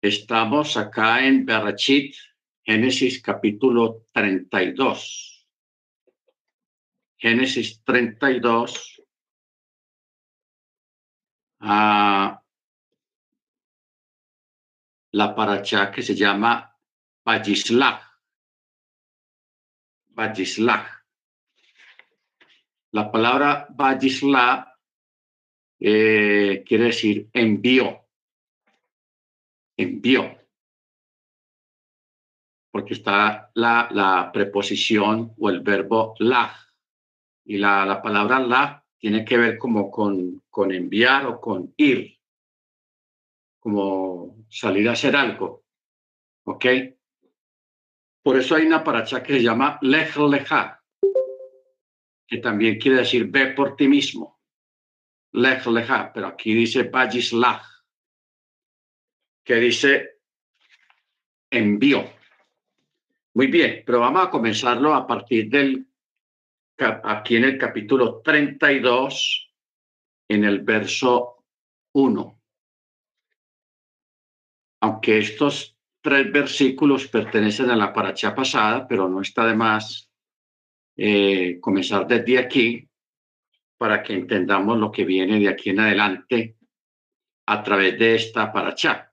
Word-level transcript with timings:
Estamos 0.00 0.76
acá 0.76 1.26
en 1.26 1.44
Berachit, 1.44 2.14
Génesis 2.62 3.20
capítulo 3.20 4.06
32. 4.12 5.48
Génesis 7.16 7.82
32. 7.82 9.02
Ah, 11.58 12.40
la 15.10 15.34
paracha 15.34 15.90
que 15.90 16.02
se 16.02 16.14
llama 16.14 16.78
Bajislach. 17.24 18.00
Bajislach. 20.10 21.02
La 22.92 23.10
palabra 23.10 23.66
Bajislach 23.70 24.78
eh, 25.80 26.62
quiere 26.64 26.84
decir 26.84 27.28
envió 27.32 28.07
envió. 29.78 30.36
Porque 32.70 32.94
está 32.94 33.50
la, 33.54 34.30
preposición 34.32 35.34
o 35.38 35.48
el 35.48 35.60
verbo 35.60 36.14
la. 36.18 36.54
Y 37.44 37.56
la, 37.56 37.86
la 37.86 38.02
palabra 38.02 38.40
la 38.40 38.84
tiene 38.98 39.24
que 39.24 39.38
ver 39.38 39.56
como 39.56 39.90
con, 39.90 40.42
con 40.50 40.72
enviar 40.72 41.24
o 41.26 41.40
con 41.40 41.72
ir. 41.78 42.18
Como 43.58 44.44
salir 44.50 44.88
a 44.88 44.92
hacer 44.92 45.16
algo. 45.16 45.64
¿Ok? 46.44 46.66
Por 48.22 48.36
eso 48.36 48.56
hay 48.56 48.66
una 48.66 48.84
paracha 48.84 49.22
que 49.22 49.34
se 49.34 49.42
llama 49.42 49.78
lej 49.80 50.16
leja, 50.16 50.82
que 52.26 52.38
también 52.38 52.78
quiere 52.78 52.98
decir 52.98 53.26
ve 53.30 53.54
por 53.54 53.76
ti 53.76 53.88
mismo. 53.88 54.38
Lej 55.32 55.66
leja, 55.66 56.12
pero 56.12 56.26
aquí 56.26 56.52
dice 56.52 56.82
bajislach 56.84 57.77
que 59.48 59.54
dice 59.54 60.18
envío. 61.50 62.04
Muy 63.32 63.46
bien, 63.46 63.82
pero 63.86 64.00
vamos 64.00 64.26
a 64.26 64.30
comenzarlo 64.30 64.92
a 64.92 65.06
partir 65.06 65.48
del, 65.48 65.88
aquí 66.76 67.36
en 67.36 67.44
el 67.44 67.56
capítulo 67.56 68.20
32, 68.20 69.50
en 70.28 70.44
el 70.44 70.60
verso 70.60 71.46
1. 71.92 72.42
Aunque 74.82 75.16
estos 75.16 75.78
tres 76.02 76.30
versículos 76.30 77.08
pertenecen 77.08 77.70
a 77.70 77.76
la 77.76 77.94
paracha 77.94 78.34
pasada, 78.34 78.86
pero 78.86 79.08
no 79.08 79.22
está 79.22 79.46
de 79.46 79.54
más 79.54 80.12
eh, 80.94 81.58
comenzar 81.58 82.06
desde 82.06 82.38
aquí 82.38 82.86
para 83.78 84.02
que 84.02 84.12
entendamos 84.12 84.76
lo 84.76 84.92
que 84.92 85.06
viene 85.06 85.40
de 85.40 85.48
aquí 85.48 85.70
en 85.70 85.80
adelante 85.80 86.58
a 87.46 87.62
través 87.62 87.98
de 87.98 88.14
esta 88.14 88.52
paracha 88.52 89.07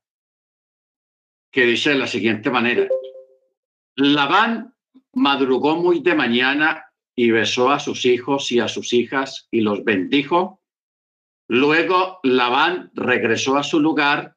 que 1.56 1.66
dice 1.66 1.92
de 1.92 1.96
la 1.96 2.08
siguiente 2.08 2.52
manera. 2.52 2.86
Labán 3.96 4.74
madrugó 5.14 5.78
muy 5.78 6.02
de 6.02 6.14
mañana 6.14 6.84
y 7.16 7.32
besó 7.32 7.70
a 7.70 7.80
sus 7.80 8.06
hijos 8.06 8.52
y 8.52 8.60
a 8.60 8.68
sus 8.68 8.92
hijas 8.92 9.48
y 9.52 9.62
los 9.62 9.86
bendijo. 9.86 10.62
Luego 11.48 12.20
Labán 12.24 12.92
regresó 12.94 13.56
a 13.56 13.64
su 13.64 13.80
lugar 13.80 14.36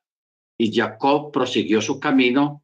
y 0.57 0.73
Jacob 0.73 1.33
prosiguió 1.33 1.81
su 1.81 1.99
camino 1.99 2.63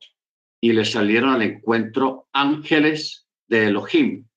y 0.60 0.72
le 0.72 0.84
salieron 0.84 1.30
al 1.30 1.42
encuentro 1.42 2.28
ángeles 2.32 3.26
de 3.48 3.66
Elohim. 3.66 4.28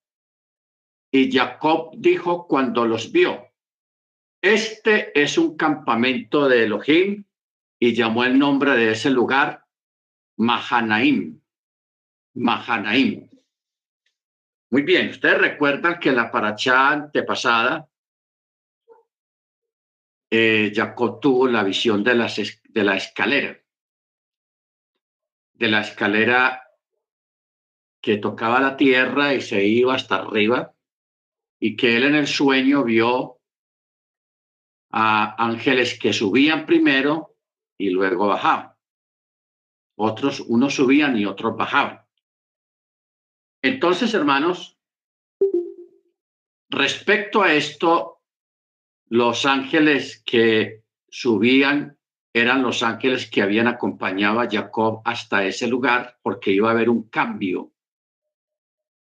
Y 1.11 1.31
Jacob 1.31 1.91
dijo 1.95 2.47
cuando 2.47 2.87
los 2.87 3.11
vio, 3.11 3.45
este 4.41 5.11
es 5.21 5.37
un 5.37 5.55
campamento 5.55 6.49
de 6.49 6.63
Elohim 6.63 7.23
y 7.79 7.93
llamó 7.93 8.23
el 8.23 8.39
nombre 8.39 8.71
de 8.71 8.93
ese 8.93 9.11
lugar 9.11 9.66
Mahanaim. 10.38 11.41
Mahanaim. 12.35 13.30
Muy 14.69 14.81
bien, 14.83 15.09
ustedes 15.09 15.38
recuerdan 15.39 15.99
que 15.99 16.11
la 16.11 16.31
paracha 16.31 16.89
antepasada, 16.89 17.89
eh, 20.30 20.71
Jacob 20.75 21.20
tuvo 21.20 21.48
la 21.48 21.64
visión 21.64 22.03
de, 22.03 22.15
las, 22.15 22.36
de 22.36 22.83
la 22.83 22.98
escalera, 22.98 23.58
de 25.53 25.67
la 25.70 25.81
escalera 25.81 26.64
que 28.02 28.17
tocaba 28.17 28.59
la 28.59 28.77
tierra 28.77 29.33
y 29.33 29.42
se 29.42 29.65
iba 29.65 29.95
hasta 29.95 30.17
arriba, 30.17 30.73
y 31.59 31.75
que 31.75 31.98
él 31.98 32.04
en 32.04 32.15
el 32.15 32.27
sueño 32.27 32.83
vio 32.83 33.39
a 34.92 35.43
ángeles 35.43 35.98
que 35.98 36.14
subían 36.14 36.65
primero 36.65 37.36
y 37.77 37.89
luego 37.89 38.27
bajaban. 38.27 38.77
Otros, 39.99 40.41
unos 40.41 40.75
subían 40.75 41.17
y 41.17 41.25
otros 41.25 41.58
bajaban. 41.58 42.02
Entonces, 43.61 44.13
hermanos, 44.13 44.77
respecto 46.69 47.41
a 47.41 47.53
esto, 47.53 48.21
los 49.09 49.45
ángeles 49.45 50.21
que 50.25 50.83
subían 51.09 51.97
eran 52.31 52.61
los 52.61 52.83
ángeles 52.83 53.30
que 53.30 53.41
habían 53.41 53.67
acompañado 53.67 54.39
a 54.39 54.49
Jacob 54.49 55.02
hasta 55.03 55.45
ese 55.45 55.67
lugar, 55.67 56.19
porque 56.21 56.52
iba 56.52 56.69
a 56.69 56.73
haber 56.73 56.89
un 56.89 57.09
cambio 57.09 57.71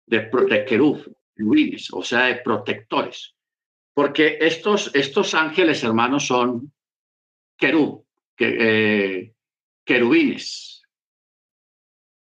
de, 0.07 0.21
de 0.21 1.85
o 1.93 2.03
sea, 2.05 2.27
de 2.27 2.37
protectores. 2.37 3.35
Porque 3.93 4.39
estos, 4.41 4.95
estos 4.95 5.35
ángeles, 5.35 5.83
hermanos, 5.83 6.27
son 6.27 6.73
querub, 7.57 8.05
que, 8.37 8.57
eh, 8.61 9.35
querubines. 9.85 10.74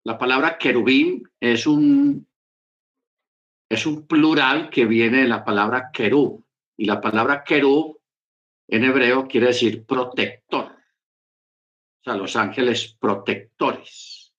La 0.05 0.17
palabra 0.17 0.57
querubín 0.57 1.23
es 1.39 1.65
un, 1.65 2.27
es 3.69 3.85
un 3.85 4.05
plural 4.05 4.69
que 4.69 4.85
viene 4.85 5.21
de 5.21 5.27
la 5.27 5.45
palabra 5.45 5.89
querub. 5.93 6.43
Y 6.77 6.85
la 6.85 6.99
palabra 6.99 7.43
querub 7.43 7.99
en 8.67 8.83
hebreo 8.83 9.27
quiere 9.27 9.47
decir 9.47 9.85
protector. 9.85 10.65
O 10.65 12.03
sea, 12.03 12.15
los 12.15 12.35
ángeles 12.35 12.97
protectores. 12.99 14.33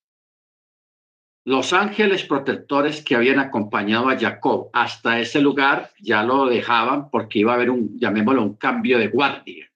Los 1.47 1.73
ángeles 1.73 2.25
protectores 2.25 3.03
que 3.03 3.17
habían 3.17 3.39
acompañado 3.39 4.09
a 4.09 4.19
Jacob 4.19 4.71
hasta 4.73 5.21
ese 5.21 5.41
lugar 5.41 5.93
ya 5.99 6.23
lo 6.23 6.47
dejaban 6.47 7.11
porque 7.11 7.39
iba 7.39 7.53
a 7.53 7.57
haber 7.57 7.71
un, 7.71 7.99
llamémoslo, 7.99 8.43
un 8.43 8.57
cambio 8.57 8.99
de 8.99 9.09
guardia. 9.09 9.71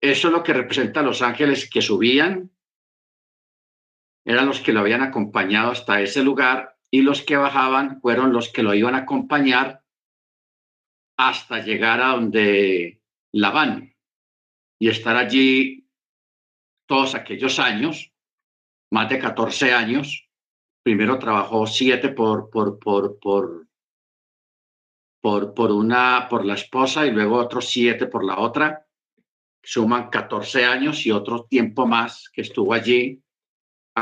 Eso 0.00 0.28
es 0.28 0.32
lo 0.32 0.42
que 0.42 0.52
representa 0.52 1.00
a 1.00 1.02
los 1.02 1.22
ángeles 1.22 1.68
que 1.68 1.82
subían 1.82 2.50
eran 4.24 4.46
los 4.46 4.60
que 4.60 4.72
lo 4.72 4.80
habían 4.80 5.02
acompañado 5.02 5.70
hasta 5.70 6.00
ese 6.00 6.22
lugar 6.22 6.76
y 6.90 7.02
los 7.02 7.22
que 7.22 7.36
bajaban 7.36 8.00
fueron 8.00 8.32
los 8.32 8.50
que 8.50 8.62
lo 8.62 8.74
iban 8.74 8.94
a 8.94 8.98
acompañar 8.98 9.82
hasta 11.18 11.60
llegar 11.60 12.00
a 12.00 12.08
donde 12.12 13.02
Labán 13.32 13.94
y 14.78 14.88
estar 14.88 15.16
allí 15.16 15.88
todos 16.86 17.14
aquellos 17.14 17.58
años, 17.58 18.12
más 18.90 19.08
de 19.08 19.18
14 19.18 19.72
años. 19.72 20.28
Primero 20.82 21.18
trabajó 21.18 21.66
siete 21.66 22.08
por, 22.08 22.48
por, 22.48 22.78
por, 22.78 23.18
por, 23.18 23.66
por, 25.20 25.52
por 25.52 25.72
una, 25.72 26.26
por 26.30 26.44
la 26.44 26.54
esposa 26.54 27.04
y 27.04 27.10
luego 27.10 27.36
otros 27.36 27.68
siete 27.68 28.06
por 28.06 28.24
la 28.24 28.38
otra. 28.38 28.86
Suman 29.62 30.08
14 30.08 30.64
años 30.64 31.04
y 31.04 31.10
otro 31.10 31.44
tiempo 31.44 31.86
más 31.86 32.30
que 32.32 32.42
estuvo 32.42 32.72
allí 32.72 33.22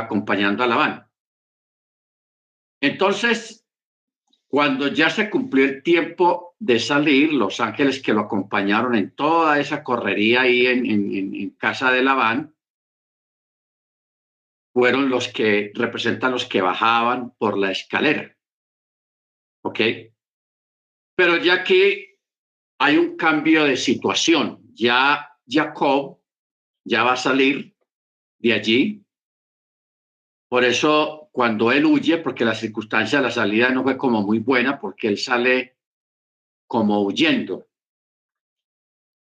acompañando 0.03 0.62
a 0.62 0.67
Labán. 0.67 1.07
Entonces, 2.81 3.67
cuando 4.49 4.89
ya 4.89 5.11
se 5.11 5.29
cumplió 5.29 5.65
el 5.65 5.83
tiempo 5.83 6.55
de 6.59 6.79
salir, 6.79 7.33
los 7.33 7.61
ángeles 7.61 8.03
que 8.03 8.12
lo 8.12 8.21
acompañaron 8.21 8.95
en 8.95 9.15
toda 9.15 9.59
esa 9.59 9.83
correría 9.83 10.43
ahí 10.43 10.67
en, 10.67 11.51
casa 11.59 11.91
de 11.91 12.03
Labán, 12.03 12.55
fueron 14.72 15.09
los 15.09 15.28
que 15.28 15.72
representan 15.75 16.33
los 16.33 16.45
que 16.45 16.60
bajaban 16.60 17.34
por 17.39 17.59
la 17.59 17.71
escalera. 17.72 18.37
¿Ok? 19.63 19.81
Pero 21.16 21.39
ya 21.39 21.65
que 21.65 22.19
hay 22.78 22.99
un 22.99 23.16
cambio 23.16 23.65
de 23.65 23.77
situación, 23.77 24.60
ya 24.75 25.33
Jacob 25.49 26.21
ya 26.84 27.03
va 27.03 27.15
a 27.15 27.16
salir 27.16 27.75
de 28.39 28.53
allí 28.53 29.05
por 30.48 30.65
eso, 30.65 31.28
cuando 31.33 31.72
él 31.72 31.84
huye, 31.87 32.19
porque 32.19 32.45
la 32.45 32.54
circunstancia 32.54 33.19
de 33.19 33.25
la 33.25 33.31
salida 33.31 33.71
no 33.71 33.83
fue 33.83 33.98
como 33.98 34.22
muy 34.22 34.39
buena, 34.39 34.78
porque 34.78 35.09
él 35.09 35.19
sale 35.19 35.77
como 36.69 37.03
huyendo. 37.03 37.66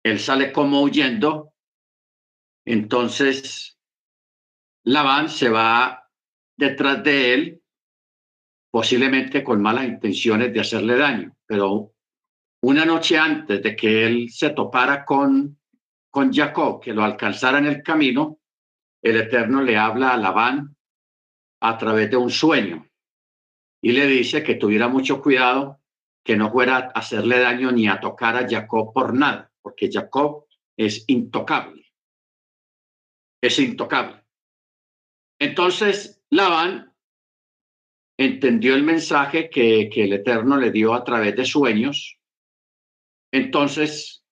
Él 0.04 0.20
sale 0.20 0.52
como 0.52 0.80
huyendo. 0.82 1.54
Entonces, 2.64 3.78
Labán 4.84 5.28
se 5.28 5.48
va 5.48 6.08
detrás 6.56 7.02
de 7.02 7.34
él, 7.34 7.62
posiblemente 8.70 9.42
con 9.42 9.60
malas 9.60 9.86
intenciones 9.86 10.52
de 10.52 10.60
hacerle 10.60 10.96
daño. 10.96 11.36
Pero 11.46 11.94
una 12.62 12.84
noche 12.84 13.18
antes 13.18 13.60
de 13.60 13.74
que 13.74 14.06
él 14.06 14.30
se 14.30 14.50
topara 14.50 15.04
con, 15.04 15.58
con 16.10 16.32
Jacob, 16.32 16.80
que 16.80 16.92
lo 16.92 17.02
alcanzara 17.02 17.58
en 17.58 17.66
el 17.66 17.82
camino, 17.82 18.38
el 19.02 19.16
Eterno 19.16 19.62
le 19.62 19.76
habla 19.76 20.12
a 20.12 20.16
Labán 20.16 20.77
a 21.60 21.76
través 21.78 22.10
de 22.10 22.16
un 22.16 22.30
sueño 22.30 22.88
y 23.80 23.92
le 23.92 24.06
dice 24.06 24.42
que 24.42 24.56
tuviera 24.56 24.88
mucho 24.88 25.22
cuidado, 25.22 25.80
que 26.24 26.36
no 26.36 26.50
fuera 26.50 26.76
a 26.76 26.98
hacerle 26.98 27.38
daño 27.38 27.70
ni 27.72 27.88
a 27.88 28.00
tocar 28.00 28.36
a 28.36 28.48
Jacob 28.48 28.92
por 28.92 29.14
nada, 29.14 29.52
porque 29.62 29.90
Jacob 29.90 30.46
es 30.76 31.04
intocable. 31.08 31.86
Es 33.40 33.58
intocable. 33.58 34.24
Entonces, 35.38 36.20
Labán 36.30 36.92
entendió 38.18 38.74
el 38.74 38.82
mensaje 38.82 39.48
que, 39.48 39.88
que 39.88 40.04
el 40.04 40.12
Eterno 40.12 40.56
le 40.56 40.72
dio 40.72 40.92
a 40.92 41.04
través 41.04 41.36
de 41.36 41.44
sueños. 41.44 42.18
Entonces, 43.32 44.24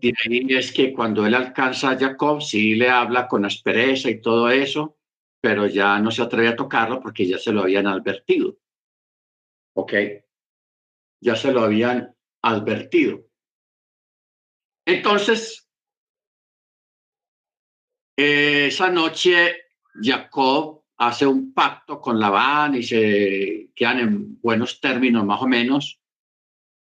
de 0.00 0.12
ahí 0.24 0.46
es 0.50 0.72
que 0.72 0.92
cuando 0.92 1.26
él 1.26 1.34
alcanza 1.34 1.90
a 1.90 1.98
Jacob, 1.98 2.42
sí 2.42 2.74
le 2.74 2.90
habla 2.90 3.26
con 3.26 3.46
aspereza 3.46 4.10
y 4.10 4.20
todo 4.20 4.50
eso, 4.50 4.97
pero 5.40 5.66
ya 5.66 5.98
no 5.98 6.10
se 6.10 6.22
atreve 6.22 6.48
a 6.48 6.56
tocarlo 6.56 7.00
porque 7.00 7.26
ya 7.26 7.38
se 7.38 7.52
lo 7.52 7.62
habían 7.62 7.86
advertido. 7.86 8.58
¿Ok? 9.74 9.92
Ya 11.20 11.36
se 11.36 11.52
lo 11.52 11.60
habían 11.60 12.14
advertido. 12.42 13.24
Entonces, 14.86 15.68
esa 18.16 18.90
noche 18.90 19.56
Jacob 19.94 20.84
hace 20.96 21.26
un 21.26 21.52
pacto 21.52 22.00
con 22.00 22.18
Labán 22.18 22.74
y 22.74 22.82
se 22.82 23.70
quedan 23.74 24.00
en 24.00 24.40
buenos 24.40 24.80
términos 24.80 25.24
más 25.24 25.40
o 25.40 25.46
menos. 25.46 26.00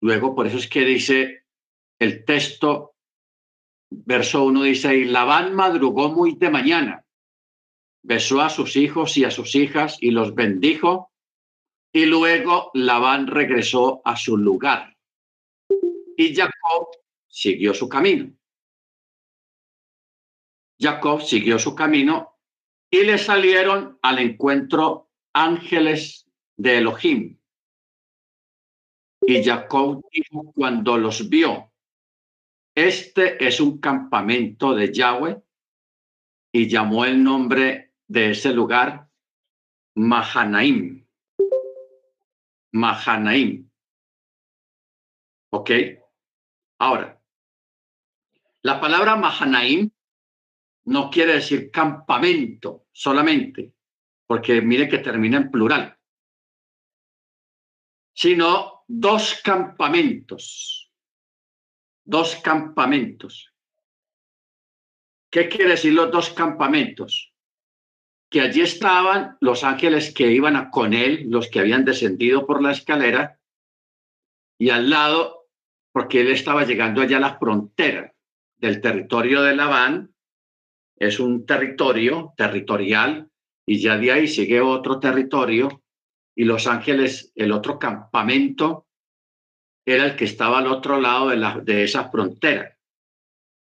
Luego, 0.01 0.35
por 0.35 0.47
eso 0.47 0.57
es 0.57 0.69
que 0.69 0.85
dice 0.85 1.45
el 1.99 2.23
texto, 2.23 2.95
verso 3.89 4.45
1 4.45 4.63
dice, 4.63 4.95
y 4.95 5.05
Labán 5.05 5.53
madrugó 5.53 6.09
muy 6.09 6.35
de 6.35 6.49
mañana 6.49 7.06
besó 8.07 8.39
a 8.39 8.49
sus 8.49 8.77
hijos 8.77 9.17
y 9.17 9.25
a 9.25 9.31
sus 9.31 9.53
hijas 9.53 9.97
y 9.99 10.11
los 10.11 10.33
bendijo, 10.33 11.11
y 11.91 12.05
luego 12.05 12.71
Labán 12.73 13.27
regresó 13.27 14.01
a 14.05 14.15
su 14.15 14.37
lugar. 14.37 14.95
Y 16.15 16.33
Jacob 16.33 16.87
siguió 17.27 17.73
su 17.73 17.89
camino. 17.89 18.31
Jacob 20.79 21.21
siguió 21.21 21.59
su 21.59 21.75
camino 21.75 22.37
y 22.89 23.03
le 23.03 23.17
salieron 23.17 23.99
al 24.01 24.19
encuentro 24.19 25.09
ángeles 25.33 26.29
de 26.55 26.77
Elohim. 26.77 27.37
Y 29.21 29.43
Jacob 29.43 30.01
dijo 30.13 30.53
cuando 30.53 30.97
los 30.97 31.27
vio, 31.27 31.73
este 32.73 33.45
es 33.45 33.59
un 33.59 33.79
campamento 33.79 34.73
de 34.73 34.93
Yahweh, 34.93 35.41
y 36.53 36.69
llamó 36.69 37.03
el 37.03 37.21
nombre 37.21 37.86
de 38.07 38.31
ese 38.31 38.53
lugar 38.53 39.09
Mahanaim. 39.95 41.05
Mahanaim. 42.71 43.69
¿Ok? 45.51 45.71
Ahora, 46.79 47.19
la 48.61 48.79
palabra 48.79 49.15
Mahanaim 49.15 49.89
no 50.85 51.09
quiere 51.09 51.33
decir 51.33 51.71
campamento 51.71 52.87
solamente, 52.91 53.73
porque 54.25 54.61
mire 54.61 54.87
que 54.87 54.99
termina 54.99 55.37
en 55.37 55.51
plural, 55.51 55.97
sino 58.13 58.83
dos 58.87 59.41
campamentos. 59.43 60.91
Dos 62.03 62.37
campamentos. 62.37 63.53
¿Qué 65.29 65.49
quiere 65.49 65.71
decir 65.71 65.93
los 65.93 66.09
dos 66.09 66.29
campamentos? 66.29 67.33
Que 68.29 68.41
allí 68.41 68.61
estaban 68.61 69.37
los 69.39 69.63
ángeles 69.63 70.13
que 70.13 70.31
iban 70.31 70.55
a, 70.55 70.69
con 70.69 70.93
él, 70.93 71.27
los 71.29 71.49
que 71.49 71.59
habían 71.59 71.85
descendido 71.85 72.45
por 72.45 72.61
la 72.61 72.71
escalera, 72.71 73.39
y 74.59 74.69
al 74.69 74.89
lado, 74.89 75.47
porque 75.93 76.21
él 76.21 76.31
estaba 76.31 76.65
llegando 76.65 77.01
allá 77.01 77.17
a 77.17 77.21
la 77.21 77.37
frontera 77.37 78.13
del 78.57 78.81
territorio 78.81 79.43
de 79.43 79.55
Labán, 79.55 80.13
es 80.97 81.19
un 81.19 81.45
territorio 81.45 82.33
territorial, 82.35 83.29
y 83.65 83.79
ya 83.79 83.97
de 83.97 84.11
ahí 84.11 84.27
sigue 84.27 84.61
otro 84.61 84.99
territorio, 84.99 85.83
y 86.35 86.43
los 86.43 86.67
ángeles, 86.67 87.31
el 87.35 87.51
otro 87.51 87.79
campamento, 87.79 88.87
era 89.85 90.05
el 90.05 90.15
que 90.15 90.25
estaba 90.25 90.59
al 90.59 90.67
otro 90.67 90.99
lado 90.99 91.29
de, 91.29 91.37
la, 91.37 91.59
de 91.59 91.83
esa 91.83 92.09
frontera. 92.09 92.77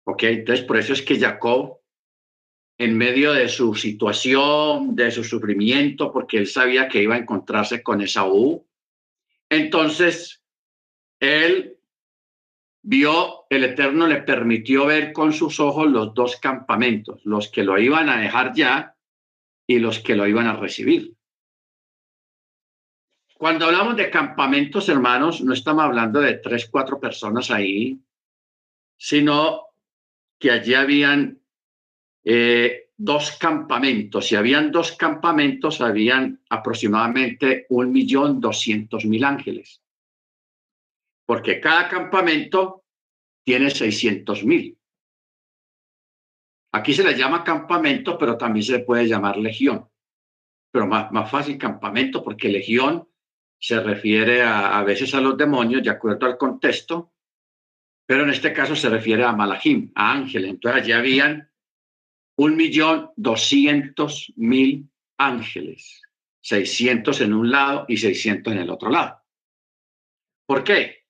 ¿Ok? 0.06 0.22
Entonces, 0.22 0.64
por 0.64 0.78
eso 0.78 0.94
es 0.94 1.02
que 1.02 1.18
Jacob 1.20 1.77
en 2.78 2.96
medio 2.96 3.32
de 3.32 3.48
su 3.48 3.75
situación, 3.75 4.94
de 4.94 5.10
su 5.10 5.25
sufrimiento, 5.25 6.12
porque 6.12 6.38
él 6.38 6.46
sabía 6.46 6.88
que 6.88 7.02
iba 7.02 7.16
a 7.16 7.19
encontrarse 7.19 7.82
con 7.82 8.00
Esaú. 8.00 8.64
Entonces, 9.50 10.44
él 11.19 11.76
vio, 12.82 13.46
el 13.50 13.64
Eterno 13.64 14.06
le 14.06 14.22
permitió 14.22 14.86
ver 14.86 15.12
con 15.12 15.32
sus 15.32 15.58
ojos 15.58 15.90
los 15.90 16.14
dos 16.14 16.36
campamentos, 16.36 17.20
los 17.25 17.50
que 17.50 17.64
lo 17.64 17.78
iban 17.78 18.08
a 18.08 18.20
dejar 18.20 18.54
ya 18.54 18.94
y 19.66 19.81
los 19.81 19.98
que 19.98 20.14
lo 20.14 20.28
iban 20.28 20.46
a 20.46 20.56
recibir. 20.56 21.14
Cuando 23.34 23.66
hablamos 23.66 23.96
de 23.96 24.10
campamentos, 24.10 24.88
hermanos, 24.88 25.40
no 25.42 25.52
estamos 25.52 25.84
hablando 25.84 26.20
de 26.20 26.34
tres, 26.34 26.69
cuatro 26.70 27.00
personas 27.00 27.50
ahí, 27.50 27.98
sino 28.96 29.66
que 30.38 30.50
allí 30.52 30.74
habían 30.74 31.38
eh, 32.25 32.91
dos 32.97 33.32
campamentos. 33.38 34.26
Si 34.26 34.37
habían 34.37 34.70
dos 34.70 34.93
campamentos, 34.93 35.81
habían 35.81 36.41
aproximadamente 36.49 37.67
un 37.70 37.93
millón 37.93 38.41
doscientos 38.41 39.05
mil 39.05 39.25
ángeles. 39.25 39.82
Porque 41.26 41.61
cada 41.61 41.88
campamento 41.88 42.85
tiene 43.44 43.70
seiscientos 43.70 44.44
mil. 44.44 44.79
Aquí 46.73 46.93
se 46.93 47.05
le 47.05 47.17
llama 47.17 47.44
campamento, 47.44 48.19
pero 48.19 48.37
también 48.37 48.65
se 48.65 48.81
puede 48.81 49.06
llamar 49.06 49.37
legión. 49.37 49.88
Pero 50.70 50.87
más, 50.87 51.11
más 51.12 51.31
fácil 51.31 51.56
campamento 51.56 52.23
porque 52.23 52.49
legión 52.49 53.09
se 53.59 53.81
refiere 53.81 54.43
a, 54.43 54.82
veces 54.85 55.15
a 55.15 55.20
los 55.20 55.37
demonios, 55.37 55.82
de 55.82 55.91
acuerdo 55.91 56.26
al 56.26 56.38
contexto, 56.38 57.12
pero 58.06 58.23
en 58.23 58.31
este 58.31 58.53
caso 58.53 58.76
se 58.76 58.88
refiere 58.88 59.25
a 59.25 59.32
Malachim, 59.32 59.91
a 59.94 60.12
ángeles. 60.12 60.50
Entonces 60.50 60.82
allí 60.82 60.93
habían 60.93 61.50
un 62.38 62.56
millón 62.56 63.11
doscientos 63.17 64.32
mil 64.37 64.89
ángeles, 65.17 66.03
600 66.41 67.20
en 67.22 67.34
un 67.34 67.51
lado 67.51 67.84
y 67.89 67.96
600 67.96 68.53
en 68.53 68.60
el 68.60 68.70
otro 68.70 68.91
lado. 68.91 69.20
¿Por 70.46 70.62
qué? 70.62 71.05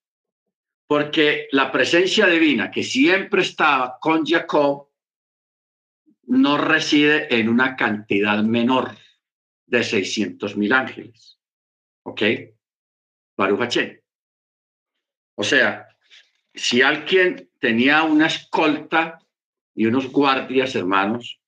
Porque 0.87 1.49
la 1.53 1.71
presencia 1.71 2.27
divina 2.27 2.71
que 2.71 2.83
siempre 2.83 3.43
estaba 3.43 3.99
con 4.01 4.25
Jacob 4.25 4.89
no 6.29 6.57
reside 6.57 7.35
en 7.39 7.51
una 7.51 7.77
cantidad 7.77 8.43
menor 8.43 8.97
de 9.67 9.85
600 9.85 10.57
mil 10.57 10.73
ángeles. 10.73 11.39
¿Ok? 12.05 12.23
Baruch 13.37 14.01
O 15.35 15.45
sea, 15.45 15.89
si 16.55 16.81
alguien 16.81 17.51
tenía 17.61 18.03
una 18.03 18.29
escolta 18.29 19.19
y 19.79 19.87
unos 19.87 20.11
guardias 20.11 20.75
hermanos, 20.75 21.41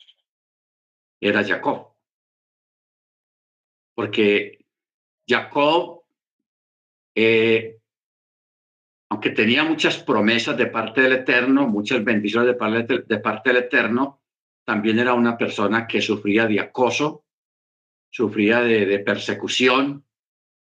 era 1.20 1.42
Jacob. 1.42 1.88
Porque 3.92 4.64
Jacob, 5.28 6.04
eh, 7.12 7.80
aunque 9.08 9.30
tenía 9.30 9.64
muchas 9.64 9.98
promesas 10.04 10.56
de 10.56 10.66
parte 10.66 11.00
del 11.00 11.14
Eterno, 11.14 11.66
muchas 11.66 12.04
bendiciones 12.04 12.46
de 12.46 12.54
parte, 12.54 13.02
de 13.04 13.18
parte 13.18 13.50
del 13.50 13.64
Eterno, 13.64 14.22
también 14.64 15.00
era 15.00 15.14
una 15.14 15.36
persona 15.36 15.88
que 15.88 16.00
sufría 16.00 16.46
de 16.46 16.60
acoso, 16.60 17.24
sufría 18.10 18.60
de, 18.60 18.86
de 18.86 19.00
persecución 19.00 20.06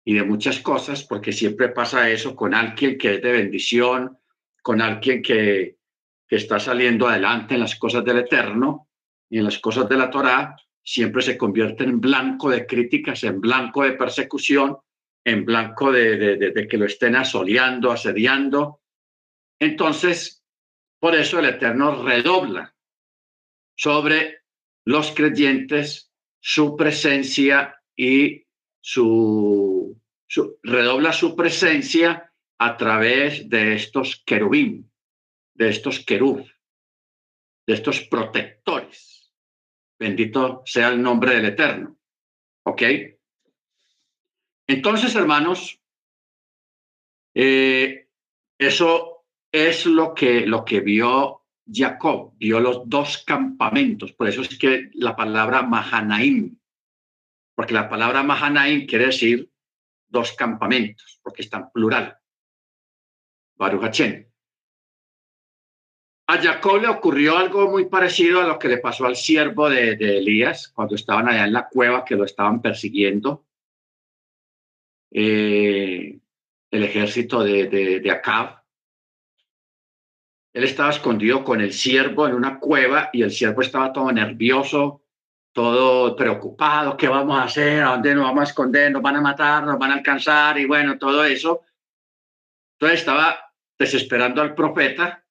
y 0.05 0.13
de 0.13 0.25
muchas 0.25 0.61
cosas, 0.61 1.05
porque 1.05 1.33
siempre 1.33 1.71
pasa 1.71 2.11
eso 2.11 2.37
con 2.37 2.53
alguien 2.53 2.99
que 2.99 3.15
es 3.15 3.23
de 3.23 3.33
bendición, 3.33 4.19
con 4.61 4.83
alguien 4.83 5.23
que, 5.23 5.79
que 6.29 6.37
está 6.37 6.59
saliendo 6.59 7.09
adelante 7.09 7.55
en 7.55 7.61
las 7.61 7.77
cosas 7.77 8.05
del 8.05 8.19
Eterno 8.19 8.89
y 9.29 9.39
en 9.39 9.45
las 9.45 9.59
cosas 9.59 9.89
de 9.89 9.97
la 9.97 10.11
Torá, 10.11 10.57
siempre 10.83 11.23
se 11.23 11.37
convierte 11.37 11.85
en 11.85 12.01
blanco 12.01 12.51
de 12.51 12.67
críticas, 12.67 13.25
en 13.25 13.41
blanco 13.41 13.83
de 13.83 13.93
persecución, 13.93 14.79
en 15.25 15.45
blanco 15.45 15.91
de, 15.91 16.69
que 16.71 16.79
lo 16.79 16.87
estén 16.87 17.17
asoleando, 17.17 17.91
asediando. 17.91 18.81
Entonces, 19.59 20.45
por 21.01 21.17
eso 21.17 21.41
el 21.41 21.47
Eterno 21.47 22.05
redobla 22.05 22.75
sobre 23.77 24.43
los 24.85 25.11
creyentes 25.11 26.13
su 26.41 26.77
presencia 26.77 27.75
y 27.97 28.45
su, 28.81 30.01
redobla 30.63 31.13
su 31.13 31.35
presencia 31.35 32.33
a 32.59 32.77
través 32.77 33.49
de 33.49 33.75
estos 33.75 34.23
querubín, 34.25 34.89
de 35.57 35.71
estos 35.71 36.05
querub, 36.05 36.47
de 37.67 37.75
estos 37.75 38.01
protectores. 38.03 39.33
Bendito 39.99 40.63
sea 40.67 40.89
el 40.89 41.03
nombre 41.03 41.35
del 41.35 41.47
Eterno. 41.47 41.99
¿Ok? 42.65 42.83
Entonces, 44.69 45.15
hermanos, 45.15 45.81
eh, 47.35 48.09
eso 48.59 49.27
es 49.51 49.87
lo 49.87 50.13
que, 50.15 50.47
lo 50.47 50.65
que 50.65 50.81
vio 50.81 51.45
Jacob, 51.71 52.35
vio 52.37 52.61
los 52.61 52.89
dos 52.89 53.25
campamentos. 53.25 54.13
Por 54.13 54.29
eso 54.29 54.43
es 54.43 54.59
que 54.59 54.91
la 54.95 55.17
palabra 55.17 55.63
Mahanaim, 55.63 56.59
porque 57.55 57.75
la 57.75 57.89
palabra 57.89 58.23
Mahanaim 58.23 58.87
quiere 58.87 59.07
decir 59.07 59.51
dos 60.09 60.33
campamentos, 60.33 61.21
porque 61.23 61.43
está 61.43 61.59
en 61.59 61.71
plural. 61.71 62.19
Baruch 63.57 63.85
A 66.29 66.39
Jacob 66.39 66.81
le 66.81 66.89
ocurrió 66.89 67.39
algo 67.39 67.71
muy 67.71 67.85
parecido 67.87 68.41
a 68.41 68.47
lo 68.47 68.59
que 68.59 68.69
le 68.69 68.79
pasó 68.79 69.07
al 69.07 69.15
siervo 69.15 69.71
de, 69.71 69.93
Elías 69.93 70.69
cuando 70.69 70.97
estaban 70.97 71.29
allá 71.29 71.45
en 71.45 71.53
la 71.53 71.69
cueva 71.69 72.05
que 72.05 72.17
lo 72.17 72.25
estaban 72.25 72.61
persiguiendo. 72.61 73.47
Eh, 75.13 76.19
el 76.71 76.83
ejército 76.83 77.45
de, 77.45 77.69
de, 77.69 78.11
Acab. 78.11 78.61
Él 80.53 80.65
estaba 80.65 80.91
escondido 80.91 81.45
con 81.45 81.61
el 81.61 81.73
siervo 81.73 82.27
en 82.27 82.35
una 82.35 82.59
cueva 82.59 83.11
y 83.13 83.23
el 83.23 83.31
siervo 83.31 83.61
estaba 83.63 83.93
todo 83.93 84.11
nervioso, 84.11 85.03
todo 85.53 86.17
preocupado, 86.17 86.97
¿qué 86.97 87.09
vamos 87.09 87.39
a 87.39 87.45
hacer? 87.45 87.83
¿A 87.83 87.91
dónde 87.91 88.15
nos 88.15 88.25
vamos 88.25 88.41
a 88.41 88.51
esconder? 88.51 88.91
¿Nos 88.91 89.03
van 89.03 89.17
a 89.17 89.21
matar? 89.21 89.65
¿Nos 89.65 89.79
van 89.79 89.93
a 89.93 89.95
alcanzar? 89.95 90.59
Y 90.59 90.67
bueno, 90.67 90.99
todo 90.99 91.25
eso. 91.25 91.63
Entonces 92.73 93.01
estaba 93.01 93.53
desesperando 93.79 94.43
al 94.43 94.55
profeta, 94.55 95.26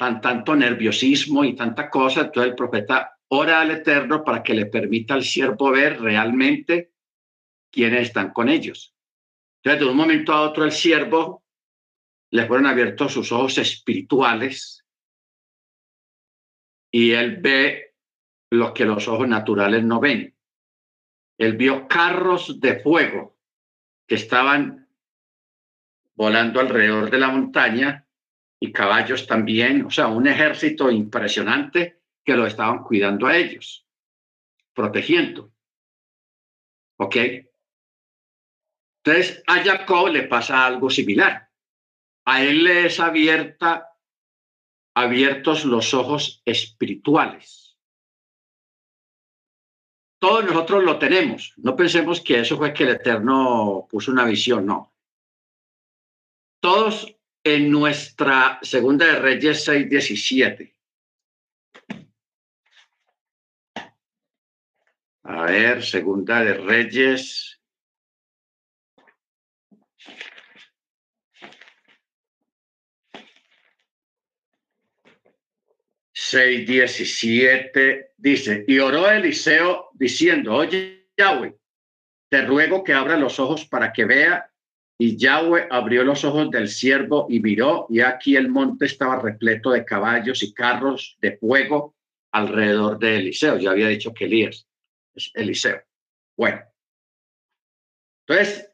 tan 0.00 0.18
tanto 0.22 0.56
nerviosismo 0.56 1.44
y 1.44 1.54
tanta 1.54 1.90
cosa. 1.90 2.22
Entonces 2.22 2.52
el 2.52 2.56
profeta 2.56 3.18
ora 3.28 3.60
al 3.60 3.70
Eterno 3.70 4.24
para 4.24 4.42
que 4.42 4.54
le 4.54 4.64
permita 4.64 5.12
al 5.12 5.22
siervo 5.22 5.72
ver 5.72 6.00
realmente 6.00 6.94
quiénes 7.70 8.08
están 8.08 8.32
con 8.32 8.48
ellos. 8.48 8.94
Entonces, 9.58 9.80
de 9.80 9.90
un 9.90 9.98
momento 9.98 10.32
a 10.32 10.40
otro, 10.40 10.64
el 10.64 10.72
siervo 10.72 11.44
le 12.30 12.46
fueron 12.46 12.64
abiertos 12.64 13.12
sus 13.12 13.30
ojos 13.30 13.58
espirituales 13.58 14.86
y 16.90 17.10
él 17.10 17.36
ve 17.36 17.94
lo 18.50 18.72
que 18.72 18.86
los 18.86 19.06
ojos 19.06 19.28
naturales 19.28 19.84
no 19.84 20.00
ven. 20.00 20.34
Él 21.36 21.58
vio 21.58 21.86
carros 21.86 22.58
de 22.58 22.80
fuego 22.80 23.36
que 24.08 24.14
estaban 24.14 24.88
volando 26.14 26.58
alrededor 26.58 27.10
de 27.10 27.18
la 27.18 27.28
montaña 27.28 28.06
y 28.60 28.72
caballos 28.72 29.26
también, 29.26 29.86
o 29.86 29.90
sea, 29.90 30.08
un 30.08 30.26
ejército 30.26 30.90
impresionante 30.90 32.02
que 32.24 32.36
lo 32.36 32.46
estaban 32.46 32.84
cuidando 32.84 33.26
a 33.26 33.36
ellos, 33.36 33.86
protegiendo. 34.74 35.52
¿Ok? 36.98 37.16
Entonces, 39.02 39.42
a 39.46 39.64
Jacob 39.64 40.08
le 40.08 40.24
pasa 40.24 40.66
algo 40.66 40.90
similar. 40.90 41.48
A 42.26 42.42
él 42.44 42.64
le 42.64 42.86
es 42.86 43.00
abierta, 43.00 43.88
abiertos 44.94 45.64
los 45.64 45.94
ojos 45.94 46.42
espirituales 46.44 47.70
todos 50.20 50.44
nosotros 50.44 50.84
lo 50.84 50.98
tenemos. 50.98 51.54
No 51.56 51.74
pensemos 51.74 52.20
que 52.20 52.40
eso 52.40 52.56
fue 52.56 52.74
que 52.74 52.84
el 52.84 52.90
Eterno 52.90 53.88
puso 53.90 54.12
una 54.12 54.26
visión, 54.26 54.66
no. 54.66 54.94
Todos 56.60 57.16
en 57.44 57.70
nuestra 57.70 58.58
Segunda 58.62 59.06
de 59.06 59.18
Reyes 59.18 59.66
6.17. 59.66 60.74
A 65.22 65.44
ver, 65.44 65.84
Segunda 65.84 66.44
de 66.44 66.54
Reyes 66.54 67.60
6.17 76.30 78.10
dice, 78.16 78.64
y 78.68 78.78
oró 78.78 79.10
Eliseo 79.10 79.90
diciendo, 79.94 80.54
oye 80.54 81.10
Yahweh, 81.16 81.56
te 82.28 82.42
ruego 82.42 82.84
que 82.84 82.92
abra 82.92 83.16
los 83.16 83.40
ojos 83.40 83.66
para 83.66 83.92
que 83.92 84.04
vea. 84.04 84.49
Y 85.00 85.16
Yahweh 85.16 85.66
abrió 85.70 86.04
los 86.04 86.24
ojos 86.24 86.50
del 86.50 86.68
siervo 86.68 87.26
y 87.30 87.40
miró, 87.40 87.86
y 87.88 88.00
aquí 88.00 88.36
el 88.36 88.50
monte 88.50 88.84
estaba 88.84 89.18
repleto 89.18 89.70
de 89.70 89.84
caballos 89.84 90.42
y 90.42 90.52
carros 90.52 91.16
de 91.20 91.38
fuego 91.38 91.96
alrededor 92.32 92.98
de 92.98 93.16
Eliseo. 93.16 93.56
Ya 93.56 93.70
había 93.70 93.88
dicho 93.88 94.12
que 94.12 94.26
Elías 94.26 94.68
es 95.14 95.30
Eliseo. 95.34 95.82
Bueno, 96.36 96.60
entonces, 98.26 98.70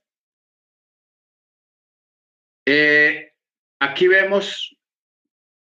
eh, 2.66 3.32
aquí 3.78 4.08
vemos 4.08 4.76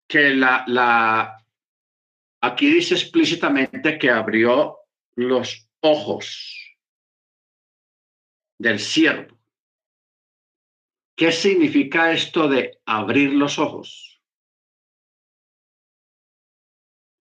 que 0.08 0.30
la, 0.36 0.64
la, 0.68 1.42
Aquí 2.44 2.74
dice 2.74 2.96
explícitamente 2.96 4.00
que 4.00 4.10
abrió 4.10 4.80
los 5.16 5.70
ojos 5.80 6.76
del 8.58 8.80
siervo. 8.80 9.41
¿Qué 11.16 11.32
significa 11.32 12.12
esto 12.12 12.48
de 12.48 12.80
abrir 12.86 13.34
los 13.34 13.60
ojos? 13.60 14.22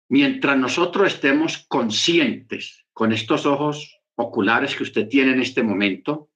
Mientras 0.08 0.56
nosotros 0.56 1.14
estemos 1.14 1.66
conscientes 1.66 2.86
con 2.92 3.12
estos 3.12 3.46
ojos 3.46 4.00
oculares 4.16 4.76
que 4.76 4.84
usted 4.84 5.08
tiene 5.08 5.32
en 5.32 5.40
este 5.40 5.62
momento, 5.62 6.30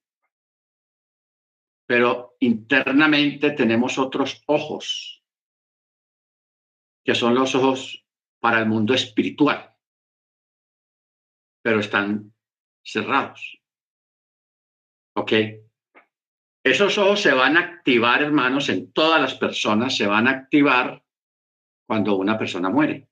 pero 1.87 2.35
internamente 2.39 3.51
tenemos 3.51 3.97
otros 3.97 4.43
ojos, 4.45 5.23
que 7.03 7.15
son 7.15 7.33
los 7.35 7.55
ojos 7.55 8.05
para 8.39 8.59
el 8.59 8.67
mundo 8.67 8.93
espiritual, 8.93 9.75
pero 11.63 11.79
están 11.79 12.33
cerrados. 12.83 13.61
¿Ok? 15.15 15.31
Esos 16.69 16.99
ojos 16.99 17.19
se 17.19 17.33
van 17.33 17.57
a 17.57 17.61
activar, 17.61 18.21
hermanos, 18.21 18.69
en 18.69 18.91
todas 18.91 19.19
las 19.19 19.33
personas, 19.33 19.97
se 19.97 20.05
van 20.05 20.27
a 20.27 20.31
activar 20.31 21.03
cuando 21.87 22.15
una 22.15 22.37
persona 22.37 22.69
muere. 22.69 23.09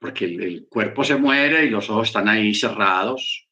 Porque 0.00 0.24
el, 0.24 0.66
cuerpo 0.68 1.04
se 1.04 1.14
muere 1.14 1.64
y 1.64 1.70
los 1.70 1.88
ojos 1.88 2.08
están 2.08 2.28
ahí 2.28 2.52
cerrados, 2.52 3.48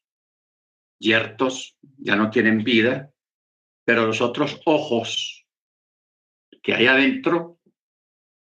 yertos, 0.99 1.77
ya 1.99 2.17
no 2.17 2.29
tienen 2.29 2.65
vida, 2.65 3.13
pero 3.85 4.05
los 4.05 4.19
otros 4.19 4.59
ojos 4.65 5.47
que 6.61 6.73
hay 6.73 6.87
adentro 6.87 7.61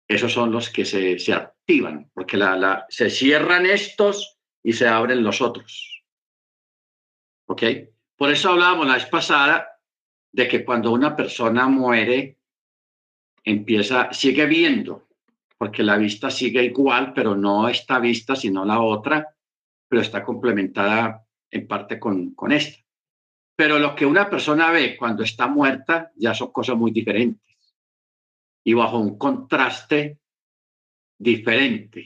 esos 0.08 0.34
son 0.34 0.52
los 0.52 0.72
que 0.72 0.86
se, 0.86 1.20
se 1.20 1.34
activan, 1.34 2.10
porque 2.16 2.38
la, 2.38 2.58
la, 2.58 2.88
se 2.90 3.12
cierran 3.12 3.68
estos 3.68 4.40
y 4.64 4.74
se 4.74 4.88
abren 4.88 5.24
los 5.24 5.42
otros. 5.42 6.04
¿Ok? 7.48 7.62
Por 8.20 8.32
eso 8.32 8.50
hablábamos 8.50 8.86
la 8.86 8.96
vez 8.96 9.06
pasada 9.06 9.80
de 10.34 10.46
que 10.50 10.66
cuando 10.66 10.92
una 10.92 11.16
persona 11.16 11.70
muere, 11.70 12.38
empieza, 13.46 14.12
sigue 14.12 14.46
viendo, 14.46 15.08
porque 15.58 15.84
la 15.84 15.96
vista 15.96 16.30
sigue 16.30 16.62
igual, 16.66 17.14
pero 17.14 17.38
no 17.38 17.70
esta 17.70 17.98
vista, 17.98 18.36
sino 18.36 18.66
la 18.66 18.82
otra, 18.82 19.34
pero 19.88 20.02
está 20.02 20.22
complementada 20.22 21.26
en 21.50 21.66
parte 21.66 21.98
con, 21.98 22.36
con 22.36 22.52
esta. 22.52 22.84
Pero 23.56 23.80
lo 23.80 23.96
que 23.96 24.06
una 24.06 24.30
persona 24.30 24.70
ve 24.70 24.98
cuando 24.98 25.24
está 25.24 25.48
muerta 25.48 26.12
ya 26.18 26.34
son 26.34 26.52
cosas 26.52 26.76
muy 26.76 26.92
diferentes 26.92 27.58
y 28.66 28.74
bajo 28.74 29.00
un 29.00 29.18
contraste 29.18 30.20
diferente. 31.18 32.06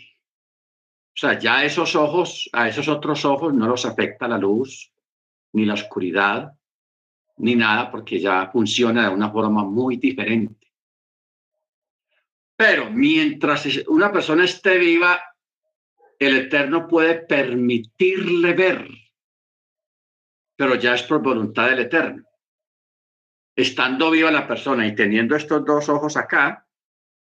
O 1.07 1.17
sea, 1.17 1.39
ya 1.39 1.65
esos 1.65 1.95
ojos, 1.95 2.51
a 2.53 2.67
esos 2.67 2.87
otros 2.87 3.25
ojos 3.25 3.51
no 3.51 3.67
los 3.67 3.83
afecta 3.87 4.27
la 4.27 4.37
luz, 4.37 4.92
ni 5.53 5.65
la 5.65 5.73
oscuridad, 5.73 6.53
ni 7.37 7.55
nada, 7.55 7.89
porque 7.89 8.19
ya 8.19 8.49
funciona 8.51 9.07
de 9.07 9.15
una 9.15 9.31
forma 9.31 9.63
muy 9.63 9.97
diferente. 9.97 10.73
Pero 12.55 12.91
mientras 12.91 13.65
una 13.87 14.11
persona 14.11 14.45
esté 14.45 14.77
viva, 14.77 15.19
el 16.19 16.37
Eterno 16.37 16.87
puede 16.87 17.15
permitirle 17.15 18.53
ver, 18.53 18.87
pero 20.55 20.75
ya 20.75 20.93
es 20.95 21.03
por 21.03 21.21
voluntad 21.21 21.69
del 21.69 21.79
Eterno 21.79 22.23
estando 23.55 24.11
viva 24.11 24.31
la 24.31 24.47
persona 24.47 24.87
y 24.87 24.95
teniendo 24.95 25.35
estos 25.35 25.63
dos 25.65 25.89
ojos 25.89 26.17
acá, 26.17 26.67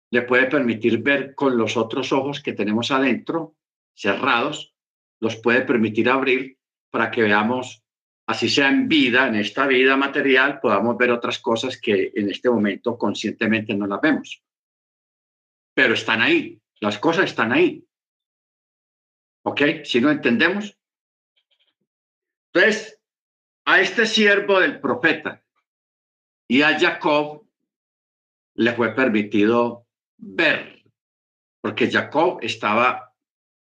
le 0.10 0.22
puede 0.24 0.48
permitir 0.48 1.02
ver 1.02 1.36
con 1.36 1.58
los 1.58 1.78
otros 1.78 2.12
ojos 2.12 2.42
que 2.42 2.54
tenemos 2.54 2.92
adentro, 2.92 3.56
cerrados, 3.94 4.74
los 5.20 5.36
puede 5.36 5.62
permitir 5.62 6.10
abrir 6.10 6.58
para 6.90 7.12
que 7.12 7.24
veamos, 7.24 7.84
así 8.28 8.50
sea 8.50 8.68
en 8.68 8.88
vida, 8.88 9.28
en 9.28 9.36
esta 9.36 9.66
vida 9.66 9.96
material, 9.96 10.60
podamos 10.60 10.98
ver 10.98 11.12
otras 11.12 11.40
cosas 11.40 11.80
que 11.80 12.12
en 12.14 12.30
este 12.30 12.50
momento 12.50 12.98
conscientemente 12.98 13.74
no 13.74 13.88
las 13.88 14.02
vemos. 14.02 14.44
Pero 15.74 15.94
están 15.94 16.22
ahí, 16.22 16.62
las 16.82 17.00
cosas 17.00 17.26
están 17.26 17.54
ahí. 17.54 17.86
¿Ok? 19.44 19.62
Si 19.86 20.02
no 20.02 20.12
entendemos. 20.12 20.78
Entonces, 22.54 23.00
a 23.66 23.80
este 23.80 24.06
siervo 24.06 24.60
del 24.60 24.82
profeta 24.82 25.42
y 26.50 26.64
a 26.64 26.78
Jacob 26.78 27.48
le 28.56 28.74
fue 28.74 28.94
permitido 28.94 29.88
ver, 30.18 30.84
porque 31.62 31.90
Jacob 31.90 32.40
estaba 32.42 33.14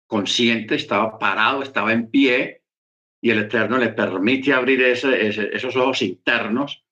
consciente, 0.07 0.76
estaba 0.76 1.19
parado, 1.19 1.62
estaba 1.62 1.92
en 1.92 2.11
pie, 2.11 2.62
y 3.23 3.31
el 3.31 3.38
Eterno 3.38 3.79
le 3.79 3.91
permite 3.91 4.52
abrir 4.52 4.83
esos 4.83 5.76
ojos 5.76 6.02
internos 6.02 6.85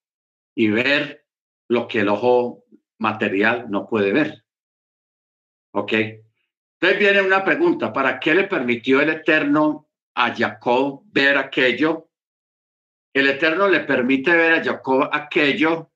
y 0.55 0.69
ver 0.69 1.27
lo 1.69 1.89
que 1.89 2.01
el 2.01 2.09
ojo 2.09 2.65
material 2.99 3.67
no 3.69 3.89
puede 3.89 4.13
ver. 4.13 4.45
¿Ok? 5.75 5.93
Entonces 5.93 6.99
viene 6.99 7.21
una 7.21 7.45
pregunta, 7.45 7.93
¿para 7.93 8.21
qué 8.21 8.35
le 8.35 8.45
permitió 8.45 9.01
el 9.01 9.11
Eterno 9.11 9.89
a 10.15 10.35
Jacob 10.35 11.03
ver 11.07 11.37
aquello? 11.37 12.11
El 13.13 13.29
Eterno 13.29 13.69
le 13.69 13.81
permite 13.81 14.31
ver 14.31 14.53
a 14.53 14.65
Jacob 14.65 15.11
aquello 15.13 15.91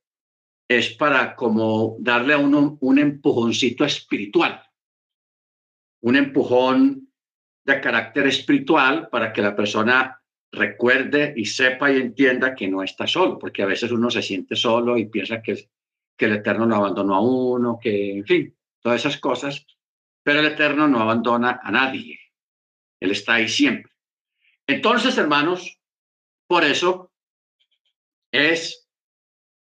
es 0.68 0.90
para 0.94 1.36
como 1.36 1.96
darle 2.00 2.34
a 2.34 2.38
uno 2.38 2.76
un 2.80 2.98
empujoncito 2.98 3.84
espiritual, 3.84 4.68
un 6.02 6.16
empujón 6.16 7.12
de 7.64 7.80
carácter 7.80 8.26
espiritual 8.26 9.08
para 9.10 9.32
que 9.32 9.42
la 9.42 9.54
persona 9.54 10.20
recuerde 10.54 11.34
y 11.36 11.44
sepa 11.44 11.90
y 11.90 11.96
entienda 11.96 12.54
que 12.54 12.68
no 12.68 12.82
está 12.82 13.06
solo, 13.06 13.38
porque 13.38 13.62
a 13.62 13.66
veces 13.66 13.90
uno 13.90 14.10
se 14.10 14.22
siente 14.22 14.56
solo 14.56 14.96
y 14.96 15.06
piensa 15.06 15.42
que, 15.42 15.68
el 16.18 16.32
Eterno 16.32 16.64
lo 16.64 16.76
abandonó 16.76 17.16
a 17.16 17.20
uno, 17.20 17.78
que, 17.78 18.18
en 18.18 18.24
fin, 18.24 18.56
todas 18.80 19.00
esas 19.00 19.18
cosas, 19.18 19.66
pero 20.22 20.40
el 20.40 20.46
Eterno 20.46 20.88
no 20.88 21.00
abandona 21.00 21.60
a 21.62 21.70
nadie. 21.70 22.18
Él 22.98 23.10
está 23.10 23.34
ahí 23.34 23.48
siempre. 23.48 23.92
Entonces, 24.66 25.18
hermanos, 25.18 25.78
por 26.46 26.64
eso 26.64 27.12
es 28.32 28.88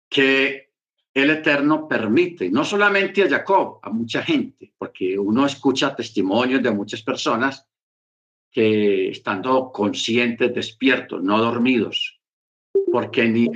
que 0.09 0.73
el 1.15 1.31
Eterno 1.31 1.87
permite, 1.87 2.51
no 2.51 2.65
solamente 2.65 3.23
a 3.23 3.29
Jacob, 3.29 3.79
a 3.83 3.91
mucha 3.91 4.23
gente, 4.23 4.73
porque 4.77 5.19
uno 5.19 5.47
escucha 5.47 5.95
testimonios 5.95 6.63
de 6.63 6.71
muchas 6.71 7.03
personas 7.03 7.70
que 8.51 9.11
estando 9.11 9.71
conscientes, 9.73 10.55
despiertos, 10.55 11.23
no 11.23 11.39
dormidos, 11.39 12.21
porque 12.91 13.29
ni, 13.29 13.49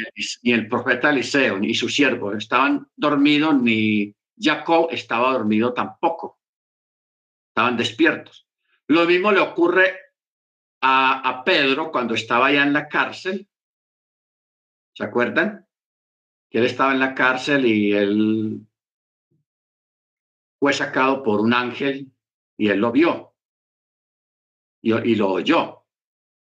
el 0.45 0.69
profeta 0.69 1.11
Eliseo 1.11 1.59
ni 1.59 1.75
su 1.75 1.89
siervo 1.89 2.33
estaban 2.33 2.89
dormidos, 2.95 3.61
ni 3.61 4.15
Jacob 4.39 4.89
estaba 4.91 5.33
dormido 5.33 5.73
tampoco, 5.73 6.39
estaban 7.49 7.77
despiertos. 7.77 8.47
Lo 8.87 9.05
mismo 9.05 9.33
le 9.33 9.41
ocurre 9.41 9.99
a 10.87 11.43
Pedro 11.45 11.91
cuando 11.91 12.13
estaba 12.15 12.53
ya 12.53 12.63
en 12.63 12.75
la 12.75 12.89
cárcel, 12.89 13.49
¿se 14.95 15.03
acuerdan? 15.03 15.67
Que 16.51 16.59
él 16.59 16.67
estaba 16.67 16.93
en 16.93 17.01
la 17.01 17.15
cárcel 17.15 17.65
y 17.65 17.93
él 17.93 18.61
fue 20.61 20.73
sacado 20.73 21.23
por 21.23 21.41
un 21.41 21.53
ángel 21.53 22.13
y 22.57 22.69
él 22.69 22.79
lo 22.79 22.93
vio 22.93 23.34
y, 24.85 25.15
lo 25.15 25.33
oyó. 25.33 25.83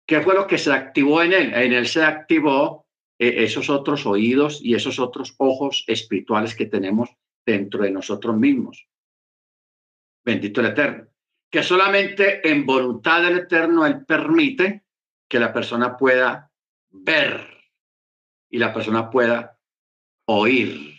¿Qué 0.05 0.21
fue 0.21 0.33
lo 0.33 0.47
que 0.47 0.57
se 0.57 0.73
activó 0.73 1.21
en 1.21 1.33
él? 1.33 1.53
En 1.53 1.73
él 1.73 1.87
se 1.87 2.03
activó 2.03 2.87
eh, 3.19 3.43
esos 3.43 3.69
otros 3.69 4.05
oídos 4.05 4.59
y 4.63 4.73
esos 4.73 4.99
otros 4.99 5.35
ojos 5.37 5.83
espirituales 5.87 6.55
que 6.55 6.65
tenemos 6.65 7.09
dentro 7.45 7.83
de 7.83 7.91
nosotros 7.91 8.35
mismos. 8.35 8.87
Bendito 10.25 10.61
el 10.61 10.67
Eterno. 10.67 11.07
Que 11.51 11.61
solamente 11.61 12.47
en 12.49 12.65
voluntad 12.65 13.21
del 13.21 13.39
Eterno 13.39 13.85
Él 13.85 14.05
permite 14.05 14.85
que 15.27 15.39
la 15.39 15.53
persona 15.53 15.95
pueda 15.95 16.51
ver 16.89 17.47
y 18.49 18.57
la 18.57 18.73
persona 18.73 19.09
pueda 19.09 19.59
oír. 20.25 20.95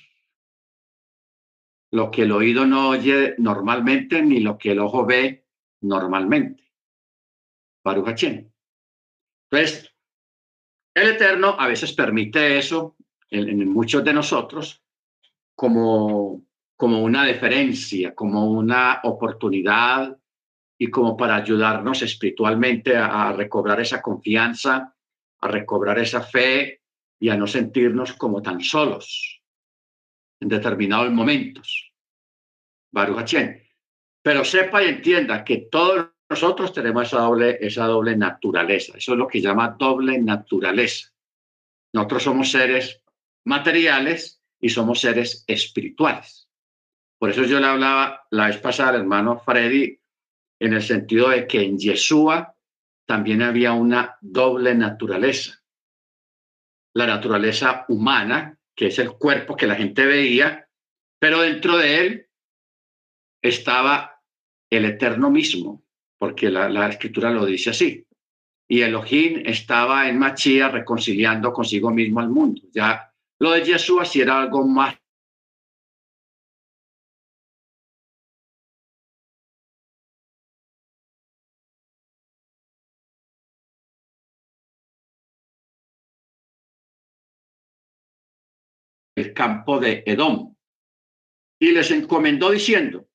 Lo 1.90 2.10
que 2.10 2.22
el 2.22 2.32
oído 2.32 2.66
no 2.66 2.90
oye 2.90 3.34
normalmente 3.38 4.22
ni 4.22 4.40
lo 4.40 4.56
que 4.56 4.72
el 4.72 4.78
ojo 4.78 5.04
ve 5.04 5.46
normalmente. 5.80 6.61
Baruch 7.84 8.22
Entonces, 9.50 9.92
el 10.94 11.08
Eterno 11.08 11.56
a 11.58 11.66
veces 11.66 11.92
permite 11.92 12.58
eso 12.58 12.96
en, 13.30 13.68
muchos 13.68 14.04
de 14.04 14.12
nosotros 14.12 14.82
como, 15.54 16.44
como 16.76 17.02
una 17.02 17.24
deferencia, 17.24 18.14
como 18.14 18.50
una 18.50 19.00
oportunidad 19.04 20.16
y 20.78 20.90
como 20.90 21.16
para 21.16 21.36
ayudarnos 21.36 22.02
espiritualmente 22.02 22.96
a, 22.96 23.32
recobrar 23.32 23.80
esa 23.80 24.02
confianza, 24.02 24.94
a 25.40 25.48
recobrar 25.48 25.98
esa 25.98 26.22
fe 26.22 26.82
y 27.18 27.28
a 27.28 27.36
no 27.36 27.46
sentirnos 27.46 28.12
como 28.14 28.42
tan 28.42 28.60
solos 28.60 29.42
en 30.40 30.48
determinados 30.48 31.10
momentos. 31.12 31.92
Baruch 32.92 33.34
Pero 34.22 34.44
sepa 34.44 34.82
y 34.82 34.88
entienda 34.88 35.44
que 35.44 35.68
todo 35.70 36.12
nosotros 36.32 36.72
tenemos 36.72 37.06
esa 37.06 37.20
doble, 37.20 37.58
esa 37.60 37.84
doble 37.84 38.16
naturaleza. 38.16 38.96
Eso 38.96 39.12
es 39.12 39.18
lo 39.18 39.28
que 39.28 39.40
llama 39.40 39.76
doble 39.78 40.18
naturaleza. 40.18 41.12
Nosotros 41.92 42.22
somos 42.22 42.50
seres 42.50 43.02
materiales 43.44 44.42
y 44.58 44.70
somos 44.70 45.00
seres 45.00 45.44
espirituales. 45.46 46.48
Por 47.18 47.30
eso 47.30 47.44
yo 47.44 47.60
le 47.60 47.66
hablaba 47.66 48.26
la 48.30 48.46
vez 48.46 48.56
pasada 48.58 48.90
al 48.90 49.00
hermano 49.00 49.40
Freddy 49.40 50.00
en 50.58 50.72
el 50.72 50.82
sentido 50.82 51.28
de 51.28 51.46
que 51.46 51.62
en 51.62 51.78
Yeshua 51.78 52.56
también 53.06 53.42
había 53.42 53.72
una 53.72 54.16
doble 54.22 54.74
naturaleza. 54.74 55.62
La 56.94 57.06
naturaleza 57.06 57.84
humana, 57.88 58.58
que 58.74 58.86
es 58.86 58.98
el 58.98 59.12
cuerpo 59.18 59.54
que 59.54 59.66
la 59.66 59.74
gente 59.74 60.06
veía, 60.06 60.66
pero 61.18 61.42
dentro 61.42 61.76
de 61.76 62.00
él 62.00 62.26
estaba 63.42 64.22
el 64.70 64.86
eterno 64.86 65.30
mismo, 65.30 65.84
porque 66.22 66.50
la, 66.50 66.88
escritura 66.88 67.32
lo 67.32 67.44
dice 67.44 67.70
así. 67.70 68.06
Y 68.68 68.80
Elohim 68.80 69.42
estaba 69.44 70.08
en 70.08 70.20
Machía 70.20 70.68
reconciliando 70.68 71.52
consigo 71.52 71.90
mismo 71.90 72.20
al 72.20 72.28
mundo. 72.28 72.62
Ya 72.72 73.12
lo 73.40 73.50
de 73.50 73.64
Jesús 73.64 74.08
si 74.08 74.20
era 74.20 74.40
algo 74.40 74.64
más 74.64 74.94
el 89.16 89.34
campo 89.34 89.80
de 89.80 90.04
Edom. 90.06 90.54
Y 91.60 91.72
les 91.72 91.90
encomendó 91.90 92.52
diciendo, 92.52 93.08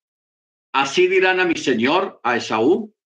así 0.74 1.08
dirán 1.08 1.40
a 1.40 1.46
mi 1.46 1.56
señor, 1.56 2.20
a 2.22 2.36
Esaú, 2.36 2.97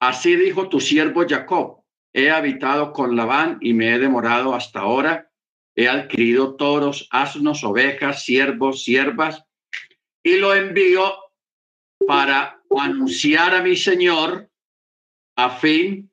Así 0.00 0.34
dijo 0.34 0.68
tu 0.68 0.80
siervo 0.80 1.26
Jacob, 1.28 1.84
he 2.12 2.30
habitado 2.30 2.92
con 2.92 3.16
Labán 3.16 3.58
y 3.60 3.74
me 3.74 3.94
he 3.94 3.98
demorado 3.98 4.54
hasta 4.54 4.80
ahora, 4.80 5.30
he 5.76 5.88
adquirido 5.88 6.56
toros, 6.56 7.06
asnos, 7.10 7.62
ovejas, 7.64 8.24
siervos, 8.24 8.82
siervas, 8.82 9.44
y 10.22 10.36
lo 10.36 10.54
envío 10.54 11.14
para 12.06 12.62
anunciar 12.76 13.54
a 13.54 13.62
mi 13.62 13.76
Señor 13.76 14.50
a 15.36 15.50
fin 15.50 16.10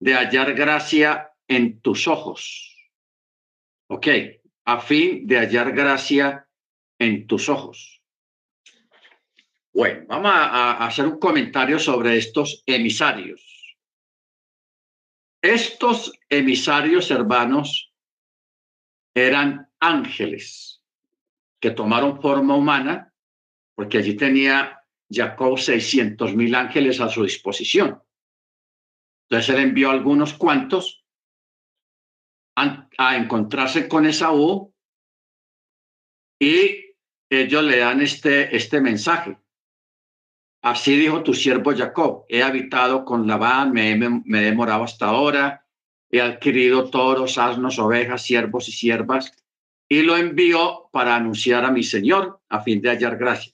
de 0.00 0.14
hallar 0.14 0.54
gracia 0.54 1.32
en 1.48 1.80
tus 1.80 2.08
ojos. 2.08 2.76
Ok, 3.88 4.06
a 4.64 4.80
fin 4.80 5.26
de 5.26 5.38
hallar 5.38 5.72
gracia 5.72 6.48
en 6.98 7.26
tus 7.26 7.48
ojos. 7.48 7.93
Bueno, 9.74 10.04
vamos 10.06 10.30
a, 10.32 10.86
hacer 10.86 11.04
un 11.04 11.18
comentario 11.18 11.80
sobre 11.80 12.16
estos 12.16 12.62
emisarios. 12.64 13.76
Estos 15.42 16.12
emisarios, 16.28 17.10
hermanos, 17.10 17.92
eran 19.12 19.68
ángeles 19.80 20.80
que 21.60 21.72
tomaron 21.72 22.22
forma 22.22 22.54
humana, 22.54 23.12
porque 23.74 23.98
allí 23.98 24.16
tenía 24.16 24.80
Jacob 25.10 25.58
600 25.58 26.36
mil 26.36 26.54
ángeles 26.54 27.00
a 27.00 27.08
su 27.08 27.24
disposición. 27.24 28.00
Entonces 29.28 29.54
él 29.56 29.60
envió 29.60 29.90
algunos 29.90 30.34
cuantos 30.34 31.04
a, 32.56 32.88
a 32.96 33.16
encontrarse 33.16 33.88
con 33.88 34.06
Esaú 34.06 34.72
y 36.38 36.94
ellos 37.28 37.64
le 37.64 37.78
dan 37.78 38.00
este, 38.02 38.54
este 38.54 38.80
mensaje. 38.80 39.36
Así 40.64 40.96
dijo 40.96 41.22
tu 41.22 41.34
siervo 41.34 41.76
Jacob, 41.76 42.24
he 42.26 42.42
habitado 42.42 43.04
con 43.04 43.26
Labán, 43.26 43.70
me, 43.72 43.90
he 43.92 44.42
demorado 44.42 44.84
hasta 44.84 45.08
ahora, 45.08 45.66
he 46.10 46.22
adquirido 46.22 46.88
toros, 46.88 47.36
asnos, 47.36 47.78
ovejas, 47.78 48.22
siervos 48.22 48.66
y 48.70 48.72
siervas, 48.72 49.30
y 49.90 50.00
lo 50.00 50.16
envió 50.16 50.88
para 50.90 51.16
anunciar 51.16 51.66
a 51.66 51.70
mi 51.70 51.82
Señor 51.82 52.40
a 52.48 52.62
fin 52.62 52.80
de 52.80 52.88
hallar 52.88 53.18
gracia. 53.18 53.52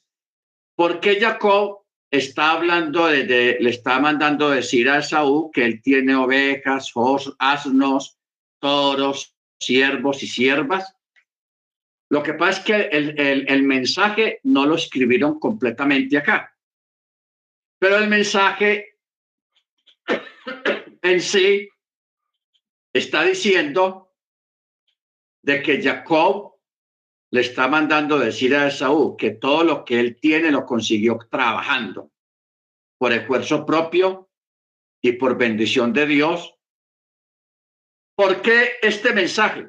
¿Por 0.77 1.01
qué 1.01 1.19
Jacob 1.21 1.81
está 2.13 2.53
hablando 2.53 3.09
de, 3.09 3.57
le 3.59 3.71
está 3.71 3.99
mandando 3.99 4.49
decir 4.49 4.89
a 4.89 4.99
Esaú 4.99 5.51
que 5.51 5.65
él 5.65 5.83
tiene 5.83 6.15
ovejas, 6.15 6.93
asnos, 7.41 8.19
toros, 8.61 9.35
siervos 9.61 10.23
y 10.23 10.29
siervas. 10.29 10.95
Lo 12.09 12.23
que 12.23 12.35
pasa 12.35 12.61
es 12.61 12.65
que 12.65 12.75
el, 12.97 13.49
el 13.49 13.63
mensaje 13.65 14.39
no 14.45 14.65
lo 14.65 14.77
escribieron 14.77 15.41
completamente 15.41 16.17
acá, 16.17 16.55
pero 17.81 17.97
el 17.97 18.09
mensaje 18.09 18.99
en 21.01 21.21
sí 21.21 21.67
está 22.93 23.23
diciendo 23.23 24.13
de 25.43 25.63
que 25.63 25.83
Jacob 25.83 26.57
le 27.31 27.41
está 27.41 27.69
mandando 27.69 28.19
decir 28.19 28.55
a 28.55 28.67
Esaú 28.67 29.17
que 29.17 29.31
todo 29.31 29.65
lo 29.65 29.85
que 29.87 29.99
él 29.99 30.19
tiene 30.21 30.51
lo 30.51 30.67
consiguió 30.67 31.19
trabajando 31.31 32.13
por 32.99 33.15
esfuerzo 33.15 33.65
propio 33.65 34.29
y 35.01 35.13
por 35.13 35.39
bendición 35.39 35.95
de 35.95 36.05
Dios. 36.05 36.55
¿Por 38.15 38.43
qué 38.43 38.73
este 38.83 39.15
mensaje? 39.15 39.69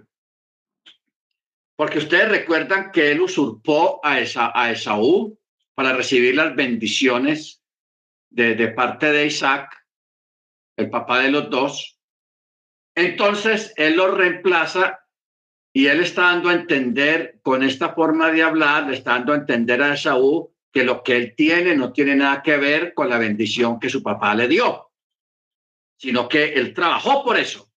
Porque 1.78 2.00
ustedes 2.00 2.28
recuerdan 2.28 2.92
que 2.92 3.12
él 3.12 3.22
usurpó 3.22 4.02
a, 4.04 4.20
Esa, 4.20 4.52
a 4.54 4.70
Esaú 4.70 5.40
para 5.74 5.94
recibir 5.94 6.36
las 6.36 6.54
bendiciones 6.54 7.61
de, 8.32 8.68
parte 8.70 9.12
de 9.12 9.26
Isaac, 9.28 9.78
el 10.78 10.90
papá 10.90 11.20
de 11.20 11.32
los 11.32 11.50
dos. 11.50 12.00
Entonces 12.96 13.74
él 13.76 13.96
lo 13.98 14.12
reemplaza 14.12 15.00
y 15.74 15.88
él 15.88 16.02
está 16.02 16.24
dando 16.24 16.50
a 16.50 16.54
entender, 16.54 17.40
con 17.44 17.64
esta 17.64 17.94
forma 17.94 18.32
de 18.32 18.44
hablar, 18.44 18.88
le 18.88 18.96
está 18.96 19.12
dando 19.12 19.34
a 19.34 19.38
entender 19.38 19.82
a 19.82 19.94
Esaú 19.94 20.54
que 20.72 20.84
lo 20.84 21.04
que 21.04 21.16
él 21.16 21.34
tiene 21.36 21.76
no 21.76 21.92
tiene 21.94 22.16
nada 22.16 22.42
que 22.42 22.58
ver 22.58 22.94
con 22.94 23.10
la 23.10 23.18
bendición 23.18 23.80
que 23.80 23.90
su 23.90 24.02
papá 24.02 24.34
le 24.36 24.48
dio, 24.48 24.92
sino 25.98 26.28
que 26.28 26.54
él 26.54 26.74
trabajó 26.74 27.24
por 27.24 27.38
eso. 27.38 27.70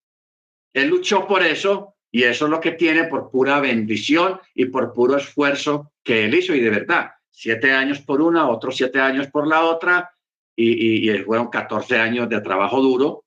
Él 0.73 0.89
luchó 0.89 1.27
por 1.27 1.43
eso 1.43 1.97
y 2.11 2.25
eso 2.25 2.47
es 2.47 2.51
lo 2.51 2.61
que 2.61 2.73
tiene 2.73 3.05
por 3.05 3.31
pura 3.31 3.61
bendición 3.61 4.41
y 4.55 4.67
por 4.67 4.93
puro 4.93 5.17
esfuerzo 5.17 5.93
que 6.03 6.25
él 6.25 6.35
hizo. 6.35 6.55
Y 6.55 6.61
de 6.61 6.71
verdad, 6.71 7.13
siete 7.31 7.73
años 7.73 8.01
por 8.01 8.21
una, 8.21 8.49
otros 8.49 8.77
siete 8.77 9.01
años 9.01 9.29
por 9.29 9.47
la 9.47 9.65
otra, 9.65 10.14
y, 10.57 11.11
y, 11.11 11.19
fueron 11.19 11.49
14 11.49 11.99
años 11.99 12.29
de 12.29 12.41
trabajo 12.41 12.81
duro. 12.81 13.25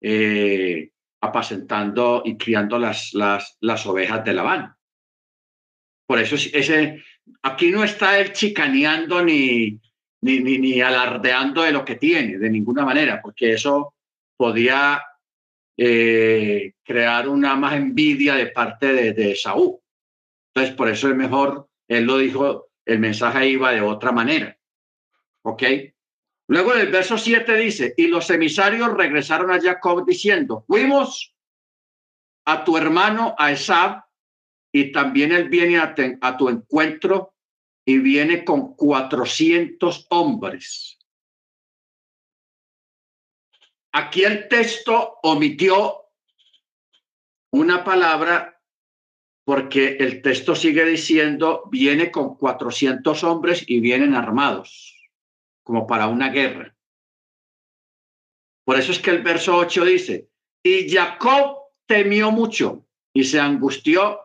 Eh, 0.00 0.90
apacentando 1.20 2.22
y 2.24 2.36
criando 2.36 2.78
las, 2.78 3.12
las, 3.12 3.56
las 3.60 3.86
ovejas 3.86 4.24
de 4.24 4.32
Labán. 4.32 4.74
Por 6.06 6.18
eso 6.18 6.34
ese, 6.34 7.02
aquí 7.42 7.70
no 7.70 7.84
está 7.84 8.18
él 8.18 8.32
chicaneando 8.32 9.22
ni, 9.22 9.78
ni, 10.22 10.40
ni, 10.40 10.80
alardeando 10.80 11.62
de 11.62 11.72
lo 11.72 11.84
que 11.84 11.96
tiene, 11.96 12.38
de 12.38 12.50
ninguna 12.50 12.84
manera, 12.84 13.20
porque 13.22 13.52
eso 13.52 13.94
podía 14.36 15.02
eh, 15.76 16.72
crear 16.82 17.28
una 17.28 17.54
más 17.54 17.74
envidia 17.74 18.34
de 18.34 18.46
parte 18.46 18.92
de, 18.92 19.12
de 19.12 19.36
Saúl. 19.36 19.78
Entonces, 20.52 20.74
por 20.74 20.88
eso 20.88 21.08
es 21.08 21.14
mejor, 21.14 21.68
él 21.86 22.04
lo 22.04 22.18
dijo, 22.18 22.70
el 22.84 22.98
mensaje 22.98 23.48
iba 23.48 23.72
de 23.72 23.82
otra 23.82 24.10
manera. 24.10 24.56
¿Ok? 25.42 25.62
Luego 26.50 26.74
en 26.74 26.80
el 26.80 26.88
verso 26.88 27.16
7 27.16 27.54
dice, 27.54 27.94
y 27.96 28.08
los 28.08 28.28
emisarios 28.28 28.92
regresaron 28.94 29.52
a 29.52 29.60
Jacob 29.60 30.04
diciendo, 30.04 30.64
fuimos 30.66 31.32
a 32.44 32.64
tu 32.64 32.76
hermano, 32.76 33.36
a 33.38 33.52
Esab, 33.52 34.02
y 34.72 34.90
también 34.90 35.30
él 35.30 35.48
viene 35.48 35.78
a, 35.78 35.94
a 36.20 36.36
tu 36.36 36.48
encuentro 36.48 37.34
y 37.84 37.98
viene 37.98 38.44
con 38.44 38.74
400 38.74 40.08
hombres. 40.10 40.98
Aquí 43.92 44.24
el 44.24 44.48
texto 44.48 45.18
omitió 45.22 46.00
una 47.52 47.84
palabra 47.84 48.60
porque 49.44 49.98
el 50.00 50.20
texto 50.20 50.56
sigue 50.56 50.84
diciendo, 50.84 51.62
viene 51.70 52.10
con 52.10 52.34
400 52.34 53.22
hombres 53.22 53.62
y 53.68 53.78
vienen 53.78 54.14
armados 54.14 54.99
como 55.70 55.86
para 55.86 56.08
una 56.08 56.30
guerra. 56.30 56.74
Por 58.64 58.76
eso 58.76 58.90
es 58.90 58.98
que 58.98 59.10
el 59.10 59.22
verso 59.22 59.56
8 59.56 59.84
dice, 59.84 60.28
y 60.64 60.90
Jacob 60.90 61.58
temió 61.86 62.32
mucho 62.32 62.88
y 63.14 63.22
se 63.22 63.38
angustió 63.38 64.18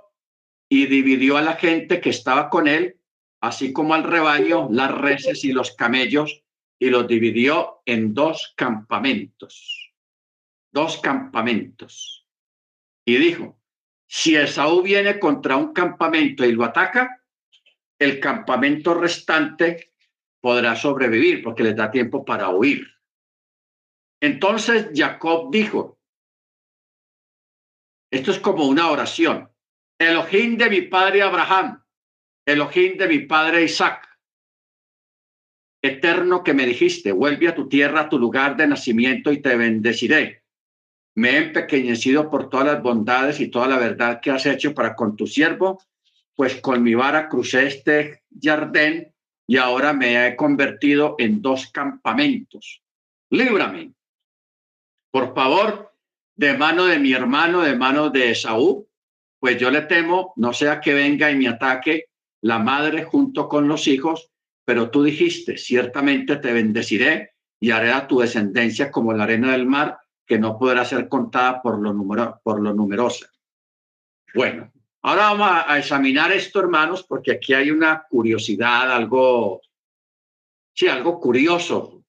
y 0.68 0.88
dividió 0.88 1.38
a 1.38 1.44
la 1.44 1.54
gente 1.54 2.02
que 2.02 2.10
estaba 2.10 2.50
con 2.50 2.68
él, 2.68 3.00
así 3.42 3.72
como 3.74 3.94
al 3.94 4.06
rebaño, 4.06 4.70
las 4.72 4.92
reses 4.92 5.44
y 5.44 5.52
los 5.52 5.76
camellos, 5.76 6.44
y 6.80 6.90
los 6.90 7.08
dividió 7.08 7.84
en 7.86 8.16
dos 8.16 8.56
campamentos. 8.58 9.94
Dos 10.72 10.98
campamentos. 10.98 12.28
Y 13.06 13.18
dijo, 13.18 13.62
si 14.08 14.36
Esaú 14.36 14.82
viene 14.82 15.20
contra 15.20 15.58
un 15.58 15.74
campamento 15.74 16.44
y 16.44 16.54
lo 16.54 16.64
ataca, 16.64 17.24
el 18.00 18.20
campamento 18.20 18.96
restante 18.96 19.92
podrá 20.46 20.76
sobrevivir 20.76 21.42
porque 21.42 21.64
les 21.64 21.76
da 21.76 21.90
tiempo 21.90 22.24
para 22.24 22.50
huir. 22.50 22.86
Entonces 24.22 24.92
Jacob 24.94 25.50
dijo, 25.52 26.00
esto 28.12 28.30
es 28.30 28.38
como 28.38 28.68
una 28.68 28.92
oración, 28.92 29.50
Elohim 29.98 30.56
de 30.56 30.70
mi 30.70 30.82
padre 30.84 31.24
Abraham, 31.24 31.84
Elohim 32.46 32.96
de 32.96 33.08
mi 33.08 33.20
padre 33.22 33.64
Isaac, 33.64 34.08
eterno 35.82 36.44
que 36.44 36.54
me 36.54 36.68
dijiste, 36.68 37.12
vuelve 37.12 37.48
a 37.48 37.56
tu 37.56 37.68
tierra, 37.68 38.02
a 38.02 38.10
tu 38.10 38.20
lugar 38.20 38.56
de 38.56 38.68
nacimiento 38.68 39.32
y 39.32 39.42
te 39.42 39.56
bendeciré. 39.56 40.44
Me 41.16 41.32
he 41.32 41.38
empequeñecido 41.38 42.30
por 42.30 42.52
todas 42.52 42.68
las 42.68 42.84
bondades 42.84 43.40
y 43.40 43.48
toda 43.48 43.68
la 43.68 43.80
verdad 43.80 44.20
que 44.22 44.30
has 44.30 44.46
hecho 44.46 44.76
para 44.76 44.96
con 44.96 45.16
tu 45.16 45.26
siervo, 45.26 45.82
pues 46.36 46.62
con 46.62 46.84
mi 46.84 46.94
vara 46.94 47.30
crucé 47.30 47.66
este 47.66 48.22
jardín 48.40 49.15
y 49.48 49.58
ahora 49.58 49.94
me 49.94 50.28
he 50.28 50.36
convertido 50.36 51.16
en 51.18 51.42
dos 51.42 51.68
campamentos. 51.72 52.82
Líbrame, 53.30 53.94
por 55.12 55.34
favor, 55.34 55.94
de 56.36 56.58
mano 56.58 56.86
de 56.86 57.00
mi 57.00 57.14
hermano, 57.14 57.62
de 57.62 57.76
mano 57.76 58.10
de 58.10 58.32
Esaú, 58.32 58.88
pues 59.40 59.58
yo 59.58 59.72
le 59.72 59.82
temo, 59.84 60.34
no 60.36 60.54
sea 60.54 60.82
que 60.82 60.94
venga 60.94 61.32
y 61.32 61.36
me 61.36 61.48
ataque 61.48 62.06
la 62.42 62.60
madre 62.60 63.04
junto 63.04 63.48
con 63.48 63.68
los 63.68 63.88
hijos, 63.88 64.32
pero 64.66 64.90
tú 64.90 65.04
dijiste, 65.04 65.58
ciertamente 65.58 66.38
te 66.38 66.52
bendeciré 66.52 67.36
y 67.60 67.72
haré 67.72 67.92
a 67.92 68.08
tu 68.08 68.20
descendencia 68.20 68.92
como 68.92 69.14
la 69.14 69.24
arena 69.24 69.52
del 69.52 69.66
mar, 69.66 70.00
que 70.26 70.40
no 70.40 70.58
podrá 70.58 70.84
ser 70.84 71.08
contada 71.08 71.62
por 71.62 71.80
lo, 71.80 71.94
número, 71.94 72.42
por 72.44 72.62
lo 72.62 72.74
numerosa. 72.74 73.28
Bueno, 74.34 74.72
Ahora 75.08 75.34
vamos 75.34 75.48
a, 75.68 75.78
examinar 75.78 76.32
esto, 76.32 76.60
hermanos, 76.60 77.04
porque 77.04 77.34
aquí 77.34 77.54
hay 77.54 77.70
una 77.70 78.08
curiosidad, 78.10 78.92
algo, 78.92 79.62
sí, 80.74 80.88
algo 80.88 81.20
curioso 81.20 82.04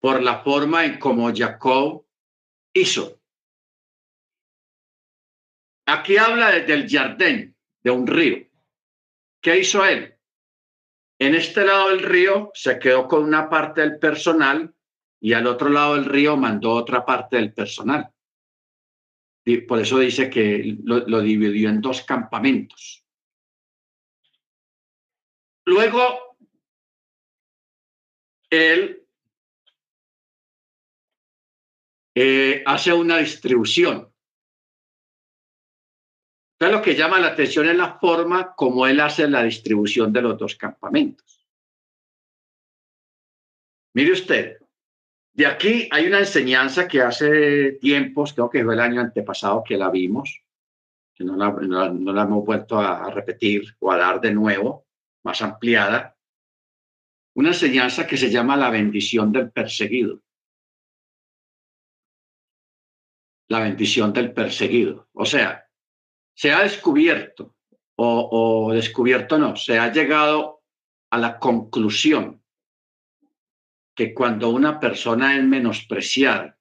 por 0.00 0.22
la 0.22 0.42
forma 0.42 0.86
en 0.86 0.98
cómo 0.98 1.30
Jacob 1.34 2.06
hizo. 2.72 3.20
Aquí 5.84 6.16
habla 6.16 6.60
del 6.60 6.88
jardín, 6.88 7.54
de 7.82 7.90
un 7.90 8.06
río. 8.06 8.48
¿Qué 9.42 9.58
hizo 9.58 9.84
él? 9.84 10.16
En 11.18 11.34
este 11.34 11.66
lado 11.66 11.90
del 11.90 12.04
río 12.04 12.52
se 12.54 12.78
quedó 12.78 13.06
con 13.06 13.22
una 13.22 13.50
parte 13.50 13.82
del 13.82 13.98
personal 13.98 14.74
y 15.20 15.34
al 15.34 15.46
otro 15.46 15.68
lado 15.68 15.96
del 15.96 16.06
río 16.06 16.38
mandó 16.38 16.70
otra 16.70 17.04
parte 17.04 17.36
del 17.36 17.52
personal. 17.52 18.13
Por 19.68 19.78
eso 19.78 19.98
dice 19.98 20.30
que 20.30 20.76
lo, 20.84 21.20
dividió 21.20 21.68
en 21.68 21.82
dos 21.82 22.02
campamentos. 22.02 23.04
Luego, 25.66 26.36
él 28.48 29.06
eh, 32.14 32.62
hace 32.64 32.92
una 32.92 33.18
distribución. 33.18 34.10
Entonces, 36.54 36.78
lo 36.78 36.82
que 36.82 36.94
llama 36.94 37.18
la 37.18 37.28
atención 37.28 37.68
es 37.68 37.76
la 37.76 37.98
forma 37.98 38.54
como 38.54 38.86
él 38.86 39.00
hace 39.00 39.28
la 39.28 39.42
distribución 39.42 40.12
de 40.12 40.22
los 40.22 40.38
dos 40.38 40.54
campamentos. 40.54 41.46
Mire 43.94 44.12
usted, 44.12 44.63
de 45.34 45.46
aquí 45.46 45.88
hay 45.90 46.06
una 46.06 46.20
enseñanza 46.20 46.86
que 46.86 47.02
hace 47.02 47.72
tiempos, 47.72 48.32
creo 48.32 48.48
que 48.48 48.62
fue 48.62 48.74
el 48.74 48.80
año 48.80 49.00
antepasado 49.00 49.64
que 49.64 49.76
la 49.76 49.90
vimos, 49.90 50.42
que 51.12 51.24
no 51.24 51.36
la, 51.36 51.50
no 51.50 52.12
la, 52.12 52.22
hemos 52.22 52.44
vuelto 52.44 52.78
a, 52.78 53.10
repetir 53.10 53.74
o 53.80 53.90
a 53.90 53.96
dar 53.96 54.20
de 54.20 54.32
nuevo, 54.32 54.86
más 55.24 55.42
ampliada. 55.42 56.16
Una 57.34 57.48
enseñanza 57.48 58.06
que 58.06 58.16
se 58.16 58.30
llama 58.30 58.56
la 58.56 58.70
bendición 58.70 59.32
del 59.32 59.50
perseguido. 59.50 60.22
La 63.48 63.58
bendición 63.58 64.12
del 64.12 64.32
perseguido. 64.32 65.08
O 65.14 65.26
sea, 65.26 65.68
se 66.32 66.52
ha 66.52 66.62
descubierto, 66.62 67.56
o, 67.96 68.68
o 68.68 68.72
descubierto 68.72 69.36
no, 69.36 69.56
se 69.56 69.80
ha 69.80 69.92
llegado 69.92 70.62
a 71.10 71.18
la 71.18 71.40
conclusión 71.40 72.43
que 73.94 74.12
cuando 74.12 74.50
una 74.50 74.80
persona 74.80 75.36
es 75.36 75.44
menospreciada, 75.44 76.58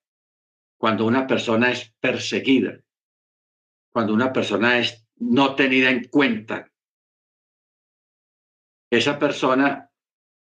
cuando 0.78 1.06
una 1.06 1.26
persona 1.26 1.72
es 1.72 1.94
perseguida, 2.00 2.80
cuando 3.92 4.14
una 4.14 4.32
persona 4.32 4.80
es 4.80 5.08
no 5.16 5.56
tenida 5.56 5.90
en 5.90 6.06
cuenta, 6.06 6.72
esa 8.92 9.18
persona 9.18 9.90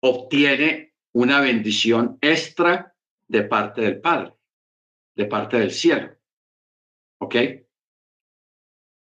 obtiene 0.00 0.94
una 1.12 1.40
bendición 1.40 2.18
extra 2.20 2.94
de 3.26 3.42
parte 3.42 3.82
del 3.82 4.00
Padre, 4.00 4.34
de 5.14 5.24
parte 5.26 5.58
del 5.58 5.70
cielo. 5.70 6.16
¿Ok? 7.20 7.34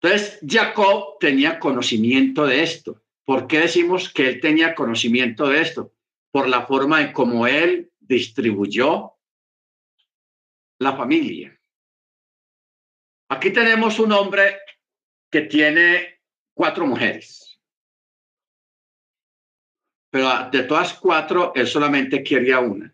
Entonces, 0.01 0.39
Jacob 0.47 1.19
tenía 1.19 1.59
conocimiento 1.59 2.47
de 2.47 2.63
esto. 2.63 3.03
¿Por 3.25 3.47
qué 3.47 3.61
decimos 3.61 4.13
que 4.13 4.29
él 4.29 4.41
tenía 4.41 4.75
conocimiento 4.75 5.49
de 5.49 5.63
esto? 5.63 5.94
Por 6.35 6.49
la 6.49 6.67
forma 6.67 7.01
en 7.01 7.13
cómo 7.13 7.47
él 7.47 7.93
distribuyó 8.01 9.17
la 10.81 10.97
familia. 10.97 11.57
Aquí 13.29 13.53
tenemos 13.53 14.01
un 14.01 14.11
hombre 14.11 14.59
que 15.31 15.43
tiene 15.43 16.23
cuatro 16.53 16.89
mujeres. 16.89 17.57
Pero 20.11 20.51
de 20.51 20.65
todas 20.65 20.95
cuatro, 20.95 21.53
él 21.55 21.69
solamente 21.69 22.25
quería 22.25 22.59
una. 22.59 22.93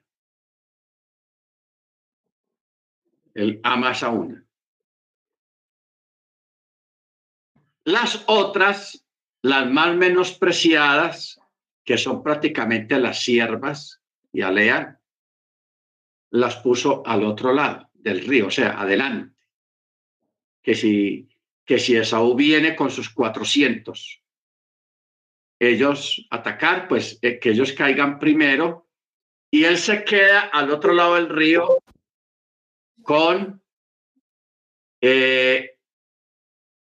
Él 3.32 3.58
ama 3.62 3.92
a 3.92 4.08
una. 4.10 4.46
Las 7.84 8.22
otras, 8.26 9.02
las 9.40 9.66
más 9.66 9.96
menospreciadas, 9.96 11.39
que 11.84 11.98
son 11.98 12.22
prácticamente 12.22 12.98
las 12.98 13.22
siervas 13.22 14.02
y 14.32 14.42
Alea, 14.42 15.00
las 16.30 16.56
puso 16.56 17.02
al 17.06 17.24
otro 17.24 17.52
lado 17.52 17.90
del 17.94 18.26
río, 18.26 18.46
o 18.46 18.50
sea, 18.50 18.80
adelante. 18.80 19.36
Que 20.62 20.74
si, 20.74 21.28
que 21.64 21.78
si 21.78 21.96
Esaú 21.96 22.34
viene 22.34 22.76
con 22.76 22.90
sus 22.90 23.10
400, 23.10 24.22
ellos 25.58 26.26
atacar, 26.30 26.88
pues 26.88 27.18
eh, 27.22 27.38
que 27.38 27.50
ellos 27.50 27.72
caigan 27.72 28.18
primero 28.18 28.88
y 29.50 29.64
él 29.64 29.78
se 29.78 30.04
queda 30.04 30.40
al 30.40 30.70
otro 30.70 30.94
lado 30.94 31.16
del 31.16 31.28
río 31.28 31.82
con 33.02 33.62
eh, 35.02 35.78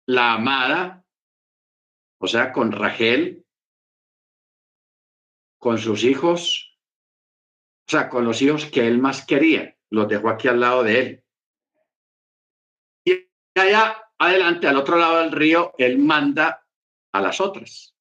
la 0.06 0.34
amada, 0.34 1.04
o 2.18 2.26
sea, 2.26 2.52
con 2.52 2.72
Rachel, 2.72 3.43
con 5.64 5.78
sus 5.78 6.04
hijos, 6.04 6.78
o 7.88 7.90
sea, 7.90 8.10
con 8.10 8.26
los 8.26 8.42
hijos 8.42 8.66
que 8.66 8.86
él 8.86 8.98
más 8.98 9.24
quería, 9.24 9.78
los 9.88 10.06
dejó 10.06 10.28
aquí 10.28 10.46
al 10.46 10.60
lado 10.60 10.82
de 10.82 11.00
él. 11.00 11.24
Y 13.06 13.30
allá 13.58 14.10
adelante, 14.18 14.68
al 14.68 14.76
otro 14.76 14.98
lado 14.98 15.20
del 15.20 15.32
río, 15.32 15.72
él 15.78 15.96
manda 15.96 16.68
a 17.14 17.20
las 17.22 17.40
otras, 17.40 17.96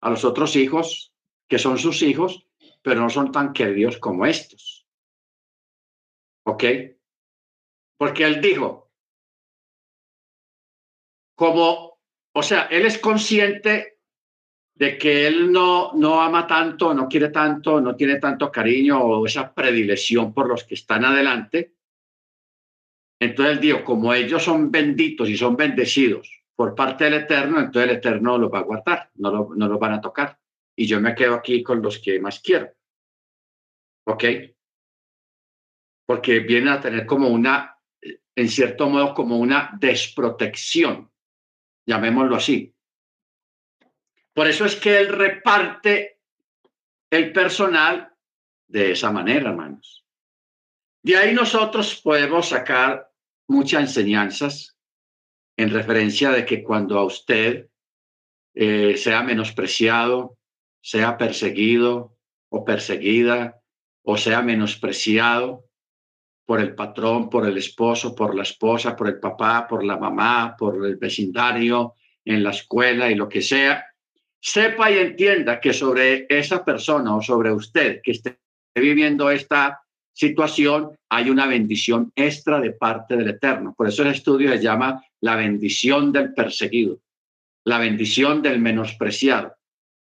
a 0.00 0.10
los 0.10 0.24
otros 0.24 0.56
hijos, 0.56 1.14
que 1.48 1.60
son 1.60 1.78
sus 1.78 2.02
hijos, 2.02 2.44
pero 2.82 3.02
no 3.02 3.08
son 3.08 3.30
tan 3.30 3.52
queridos 3.52 3.98
como 3.98 4.26
estos. 4.26 4.88
¿Ok? 6.44 6.64
Porque 7.98 8.24
él 8.24 8.40
dijo, 8.40 8.90
como, 11.36 12.00
o 12.32 12.42
sea, 12.42 12.62
él 12.62 12.84
es 12.84 12.98
consciente 12.98 13.95
de 14.76 14.98
que 14.98 15.26
él 15.26 15.50
no, 15.50 15.92
no 15.94 16.20
ama 16.20 16.46
tanto, 16.46 16.92
no 16.92 17.08
quiere 17.08 17.30
tanto, 17.30 17.80
no 17.80 17.96
tiene 17.96 18.18
tanto 18.18 18.52
cariño 18.52 19.00
o 19.00 19.26
esa 19.26 19.52
predilección 19.52 20.32
por 20.32 20.48
los 20.48 20.64
que 20.64 20.74
están 20.74 21.04
adelante. 21.04 21.74
Entonces 23.18 23.54
él 23.54 23.60
dijo, 23.60 23.82
como 23.82 24.12
ellos 24.12 24.42
son 24.42 24.70
benditos 24.70 25.28
y 25.30 25.36
son 25.36 25.56
bendecidos 25.56 26.30
por 26.54 26.74
parte 26.74 27.04
del 27.04 27.14
Eterno, 27.14 27.58
entonces 27.58 27.90
el 27.90 27.96
Eterno 27.96 28.36
los 28.36 28.52
va 28.52 28.58
a 28.58 28.62
guardar, 28.62 29.10
no, 29.14 29.30
lo, 29.30 29.54
no 29.56 29.66
los 29.66 29.80
van 29.80 29.94
a 29.94 30.00
tocar. 30.00 30.38
Y 30.76 30.86
yo 30.86 31.00
me 31.00 31.14
quedo 31.14 31.34
aquí 31.34 31.62
con 31.62 31.80
los 31.80 31.98
que 31.98 32.20
más 32.20 32.40
quiero. 32.40 32.68
¿Ok? 34.06 34.24
Porque 36.06 36.40
vienen 36.40 36.68
a 36.68 36.80
tener 36.80 37.06
como 37.06 37.28
una, 37.28 37.78
en 38.34 38.48
cierto 38.48 38.88
modo, 38.90 39.14
como 39.14 39.38
una 39.38 39.70
desprotección 39.80 41.10
llamémoslo 41.86 42.36
así. 42.36 42.74
Por 44.36 44.46
eso 44.48 44.66
es 44.66 44.76
que 44.76 44.98
él 44.98 45.08
reparte 45.08 46.18
el 47.10 47.32
personal 47.32 48.12
de 48.68 48.92
esa 48.92 49.10
manera, 49.10 49.48
hermanos. 49.48 50.04
De 51.02 51.16
ahí 51.16 51.32
nosotros 51.32 51.98
podemos 52.04 52.50
sacar 52.50 53.10
muchas 53.48 53.80
enseñanzas 53.80 54.76
en 55.56 55.70
referencia 55.70 56.32
de 56.32 56.44
que 56.44 56.62
cuando 56.62 56.98
a 56.98 57.06
usted 57.06 57.70
eh, 58.52 58.98
sea 58.98 59.22
menospreciado, 59.22 60.36
sea 60.82 61.16
perseguido 61.16 62.18
o 62.50 62.62
perseguida, 62.62 63.62
o 64.02 64.18
sea 64.18 64.42
menospreciado, 64.42 65.64
por 66.44 66.60
el 66.60 66.74
patrón, 66.74 67.30
por 67.30 67.48
el 67.48 67.56
esposo, 67.56 68.14
por 68.14 68.34
la 68.34 68.42
esposa, 68.42 68.94
por 68.94 69.08
el 69.08 69.18
papá, 69.18 69.66
por 69.66 69.82
la 69.82 69.96
mamá, 69.96 70.54
por 70.58 70.84
el 70.84 70.96
vecindario, 70.96 71.94
en 72.22 72.42
la 72.42 72.50
escuela 72.50 73.10
y 73.10 73.14
lo 73.14 73.30
que 73.30 73.40
sea, 73.40 73.82
sepa 74.46 74.92
y 74.92 74.98
entienda 74.98 75.60
que 75.60 75.72
sobre 75.72 76.26
esa 76.28 76.64
persona 76.64 77.16
o 77.16 77.20
sobre 77.20 77.50
usted 77.50 78.00
que 78.00 78.12
esté 78.12 78.38
viviendo 78.76 79.28
esta 79.28 79.82
situación 80.12 80.96
hay 81.08 81.30
una 81.30 81.46
bendición 81.46 82.12
extra 82.14 82.60
de 82.60 82.70
parte 82.70 83.16
del 83.16 83.28
Eterno. 83.28 83.74
Por 83.76 83.88
eso 83.88 84.02
el 84.02 84.10
estudio 84.10 84.50
se 84.52 84.62
llama 84.62 85.02
la 85.20 85.34
bendición 85.34 86.12
del 86.12 86.32
perseguido, 86.32 87.00
la 87.64 87.78
bendición 87.78 88.40
del 88.40 88.60
menospreciado, 88.60 89.56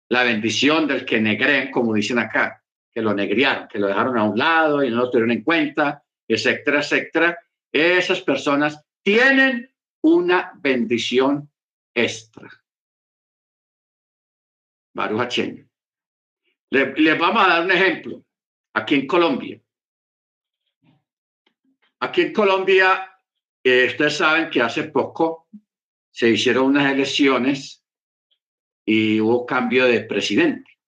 la 0.10 0.24
bendición 0.24 0.88
del 0.88 1.06
que 1.06 1.22
negren, 1.22 1.70
como 1.70 1.94
dicen 1.94 2.18
acá, 2.18 2.64
que 2.92 3.02
lo 3.02 3.14
negriaron, 3.14 3.68
que 3.68 3.78
lo 3.78 3.88
dejaron 3.88 4.18
a 4.18 4.24
un 4.24 4.40
lado 4.40 4.84
y 4.84 4.90
no 4.90 4.98
lo 4.98 5.12
tuvieron 5.12 5.32
en 5.32 5.44
cuenta, 5.44 6.04
etcétera, 6.28 6.80
etcétera, 6.80 7.38
esas 7.72 8.22
personas 8.22 8.84
tienen 9.04 9.70
una 10.02 10.52
bendición 10.56 11.48
extra. 11.94 12.61
Baruch 14.94 15.38
Les 16.70 16.98
le 16.98 17.14
vamos 17.16 17.44
a 17.44 17.48
dar 17.48 17.66
un 17.66 17.72
ejemplo. 17.72 18.24
Aquí 18.74 18.96
en 18.96 19.08
Colombia. 19.08 19.62
Aquí 22.00 22.22
en 22.22 22.34
Colombia, 22.34 23.12
eh, 23.64 23.88
ustedes 23.88 24.18
saben 24.18 24.50
que 24.50 24.62
hace 24.62 24.86
poco 24.86 25.48
se 26.10 26.30
hicieron 26.30 26.66
unas 26.66 26.92
elecciones 26.92 27.84
y 28.86 29.20
hubo 29.20 29.46
cambio 29.46 29.86
de 29.86 30.02
presidente. 30.02 30.80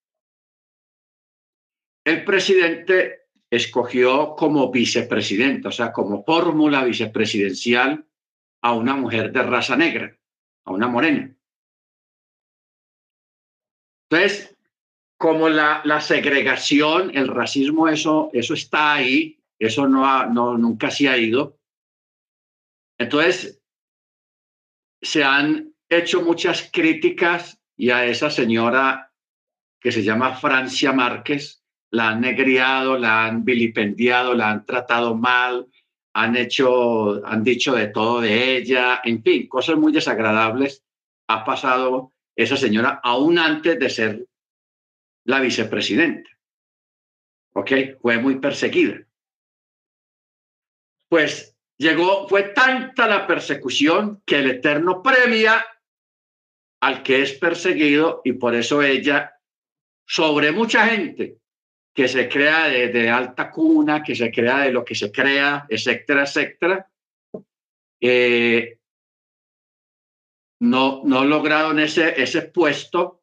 El 2.03 2.25
presidente 2.25 3.27
escogió 3.49 4.35
como 4.35 4.71
vicepresidenta, 4.71 5.69
o 5.69 5.71
sea, 5.71 5.93
como 5.93 6.23
fórmula 6.23 6.83
vicepresidencial 6.83 8.05
a 8.61 8.73
una 8.73 8.95
mujer 8.95 9.31
de 9.31 9.43
raza 9.43 9.75
negra, 9.75 10.17
a 10.65 10.71
una 10.71 10.87
morena. 10.87 11.35
Entonces, 14.13 14.55
como 15.17 15.49
la, 15.49 15.99
segregación, 15.99 17.17
el 17.17 17.27
racismo, 17.29 17.87
eso, 17.87 18.29
eso 18.31 18.53
está 18.53 18.93
ahí, 18.93 19.39
eso 19.57 19.87
no, 19.87 20.05
ha, 20.05 20.27
no 20.27 20.55
nunca 20.55 20.91
se 20.91 21.09
ha 21.09 21.17
ido. 21.17 21.57
Entonces, 22.99 23.59
se 25.01 25.23
han 25.23 25.73
hecho 25.89 26.21
muchas 26.21 26.69
críticas 26.71 27.59
y 27.75 27.89
a 27.89 28.05
esa 28.05 28.29
señora 28.29 29.11
que 29.81 29.91
se 29.91 30.03
llama 30.03 30.35
Francia 30.35 30.93
Márquez, 30.93 31.63
la 31.89 32.09
han 32.09 32.21
negriado, 32.21 32.99
la 32.99 33.25
han 33.25 33.43
vilipendiado, 33.43 34.35
la 34.35 34.51
han 34.51 34.63
tratado 34.63 35.15
mal, 35.15 35.67
han 36.13 36.35
hecho, 36.35 37.25
han 37.25 37.43
dicho 37.43 37.73
de 37.73 37.87
todo 37.87 38.21
de 38.21 38.57
ella, 38.57 39.01
en 39.03 39.23
fin, 39.23 39.47
cosas 39.47 39.75
muy 39.75 39.91
desagradables 39.91 40.83
ha 41.27 41.43
pasado 41.43 42.12
esa 42.35 42.57
señora 42.57 42.99
aún 43.03 43.37
antes 43.37 43.79
de 43.79 43.89
ser 43.89 44.27
la 45.25 45.39
vicepresidenta. 45.39 46.29
¿Ok? 47.53 47.71
Fue 48.01 48.17
muy 48.17 48.39
perseguida. 48.39 49.05
Pues 51.09 51.55
llegó, 51.77 52.27
fue 52.27 52.43
tanta 52.43 53.07
la 53.07 53.27
persecución 53.27 54.21
que 54.25 54.39
el 54.39 54.49
Eterno 54.49 55.03
premia 55.03 55.63
al 56.81 57.03
que 57.03 57.21
es 57.21 57.33
perseguido 57.33 58.21
y 58.25 58.33
por 58.33 58.55
eso 58.55 58.81
ella, 58.81 59.39
sobre 60.05 60.51
mucha 60.51 60.87
gente, 60.87 61.37
que 61.93 62.07
se 62.07 62.27
crea 62.27 62.67
de, 62.67 63.09
alta 63.09 63.51
cuna, 63.51 64.03
que 64.03 64.15
se 64.15 64.31
crea 64.31 64.61
de 64.61 64.71
lo 64.71 64.83
que 64.83 64.95
se 64.95 65.11
crea, 65.11 65.65
etcétera, 65.69 66.23
etcétera, 66.23 66.89
eh, 68.01 68.79
no, 70.63 71.01
no 71.03 71.25
lograron 71.25 71.77
ese, 71.79 72.21
ese 72.21 72.43
puesto 72.43 73.21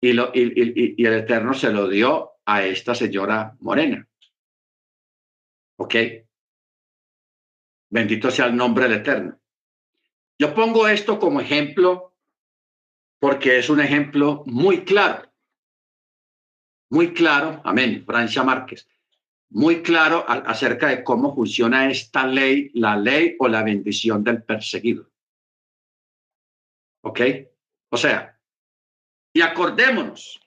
y, 0.00 0.12
lo, 0.12 0.32
y, 0.34 1.06
el 1.06 1.12
Eterno 1.12 1.54
se 1.54 1.70
lo 1.70 1.86
dio 1.86 2.32
a 2.44 2.64
esta 2.64 2.96
señora 2.96 3.56
Morena. 3.60 4.08
¿Ok? 5.78 5.94
Bendito 7.90 8.32
sea 8.32 8.46
el 8.46 8.56
nombre 8.56 8.88
del 8.88 8.98
Eterno. 8.98 9.38
Yo 10.36 10.52
pongo 10.52 10.88
esto 10.88 11.20
como 11.20 11.40
ejemplo 11.40 12.16
porque 13.20 13.60
es 13.60 13.70
un 13.70 13.80
ejemplo 13.80 14.42
muy 14.46 14.84
claro. 14.84 15.30
Muy 16.90 17.14
claro, 17.14 17.60
amén, 17.64 18.02
Francia 18.04 18.42
Márquez, 18.42 18.88
muy 19.50 19.80
claro 19.80 20.24
acerca 20.26 20.88
de 20.88 21.04
cómo 21.04 21.36
funciona 21.36 21.88
esta 21.88 22.26
ley, 22.26 22.72
la 22.74 22.96
ley 22.96 23.36
o 23.38 23.46
la 23.46 23.62
bendición 23.62 24.24
del 24.24 24.42
perseguido. 24.42 25.10
¿Ok? 27.02 27.20
O 27.90 27.96
sea, 27.96 28.38
y 29.32 29.40
acordémonos 29.42 30.40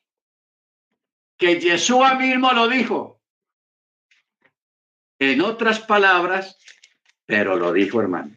que 1.37 1.59
Yeshua 1.59 2.15
mismo 2.15 2.51
lo 2.51 2.67
dijo. 2.67 3.21
En 5.19 5.41
otras 5.41 5.79
palabras, 5.79 6.57
pero 7.25 7.55
lo 7.55 7.71
dijo 7.71 8.01
hermano. 8.01 8.35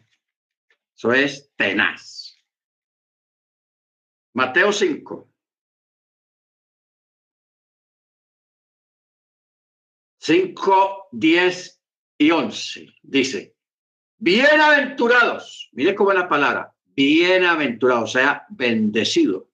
Eso 0.95 1.13
es 1.13 1.51
tenaz. 1.55 2.35
Mateo 4.33 4.71
5. 4.71 5.29
5, 10.19 11.07
10 11.11 11.83
y 12.17 12.31
11. 12.31 12.95
Dice, 13.01 13.55
bienaventurados. 14.17 15.69
Mire 15.71 15.95
cómo 15.95 16.11
es 16.11 16.17
la 16.17 16.27
palabra. 16.27 16.76
Bienaventurados, 16.97 18.13
sea, 18.13 18.47
bendecido. 18.49 19.51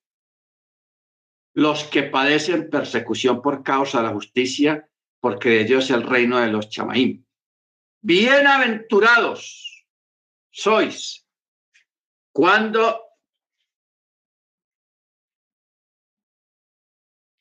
Los 1.53 1.83
que 1.83 2.03
padecen 2.03 2.69
persecución 2.69 3.41
por 3.41 3.63
causa 3.63 3.97
de 3.97 4.07
la 4.07 4.13
justicia, 4.13 4.89
porque 5.19 5.49
de 5.49 5.61
ellos 5.63 5.83
es 5.83 5.91
el 5.91 6.03
reino 6.03 6.39
de 6.39 6.47
los 6.47 6.69
chamaín. 6.69 7.27
Bienaventurados 8.01 9.85
sois 10.51 11.27
cuando 12.31 13.01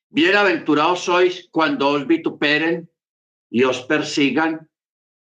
Bienaventurados 0.08 1.04
sois 1.04 1.48
cuando 1.50 1.88
os 1.90 2.08
vituperen 2.08 2.90
y 3.48 3.62
os 3.62 3.82
persigan 3.82 4.68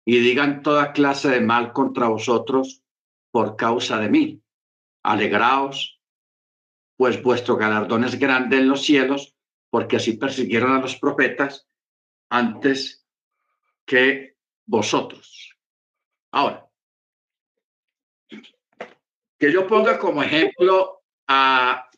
y 0.07 0.21
digan 0.21 0.63
toda 0.63 0.93
clase 0.93 1.29
de 1.29 1.41
mal 1.41 1.75
contra 1.75 2.09
vosotros 2.09 2.83
por 3.31 3.57
causa 3.57 3.99
de 3.99 4.09
mí. 4.09 4.43
Alegraos, 5.03 6.01
pues 6.97 7.23
vuestro 7.23 7.57
galardón 7.57 8.05
es 8.05 8.19
grande 8.19 8.59
en 8.59 8.69
los 8.69 8.83
cielos, 8.83 9.35
porque 9.71 9.97
así 9.97 10.17
persiguieron 10.17 10.73
a 10.73 10.81
los 10.81 10.97
profetas 10.97 11.67
antes 12.29 13.07
que 13.87 14.37
vosotros. 14.67 15.57
Ahora, 16.33 16.69
que 19.39 19.53
yo 19.53 19.67
ponga 19.67 19.99
como 19.99 20.23
ejemplo 20.23 21.03
a, 21.27 21.89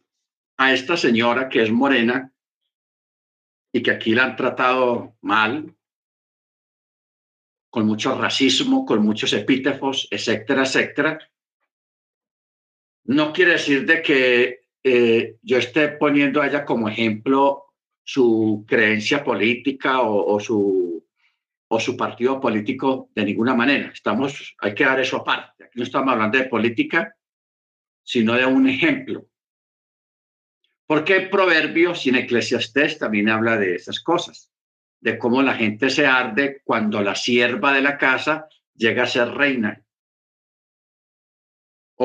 a 0.57 0.73
esta 0.73 0.97
señora 0.97 1.49
que 1.49 1.63
es 1.63 1.71
morena 1.71 2.33
y 3.73 3.83
que 3.83 3.91
aquí 3.91 4.15
la 4.15 4.25
han 4.25 4.37
tratado 4.37 5.17
mal, 5.23 5.75
con 7.71 7.87
mucho 7.87 8.15
racismo, 8.15 8.85
con 8.85 9.03
muchos 9.03 9.33
epítefos, 9.33 10.07
etcétera, 10.11 10.63
etcétera. 10.63 11.32
No 13.05 13.33
quiere 13.33 13.53
decir 13.53 13.85
de 13.85 14.03
que 14.03 14.61
eh, 14.85 15.37
yo 15.43 15.59
esté 15.59 15.89
poniendo 15.89 16.41
a 16.41 16.47
ella 16.47 16.65
como 16.65 16.89
ejemplo 16.89 17.65
su 18.05 18.65
creencia 18.67 19.23
política 19.23 20.01
o, 20.03 20.39
su, 20.41 21.07
o 21.69 21.81
su 21.81 21.97
partido 21.97 22.41
político 22.41 23.11
de 23.15 23.25
ninguna 23.25 23.55
manera. 23.55 23.91
Estamos, 23.93 24.55
hay 24.59 24.75
que 24.75 24.85
dar 24.85 25.01
eso 25.01 25.19
aparte. 25.19 25.65
Aquí 25.65 25.79
no 25.79 25.85
estamos 25.85 26.13
hablando 26.13 26.39
de 26.39 26.45
política, 26.45 27.15
sino 28.03 28.35
de 28.35 28.45
un 28.45 28.69
ejemplo. 28.69 29.27
Porque 30.87 31.17
el 31.17 31.31
proverbio 31.31 31.95
sin 31.95 32.17
Eclesiastés 32.17 32.99
también 32.99 33.29
habla 33.29 33.57
de 33.57 33.77
esas 33.77 34.01
cosas, 34.01 34.51
de 35.01 35.19
cómo 35.19 35.43
la 35.43 35.55
gente 35.55 35.91
se 35.91 36.07
arde 36.07 36.61
cuando 36.65 37.01
la 37.03 37.15
sierva 37.15 37.73
de 37.73 37.83
la 37.83 37.97
casa 37.97 38.47
llega 38.75 39.05
a 39.05 39.07
ser 39.07 39.29
reina. 39.29 39.83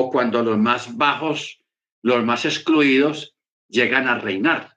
O 0.00 0.10
cuando 0.10 0.42
los 0.42 0.58
más 0.58 0.96
bajos 0.96 1.58
los 2.02 2.24
más 2.24 2.44
excluidos 2.44 3.36
llegan 3.68 4.06
a 4.06 4.18
reinar. 4.18 4.76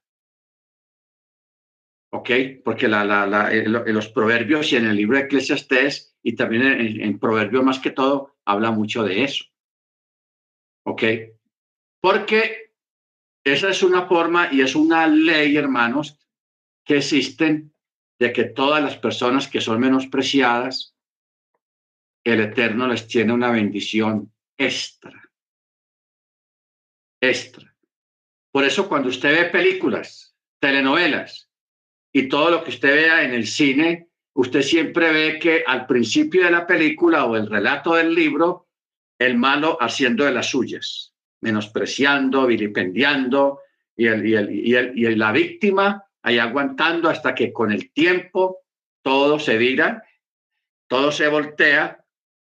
¿Ok? 2.12 2.30
Porque 2.66 2.88
la, 2.88 3.06
la, 3.06 3.54
en 3.54 3.94
los 3.94 4.10
proverbios 4.10 4.72
y 4.72 4.78
en 4.78 4.86
el 4.86 4.96
libro 4.96 5.18
de 5.18 5.26
Eclesiastés 5.26 6.18
y 6.24 6.36
también 6.36 6.64
en, 6.64 7.02
en 7.02 7.20
proverbios 7.20 7.64
más 7.64 7.80
que 7.80 7.92
todo 7.92 8.36
habla 8.46 8.72
mucho 8.72 9.04
de 9.04 9.24
eso. 9.24 9.46
¿Ok? 10.86 11.04
Porque 12.02 12.74
esa 13.46 13.70
es 13.70 13.84
una 13.84 14.08
forma 14.08 14.52
y 14.52 14.62
es 14.62 14.76
una 14.76 15.06
ley, 15.06 15.56
hermanos, 15.56 16.18
que 16.84 16.98
existen 16.98 17.74
de 18.20 18.34
que 18.34 18.46
todas 18.46 18.84
las 18.84 18.98
personas 18.98 19.48
que 19.48 19.62
son 19.62 19.80
menospreciadas, 19.80 20.96
el 22.24 22.40
Eterno 22.42 22.88
les 22.88 23.08
tiene 23.08 23.34
una 23.34 23.52
bendición 23.52 24.32
extra 24.58 25.32
extra. 27.22 27.74
Por 28.52 28.66
eso 28.66 28.90
cuando 28.90 29.10
usted 29.10 29.32
ve 29.32 29.50
películas, 29.50 30.36
telenovelas 30.60 31.50
y 32.12 32.28
todo 32.28 32.50
lo 32.50 32.64
que 32.64 32.72
usted 32.72 32.94
vea 32.94 33.24
en 33.24 33.34
el 33.34 33.48
cine, 33.48 34.10
usted 34.34 34.64
siempre 34.64 35.14
ve 35.14 35.40
que 35.40 35.64
al 35.66 35.86
principio 35.86 36.44
de 36.44 36.52
la 36.52 36.68
película 36.68 37.26
o 37.26 37.38
el 37.38 37.48
relato 37.48 37.94
del 37.94 38.14
libro, 38.14 38.68
el 39.18 39.38
malo 39.38 39.78
haciendo 39.80 40.26
de 40.26 40.32
las 40.32 40.48
suyas, 40.48 41.14
menospreciando, 41.42 42.48
vilipendiando 42.48 43.60
y, 43.96 44.08
el, 44.08 44.26
y, 44.26 44.34
el, 44.34 44.52
y, 44.52 44.76
el, 44.76 44.98
y 44.98 45.16
la 45.16 45.32
víctima 45.32 46.04
ahí 46.24 46.40
aguantando 46.40 47.10
hasta 47.10 47.34
que 47.34 47.54
con 47.54 47.72
el 47.72 47.92
tiempo 47.92 48.60
todo 49.02 49.40
se 49.40 49.58
vira, 49.58 50.04
todo 50.88 51.12
se 51.12 51.28
voltea 51.28 52.01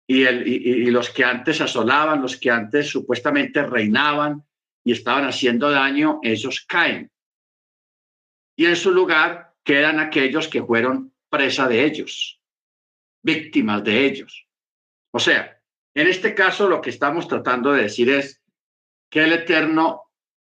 y, 0.08 0.92
los 0.92 1.10
que 1.10 1.24
antes 1.24 1.62
asolaban, 1.62 2.22
los 2.22 2.38
que 2.38 2.52
antes 2.52 2.90
supuestamente 2.90 3.66
reinaban, 3.66 4.44
y 4.84 4.92
estaban 4.92 5.26
haciendo 5.26 5.72
daño, 5.72 6.20
ellos 6.22 6.64
caen. 6.68 7.12
Y 8.56 8.66
en 8.66 8.76
su 8.76 8.92
lugar 8.92 9.56
quedan 9.64 10.00
aquellos 10.00 10.48
que 10.48 10.64
fueron 10.64 11.12
presa 11.30 11.68
de 11.68 11.84
ellos, 11.84 12.40
víctimas 13.24 13.84
de 13.84 14.06
ellos. 14.06 14.48
O 15.12 15.20
sea, 15.20 15.60
en 15.96 16.08
este 16.08 16.36
caso 16.36 16.70
lo 16.70 16.82
que 16.82 16.92
estamos 16.92 17.28
tratando 17.28 17.72
de 17.72 17.84
decir 17.84 18.10
es 18.10 18.44
que 19.10 19.24
el 19.24 19.34
Eterno 19.34 20.06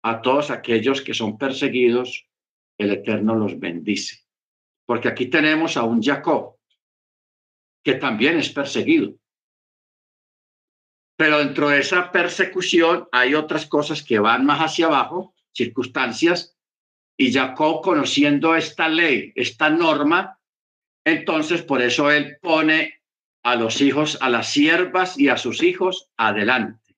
a 0.02 0.22
todos 0.22 0.50
aquellos 0.50 1.02
que 1.02 1.14
son 1.14 1.38
perseguidos, 1.38 2.28
el 2.78 2.92
Eterno 2.92 3.34
los 3.34 3.58
bendice. 3.58 4.24
Porque 4.86 5.08
aquí 5.08 5.26
tenemos 5.26 5.76
a 5.76 5.84
un 5.84 6.02
Jacob 6.02 6.56
que 7.84 7.94
también 7.94 8.38
es 8.38 8.50
perseguido. 8.50 9.14
Pero 11.18 11.40
dentro 11.40 11.68
de 11.68 11.80
esa 11.80 12.12
persecución 12.12 13.08
hay 13.10 13.34
otras 13.34 13.66
cosas 13.66 14.04
que 14.04 14.20
van 14.20 14.46
más 14.46 14.60
hacia 14.60 14.86
abajo, 14.86 15.34
circunstancias, 15.52 16.56
y 17.16 17.32
Jacob 17.32 17.82
conociendo 17.82 18.54
esta 18.54 18.88
ley, 18.88 19.32
esta 19.34 19.68
norma, 19.68 20.38
entonces 21.04 21.62
por 21.62 21.82
eso 21.82 22.12
él 22.12 22.38
pone 22.40 23.00
a 23.42 23.56
los 23.56 23.80
hijos, 23.80 24.16
a 24.20 24.28
las 24.28 24.52
siervas 24.52 25.18
y 25.18 25.28
a 25.28 25.36
sus 25.36 25.60
hijos 25.64 26.08
adelante, 26.16 26.94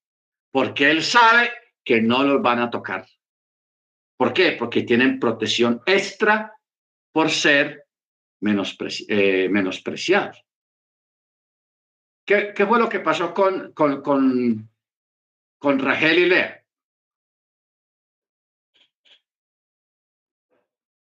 porque 0.52 0.90
él 0.90 1.02
sabe 1.02 1.50
que 1.82 2.02
no 2.02 2.22
los 2.22 2.42
van 2.42 2.58
a 2.58 2.68
tocar. 2.68 3.06
¿Por 4.18 4.34
qué? 4.34 4.52
Porque 4.52 4.82
tienen 4.82 5.18
protección 5.18 5.80
extra 5.86 6.52
por 7.10 7.30
ser 7.30 7.86
eh, 9.08 9.48
menospreciados. 9.50 10.44
¿Qué, 12.30 12.64
fue 12.64 12.78
lo 12.78 12.88
que 12.88 13.00
pasó 13.00 13.34
con, 13.34 13.72
con, 13.72 14.02
con, 14.02 14.70
con 15.58 15.78
Rachel 15.80 16.16
y 16.20 16.26
Lea? 16.26 16.64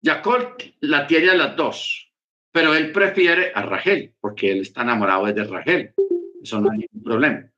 Jacob 0.01 0.55
la 0.79 1.05
tiene 1.05 1.31
a 1.31 1.35
las 1.35 1.57
dos, 1.57 2.13
pero 2.49 2.73
él 2.73 2.93
prefiere 2.93 3.51
a 3.53 3.61
Rachel 3.63 4.15
porque 4.21 4.53
él 4.53 4.61
está 4.61 4.83
enamorado 4.83 5.25
de 5.25 5.43
Rachel. 5.43 5.93
Eso 6.41 6.61
no 6.61 6.71
hay 6.71 6.77
ningún 6.77 7.03
problema. 7.03 7.51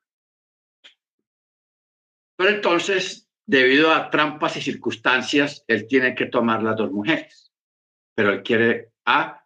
Pero 2.37 2.49
entonces, 2.49 3.29
debido 3.45 3.93
a 3.93 4.09
trampas 4.09 4.57
y 4.57 4.61
circunstancias, 4.63 5.63
él 5.67 5.85
tiene 5.87 6.15
que 6.15 6.25
tomar 6.25 6.63
las 6.63 6.75
dos 6.75 6.91
mujeres, 6.91 7.53
pero 8.15 8.31
él 8.31 8.41
quiere 8.41 8.93
a 9.05 9.45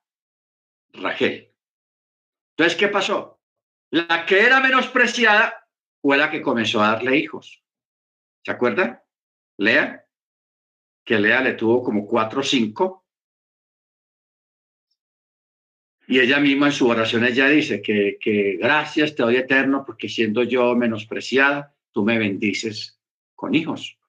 Rachel. 0.93 1.51
Entonces, 2.51 2.79
¿qué 2.79 2.87
pasó? 2.87 3.42
La 3.93 4.25
que 4.25 4.41
era 4.41 4.59
menospreciada 4.59 5.67
fue 6.01 6.17
la 6.17 6.31
que 6.31 6.41
comenzó 6.41 6.81
a 6.81 6.93
darle 6.93 7.15
hijos. 7.15 7.63
¿Se 8.43 8.49
acuerdan? 8.51 8.99
Lea, 9.57 10.07
que 11.05 11.19
Lea 11.19 11.41
le 11.41 11.53
tuvo 11.53 11.83
como 11.83 12.07
cuatro 12.07 12.39
o 12.39 12.43
cinco. 12.43 13.05
Y 16.07 16.19
ella 16.19 16.39
misma 16.39 16.65
en 16.65 16.71
su 16.71 16.87
oración 16.87 17.23
ella 17.23 17.47
dice 17.47 17.83
que, 17.83 18.17
que 18.19 18.57
gracias 18.59 19.13
te 19.13 19.21
doy 19.21 19.35
eterno 19.35 19.83
porque 19.85 20.09
siendo 20.09 20.41
yo 20.41 20.75
menospreciada, 20.75 21.75
tú 21.91 22.03
me 22.03 22.17
bendices 22.17 22.99
con 23.35 23.53
hijos. 23.53 23.99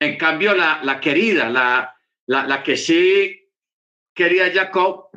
En 0.00 0.18
cambio, 0.18 0.52
la, 0.52 0.82
la 0.82 0.98
querida, 0.98 1.48
la, 1.48 1.96
la, 2.26 2.44
la 2.44 2.60
que 2.64 2.76
sí 2.76 3.52
quería 4.12 4.52
Jacob, 4.52 5.10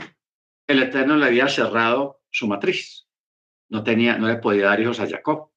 el 0.67 0.83
Eterno 0.83 1.17
le 1.17 1.25
había 1.25 1.47
cerrado 1.47 2.21
su 2.29 2.47
matriz. 2.47 3.07
No 3.73 3.83
tenía, 3.83 4.19
no 4.19 4.27
le 4.27 4.35
podía 4.35 4.67
dar 4.67 4.79
hijos 4.79 4.99
a 4.99 5.07
Jacob. 5.07 5.49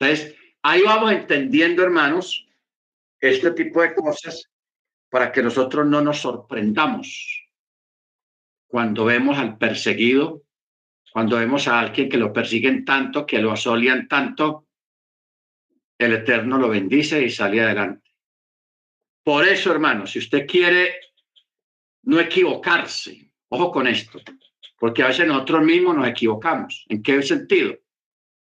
Entonces, 0.00 0.34
ahí 0.62 0.80
vamos 0.80 1.12
entendiendo, 1.12 1.82
hermanos, 1.82 2.48
este 3.20 3.50
tipo 3.50 3.82
de 3.82 3.94
cosas 3.94 4.50
para 5.10 5.30
que 5.30 5.42
nosotros 5.42 5.86
no 5.86 6.00
nos 6.00 6.20
sorprendamos 6.20 7.50
cuando 8.66 9.04
vemos 9.04 9.36
al 9.36 9.58
perseguido, 9.58 10.44
cuando 11.12 11.36
vemos 11.36 11.68
a 11.68 11.80
alguien 11.80 12.08
que 12.08 12.16
lo 12.16 12.32
persiguen 12.32 12.86
tanto, 12.86 13.26
que 13.26 13.38
lo 13.38 13.52
asolian 13.52 14.08
tanto, 14.08 14.68
el 15.98 16.14
Eterno 16.14 16.56
lo 16.56 16.70
bendice 16.70 17.22
y 17.22 17.28
sale 17.28 17.60
adelante. 17.60 18.10
Por 19.22 19.46
eso, 19.46 19.70
hermanos, 19.70 20.12
si 20.12 20.20
usted 20.20 20.46
quiere 20.46 20.98
no 22.04 22.18
equivocarse, 22.20 23.32
ojo 23.50 23.70
con 23.70 23.86
esto, 23.86 24.18
porque 24.78 25.02
a 25.02 25.08
veces 25.08 25.26
nosotros 25.26 25.62
mismos 25.64 25.96
nos 25.96 26.08
equivocamos. 26.08 26.84
¿En 26.88 27.02
qué 27.02 27.22
sentido? 27.22 27.76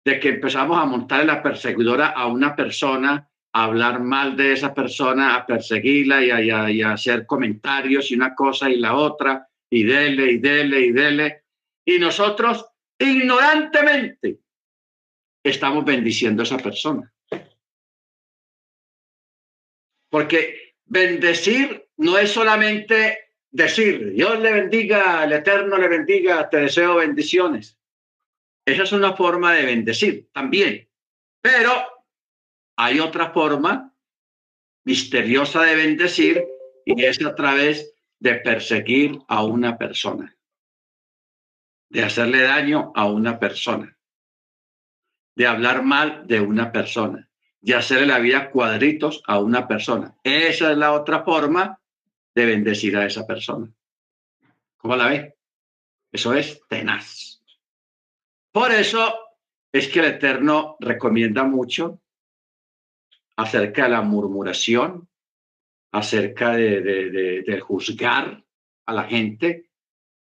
De 0.04 0.18
que 0.18 0.30
empezamos 0.30 0.78
a 0.78 0.84
montar 0.84 1.24
la 1.24 1.42
perseguidora 1.42 2.08
a 2.08 2.26
una 2.26 2.56
persona, 2.56 3.28
a 3.52 3.64
hablar 3.64 4.00
mal 4.00 4.36
de 4.36 4.52
esa 4.52 4.74
persona, 4.74 5.36
a 5.36 5.46
perseguirla 5.46 6.24
y 6.24 6.30
a, 6.30 6.70
y 6.70 6.82
a 6.82 6.92
hacer 6.92 7.24
comentarios 7.24 8.10
y 8.10 8.14
una 8.14 8.34
cosa 8.34 8.68
y 8.68 8.78
la 8.78 8.96
otra, 8.96 9.48
y 9.70 9.84
dele, 9.84 10.32
y 10.32 10.38
dele, 10.38 10.80
y 10.80 10.92
dele. 10.92 11.42
Y 11.84 11.98
nosotros, 11.98 12.66
ignorantemente, 12.98 14.40
estamos 15.42 15.84
bendiciendo 15.84 16.42
a 16.42 16.44
esa 16.44 16.58
persona. 16.58 17.12
Porque 20.10 20.74
bendecir 20.86 21.88
no 21.98 22.18
es 22.18 22.32
solamente 22.32 23.27
decir, 23.50 24.12
Dios 24.12 24.38
le 24.40 24.52
bendiga, 24.52 25.24
el 25.24 25.32
Eterno 25.32 25.76
le 25.76 25.88
bendiga, 25.88 26.48
te 26.48 26.58
deseo 26.58 26.96
bendiciones. 26.96 27.78
Esa 28.64 28.82
es 28.82 28.92
una 28.92 29.14
forma 29.14 29.54
de 29.54 29.64
bendecir 29.64 30.28
también. 30.32 30.88
Pero 31.40 31.72
hay 32.76 33.00
otra 33.00 33.30
forma 33.30 33.94
misteriosa 34.84 35.62
de 35.62 35.76
bendecir 35.76 36.44
y 36.84 37.04
es 37.04 37.24
a 37.24 37.34
través 37.34 37.94
de 38.18 38.34
perseguir 38.36 39.18
a 39.28 39.44
una 39.44 39.78
persona, 39.78 40.36
de 41.88 42.02
hacerle 42.02 42.42
daño 42.42 42.92
a 42.94 43.06
una 43.06 43.38
persona, 43.38 43.96
de 45.34 45.46
hablar 45.46 45.82
mal 45.82 46.26
de 46.26 46.40
una 46.40 46.72
persona, 46.72 47.28
de 47.60 47.74
hacerle 47.74 48.06
la 48.06 48.18
vida 48.18 48.50
cuadritos 48.50 49.22
a 49.26 49.38
una 49.38 49.68
persona. 49.68 50.16
Esa 50.22 50.72
es 50.72 50.78
la 50.78 50.92
otra 50.92 51.22
forma 51.24 51.80
de 52.34 52.46
bendecir 52.46 52.96
a 52.96 53.06
esa 53.06 53.26
persona. 53.26 53.72
¿Cómo 54.76 54.96
la 54.96 55.08
ve? 55.08 55.36
Eso 56.12 56.34
es 56.34 56.60
tenaz. 56.68 57.42
Por 58.52 58.72
eso 58.72 59.14
es 59.72 59.88
que 59.88 60.00
el 60.00 60.06
Eterno 60.06 60.76
recomienda 60.80 61.44
mucho 61.44 62.00
acerca 63.36 63.84
de 63.84 63.90
la 63.90 64.02
murmuración, 64.02 65.08
acerca 65.92 66.52
de, 66.52 67.60
juzgar 67.60 68.44
a 68.86 68.92
la 68.92 69.04
gente, 69.04 69.70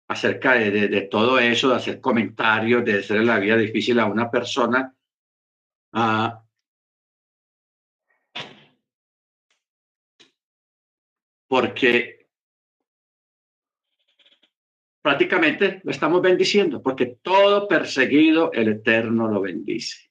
acerca 0.09 0.55
de, 0.55 1.03
todo 1.11 1.39
eso, 1.39 1.69
de 1.69 1.77
hacer 1.77 2.01
comentarios, 2.01 2.85
de 2.85 2.99
hacer 2.99 3.23
la 3.23 3.39
vida 3.39 3.57
difícil 3.57 4.01
a 4.01 4.07
una 4.07 4.31
persona. 4.31 4.95
Porque 11.49 12.29
prácticamente 15.03 15.81
lo 15.83 15.91
estamos 15.91 16.21
bendiciendo, 16.21 16.83
porque 16.83 17.19
todo 17.23 17.67
perseguido 17.67 18.53
el 18.53 18.69
Eterno 18.69 19.29
lo 19.29 19.41
bendice. 19.41 20.11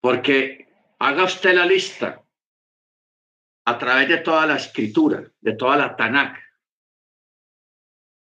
Porque 0.00 0.68
haga 0.98 1.24
usted 1.24 1.54
la 1.54 1.66
lista 1.66 2.24
a 3.66 3.78
través 3.78 4.08
de 4.08 4.18
toda 4.18 4.46
la 4.46 4.56
escritura, 4.56 5.30
de 5.40 5.54
toda 5.54 5.76
la 5.76 5.96
Tanakh, 5.96 6.38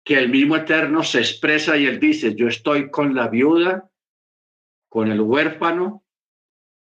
que 0.04 0.18
el 0.18 0.28
mismo 0.28 0.56
Eterno 0.56 1.02
se 1.02 1.20
expresa 1.20 1.76
y 1.76 1.86
él 1.86 2.00
dice, 2.00 2.34
yo 2.34 2.48
estoy 2.48 2.90
con 2.90 3.14
la 3.14 3.28
viuda, 3.28 3.90
con 4.88 5.10
el 5.10 5.20
huérfano, 5.20 6.04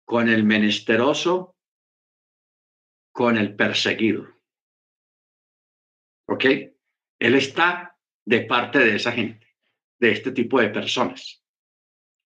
con 0.04 0.28
el 0.28 0.44
menesteroso, 0.44 1.51
con 3.12 3.36
el 3.36 3.54
perseguido. 3.54 4.26
¿Ok? 6.28 6.44
Él 7.18 7.34
está 7.34 7.96
de 8.24 8.40
parte 8.40 8.78
de 8.78 8.96
esa 8.96 9.12
gente, 9.12 9.46
de 10.00 10.12
este 10.12 10.32
tipo 10.32 10.60
de 10.60 10.70
personas. 10.70 11.42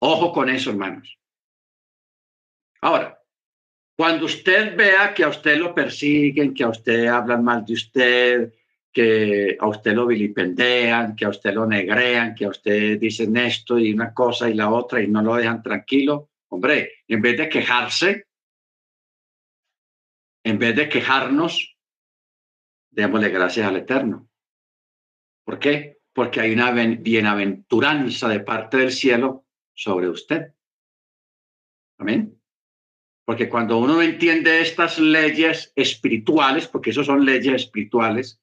Ojo 0.02 0.32
con 0.32 0.50
eso, 0.50 0.72
hermanos. 0.72 1.20
Ahora, 2.82 3.22
cuando 3.98 4.26
usted 4.26 4.78
vea 4.78 5.14
que 5.14 5.26
a 5.26 5.28
usted 5.28 5.58
lo 5.58 5.76
persiguen, 5.76 6.54
que 6.54 6.64
a 6.64 6.70
usted 6.70 7.08
hablan 7.08 7.44
mal 7.44 7.66
de 7.66 7.74
usted, 7.74 8.54
que 8.92 9.58
a 9.60 9.68
usted 9.68 9.94
lo 9.94 10.08
vilipendean, 10.08 11.16
que 11.16 11.26
a 11.26 11.30
usted 11.30 11.54
lo 11.54 11.66
negrean, 11.66 12.34
que 12.34 12.46
a 12.46 12.50
usted 12.50 12.98
dicen 12.98 13.36
esto 13.36 13.78
y 13.78 13.92
una 13.92 14.14
cosa 14.14 14.50
y 14.50 14.54
la 14.54 14.70
otra 14.70 15.02
y 15.02 15.08
no 15.08 15.22
lo 15.22 15.36
dejan 15.36 15.62
tranquilo, 15.62 16.30
hombre, 16.48 16.94
en 17.08 17.22
vez 17.22 17.38
de 17.38 17.50
quejarse, 17.50 18.28
en 20.44 20.60
vez 20.60 20.76
de 20.76 20.90
quejarnos, 20.90 21.78
démosle 22.92 23.30
gracias 23.30 23.68
al 23.68 23.78
Eterno. 23.78 24.30
¿Por 25.46 25.60
qué? 25.60 26.00
Porque 26.14 26.42
hay 26.42 26.54
una 26.54 26.72
bienaventuranza 26.72 28.28
de 28.28 28.40
parte 28.42 28.78
del 28.78 28.92
cielo 28.92 29.46
sobre 29.74 30.10
usted. 30.10 30.54
Amén. 31.98 32.40
Porque 33.26 33.48
cuando 33.48 33.78
uno 33.78 34.02
entiende 34.02 34.62
estas 34.62 35.00
leyes 35.00 35.72
espirituales, 35.76 36.68
porque 36.68 36.90
eso 36.90 37.04
son 37.04 37.26
leyes 37.26 37.54
espirituales, 37.54 38.42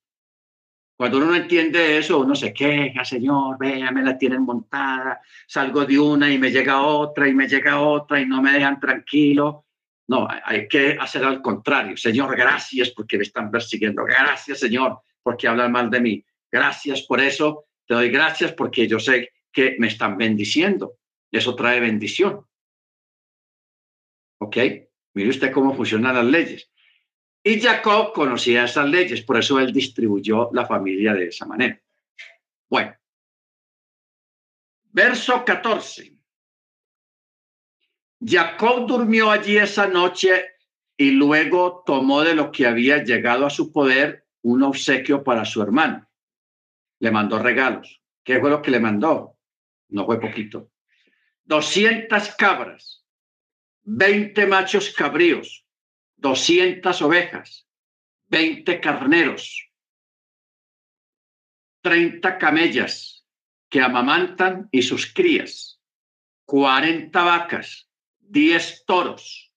cuando 0.97 1.19
uno 1.19 1.27
no 1.27 1.35
entiende 1.35 1.99
eso, 1.99 2.21
uno 2.21 2.35
se 2.35 2.55
queja, 2.55 3.05
Señor, 3.05 3.59
vea, 3.59 3.91
me 3.91 4.03
la 4.03 4.17
tienen 4.17 4.43
montada, 4.43 5.21
salgo 5.47 5.85
de 5.85 5.99
una 5.99 6.33
y 6.33 6.39
me 6.39 6.51
llega 6.51 6.81
otra 6.83 7.29
y 7.29 7.35
me 7.35 7.47
llega 7.47 7.81
otra 7.81 8.19
y 8.19 8.27
no 8.27 8.41
me 8.41 8.53
dejan 8.53 8.81
tranquilo. 8.81 9.66
No, 10.09 10.29
hay 10.45 10.69
que 10.69 10.97
hacer 11.01 11.25
al 11.25 11.43
contrario. 11.43 11.97
Señor, 11.97 12.37
gracias 12.37 12.91
porque 12.91 13.17
me 13.17 13.25
están 13.25 13.51
persiguiendo. 13.51 14.05
Gracias, 14.05 14.61
Señor, 14.61 15.01
porque 15.23 15.49
hablan 15.49 15.73
mal 15.73 15.91
de 15.91 16.01
mí. 16.01 16.25
Gracias 16.51 17.03
por 17.03 17.21
eso. 17.21 17.67
Te 17.87 17.95
doy 17.95 18.11
gracias 18.11 18.53
porque 18.53 18.87
yo 18.87 19.01
sé 19.01 19.33
que 19.53 19.77
me 19.79 19.89
están 19.89 20.17
bendiciendo. 20.17 20.99
Eso 21.31 21.57
trae 21.57 21.81
bendición. 21.81 22.47
¿Ok? 24.39 24.57
Mire 25.15 25.31
usted 25.31 25.51
cómo 25.51 25.75
funcionan 25.75 26.15
las 26.15 26.25
leyes. 26.25 26.71
Y 27.43 27.61
Jacob 27.61 28.13
conocía 28.13 28.65
esas 28.65 28.89
leyes, 28.89 29.23
por 29.23 29.39
eso 29.39 29.59
él 29.61 29.73
distribuyó 29.73 30.51
la 30.53 30.67
familia 30.67 31.15
de 31.15 31.29
esa 31.29 31.47
manera. 31.47 31.81
Bueno, 32.69 32.97
verso 34.93 35.45
14. 35.45 36.16
Jacob 38.25 38.87
durmió 38.87 39.31
allí 39.31 39.57
esa 39.57 39.87
noche 39.87 40.57
y 40.97 41.11
luego 41.11 41.83
tomó 41.85 42.23
de 42.23 42.35
lo 42.35 42.51
que 42.51 42.67
había 42.67 43.05
llegado 43.05 43.47
a 43.47 43.51
su 43.51 43.73
poder 43.73 44.27
un 44.43 44.63
obsequio 44.63 45.23
para 45.23 45.45
su 45.45 45.61
hermano. 45.61 46.09
Le 47.01 47.11
mandó 47.11 47.39
regalos. 47.39 48.01
¿Qué 48.25 48.41
fue 48.41 48.51
lo 48.51 48.63
que 48.63 48.71
le 48.71 48.81
mandó? 48.81 49.39
No 49.89 50.07
fue 50.07 50.21
poquito. 50.21 50.71
200 51.45 52.35
cabras, 52.35 53.05
20 53.85 54.47
machos 54.47 54.93
cabríos, 54.93 55.65
200 56.17 57.03
ovejas, 57.03 57.69
20 58.29 58.81
carneros, 58.81 59.71
30 61.83 62.39
camellas 62.39 63.25
que 63.69 63.81
amamantan 63.81 64.69
y 64.73 64.83
sus 64.83 65.13
crías, 65.13 65.81
40 66.47 67.23
vacas, 67.23 67.86
10 68.29 68.85
toros, 68.87 69.53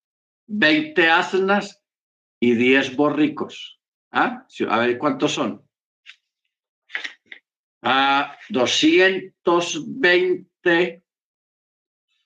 20 0.47 1.09
asnas 1.09 1.83
y 2.39 2.55
10 2.55 2.95
borricos. 2.95 3.79
¿Ah? 4.11 4.47
A 4.69 4.79
ver 4.79 4.97
cuántos 4.97 5.33
son. 5.33 5.61
A 7.81 8.35
220 8.49 11.03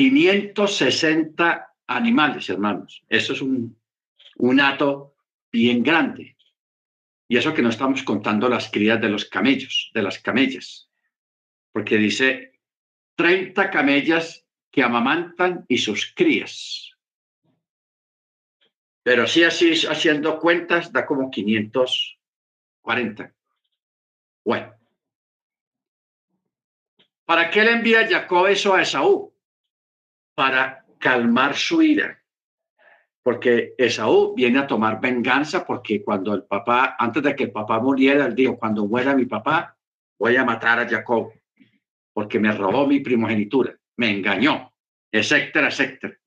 560 0.00 1.74
animales, 1.86 2.48
hermanos. 2.48 3.04
Eso 3.06 3.34
es 3.34 3.42
un, 3.42 3.78
un 4.36 4.58
hato 4.58 5.14
bien 5.52 5.82
grande. 5.82 6.38
Y 7.28 7.36
eso 7.36 7.52
que 7.52 7.60
no 7.60 7.68
estamos 7.68 8.02
contando 8.02 8.48
las 8.48 8.70
crías 8.70 8.98
de 8.98 9.10
los 9.10 9.26
camellos, 9.26 9.90
de 9.92 10.02
las 10.02 10.18
camellas, 10.18 10.90
porque 11.70 11.98
dice 11.98 12.58
30 13.16 13.68
camellas 13.68 14.46
que 14.70 14.82
amamantan 14.82 15.66
y 15.68 15.76
sus 15.76 16.14
crías. 16.16 16.92
Pero 19.02 19.26
sí, 19.26 19.44
así 19.44 19.86
haciendo 19.86 20.38
cuentas, 20.38 20.94
da 20.94 21.04
como 21.04 21.30
540. 21.30 23.34
Bueno. 24.46 24.74
¿Para 27.26 27.50
qué 27.50 27.64
le 27.64 27.72
envía 27.72 28.08
Jacob 28.08 28.46
eso 28.46 28.72
a 28.72 28.80
Esaú? 28.80 29.30
Para 30.40 30.86
calmar 30.98 31.54
su 31.54 31.82
ira 31.82 32.20
porque 33.22 33.74
Esaú 33.76 34.34
viene 34.34 34.58
a 34.58 34.66
tomar 34.66 35.00
venganza 35.00 35.66
porque 35.66 36.02
cuando 36.02 36.32
el 36.34 36.44
papá, 36.44 36.96
antes 36.98 37.22
de 37.22 37.36
que 37.36 37.44
el 37.44 37.52
papá 37.52 37.78
muriera, 37.78 38.24
él 38.26 38.34
dijo, 38.34 38.58
cuando 38.58 38.86
muera 38.86 39.14
mi 39.14 39.26
papá, 39.26 39.76
voy 40.18 40.36
a 40.36 40.44
matar 40.44 40.78
a 40.78 40.88
Jacob 40.88 41.32
porque 42.12 42.40
me 42.40 42.52
robó 42.52 42.86
mi 42.86 43.00
primogenitura, 43.00 43.78
me 43.96 44.10
engañó, 44.10 44.72
etcétera, 45.12 45.68
etcétera. 45.68 46.18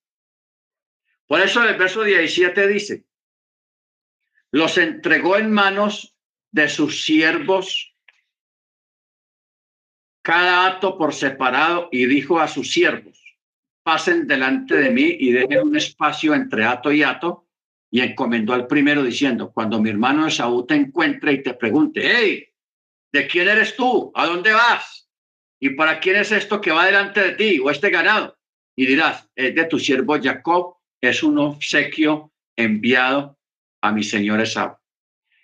Por 1.25 1.41
eso 1.41 1.63
el 1.67 1.75
verso 1.75 2.03
17 2.03 2.67
dice, 2.67 3.05
los 4.51 4.77
entregó 4.77 5.37
en 5.37 5.51
manos 5.51 6.15
de 6.51 6.69
sus 6.69 7.03
siervos 7.03 7.95
cada 10.21 10.67
acto 10.67 10.97
por 10.97 11.13
separado 11.13 11.89
y 11.91 12.05
dijo 12.05 12.39
a 12.39 12.47
sus 12.47 12.71
siervos, 12.71 13.12
pasen 13.83 14.25
delante 14.25 14.75
de 14.75 14.89
mí 14.89 15.17
y 15.19 15.31
dejen 15.31 15.67
un 15.67 15.75
espacio 15.75 16.33
entre 16.33 16.65
ato 16.65 16.91
y 16.91 17.03
ato. 17.03 17.47
Y 17.91 18.01
encomendó 18.01 18.53
al 18.53 18.65
primero 18.65 19.03
diciendo, 19.03 19.51
cuando 19.53 19.79
mi 19.79 19.91
hermano 19.91 20.25
Esaú 20.25 20.65
te 20.65 20.73
encuentre 20.73 21.33
y 21.33 21.43
te 21.43 21.53
pregunte, 21.53 22.01
hey, 22.03 22.47
¿de 23.11 23.27
quién 23.27 23.47
eres 23.47 23.75
tú? 23.75 24.11
¿A 24.15 24.25
dónde 24.25 24.51
vas? 24.51 25.07
¿Y 25.59 25.71
para 25.71 25.99
quién 25.99 26.15
es 26.15 26.31
esto 26.31 26.59
que 26.59 26.71
va 26.71 26.87
delante 26.87 27.21
de 27.21 27.31
ti 27.33 27.59
o 27.59 27.69
este 27.69 27.91
ganado? 27.91 28.35
Y 28.75 28.87
dirás, 28.87 29.29
es 29.35 29.53
de 29.53 29.65
tu 29.65 29.77
siervo 29.77 30.19
Jacob, 30.19 30.77
es 30.99 31.21
un 31.21 31.37
obsequio 31.37 32.31
enviado 32.55 33.37
a 33.81 33.91
mi 33.91 34.03
señor 34.03 34.41
Esaú. 34.41 34.75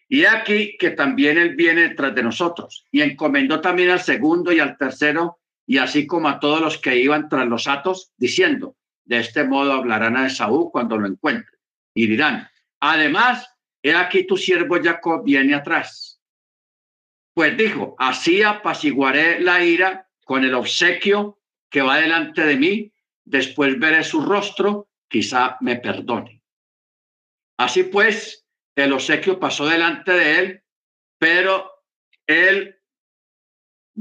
Y 0.07 0.25
aquí 0.25 0.75
que 0.79 0.89
también 0.89 1.37
él 1.37 1.55
viene 1.55 1.89
detrás 1.89 2.15
de 2.15 2.23
nosotros. 2.23 2.85
Y 2.91 3.01
encomendó 3.01 3.61
también 3.61 3.91
al 3.91 4.01
segundo 4.01 4.51
y 4.51 4.59
al 4.59 4.75
tercero 4.75 5.39
y 5.69 5.77
así 5.77 6.07
como 6.07 6.27
a 6.27 6.39
todos 6.39 6.61
los 6.61 6.79
que 6.79 6.95
iban 6.95 7.29
tras 7.29 7.45
los 7.45 7.67
atos, 7.67 8.11
diciendo, 8.17 8.75
de 9.05 9.19
este 9.19 9.43
modo 9.43 9.73
hablarán 9.73 10.17
a 10.17 10.25
Esaú 10.25 10.71
cuando 10.71 10.97
lo 10.97 11.05
encuentre, 11.05 11.59
y 11.93 12.07
dirán, 12.07 12.49
además, 12.79 13.47
he 13.83 13.93
aquí 13.93 14.25
tu 14.25 14.35
siervo 14.35 14.81
Jacob 14.81 15.23
viene 15.23 15.53
atrás. 15.53 16.23
Pues 17.35 17.55
dijo, 17.55 17.95
así 17.99 18.41
apaciguaré 18.41 19.41
la 19.41 19.63
ira 19.63 20.09
con 20.25 20.43
el 20.43 20.55
obsequio 20.55 21.39
que 21.69 21.83
va 21.83 21.97
delante 21.97 22.47
de 22.47 22.55
mí, 22.55 22.91
después 23.23 23.77
veré 23.77 24.03
su 24.03 24.21
rostro, 24.21 24.89
quizá 25.07 25.55
me 25.61 25.75
perdone. 25.75 26.41
Así 27.57 27.83
pues, 27.83 28.43
el 28.75 28.91
obsequio 28.91 29.39
pasó 29.39 29.67
delante 29.67 30.13
de 30.13 30.39
él, 30.39 30.63
pero 31.19 31.71
él 32.25 32.78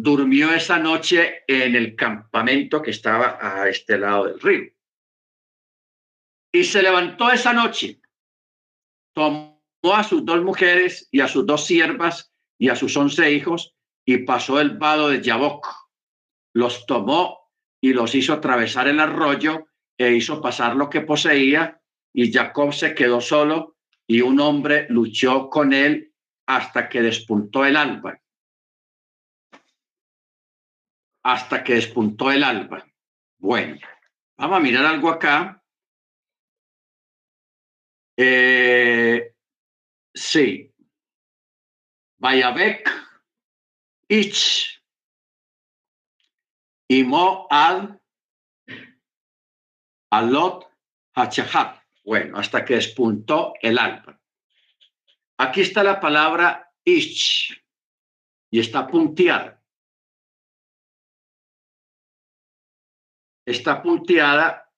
durmió 0.01 0.55
esa 0.55 0.78
noche 0.78 1.42
en 1.49 1.74
el 1.74 1.96
campamento 1.96 2.80
que 2.80 2.92
estaba 2.92 3.36
a 3.40 3.68
este 3.68 3.99
lado 3.99 4.26
del 4.26 4.40
río. 4.40 4.72
Y 6.55 6.62
se 6.62 6.82
levantó 6.82 7.32
esa 7.32 7.53
noche, 7.53 8.01
tomó 9.12 9.61
a 9.92 10.05
sus 10.05 10.24
dos 10.24 10.40
mujeres 10.44 11.09
y 11.11 11.18
a 11.18 11.26
sus 11.26 11.44
dos 11.44 11.66
siervas 11.66 12.32
y 12.61 12.68
a 12.68 12.76
sus 12.76 12.96
once 12.96 13.28
hijos 13.32 13.74
y 14.07 14.18
pasó 14.18 14.61
el 14.61 14.78
vado 14.78 15.09
de 15.09 15.20
Yaboc. 15.20 15.66
Los 16.55 16.86
tomó 16.86 17.51
y 17.82 17.92
los 17.92 18.14
hizo 18.14 18.34
atravesar 18.34 18.86
el 18.86 19.01
arroyo 19.01 19.66
e 19.99 20.12
hizo 20.12 20.40
pasar 20.40 20.76
lo 20.76 20.88
que 20.88 21.01
poseía 21.01 21.80
y 22.14 22.32
Jacob 22.32 22.72
se 22.72 22.94
quedó 22.94 23.20
solo 23.20 23.76
y 24.07 24.20
un 24.20 24.38
hombre 24.38 24.86
luchó 24.90 25.51
con 25.51 25.72
él 25.72 26.14
hasta 26.46 26.88
que 26.88 27.03
despuntó 27.03 27.64
el 27.66 27.76
alba 27.76 28.20
hasta 31.28 31.62
que 31.62 31.74
despuntó 31.74 32.32
el 32.32 32.42
alba. 32.42 32.86
Bueno, 33.36 33.78
vamos 34.38 34.56
a 34.56 34.60
mirar 34.60 34.86
algo 34.86 35.10
acá. 35.10 35.62
Eh, 38.16 39.34
sí. 40.14 40.72
Bayabek, 42.16 42.90
Ich, 44.08 44.80
Imo 46.88 47.46
al, 47.50 48.00
Alot, 50.10 50.66
Hachahat. 51.14 51.82
Bueno, 52.06 52.38
hasta 52.38 52.64
que 52.64 52.76
despuntó 52.76 53.52
el 53.60 53.78
alba. 53.78 54.18
Aquí 55.36 55.60
está 55.60 55.84
la 55.84 56.00
palabra 56.00 56.72
Ich 56.82 57.52
y 58.50 58.60
está 58.60 58.86
punteada. 58.86 59.57
Está 63.51 63.82
punteada 63.82 64.70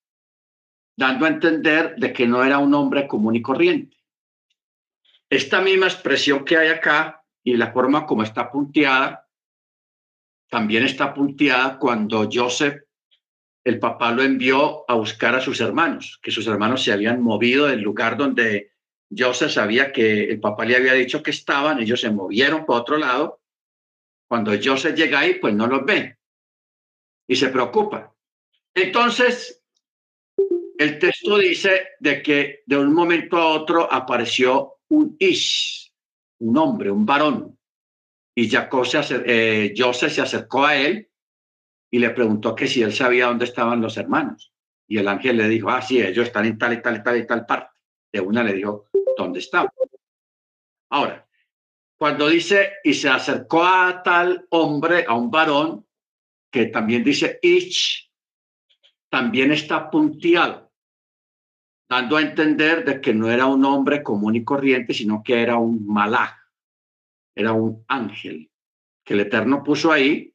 dando 0.97 1.27
a 1.27 1.29
entender 1.29 1.97
de 1.97 2.13
que 2.13 2.27
no 2.27 2.45
era 2.45 2.59
un 2.59 2.73
hombre 2.75 3.07
común 3.07 3.37
y 3.37 3.43
corriente. 3.43 3.97
Esta 5.29 5.61
misma 5.61 5.87
expresión 5.87 6.45
que 6.45 6.57
hay 6.57 6.69
acá 6.69 7.25
y 7.43 7.57
la 7.57 7.73
forma 7.73 8.07
como 8.07 8.23
está 8.23 8.51
punteada, 8.51 9.27
también 10.49 10.85
está 10.85 11.15
punteada 11.15 11.79
cuando 11.79 12.29
Joseph, 12.31 12.83
el 13.65 13.79
papá 13.79 14.11
lo 14.13 14.23
envió 14.23 14.85
a 14.91 14.95
buscar 14.95 15.35
a 15.35 15.41
sus 15.41 15.61
hermanos, 15.61 16.19
que 16.23 16.31
sus 16.31 16.47
hermanos 16.47 16.83
se 16.83 16.93
habían 16.93 17.23
movido 17.23 17.67
del 17.67 17.81
lugar 17.81 18.17
donde 18.17 18.73
Joseph 19.17 19.51
sabía 19.51 19.93
que 19.93 20.25
el 20.25 20.41
papá 20.41 20.65
le 20.65 20.77
había 20.77 20.95
dicho 20.95 21.23
que 21.23 21.31
estaban, 21.31 21.81
ellos 21.81 22.01
se 22.01 22.11
movieron 22.11 22.65
por 22.65 22.81
otro 22.81 22.97
lado. 22.97 23.41
Cuando 24.29 24.53
Joseph 24.63 24.95
llega 24.95 25.21
ahí, 25.21 25.35
pues 25.35 25.55
no 25.55 25.67
los 25.67 25.85
ve 25.85 26.19
y 27.27 27.37
se 27.37 27.49
preocupa. 27.49 28.13
Entonces, 28.75 29.63
el 30.79 30.99
texto 30.99 31.39
dice 31.39 31.89
de 31.99 32.23
que 32.23 32.63
de 32.67 32.79
un 32.79 32.93
momento 32.95 33.37
a 33.37 33.49
otro 33.49 33.93
apareció 33.93 34.79
un 34.89 35.17
Ish, 35.19 35.93
un 36.39 36.57
hombre, 36.57 36.91
un 36.91 37.05
varón, 37.05 37.59
y 38.35 38.49
Jacob 38.49 38.87
se 38.87 39.01
eh, 39.27 39.75
se 39.93 40.21
acercó 40.23 40.65
a 40.65 40.77
él 40.77 41.11
y 41.91 41.99
le 41.99 42.11
preguntó 42.11 42.55
que 42.55 42.69
si 42.69 42.83
él 42.83 42.93
sabía 42.93 43.27
dónde 43.27 43.45
estaban 43.45 43.81
los 43.81 43.97
hermanos. 43.97 44.53
Y 44.87 44.99
el 44.99 45.09
ángel 45.09 45.37
le 45.37 45.49
dijo, 45.49 45.69
ah, 45.71 45.83
sí, 45.83 46.01
ellos 46.01 46.27
están 46.27 46.47
en 46.47 46.57
tal 46.57 46.73
y 46.73 46.83
tal 46.83 46.97
y 46.97 47.03
tal 47.03 47.17
y 47.19 47.27
tal 47.27 47.47
parte. 47.47 47.79
De 48.13 48.21
una 48.21 48.43
le 48.43 48.55
dijo, 48.55 48.87
¿dónde 49.17 49.41
estaban? 49.41 49.71
Ahora, 50.91 51.29
cuando 51.97 52.29
dice, 52.29 52.73
y 52.83 52.95
se 52.95 53.09
acercó 53.09 53.63
a 53.63 54.03
tal 54.03 54.47
hombre, 54.51 55.05
a 55.07 55.15
un 55.15 55.31
varón, 55.31 55.87
que 56.51 56.67
también 56.67 57.05
dice 57.05 57.39
Ish, 57.43 58.10
también 59.11 59.53
está 59.53 59.91
punteado, 59.91 60.73
dando 61.89 62.17
a 62.17 62.23
entender 62.23 62.85
de 62.85 63.01
que 63.01 63.13
no 63.13 63.31
era 63.31 63.47
un 63.47 63.65
hombre 63.65 64.03
común 64.03 64.37
y 64.37 64.45
corriente, 64.45 64.95
sino 64.95 65.23
que 65.23 65.43
era 65.43 65.57
un 65.57 65.87
malaj, 65.87 66.33
era 67.35 67.53
un 67.53 67.85
ángel 67.89 68.51
que 69.05 69.15
el 69.15 69.21
Eterno 69.21 69.65
puso 69.65 69.91
ahí 69.91 70.33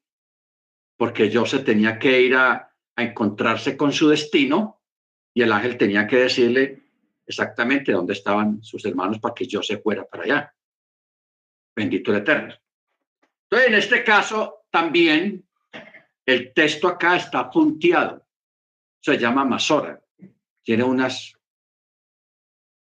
porque 0.98 1.30
yo 1.30 1.44
tenía 1.64 1.98
que 1.98 2.22
ir 2.22 2.36
a, 2.36 2.72
encontrarse 2.98 3.76
con 3.76 3.92
su 3.92 4.08
destino 4.08 4.82
y 5.34 5.42
el 5.42 5.52
ángel 5.52 5.78
tenía 5.78 6.08
que 6.08 6.16
decirle 6.16 6.82
exactamente 7.26 7.92
dónde 7.92 8.14
estaban 8.14 8.64
sus 8.64 8.86
hermanos 8.86 9.20
para 9.20 9.34
que 9.34 9.46
yo 9.46 9.62
se 9.62 9.80
fuera 9.80 10.06
para 10.06 10.24
allá. 10.24 10.56
Bendito 11.76 12.12
el 12.12 12.20
Eterno. 12.20 12.54
Entonces, 13.44 13.68
en 13.68 13.74
este 13.76 14.02
caso, 14.06 14.66
también 14.70 15.46
el 16.26 16.54
texto 16.54 16.88
acá 16.88 17.18
está 17.18 17.50
punteado 17.52 18.25
se 19.06 19.20
llama 19.20 19.46
Masora. 19.46 20.02
Tiene 20.64 20.84
unas, 20.84 21.34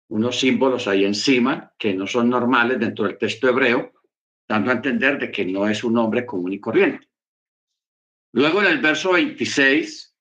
unos 0.10 0.38
símbolos 0.38 0.86
ahí 0.90 1.06
encima 1.06 1.74
que 1.78 1.94
no 1.94 2.06
son 2.08 2.30
normales 2.30 2.78
dentro 2.78 3.06
del 3.06 3.18
texto 3.18 3.48
hebreo, 3.48 3.94
dando 4.46 4.70
a 4.70 4.74
entender 4.74 5.18
de 5.18 5.32
que 5.32 5.46
no 5.46 5.70
es 5.70 5.82
un 5.82 5.98
hombre 5.98 6.26
común 6.26 6.52
y 6.52 6.60
corriente. 6.60 7.08
Luego 8.34 8.60
en 8.62 8.68
el 8.68 8.80
verso 8.80 9.14
26, 9.14 10.14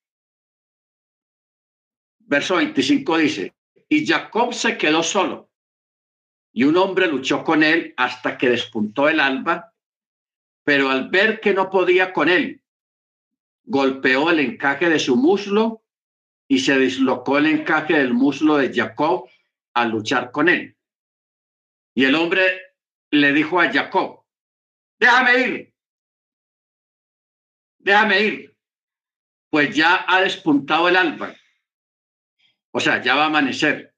verso 2.21 2.55
25 2.55 3.19
dice, 3.19 3.57
y 3.89 4.07
Jacob 4.07 4.55
se 4.55 4.79
quedó 4.79 5.03
solo. 5.03 5.51
Y 6.53 6.63
un 6.63 6.77
hombre 6.77 7.09
luchó 7.09 7.43
con 7.43 7.65
él 7.65 7.93
hasta 7.97 8.39
que 8.39 8.51
despuntó 8.51 9.09
el 9.09 9.19
alba, 9.19 9.75
pero 10.63 10.91
al 10.91 11.09
ver 11.09 11.41
que 11.41 11.55
no 11.55 11.69
podía 11.69 12.13
con 12.13 12.29
él, 12.29 12.63
golpeó 13.65 14.31
el 14.31 14.39
encaje 14.39 14.89
de 14.89 15.01
su 15.01 15.17
muslo 15.17 15.83
y 16.49 16.59
se 16.59 16.79
dislocó 16.79 17.39
el 17.39 17.47
encaje 17.47 17.99
del 17.99 18.15
muslo 18.15 18.57
de 18.57 18.73
Jacob 18.75 19.29
al 19.75 19.91
luchar 19.91 20.31
con 20.31 20.49
él. 20.49 20.77
Y 21.95 22.07
el 22.07 22.15
hombre 22.15 22.75
le 23.11 23.33
dijo 23.33 23.61
a 23.61 23.71
Jacob, 23.71 24.25
déjame 24.99 25.39
ir, 25.41 25.75
déjame 27.79 28.21
ir, 28.23 28.57
pues 29.51 29.75
ya 29.77 30.05
ha 30.09 30.23
despuntado 30.23 30.89
el 30.89 30.97
alba. 30.97 31.35
O 32.71 32.81
sea, 32.81 33.03
ya 33.03 33.15
va 33.15 33.25
a 33.25 33.27
amanecer. 33.27 33.95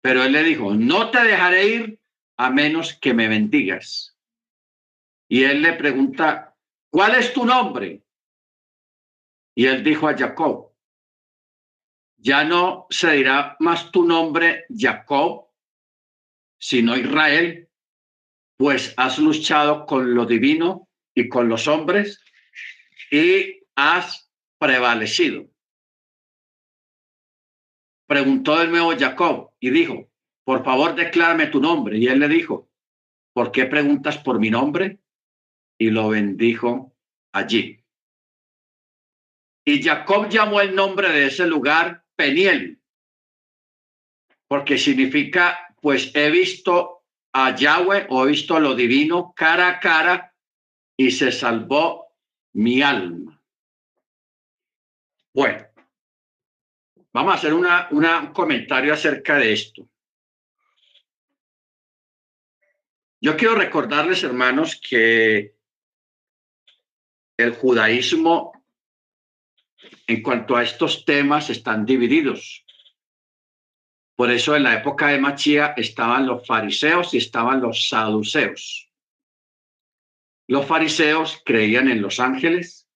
Pero 0.00 0.24
él 0.24 0.32
le 0.32 0.42
dijo, 0.42 0.74
no 0.74 1.10
te 1.10 1.22
dejaré 1.22 1.66
ir 1.66 2.00
a 2.36 2.50
menos 2.50 2.94
que 2.94 3.12
me 3.14 3.28
bendigas. 3.28 4.16
Y 5.28 5.44
él 5.44 5.62
le 5.62 5.74
pregunta, 5.74 6.56
¿cuál 6.90 7.14
es 7.14 7.32
tu 7.32 7.44
nombre? 7.44 8.02
Y 9.54 9.66
él 9.66 9.84
dijo 9.84 10.08
a 10.08 10.16
Jacob, 10.16 10.69
ya 12.20 12.44
no 12.44 12.86
se 12.90 13.12
dirá 13.12 13.56
más 13.60 13.90
tu 13.90 14.04
nombre 14.04 14.66
Jacob, 14.68 15.48
sino 16.58 16.96
Israel, 16.96 17.68
pues 18.58 18.92
has 18.96 19.18
luchado 19.18 19.86
con 19.86 20.14
lo 20.14 20.26
divino 20.26 20.88
y 21.14 21.28
con 21.28 21.48
los 21.48 21.66
hombres 21.66 22.22
y 23.10 23.62
has 23.74 24.30
prevalecido. 24.58 25.48
Preguntó 28.06 28.58
de 28.58 28.68
nuevo 28.68 28.92
Jacob 28.98 29.52
y 29.58 29.70
dijo, 29.70 30.10
por 30.44 30.62
favor, 30.64 30.94
declárame 30.94 31.46
tu 31.46 31.60
nombre. 31.60 31.96
Y 31.96 32.08
él 32.08 32.18
le 32.18 32.28
dijo, 32.28 32.70
¿por 33.32 33.50
qué 33.50 33.66
preguntas 33.66 34.18
por 34.18 34.38
mi 34.38 34.50
nombre? 34.50 34.98
Y 35.78 35.90
lo 35.90 36.10
bendijo 36.10 36.94
allí. 37.32 37.82
Y 39.64 39.82
Jacob 39.82 40.28
llamó 40.28 40.60
el 40.60 40.74
nombre 40.74 41.10
de 41.10 41.26
ese 41.26 41.46
lugar 41.46 42.04
Peniel, 42.20 42.78
porque 44.46 44.76
significa, 44.76 45.74
pues 45.80 46.14
he 46.14 46.30
visto 46.30 47.06
a 47.32 47.56
Yahweh 47.56 48.08
o 48.10 48.24
he 48.24 48.28
visto 48.28 48.60
lo 48.60 48.74
divino 48.74 49.32
cara 49.34 49.68
a 49.68 49.80
cara 49.80 50.34
y 50.98 51.10
se 51.12 51.32
salvó 51.32 52.12
mi 52.52 52.82
alma. 52.82 53.42
Bueno, 55.32 55.66
vamos 57.10 57.32
a 57.32 57.36
hacer 57.38 57.54
una, 57.54 57.88
un 57.90 58.34
comentario 58.34 58.92
acerca 58.92 59.38
de 59.38 59.54
esto. 59.54 59.88
Yo 63.18 63.34
quiero 63.34 63.54
recordarles, 63.54 64.22
hermanos, 64.24 64.78
que 64.78 65.54
el 67.38 67.52
judaísmo 67.54 68.59
en 70.06 70.22
cuanto 70.22 70.56
a 70.56 70.62
estos 70.62 71.04
temas 71.04 71.50
están 71.50 71.86
divididos. 71.86 72.64
Por 74.16 74.30
eso 74.30 74.54
en 74.54 74.64
la 74.64 74.74
época 74.74 75.08
de 75.08 75.18
Machía 75.18 75.74
estaban 75.76 76.26
los 76.26 76.46
fariseos 76.46 77.14
y 77.14 77.18
estaban 77.18 77.60
los 77.60 77.88
saduceos. 77.88 78.90
Los 80.46 80.66
fariseos 80.66 81.40
creían 81.44 81.88
en 81.88 82.02
los 82.02 82.20
ángeles, 82.20 82.88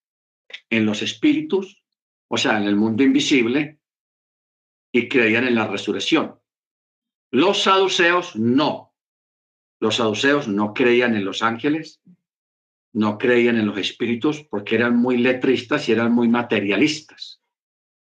en 0.69 0.85
los 0.85 1.01
espíritus, 1.01 1.81
o 2.27 2.37
sea, 2.37 2.57
en 2.57 2.63
el 2.63 2.75
mundo 2.75 3.01
invisible, 3.01 3.79
y 4.91 5.07
creían 5.07 5.47
en 5.47 5.55
la 5.55 5.67
resurrección. 5.67 6.39
Los 7.31 7.63
saduceos 7.63 8.35
no. 8.35 8.93
Los 9.79 9.95
saduceos 9.95 10.47
no 10.47 10.73
creían 10.73 11.15
en 11.15 11.25
los 11.25 11.41
ángeles, 11.41 12.01
no 12.95 13.17
creían 13.17 13.57
en 13.57 13.67
los 13.67 13.77
espíritus 13.77 14.43
porque 14.49 14.75
eran 14.75 14.95
muy 14.95 15.17
letristas 15.17 15.87
y 15.89 15.91
eran 15.91 16.13
muy 16.13 16.29
materialistas. 16.29 17.41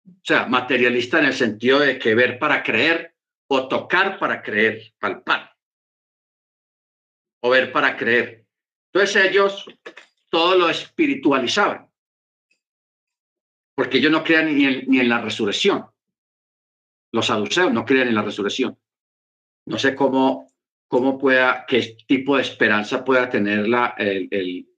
O 0.05 0.21
sea, 0.21 0.47
materialista 0.47 1.17
en 1.19 1.25
el 1.25 1.33
sentido 1.33 1.79
de 1.79 1.97
que 1.97 2.13
ver 2.13 2.37
para 2.37 2.61
creer 2.61 3.15
o 3.47 3.69
tocar 3.69 4.19
para 4.19 4.41
creer, 4.41 4.93
palpar. 4.99 5.55
O 7.41 7.49
ver 7.49 7.71
para 7.71 7.95
creer. 7.95 8.45
Entonces 8.91 9.25
ellos 9.25 9.65
todo 10.29 10.57
lo 10.57 10.69
espiritualizaban. 10.69 11.89
Porque 13.75 13.99
ellos 13.99 14.11
no 14.11 14.25
creían 14.25 14.53
ni 14.53 14.65
en, 14.65 14.85
ni 14.87 14.99
en 14.99 15.07
la 15.07 15.21
resurrección. 15.21 15.85
Los 17.13 17.27
saduceos 17.27 17.71
no 17.71 17.85
creían 17.85 18.09
en 18.09 18.15
la 18.15 18.23
resurrección. 18.23 18.77
No 19.67 19.79
sé 19.79 19.95
cómo 19.95 20.51
cómo 20.87 21.17
pueda, 21.17 21.65
qué 21.67 21.97
tipo 22.07 22.35
de 22.35 22.43
esperanza 22.43 23.03
pueda 23.03 23.29
tener 23.29 23.67
la, 23.67 23.95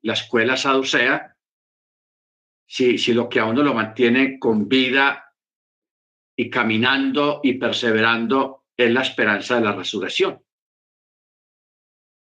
la 0.01 0.13
escuela 0.13 0.57
saducea 0.57 1.35
si, 2.67 2.97
si 2.97 3.13
lo 3.13 3.29
que 3.29 3.39
a 3.39 3.45
uno 3.45 3.63
lo 3.63 3.73
mantiene 3.73 4.39
con 4.39 4.67
vida 4.67 5.33
y 6.35 6.49
caminando 6.49 7.39
y 7.43 7.53
perseverando 7.53 8.65
es 8.75 8.91
la 8.91 9.01
esperanza 9.01 9.55
de 9.55 9.61
la 9.61 9.73
resurrección. 9.73 10.43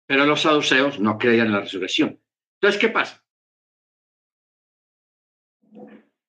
Pero 0.07 0.26
los 0.26 0.41
saduceos 0.41 0.99
no 0.99 1.17
creían 1.17 1.47
en 1.47 1.53
la 1.53 1.61
resurrección. 1.61 2.20
Entonces, 2.55 2.82
¿qué 2.82 2.89
pasa? 2.89 3.24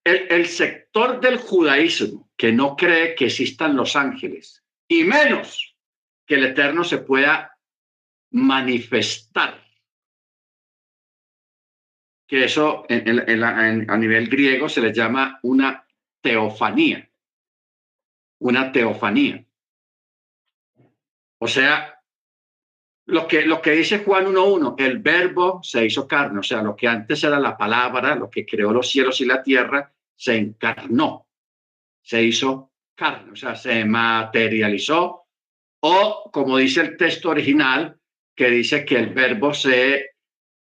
El, 0.05 0.26
el 0.30 0.47
sector 0.47 1.20
del 1.20 1.38
judaísmo 1.38 2.30
que 2.36 2.53
no 2.53 2.76
cree 2.76 3.14
que 3.14 3.26
existan 3.26 3.76
los 3.76 3.97
ángeles, 3.97 4.64
y 4.88 5.05
menos 5.05 5.69
que 6.31 6.37
el 6.37 6.45
Eterno 6.45 6.85
se 6.85 6.99
pueda 6.99 7.59
manifestar. 8.31 9.61
Que 12.24 12.45
eso 12.45 12.87
a 12.89 13.97
nivel 13.97 14.28
griego 14.28 14.68
se 14.68 14.81
le 14.81 14.93
llama 14.93 15.41
una 15.43 15.85
teofanía. 16.20 17.11
Una 18.39 18.70
teofanía. 18.70 19.45
O 21.41 21.49
sea, 21.49 22.01
lo 23.07 23.26
que, 23.26 23.45
lo 23.45 23.61
que 23.61 23.72
dice 23.72 24.05
Juan 24.05 24.26
1.1, 24.26 24.76
el 24.78 24.99
verbo 25.01 25.61
se 25.64 25.85
hizo 25.85 26.07
carne, 26.07 26.39
o 26.39 26.45
sea, 26.45 26.62
lo 26.62 26.76
que 26.76 26.87
antes 26.87 27.24
era 27.24 27.41
la 27.41 27.57
palabra, 27.57 28.14
lo 28.14 28.31
que 28.31 28.47
creó 28.47 28.72
los 28.72 28.89
cielos 28.89 29.20
y 29.20 29.24
la 29.24 29.43
tierra, 29.43 29.93
se 30.14 30.37
encarnó, 30.37 31.26
se 32.01 32.22
hizo 32.22 32.70
carne, 32.95 33.33
o 33.33 33.37
sea, 33.37 33.57
se 33.57 33.85
materializó 33.85 35.20
o 35.81 36.31
como 36.33 36.57
dice 36.59 36.81
el 36.83 36.97
texto 36.97 37.31
original, 37.31 37.99
que 38.35 38.51
dice 38.51 38.85
que 38.85 38.97
el 38.97 39.12
verbo 39.12 39.53
se 39.53 40.11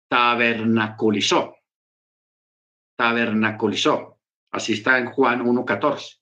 tabernaculizó. 0.07 1.57
Tabernaculizó. 2.95 4.19
Así 4.51 4.73
está 4.73 4.97
en 4.97 5.11
Juan 5.11 5.43
1.14. 5.43 6.19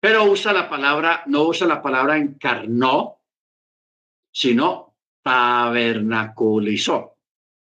Pero 0.00 0.24
usa 0.24 0.52
la 0.52 0.68
palabra, 0.68 1.22
no 1.26 1.44
usa 1.44 1.66
la 1.66 1.82
palabra 1.82 2.16
encarnó, 2.16 3.20
sino 4.30 4.94
tabernaculizó, 5.22 7.16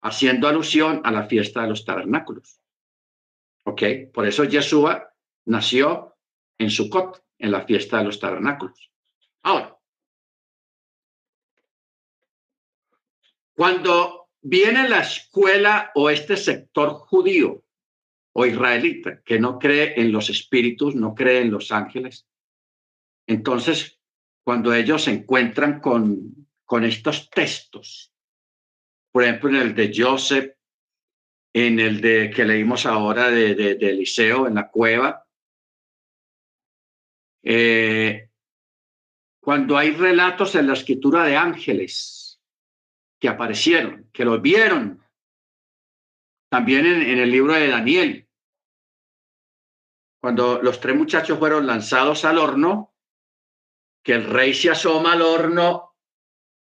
haciendo 0.04 0.48
alusión 0.48 1.02
a 1.04 1.12
la 1.12 1.24
fiesta 1.24 1.64
de 1.64 1.70
los 1.70 1.84
tabernáculos. 1.84 2.62
¿Ok? 3.66 3.82
Por 4.14 4.28
eso 4.28 4.44
Yeshua 4.44 5.14
nació 5.46 6.16
en 6.58 6.70
Sucot, 6.70 7.24
en 7.40 7.52
la 7.52 7.62
fiesta 7.62 7.98
de 7.98 8.04
los 8.06 8.20
tabernáculos. 8.20 8.91
Ahora, 9.44 9.78
cuando 13.56 14.30
viene 14.42 14.90
la 14.90 15.02
escuela 15.02 15.92
o 15.96 16.10
este 16.10 16.38
sector 16.38 16.94
judío 16.94 17.64
o 18.34 18.46
israelita 18.46 19.22
que 19.24 19.40
no 19.40 19.60
cree 19.60 20.00
en 20.00 20.12
los 20.12 20.30
espíritus, 20.30 20.96
no 20.96 21.14
cree 21.14 21.42
en 21.42 21.52
los 21.52 21.72
ángeles, 21.72 22.28
entonces 23.28 24.00
cuando 24.44 24.74
ellos 24.74 25.04
se 25.04 25.12
encuentran 25.12 25.80
con, 25.80 26.48
con 26.66 26.84
estos 26.84 27.30
textos, 27.30 28.14
por 29.12 29.24
ejemplo 29.24 29.50
en 29.50 29.56
el 29.58 29.76
de 29.76 29.92
Joseph, 29.96 30.56
en 31.54 31.80
el 31.80 32.00
de 32.02 32.32
que 32.34 32.46
leímos 32.46 32.86
ahora 32.86 33.30
de, 33.30 33.56
de, 33.56 33.72
Eliseo 33.90 34.48
en 34.48 34.56
la 34.56 34.70
cueva, 34.70 35.28
eh, 37.44 38.31
cuando 39.42 39.78
hay 39.78 39.92
relatos 39.92 40.56
en 40.56 40.68
la 40.68 40.74
escritura 40.74 41.24
de 41.24 41.36
ángeles 41.36 42.40
que 43.20 43.28
aparecieron, 43.28 44.10
que 44.14 44.24
los 44.24 44.42
vieron, 44.42 45.04
también 46.50 46.86
en, 46.86 47.18
el 47.18 47.32
libro 47.32 47.54
de 47.54 47.68
Daniel, 47.68 48.28
cuando 50.22 50.62
los 50.62 50.80
tres 50.80 50.96
muchachos 50.96 51.40
fueron 51.40 51.66
lanzados 51.66 52.24
al 52.26 52.38
horno, 52.38 52.94
que 54.04 54.14
el 54.14 54.26
rey 54.26 54.54
se 54.54 54.70
asoma 54.70 55.14
al 55.14 55.22
horno 55.22 55.96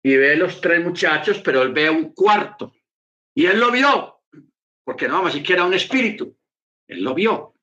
y 0.03 0.15
ve 0.15 0.35
los 0.35 0.61
tres 0.61 0.83
muchachos, 0.83 1.41
pero 1.43 1.63
él 1.63 1.73
ve 1.73 1.89
un 1.89 2.13
cuarto. 2.13 2.73
Y 3.33 3.45
él 3.45 3.59
lo 3.59 3.71
vio, 3.71 4.21
porque 4.83 5.07
no 5.07 5.15
vamos 5.15 5.35
a 5.35 5.65
un 5.65 5.73
espíritu. 5.73 6.37
Él 6.87 7.03
lo 7.03 7.13
vio. 7.13 7.53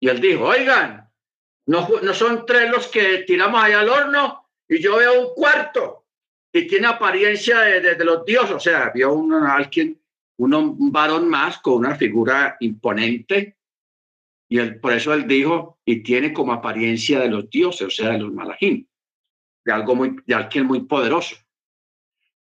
Y 0.00 0.08
él 0.08 0.20
dijo, 0.20 0.44
oigan, 0.44 1.09
No, 1.70 1.88
no 2.02 2.14
son 2.14 2.44
tres 2.44 2.68
los 2.68 2.88
que 2.88 3.18
tiramos 3.18 3.62
allá 3.62 3.78
al 3.78 3.88
horno 3.88 4.44
y 4.68 4.80
yo 4.80 4.96
veo 4.96 5.28
un 5.28 5.34
cuarto 5.34 6.04
y 6.52 6.66
tiene 6.66 6.88
apariencia 6.88 7.60
de, 7.60 8.04
los 8.04 8.24
dioses. 8.24 8.56
O 8.56 8.58
sea, 8.58 8.90
vio 8.92 9.12
un, 9.12 9.32
alguien, 9.32 10.02
un 10.36 10.90
varón 10.90 11.28
más 11.28 11.58
con 11.58 11.74
una 11.74 11.94
figura 11.94 12.56
imponente 12.58 13.56
y 14.48 14.58
él, 14.58 14.80
por 14.80 14.94
eso 14.94 15.14
él 15.14 15.28
dijo, 15.28 15.78
y 15.84 16.02
tiene 16.02 16.32
como 16.32 16.52
apariencia 16.52 17.20
de 17.20 17.28
los 17.28 17.48
dioses, 17.48 17.86
o 17.86 17.90
sea, 17.90 18.10
de 18.14 18.18
los 18.18 18.32
malajín, 18.32 18.90
de 19.64 19.72
algo 19.72 19.94
muy, 19.94 20.16
de 20.26 20.34
alguien 20.34 20.66
muy 20.66 20.80
poderoso. 20.86 21.36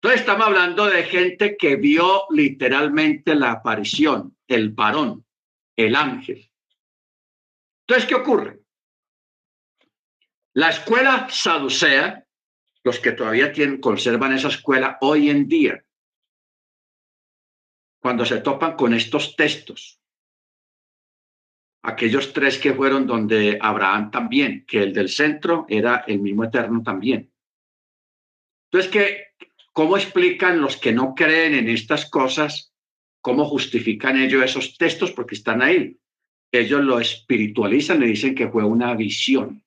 Entonces 0.01 0.21
estamos 0.21 0.47
hablando 0.47 0.87
de 0.87 1.03
gente 1.03 1.55
que 1.55 1.75
vio 1.75 2.23
literalmente 2.31 3.35
la 3.35 3.51
aparición, 3.51 4.35
el 4.47 4.69
varón, 4.69 5.23
el 5.75 5.95
ángel. 5.95 6.49
Entonces, 7.85 8.09
¿qué 8.09 8.15
ocurre? 8.15 8.58
La 10.59 10.71
escuela 10.71 11.29
saducea, 11.29 12.27
los 12.83 12.99
que 12.99 13.13
todavía 13.13 13.53
conservan 13.79 14.33
esa 14.33 14.49
escuela 14.49 14.97
hoy 14.99 15.29
en 15.29 15.47
día, 15.47 15.85
cuando 18.01 18.25
se 18.25 18.41
topan 18.41 18.75
con 18.75 18.93
estos 18.93 19.37
textos, 19.37 20.01
aquellos 21.81 22.33
tres 22.33 22.57
que 22.57 22.73
fueron 22.73 23.07
donde 23.07 23.57
Abraham 23.61 24.11
también, 24.11 24.65
que 24.67 24.83
el 24.83 24.91
del 24.91 25.07
centro 25.07 25.65
era 25.69 26.03
el 26.05 26.19
mismo 26.19 26.43
eterno 26.43 26.83
también. 26.83 27.31
Entonces, 28.69 28.91
¿qué, 28.91 29.27
¿cómo 29.71 29.95
explican 29.95 30.59
los 30.59 30.75
que 30.75 30.91
no 30.91 31.15
creen 31.15 31.53
en 31.53 31.69
estas 31.69 32.09
cosas? 32.09 32.73
¿Cómo 33.21 33.45
justifican 33.45 34.17
ellos 34.21 34.43
esos 34.43 34.77
textos? 34.77 35.13
Porque 35.13 35.35
están 35.35 35.61
ahí. 35.61 35.97
Ellos 36.51 36.81
lo 36.81 36.99
espiritualizan 36.99 38.03
y 38.03 38.07
dicen 38.07 38.35
que 38.35 38.49
fue 38.49 38.65
una 38.65 38.93
visión. 38.93 39.63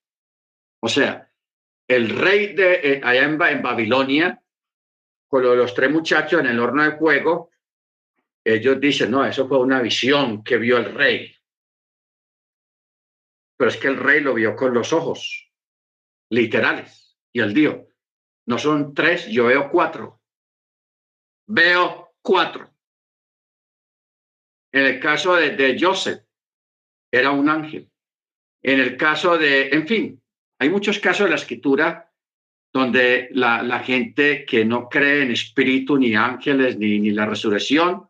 O 0.82 0.88
sea, 0.88 1.30
el 1.88 2.10
rey 2.10 2.54
de 2.54 2.80
eh, 2.82 3.00
allá 3.02 3.24
en, 3.24 3.38
Babilonia, 3.38 4.42
con 5.28 5.42
los 5.42 5.74
tres 5.74 5.90
muchachos 5.90 6.40
en 6.40 6.46
el 6.46 6.58
horno 6.58 6.82
de 6.82 6.96
fuego, 6.96 7.50
ellos 8.44 8.80
dicen, 8.80 9.10
no, 9.10 9.24
eso 9.24 9.46
fue 9.46 9.58
una 9.58 9.80
visión 9.80 10.42
que 10.42 10.56
vio 10.56 10.78
el 10.78 10.92
rey 10.94 11.32
pero 13.62 13.70
es 13.70 13.76
que 13.76 13.86
el 13.86 13.96
rey 13.96 14.18
lo 14.18 14.34
vio 14.34 14.56
con 14.56 14.74
los 14.74 14.92
ojos 14.92 15.48
literales. 16.30 17.16
Y 17.32 17.38
él 17.38 17.54
dijo, 17.54 17.86
no 18.46 18.58
son 18.58 18.92
tres, 18.92 19.28
yo 19.28 19.44
veo 19.44 19.70
cuatro. 19.70 20.20
Veo 21.46 22.12
cuatro. 22.20 22.74
En 24.72 24.84
el 24.84 24.98
caso 24.98 25.36
de, 25.36 25.50
de 25.50 25.78
Joseph, 25.80 26.24
era 27.08 27.30
un 27.30 27.48
ángel. 27.48 27.88
En 28.64 28.80
el 28.80 28.96
caso 28.96 29.38
de, 29.38 29.68
en 29.68 29.86
fin, 29.86 30.21
hay 30.62 30.70
muchos 30.70 31.00
casos 31.00 31.24
de 31.24 31.30
la 31.30 31.36
escritura 31.36 32.08
donde 32.72 33.28
la, 33.32 33.80
gente 33.80 34.46
que 34.46 34.64
no 34.64 34.88
cree 34.88 35.24
en 35.24 35.32
espíritu, 35.32 35.98
ni 35.98 36.14
ángeles, 36.14 36.78
ni, 36.78 37.00
ni 37.00 37.10
la 37.10 37.26
resurrección, 37.26 38.08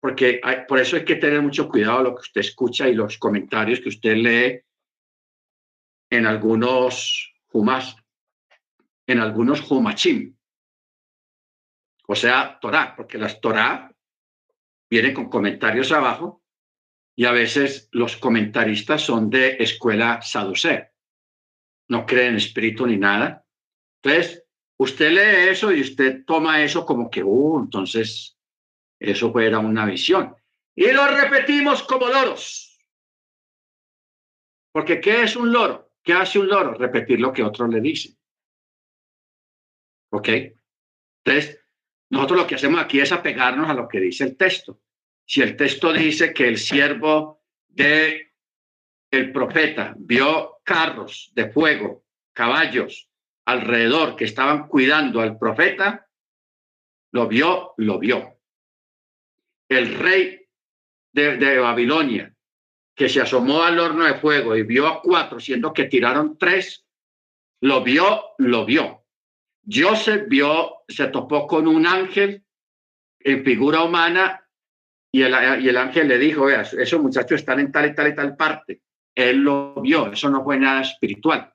porque 0.00 0.40
por 0.66 0.80
eso 0.80 0.96
hay 0.96 1.04
que 1.04 1.14
tener 1.14 1.40
mucho 1.40 1.68
cuidado 1.68 2.02
lo 2.02 2.14
que 2.16 2.22
usted 2.22 2.40
escucha 2.40 2.88
y 2.88 2.94
los 2.94 3.16
comentarios 3.16 3.80
que 3.80 3.90
usted 3.90 4.16
lee 4.16 4.60
en 6.10 6.26
algunos 6.26 7.32
humas, 7.52 7.96
en 9.06 9.20
algunos 9.20 9.70
humachim, 9.70 10.36
o 12.08 12.16
sea, 12.16 12.58
Torah, 12.60 12.94
porque 12.96 13.18
las 13.18 13.40
Torah 13.40 13.94
vienen 14.90 15.14
con 15.14 15.28
comentarios 15.28 15.92
abajo 15.92 16.42
y 17.14 17.24
a 17.24 17.32
veces 17.32 17.88
los 17.92 18.16
comentaristas 18.16 19.02
son 19.02 19.30
de 19.30 19.58
escuela 19.60 20.20
saducea, 20.22 20.90
no 21.88 22.06
creen 22.06 22.30
en 22.30 22.36
espíritu 22.36 22.86
ni 22.86 22.96
nada. 22.96 23.44
Entonces, 24.02 24.44
usted 24.78 25.10
lee 25.10 25.50
eso 25.50 25.72
y 25.72 25.80
usted 25.80 26.24
toma 26.24 26.62
eso 26.62 26.84
como 26.84 27.10
que, 27.10 27.22
uh, 27.22 27.60
entonces 27.60 28.38
eso 29.00 29.32
fuera 29.32 29.58
una 29.58 29.86
visión. 29.86 30.34
Y 30.74 30.92
lo 30.92 31.06
repetimos 31.08 31.82
como 31.82 32.08
loros. 32.08 32.78
Porque 34.72 35.00
¿qué 35.00 35.22
es 35.22 35.34
un 35.34 35.52
loro? 35.52 35.90
¿Qué 36.02 36.12
hace 36.12 36.38
un 36.38 36.48
loro? 36.48 36.74
Repetir 36.74 37.20
lo 37.20 37.32
que 37.32 37.42
otro 37.42 37.66
le 37.66 37.80
dice. 37.80 38.16
¿Ok? 40.10 40.28
Entonces, 41.24 41.60
nosotros 42.10 42.40
lo 42.40 42.46
que 42.46 42.54
hacemos 42.54 42.80
aquí 42.80 43.00
es 43.00 43.12
apegarnos 43.12 43.68
a 43.68 43.74
lo 43.74 43.88
que 43.88 44.00
dice 44.00 44.24
el 44.24 44.36
texto. 44.36 44.80
Si 45.26 45.42
el 45.42 45.56
texto 45.56 45.92
dice 45.92 46.32
que 46.32 46.48
el 46.48 46.58
siervo 46.58 47.42
de 47.66 48.32
el 49.10 49.32
profeta 49.32 49.94
vio 49.98 50.57
carros 50.68 51.32
de 51.34 51.50
fuego, 51.50 52.04
caballos 52.34 53.08
alrededor 53.46 54.16
que 54.16 54.26
estaban 54.26 54.68
cuidando 54.68 55.22
al 55.22 55.38
profeta, 55.38 56.06
lo 57.12 57.26
vio, 57.26 57.72
lo 57.78 57.98
vio. 57.98 58.36
El 59.66 59.98
rey 59.98 60.46
de, 61.10 61.58
Babilonia 61.58 62.34
que 62.94 63.08
se 63.08 63.22
asomó 63.22 63.62
al 63.62 63.78
horno 63.78 64.04
de 64.04 64.18
fuego 64.18 64.54
y 64.56 64.64
vio 64.64 64.86
a 64.86 65.00
cuatro, 65.00 65.40
siendo 65.40 65.72
que 65.72 65.84
tiraron 65.84 66.36
tres, 66.36 66.84
lo 67.62 67.82
vio, 67.82 68.34
lo 68.38 68.66
vio. 68.66 69.04
Joseph 69.64 70.24
vio, 70.28 70.82
se 70.86 71.06
topó 71.06 71.46
con 71.46 71.66
un 71.66 71.86
ángel 71.86 72.44
en 73.20 73.44
figura 73.44 73.84
humana 73.84 74.44
y 75.12 75.22
el, 75.22 75.62
y 75.62 75.68
el 75.68 75.76
ángel 75.76 76.08
le 76.08 76.18
dijo, 76.18 76.46
vea, 76.46 76.62
esos 76.62 77.00
muchachos 77.00 77.40
están 77.40 77.60
en 77.60 77.72
tal 77.72 77.86
y 77.86 77.94
tal 77.94 78.08
y 78.08 78.14
tal 78.14 78.36
parte. 78.36 78.82
Él 79.18 79.38
lo 79.38 79.74
vio, 79.82 80.12
eso 80.12 80.30
no 80.30 80.44
fue 80.44 80.58
nada 80.58 80.82
espiritual. 80.82 81.52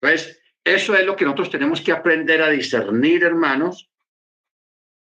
Entonces, 0.00 0.42
eso 0.64 0.96
es 0.96 1.06
lo 1.06 1.14
que 1.14 1.24
nosotros 1.24 1.50
tenemos 1.50 1.80
que 1.80 1.92
aprender 1.92 2.42
a 2.42 2.50
discernir, 2.50 3.22
hermanos, 3.22 3.88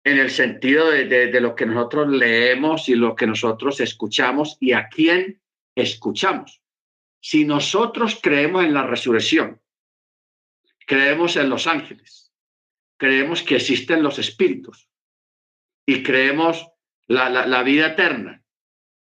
en 0.04 0.20
el 0.20 0.30
sentido 0.30 0.88
de, 0.88 1.40
lo 1.40 1.56
que 1.56 1.66
nosotros 1.66 2.08
leemos 2.08 2.88
y 2.88 2.94
lo 2.94 3.16
que 3.16 3.26
nosotros 3.26 3.80
escuchamos 3.80 4.56
y 4.60 4.70
a 4.70 4.88
quién 4.88 5.42
escuchamos. 5.74 6.62
Si 7.20 7.44
nosotros 7.44 8.20
creemos 8.22 8.64
en 8.64 8.72
la 8.72 8.86
resurrección, 8.86 9.60
creemos 10.86 11.34
en 11.34 11.50
los 11.50 11.66
ángeles, 11.66 12.32
creemos 12.96 13.42
que 13.42 13.56
existen 13.56 14.04
los 14.04 14.20
espíritus 14.20 14.88
y 15.84 16.04
creemos 16.04 16.68
la, 17.08 17.28
la, 17.28 17.62
vida 17.64 17.88
eterna, 17.88 18.44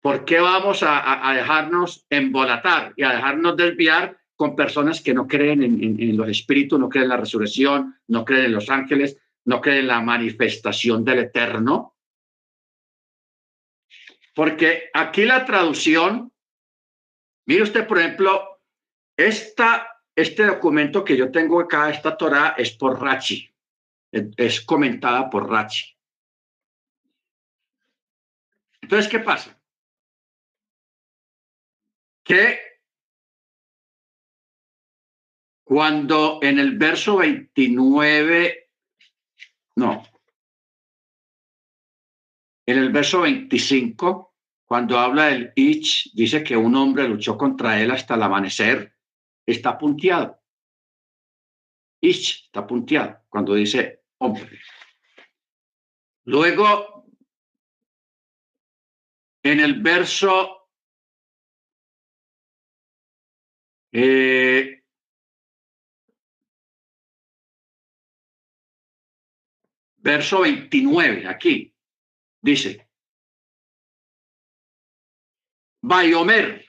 ¿por 0.01 0.25
qué 0.25 0.41
vamos 0.41 0.83
a, 0.83 1.33
dejarnos 1.35 2.07
embolatar 2.11 2.93
y 2.97 3.03
a 3.03 3.13
dejarnos 3.13 3.57
desviar 3.57 4.19
con 4.37 4.55
personas 4.55 5.01
que 5.01 5.15
no 5.15 5.27
creen 5.27 5.63
en, 5.63 6.17
los 6.17 6.29
espíritus, 6.29 6.79
no 6.79 6.89
creen 6.89 7.05
en 7.05 7.11
la 7.11 7.17
resurrección, 7.17 7.97
no 8.07 8.25
creen 8.25 8.47
en 8.47 8.53
los 8.53 8.71
ángeles, 8.71 9.19
no 9.45 9.61
cree 9.61 9.81
en 9.81 9.89
la 9.89 10.01
manifestación 10.01 11.05
del 11.05 11.21
eterno. 11.21 11.97
Porque 14.35 14.91
aquí 14.95 15.25
la 15.25 15.45
traducción, 15.45 16.33
mire 17.47 17.65
usted, 17.65 17.87
por 17.87 17.99
ejemplo, 17.99 18.61
esta, 19.17 19.89
este 20.15 20.47
documento 20.47 21.05
que 21.05 21.17
yo 21.17 21.33
tengo 21.33 21.61
acá, 21.61 21.91
esta 21.91 22.17
Torah, 22.17 22.55
es 22.57 22.71
por 22.71 23.01
Rachi, 23.03 23.53
es 24.13 24.61
comentada 24.61 25.29
por 25.29 25.51
Rachi. 25.51 25.97
Entonces, 28.81 29.11
¿qué 29.11 29.19
pasa? 29.19 29.58
Que 32.29 32.61
cuando 35.65 36.41
en 36.43 36.59
el 36.59 36.77
verso 36.77 37.17
29 37.17 38.71
no. 39.77 40.03
En 42.67 42.79
el 42.79 42.93
verso 42.93 43.23
25, 43.23 44.35
cuando 44.67 44.99
habla 44.99 45.29
del 45.29 45.53
Ich, 45.57 46.11
dice 46.13 46.45
que 46.45 46.55
un 46.55 46.75
hombre 46.77 47.09
luchó 47.09 47.39
contra 47.39 47.81
él 47.81 47.91
hasta 47.93 48.17
el 48.17 48.23
amanecer. 48.23 48.95
Está 49.47 49.79
punteado. 49.79 50.39
Ich 52.03 52.45
está 52.45 52.67
punteado 52.67 53.23
cuando 53.31 53.55
dice 53.55 54.03
hombre. 54.19 54.61
Luego, 56.25 57.07
en 59.43 59.61
el 59.61 59.81
verso 59.81 60.58
eh, 63.93 64.83
verso 69.97 70.41
29, 70.41 71.27
aquí, 71.27 71.75
dice, 72.41 72.89
Bayomer, 75.83 76.67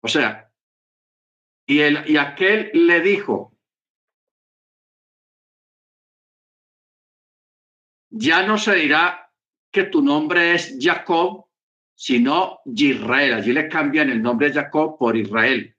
o 0.00 0.08
sea, 0.08 0.50
y, 1.66 1.80
el, 1.80 2.08
y 2.08 2.16
aquel 2.16 2.70
le 2.72 3.00
dijo, 3.00 3.56
ya 8.10 8.46
no 8.46 8.58
se 8.58 8.74
dirá 8.74 9.30
que 9.70 9.84
tu 9.84 10.02
nombre 10.02 10.54
es 10.54 10.76
Jacob, 10.80 11.46
sino 11.94 12.60
Israel. 12.64 13.34
Allí 13.34 13.52
le 13.52 13.68
cambian 13.68 14.10
el 14.10 14.22
nombre 14.22 14.48
de 14.48 14.54
Jacob 14.54 14.98
por 14.98 15.16
Israel. 15.16 15.76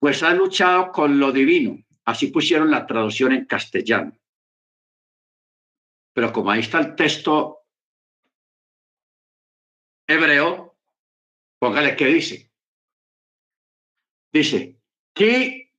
Pues 0.00 0.22
ha 0.22 0.32
luchado 0.32 0.92
con 0.92 1.18
lo 1.18 1.32
divino. 1.32 1.82
Así 2.04 2.28
pusieron 2.28 2.70
la 2.70 2.86
traducción 2.86 3.32
en 3.32 3.46
castellano. 3.46 4.16
Pero 6.14 6.32
como 6.32 6.50
ahí 6.50 6.60
está 6.60 6.80
el 6.80 6.96
texto 6.96 7.66
hebreo, 10.06 10.78
póngale 11.58 11.96
qué 11.96 12.06
dice. 12.06 12.50
Dice, 14.32 14.80
¿qué 15.14 15.74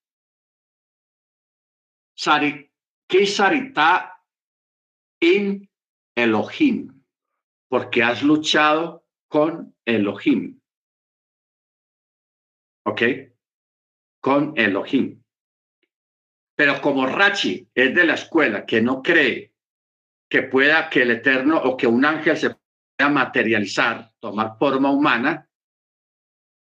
sarita 2.16 4.24
in 5.20 5.70
Elohim? 6.16 7.04
Porque 7.70 8.04
has 8.04 8.24
luchado 8.24 9.06
con 9.28 9.76
Elohim. 9.86 10.60
¿Ok? 12.86 13.02
Con 14.22 14.54
Elohim. 14.58 15.22
Pero 16.56 16.82
como 16.82 17.06
Rachi 17.06 17.70
es 17.74 17.96
de 17.96 18.04
la 18.06 18.16
escuela 18.16 18.66
que 18.66 18.82
no 18.82 19.02
cree 19.02 19.54
que 20.30 20.44
pueda 20.44 20.90
que 20.90 21.02
el 21.02 21.12
Eterno 21.12 21.58
o 21.58 21.76
que 21.76 21.88
un 21.88 22.06
ángel 22.06 22.38
se 22.38 22.50
pueda 22.50 23.10
materializar, 23.10 24.14
tomar 24.20 24.58
forma 24.60 24.92
humana, 24.92 25.50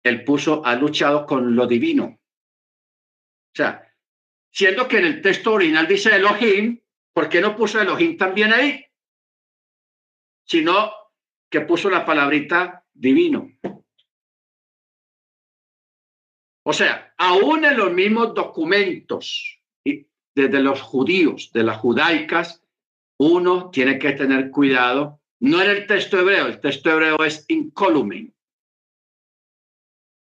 él 0.04 0.24
puso, 0.24 0.66
ha 0.66 0.76
luchado 0.76 1.26
con 1.26 1.56
lo 1.56 1.66
divino. 1.66 2.06
O 2.06 3.56
sea, 3.56 3.92
siendo 4.52 4.88
que 4.88 5.00
en 5.00 5.06
el 5.06 5.22
texto 5.22 5.54
original 5.54 5.88
dice 5.88 6.16
Elohim, 6.16 6.80
¿por 7.14 7.30
qué 7.30 7.42
no 7.42 7.56
puso 7.56 7.82
Elohim 7.82 8.18
también 8.18 8.54
ahí? 8.54 8.86
Sino 10.46 10.92
que 11.50 11.62
puso 11.62 11.90
la 11.90 12.06
palabrita 12.06 12.86
divino. 12.94 13.55
O 16.68 16.74
sea, 16.74 17.14
aún 17.18 17.64
en 17.64 17.78
los 17.78 17.94
mismos 17.94 18.34
documentos, 18.34 19.62
desde 19.84 20.60
los 20.60 20.82
judíos, 20.82 21.52
de 21.54 21.64
las 21.64 21.78
judaicas, 21.78 22.64
uno 23.20 23.70
tiene 23.70 24.00
que 24.00 24.14
tener 24.14 24.50
cuidado. 24.50 25.22
No 25.40 25.62
en 25.62 25.70
el 25.70 25.86
texto 25.86 26.20
hebreo, 26.20 26.48
el 26.48 26.60
texto 26.60 26.90
hebreo 26.90 27.24
es 27.24 27.46
incólume. 27.50 28.34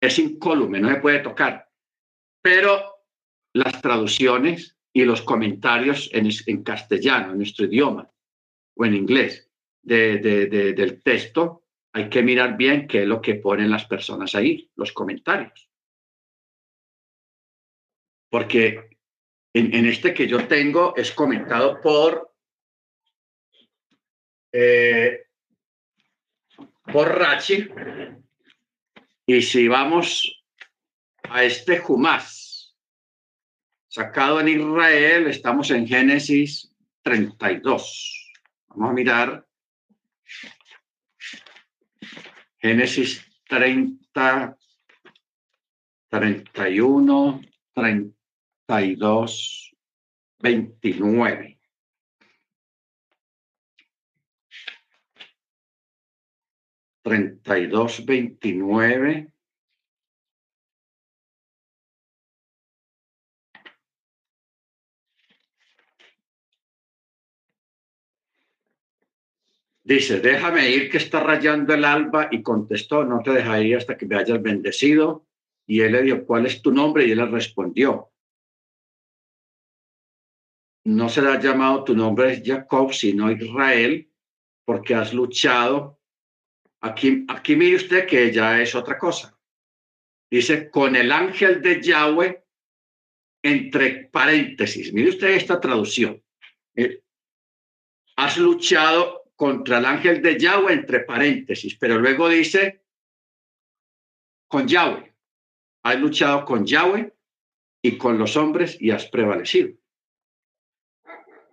Es 0.00 0.18
incólume, 0.18 0.80
no 0.80 0.88
se 0.88 0.96
puede 0.96 1.18
tocar. 1.18 1.68
Pero 2.42 3.04
las 3.52 3.82
traducciones 3.82 4.78
y 4.94 5.04
los 5.04 5.20
comentarios 5.20 6.08
en, 6.12 6.62
castellano, 6.62 7.32
en 7.32 7.36
nuestro 7.36 7.66
idioma, 7.66 8.10
o 8.76 8.86
en 8.86 8.94
inglés, 8.94 9.50
de, 9.82 10.18
del 10.18 11.02
texto, 11.02 11.64
hay 11.92 12.08
que 12.08 12.22
mirar 12.22 12.56
bien 12.56 12.86
qué 12.88 13.02
es 13.02 13.08
lo 13.08 13.20
que 13.20 13.34
ponen 13.34 13.70
las 13.70 13.84
personas 13.84 14.34
ahí, 14.34 14.70
los 14.74 14.92
comentarios. 14.92 15.69
Porque 18.30 18.90
en, 19.52 19.86
este 19.86 20.14
que 20.14 20.28
yo 20.28 20.46
tengo 20.46 20.94
es 20.96 21.10
comentado 21.12 21.80
por, 21.80 22.32
eh, 24.52 25.24
por 26.92 27.18
Rachi. 27.18 27.68
Y 29.26 29.42
si 29.42 29.68
vamos 29.68 30.42
a 31.24 31.44
este 31.44 31.78
Jumás, 31.78 32.76
sacado 33.88 34.40
en 34.40 34.48
Israel, 34.48 35.26
estamos 35.26 35.70
en 35.70 35.86
Génesis 35.86 36.72
32. 37.02 38.32
Vamos 38.68 38.90
a 38.90 38.92
mirar 38.92 39.46
Génesis 42.58 43.24
30, 43.48 44.56
31, 46.08 47.40
32, 48.70 49.74
29. 50.38 51.58
Treinta 57.02 57.58
y 57.58 57.66
dos, 57.66 58.06
veintinueve. 58.06 59.32
Dice, 69.82 70.20
déjame 70.20 70.70
ir 70.70 70.88
que 70.88 70.98
está 70.98 71.18
rayando 71.18 71.74
el 71.74 71.84
alba 71.84 72.28
y 72.30 72.40
contestó, 72.40 73.04
no 73.04 73.20
te 73.20 73.32
dejaré 73.32 73.74
hasta 73.74 73.98
que 73.98 74.06
me 74.06 74.14
hayas 74.14 74.40
bendecido. 74.40 75.26
Y 75.66 75.80
él 75.80 75.90
le 75.90 76.02
dijo, 76.02 76.24
¿cuál 76.24 76.46
es 76.46 76.62
tu 76.62 76.70
nombre? 76.70 77.04
Y 77.04 77.10
él 77.10 77.18
le 77.18 77.26
respondió, 77.26 78.10
no 80.96 81.08
será 81.08 81.40
llamado 81.40 81.84
tu 81.84 81.94
nombre 81.94 82.32
es 82.32 82.42
Jacob, 82.44 82.92
sino 82.92 83.30
Israel, 83.30 84.10
porque 84.64 84.94
has 84.94 85.12
luchado. 85.14 86.00
Aquí, 86.80 87.24
aquí 87.28 87.56
mire 87.56 87.76
usted 87.76 88.06
que 88.06 88.32
ya 88.32 88.60
es 88.60 88.74
otra 88.74 88.98
cosa. 88.98 89.36
Dice, 90.30 90.70
con 90.70 90.96
el 90.96 91.10
ángel 91.12 91.60
de 91.60 91.80
Yahweh, 91.82 92.44
entre 93.42 94.04
paréntesis. 94.06 94.92
Mire 94.92 95.10
usted 95.10 95.28
esta 95.28 95.60
traducción. 95.60 96.22
Eh, 96.74 97.02
has 98.16 98.36
luchado 98.38 99.24
contra 99.34 99.78
el 99.78 99.86
ángel 99.86 100.20
de 100.20 100.38
Yahweh 100.38 100.72
entre 100.72 101.00
paréntesis, 101.00 101.76
pero 101.76 101.98
luego 101.98 102.28
dice 102.28 102.82
con 104.48 104.68
Yahweh. 104.68 105.14
Has 105.82 105.98
luchado 105.98 106.44
con 106.44 106.66
Yahweh 106.66 107.12
y 107.82 107.96
con 107.96 108.18
los 108.18 108.36
hombres 108.36 108.76
y 108.80 108.90
has 108.90 109.06
prevalecido. 109.06 109.79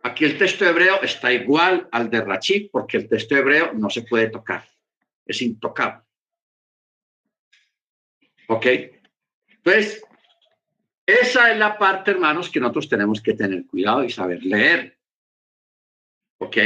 Aquí 0.03 0.25
el 0.25 0.37
texto 0.37 0.65
hebreo 0.65 1.01
está 1.01 1.31
igual 1.31 1.87
al 1.91 2.09
de 2.09 2.21
Rachid 2.21 2.69
porque 2.71 2.97
el 2.97 3.09
texto 3.09 3.35
hebreo 3.35 3.73
no 3.73 3.89
se 3.89 4.03
puede 4.03 4.29
tocar, 4.29 4.63
es 5.25 5.41
intocable. 5.41 6.03
¿Ok? 8.47 8.65
Entonces, 9.47 10.03
esa 11.05 11.51
es 11.51 11.57
la 11.57 11.77
parte, 11.77 12.11
hermanos, 12.11 12.49
que 12.49 12.59
nosotros 12.59 12.87
tenemos 12.87 13.21
que 13.21 13.33
tener 13.33 13.65
cuidado 13.65 14.03
y 14.03 14.09
saber 14.09 14.43
leer. 14.43 14.97
¿Ok? 16.37 16.57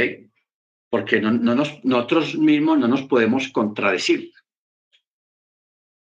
porque 0.92 1.22
no, 1.22 1.30
nos, 1.30 1.82
nosotros 1.86 2.34
mismos 2.36 2.78
no 2.78 2.86
nos 2.86 3.04
podemos 3.04 3.48
contradecir. 3.48 4.30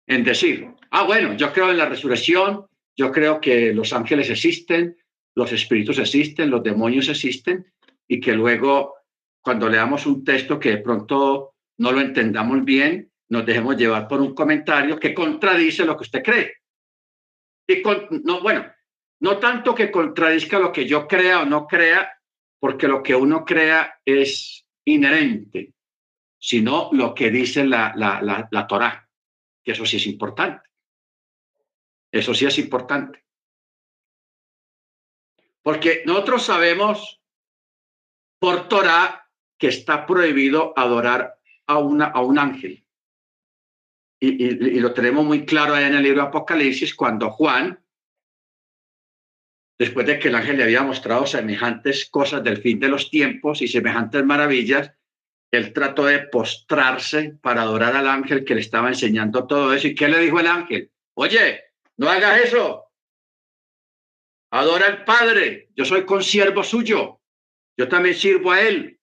En 0.06 0.24
decir, 0.24 0.66
ah, 0.90 1.02
bueno, 1.02 1.34
yo 1.34 1.52
creo 1.52 1.70
en 1.70 1.76
la 1.76 1.90
resurrección, 1.90 2.64
yo 2.96 3.12
creo 3.12 3.38
que 3.38 3.74
los 3.74 3.92
ángeles 3.92 4.30
existen, 4.30 4.96
los 5.34 5.52
espíritus 5.52 5.98
existen, 5.98 6.50
los 6.50 6.62
demonios 6.62 7.08
existen, 7.08 7.72
y 8.06 8.20
que 8.20 8.32
luego, 8.32 8.94
cuando 9.40 9.68
leamos 9.68 10.06
un 10.06 10.24
texto 10.24 10.58
que 10.58 10.70
de 10.70 10.78
pronto 10.78 11.54
no 11.78 11.92
lo 11.92 12.00
entendamos 12.00 12.64
bien, 12.64 13.10
nos 13.28 13.46
dejemos 13.46 13.76
llevar 13.76 14.06
por 14.08 14.20
un 14.20 14.34
comentario 14.34 14.98
que 14.98 15.14
contradice 15.14 15.84
lo 15.84 15.96
que 15.96 16.02
usted 16.02 16.22
cree. 16.22 16.52
Y 17.66 17.82
no, 18.24 18.42
bueno, 18.42 18.66
no 19.20 19.38
tanto 19.38 19.74
que 19.74 19.90
contradizca 19.90 20.58
lo 20.58 20.72
que 20.72 20.86
yo 20.86 21.08
crea 21.08 21.40
o 21.40 21.46
no 21.46 21.66
crea, 21.66 22.12
porque 22.60 22.86
lo 22.86 23.02
que 23.02 23.14
uno 23.14 23.44
crea 23.44 23.98
es 24.04 24.66
inherente, 24.84 25.72
sino 26.38 26.90
lo 26.92 27.14
que 27.14 27.30
dice 27.30 27.64
la, 27.64 27.92
la, 27.96 28.20
la, 28.20 28.46
la 28.50 28.66
Torah, 28.66 29.08
que 29.64 29.72
eso 29.72 29.86
sí 29.86 29.96
es 29.96 30.06
importante. 30.06 30.68
Eso 32.10 32.34
sí 32.34 32.44
es 32.44 32.58
importante. 32.58 33.21
Porque 35.62 36.02
nosotros 36.06 36.44
sabemos 36.44 37.20
por 38.40 38.68
Torah 38.68 39.28
que 39.58 39.68
está 39.68 40.06
prohibido 40.06 40.72
adorar 40.76 41.38
a, 41.66 41.78
una, 41.78 42.06
a 42.06 42.20
un 42.20 42.38
ángel. 42.38 42.84
Y, 44.20 44.44
y, 44.44 44.80
lo 44.80 44.92
tenemos 44.92 45.24
muy 45.24 45.44
claro 45.44 45.76
en 45.76 45.94
el 45.94 46.02
libro 46.02 46.22
Apocalipsis, 46.22 46.94
cuando 46.94 47.30
Juan, 47.30 47.80
después 49.78 50.06
de 50.06 50.18
que 50.18 50.28
el 50.28 50.36
ángel 50.36 50.56
le 50.56 50.64
había 50.64 50.82
mostrado 50.82 51.26
semejantes 51.26 52.08
cosas 52.08 52.42
del 52.44 52.58
fin 52.58 52.78
de 52.78 52.88
los 52.88 53.10
tiempos 53.10 53.62
y 53.62 53.68
semejantes 53.68 54.24
maravillas, 54.24 54.92
él 55.52 55.72
trató 55.72 56.06
de 56.06 56.20
postrarse 56.20 57.38
para 57.42 57.62
adorar 57.62 57.94
al 57.94 58.08
ángel 58.08 58.44
que 58.44 58.54
le 58.54 58.62
estaba 58.62 58.88
enseñando 58.88 59.46
todo 59.46 59.74
eso. 59.74 59.86
¿Y 59.86 59.94
qué 59.94 60.08
le 60.08 60.18
dijo 60.18 60.40
el 60.40 60.46
ángel? 60.46 60.90
Oye, 61.14 61.64
no 61.98 62.08
hagas 62.08 62.40
eso. 62.40 62.86
Adora 64.52 64.86
al 64.86 65.04
Padre. 65.04 65.70
Yo 65.74 65.84
soy 65.84 66.04
consiervo 66.04 66.62
suyo. 66.62 67.20
Yo 67.76 67.88
también 67.88 68.14
sirvo 68.14 68.52
a 68.52 68.60
Él. 68.60 69.00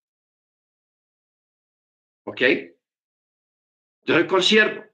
¿Ok? 2.25 2.41
Yo 4.05 4.13
soy 4.15 4.27
consiervo. 4.27 4.85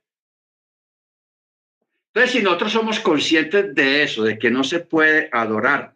Entonces, 2.07 2.31
si 2.31 2.41
nosotros 2.41 2.71
somos 2.71 2.99
conscientes 2.99 3.75
de 3.75 4.03
eso, 4.03 4.23
de 4.23 4.39
que 4.39 4.49
no 4.49 4.63
se 4.63 4.79
puede 4.79 5.29
adorar 5.31 5.95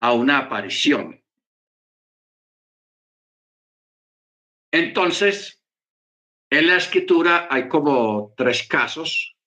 a 0.00 0.12
una 0.12 0.38
aparición, 0.38 1.22
Entonces, 4.72 5.62
En 6.50 6.66
la 6.66 6.76
escritura 6.76 7.48
hay 7.50 7.66
como 7.66 8.34
tres 8.36 8.68
casos 8.68 9.38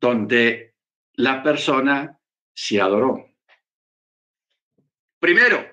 donde 0.00 0.74
la 1.12 1.44
persona 1.44 2.17
se 2.60 2.80
adoró. 2.80 3.24
Primero, 5.20 5.64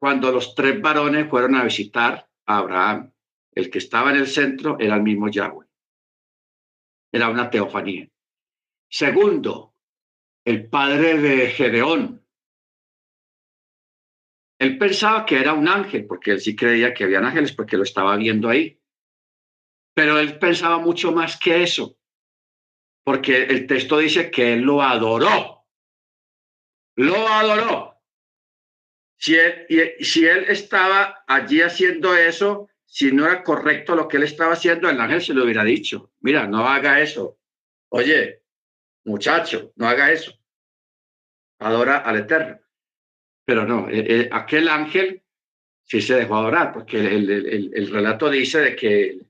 cuando 0.00 0.32
los 0.32 0.52
tres 0.52 0.82
varones 0.82 1.30
fueron 1.30 1.54
a 1.54 1.62
visitar 1.62 2.28
a 2.44 2.58
Abraham, 2.58 3.12
el 3.52 3.70
que 3.70 3.78
estaba 3.78 4.10
en 4.10 4.16
el 4.16 4.26
centro 4.26 4.76
era 4.80 4.96
el 4.96 5.02
mismo 5.02 5.28
Yahweh. 5.28 5.64
Era 7.12 7.28
una 7.28 7.48
teofanía. 7.48 8.08
Segundo, 8.90 9.76
el 10.44 10.68
padre 10.68 11.18
de 11.18 11.50
Gedeón. 11.50 12.26
Él 14.58 14.78
pensaba 14.78 15.24
que 15.24 15.38
era 15.38 15.52
un 15.52 15.68
ángel, 15.68 16.06
porque 16.08 16.32
él 16.32 16.40
sí 16.40 16.56
creía 16.56 16.92
que 16.92 17.04
habían 17.04 17.26
ángeles, 17.26 17.52
porque 17.52 17.76
lo 17.76 17.84
estaba 17.84 18.16
viendo 18.16 18.48
ahí. 18.48 18.80
Pero 19.94 20.18
él 20.18 20.36
pensaba 20.40 20.78
mucho 20.78 21.12
más 21.12 21.38
que 21.38 21.62
eso, 21.62 21.96
porque 23.04 23.44
el 23.44 23.68
texto 23.68 23.98
dice 23.98 24.32
que 24.32 24.54
él 24.54 24.62
lo 24.62 24.82
adoró. 24.82 25.61
Lo 26.96 27.28
adoró. 27.28 28.00
Si 29.16 29.36
él, 29.36 29.66
si 30.00 30.26
él 30.26 30.46
estaba 30.48 31.24
allí 31.26 31.60
haciendo 31.60 32.14
eso, 32.16 32.68
si 32.84 33.12
no 33.12 33.24
era 33.24 33.42
correcto 33.42 33.94
lo 33.94 34.08
que 34.08 34.18
él 34.18 34.24
estaba 34.24 34.52
haciendo, 34.52 34.90
el 34.90 35.00
ángel 35.00 35.22
se 35.22 35.32
lo 35.32 35.44
hubiera 35.44 35.64
dicho. 35.64 36.12
Mira, 36.20 36.46
no 36.46 36.68
haga 36.68 37.00
eso. 37.00 37.38
Oye, 37.88 38.42
muchacho, 39.04 39.72
no 39.76 39.88
haga 39.88 40.10
eso. 40.12 40.32
Adora 41.60 41.98
al 41.98 42.18
Eterno. 42.18 42.58
Pero 43.44 43.64
no, 43.64 43.88
eh, 43.88 44.04
eh, 44.06 44.28
aquel 44.30 44.68
ángel 44.68 45.22
sí 45.84 46.00
se 46.00 46.16
dejó 46.16 46.36
adorar, 46.36 46.72
porque 46.72 46.98
el, 46.98 47.90
relato 47.90 48.30
dice 48.30 48.60
de 48.60 48.76
que 48.76 49.20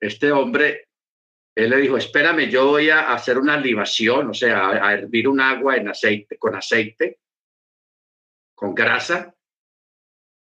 este 0.00 0.32
hombre, 0.32 0.87
él 1.58 1.70
le 1.70 1.78
dijo, 1.78 1.96
espérame, 1.96 2.48
yo 2.48 2.66
voy 2.66 2.88
a 2.88 3.12
hacer 3.12 3.36
una 3.36 3.56
libación, 3.56 4.30
o 4.30 4.34
sea, 4.34 4.68
a, 4.68 4.94
hervir 4.94 5.26
un 5.26 5.40
agua 5.40 5.74
en 5.76 5.88
aceite, 5.88 6.38
con 6.38 6.54
aceite, 6.54 7.18
con 8.54 8.76
grasa, 8.76 9.34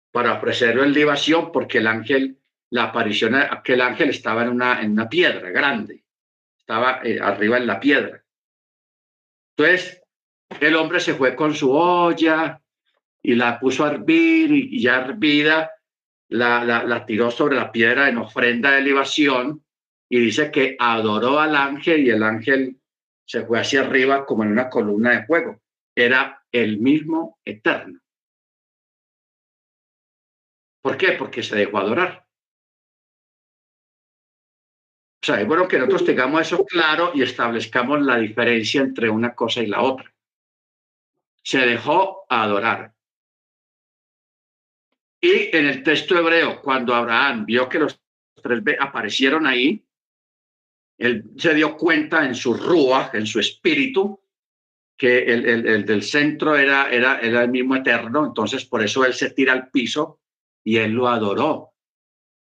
para 0.10 0.36
ofrecerlo 0.38 0.86
en 0.86 0.94
libación, 0.94 1.52
porque 1.52 1.80
el 1.80 1.88
ángel, 1.88 2.38
la 2.70 2.86
aparición, 2.86 3.36
aquel 3.36 3.82
ángel 3.82 4.10
estaba 4.10 4.44
en 4.44 4.50
una, 4.50 4.82
en 4.82 4.92
una 4.92 5.10
piedra 5.10 5.50
grande, 5.50 6.06
estaba 6.58 7.02
eh, 7.04 7.20
arriba 7.22 7.58
en 7.58 7.68
la 7.68 7.82
piedra. 7.82 8.24
Entonces, 9.58 10.02
el 10.62 10.78
hombre 10.78 11.02
se 11.02 11.16
fue 11.16 11.36
con 11.36 11.54
su 11.54 11.74
olla 11.74 12.62
y 13.22 13.36
la 13.36 13.60
puso 13.60 13.84
a 13.84 13.92
hervir 13.92 14.54
y, 14.54 14.82
ya 14.82 15.02
hervida 15.02 15.72
la, 16.30 16.64
la, 16.64 17.06
tiró 17.06 17.30
sobre 17.32 17.58
la 17.58 17.70
piedra 17.70 18.08
en 18.08 18.18
ofrenda 18.18 18.72
de 18.72 18.82
libación 18.82 19.66
y 20.14 20.20
dice 20.20 20.52
que 20.52 20.76
adoró 20.78 21.40
al 21.40 21.56
ángel 21.56 22.06
y 22.06 22.10
el 22.10 22.22
ángel 22.22 22.78
se 23.26 23.46
fue 23.46 23.62
hacia 23.62 23.80
arriba 23.80 24.26
como 24.26 24.44
en 24.44 24.52
una 24.52 24.70
columna 24.70 25.12
de 25.12 25.26
fuego. 25.26 25.62
Era 25.96 26.44
el 26.52 26.80
mismo 26.80 27.40
eterno. 27.46 27.98
¿Por 30.82 30.98
qué? 30.98 31.14
Porque 31.14 31.42
se 31.42 31.56
dejó 31.56 31.78
adorar. 31.78 32.28
O 35.24 35.26
sea, 35.26 35.40
es 35.40 35.48
bueno 35.48 35.66
que 35.66 35.78
nosotros 35.78 36.04
tengamos 36.04 36.42
eso 36.42 36.66
claro 36.66 37.12
y 37.16 37.22
establezcamos 37.22 38.02
la 38.02 38.18
diferencia 38.18 38.82
entre 38.82 39.10
una 39.10 39.34
cosa 39.34 39.62
y 39.62 39.68
la 39.68 39.82
otra. 39.82 40.14
Se 41.42 41.60
dejó 41.60 42.26
adorar. 42.28 42.94
Y 45.22 45.56
en 45.56 45.68
el 45.68 45.84
texto 45.84 46.18
hebreo, 46.18 46.62
cuando 46.62 46.94
Abraham 46.94 47.46
vio 47.46 47.70
que 47.70 47.80
los 47.80 47.98
tres 48.44 48.62
aparecieron 48.78 49.48
ahí, 49.48 49.86
él 51.02 51.24
se 51.38 51.54
dio 51.54 51.76
cuenta 51.76 52.26
en 52.26 52.36
su 52.36 52.54
rúa, 52.54 53.10
en 53.14 53.26
su 53.26 53.40
espíritu, 53.40 54.22
que 54.98 55.24
el, 55.24 55.46
el, 55.68 55.86
del 55.86 56.04
centro 56.04 56.56
era, 56.56 56.92
era, 56.92 57.20
era, 57.20 57.44
el 57.44 57.50
mismo 57.50 57.76
eterno, 57.76 58.26
entonces 58.26 58.66
por 58.66 58.84
eso 58.84 59.04
él 59.04 59.14
se 59.14 59.32
tira 59.32 59.54
al 59.54 59.72
piso 59.72 60.20
y 60.64 60.78
él 60.78 60.92
lo 60.92 61.08
adoró. 61.08 61.74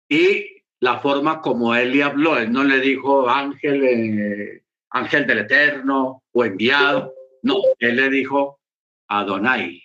Y 0.09 0.57
la 0.79 0.99
forma 0.99 1.41
como 1.41 1.75
él 1.75 1.91
le 1.91 2.03
habló. 2.03 2.37
Él 2.37 2.51
no 2.51 2.63
le 2.63 2.79
dijo 2.79 3.29
ángel, 3.29 3.83
eh, 3.83 4.63
ángel 4.91 5.25
del 5.25 5.39
Eterno 5.39 6.23
o 6.31 6.45
enviado. 6.45 7.13
No, 7.43 7.57
él 7.79 7.95
le 7.95 8.09
dijo 8.09 8.59
Adonai. 9.07 9.81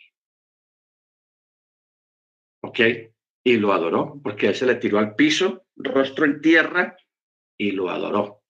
¿Ok? 2.63 2.81
Y 3.45 3.57
lo 3.57 3.73
adoró, 3.73 4.21
porque 4.23 4.49
él 4.49 4.55
se 4.55 4.67
le 4.67 4.77
tiró 4.77 4.99
al 4.99 5.15
piso, 5.15 5.67
rostro 5.77 6.25
en 6.25 6.41
tierra, 6.41 6.97
y 7.59 7.73
lo 7.73 7.91
adoró. 7.91 8.42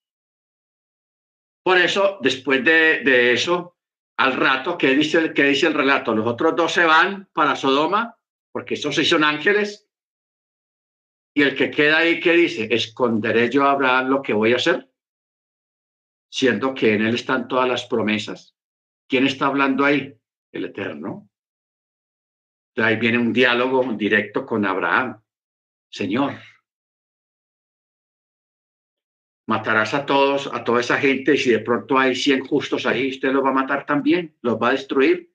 Por 1.63 1.77
eso, 1.77 2.19
después 2.21 2.63
de, 2.63 3.31
eso, 3.31 3.77
al 4.17 4.33
rato, 4.33 4.77
¿qué 4.77 4.89
dice, 4.89 5.33
¿qué 5.33 5.45
dice 5.45 5.67
el 5.67 5.73
relato? 5.73 6.13
Los 6.13 6.27
otros 6.27 6.55
dos 6.55 6.73
se 6.73 6.83
van 6.83 7.29
para 7.33 7.55
Sodoma, 7.55 8.17
porque 8.51 8.73
esos 8.73 8.95
sí 8.95 9.05
son 9.05 9.23
ángeles, 9.23 9.87
y 11.33 11.41
el 11.41 11.55
que 11.55 11.71
queda 11.71 11.99
ahí, 11.99 12.19
¿qué 12.19 12.33
dice? 12.33 12.67
¿Esconderé 12.69 13.49
yo 13.49 13.65
a 13.65 13.71
Abraham 13.71 14.09
lo 14.09 14.21
que 14.21 14.33
voy 14.33 14.53
a 14.53 14.57
hacer? 14.57 14.91
Siendo 16.29 16.73
que 16.75 16.93
en 16.93 17.01
él 17.01 17.15
están 17.15 17.47
todas 17.47 17.67
las 17.67 17.85
promesas. 17.85 18.55
¿Quién 19.07 19.25
está 19.25 19.47
hablando 19.47 19.85
ahí? 19.85 20.15
El 20.51 20.65
Eterno. 20.65 21.29
De 22.75 22.83
ahí 22.83 22.97
viene 22.97 23.17
un 23.17 23.33
diálogo 23.33 23.83
directo 23.93 24.45
con 24.45 24.65
Abraham. 24.65 25.21
Señor, 25.89 26.33
matarás 29.47 29.93
a 29.93 30.05
todos, 30.05 30.47
a 30.53 30.63
toda 30.63 30.79
esa 30.81 30.97
gente, 30.97 31.33
y 31.33 31.37
si 31.37 31.51
de 31.51 31.59
pronto 31.59 31.97
hay 31.97 32.15
100 32.15 32.47
justos 32.47 32.85
ahí, 32.85 33.09
usted 33.09 33.31
los 33.31 33.43
va 33.43 33.49
a 33.49 33.53
matar 33.53 33.85
también, 33.85 34.35
los 34.41 34.61
va 34.61 34.69
a 34.69 34.73
destruir. 34.73 35.31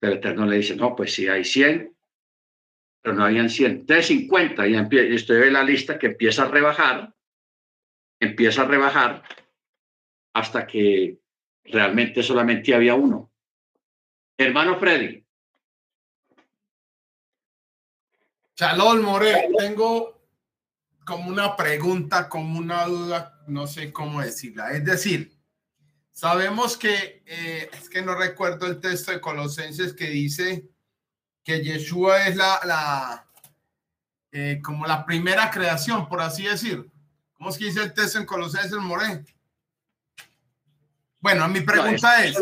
El 0.00 0.14
Eterno 0.14 0.46
le 0.46 0.56
dice, 0.56 0.76
no, 0.76 0.94
pues 0.94 1.14
si 1.14 1.28
hay 1.28 1.44
100, 1.44 1.94
pero 3.02 3.14
no 3.14 3.24
habían 3.24 3.48
100, 3.48 3.86
de 3.86 4.02
50 4.02 4.66
y 4.66 4.74
estoy 5.14 5.42
en 5.46 5.52
la 5.52 5.62
lista 5.62 5.98
que 5.98 6.08
empieza 6.08 6.44
a 6.44 6.48
rebajar, 6.48 7.14
empieza 8.20 8.62
a 8.62 8.66
rebajar 8.66 9.22
hasta 10.34 10.66
que 10.66 11.18
realmente 11.64 12.22
solamente 12.22 12.74
había 12.74 12.94
uno. 12.94 13.32
Hermano 14.38 14.78
Freddy. 14.78 15.24
Chalón 18.54 19.02
More, 19.02 19.48
tengo 19.58 20.15
como 21.06 21.30
una 21.30 21.54
pregunta, 21.54 22.28
como 22.28 22.58
una 22.58 22.84
duda, 22.84 23.40
no 23.46 23.68
sé 23.68 23.92
cómo 23.92 24.20
decirla. 24.20 24.72
Es 24.72 24.84
decir, 24.84 25.38
sabemos 26.10 26.76
que, 26.76 27.22
eh, 27.24 27.70
es 27.72 27.88
que 27.88 28.02
no 28.02 28.16
recuerdo 28.16 28.66
el 28.66 28.80
texto 28.80 29.12
de 29.12 29.20
Colosenses 29.20 29.94
que 29.94 30.08
dice 30.08 30.68
que 31.44 31.62
Yeshua 31.62 32.26
es 32.26 32.34
la, 32.34 32.58
la 32.64 33.28
eh, 34.32 34.60
como 34.62 34.84
la 34.84 35.06
primera 35.06 35.48
creación, 35.48 36.08
por 36.08 36.20
así 36.20 36.42
decir. 36.42 36.90
¿Cómo 37.34 37.50
es 37.50 37.58
que 37.58 37.66
dice 37.66 37.84
el 37.84 37.94
texto 37.94 38.18
en 38.18 38.26
Colosenses 38.26 38.72
Moré? 38.72 39.24
Bueno, 41.20 41.46
mi 41.48 41.60
pregunta 41.60 42.24
es... 42.24 42.36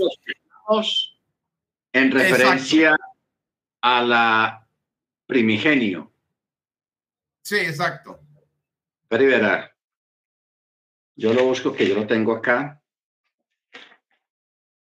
En 1.93 2.11
referencia 2.11 2.97
a 3.83 4.03
la 4.03 4.67
primigenio. 5.27 6.11
Sí, 7.43 7.57
exacto. 7.57 8.24
Pero 9.17 9.71
yo 11.15 11.33
lo 11.33 11.45
busco 11.45 11.73
que 11.73 11.89
yo 11.89 11.95
lo 11.95 12.07
tengo 12.07 12.33
acá. 12.33 12.83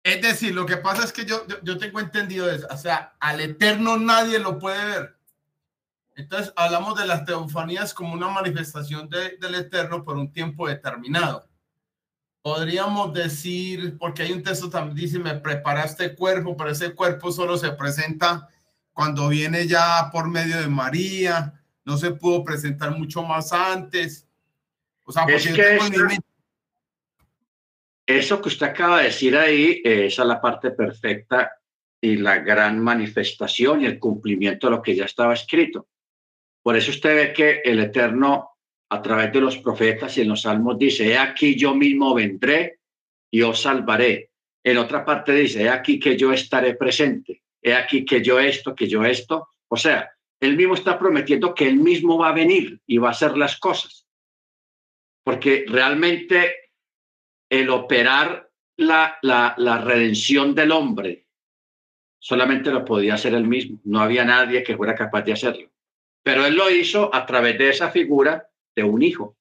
Es 0.02 0.20
decir, 0.20 0.54
lo 0.54 0.66
que 0.66 0.76
pasa 0.76 1.04
es 1.04 1.12
que 1.12 1.24
yo, 1.24 1.46
yo, 1.62 1.78
tengo 1.78 2.00
entendido 2.00 2.50
eso. 2.50 2.66
O 2.70 2.76
sea, 2.76 3.14
al 3.20 3.40
eterno 3.40 3.96
nadie 3.96 4.38
lo 4.38 4.58
puede 4.58 4.84
ver. 4.84 5.16
Entonces, 6.16 6.52
hablamos 6.56 6.98
de 6.98 7.06
las 7.06 7.24
teofanías 7.24 7.94
como 7.94 8.12
una 8.12 8.28
manifestación 8.28 9.08
del 9.08 9.54
eterno 9.54 10.04
por 10.04 10.16
un 10.16 10.32
tiempo 10.32 10.68
determinado. 10.68 11.48
Podríamos 12.42 13.14
decir, 13.14 13.96
porque 13.98 14.22
hay 14.22 14.32
un 14.32 14.42
texto 14.42 14.68
también 14.68 14.96
dice, 14.96 15.18
me 15.18 15.36
preparaste 15.36 16.14
cuerpo, 16.14 16.56
pero 16.56 16.70
ese 16.70 16.92
cuerpo 16.92 17.32
solo 17.32 17.56
se 17.56 17.70
presenta 17.72 18.48
cuando 18.92 19.28
viene 19.28 19.66
ya 19.66 20.10
por 20.12 20.28
medio 20.28 20.58
de 20.58 20.68
María, 20.68 21.64
no 21.84 21.96
se 21.98 22.12
pudo 22.12 22.44
presentar 22.44 22.90
mucho 22.96 23.22
más 23.22 23.52
antes. 23.52 24.23
O 25.04 25.12
sea, 25.12 25.22
porque 25.24 25.36
es 25.36 25.48
que 25.48 25.78
eso 28.06 28.40
que 28.40 28.48
usted 28.48 28.66
acaba 28.66 28.98
de 28.98 29.04
decir 29.04 29.36
ahí, 29.36 29.80
eh, 29.84 30.06
esa 30.06 30.22
es 30.22 30.28
la 30.28 30.40
parte 30.40 30.70
perfecta 30.72 31.52
y 32.00 32.16
la 32.16 32.38
gran 32.38 32.78
manifestación 32.78 33.80
y 33.80 33.86
el 33.86 33.98
cumplimiento 33.98 34.66
de 34.66 34.76
lo 34.76 34.82
que 34.82 34.94
ya 34.94 35.06
estaba 35.06 35.32
escrito. 35.32 35.88
Por 36.62 36.76
eso 36.76 36.90
usted 36.90 37.14
ve 37.14 37.32
que 37.32 37.62
el 37.64 37.80
Eterno, 37.80 38.50
a 38.90 39.00
través 39.00 39.32
de 39.32 39.40
los 39.40 39.56
profetas 39.58 40.16
y 40.16 40.22
en 40.22 40.28
los 40.28 40.42
salmos, 40.42 40.78
dice, 40.78 41.06
he 41.08 41.18
aquí 41.18 41.56
yo 41.56 41.74
mismo 41.74 42.14
vendré 42.14 42.80
y 43.30 43.42
os 43.42 43.62
salvaré. 43.62 44.30
En 44.62 44.78
otra 44.78 45.04
parte 45.04 45.32
dice, 45.32 45.62
he 45.62 45.68
aquí 45.68 45.98
que 45.98 46.16
yo 46.16 46.32
estaré 46.32 46.74
presente, 46.74 47.42
he 47.60 47.74
aquí 47.74 48.04
que 48.04 48.22
yo 48.22 48.38
esto, 48.38 48.74
que 48.74 48.86
yo 48.86 49.04
esto. 49.04 49.48
O 49.68 49.76
sea, 49.76 50.10
él 50.40 50.56
mismo 50.56 50.74
está 50.74 50.98
prometiendo 50.98 51.54
que 51.54 51.68
él 51.68 51.76
mismo 51.76 52.18
va 52.18 52.28
a 52.28 52.34
venir 52.34 52.80
y 52.86 52.98
va 52.98 53.08
a 53.08 53.12
hacer 53.12 53.36
las 53.36 53.58
cosas. 53.58 54.03
Porque 55.24 55.64
realmente 55.66 56.70
el 57.50 57.70
operar 57.70 58.50
la, 58.76 59.18
la, 59.22 59.78
redención 59.78 60.54
del 60.54 60.72
hombre 60.72 61.26
solamente 62.18 62.70
lo 62.70 62.84
podía 62.84 63.14
hacer 63.14 63.34
él 63.34 63.46
mismo. 63.46 63.80
No 63.84 64.00
había 64.00 64.24
nadie 64.24 64.62
que 64.62 64.76
fuera 64.76 64.94
capaz 64.94 65.22
de 65.22 65.32
hacerlo. 65.32 65.70
Pero 66.22 66.44
él 66.46 66.54
lo 66.54 66.70
hizo 66.70 67.14
a 67.14 67.26
través 67.26 67.58
de 67.58 67.70
esa 67.70 67.90
figura 67.90 68.48
de 68.74 68.82
un 68.82 69.02
hijo. 69.02 69.36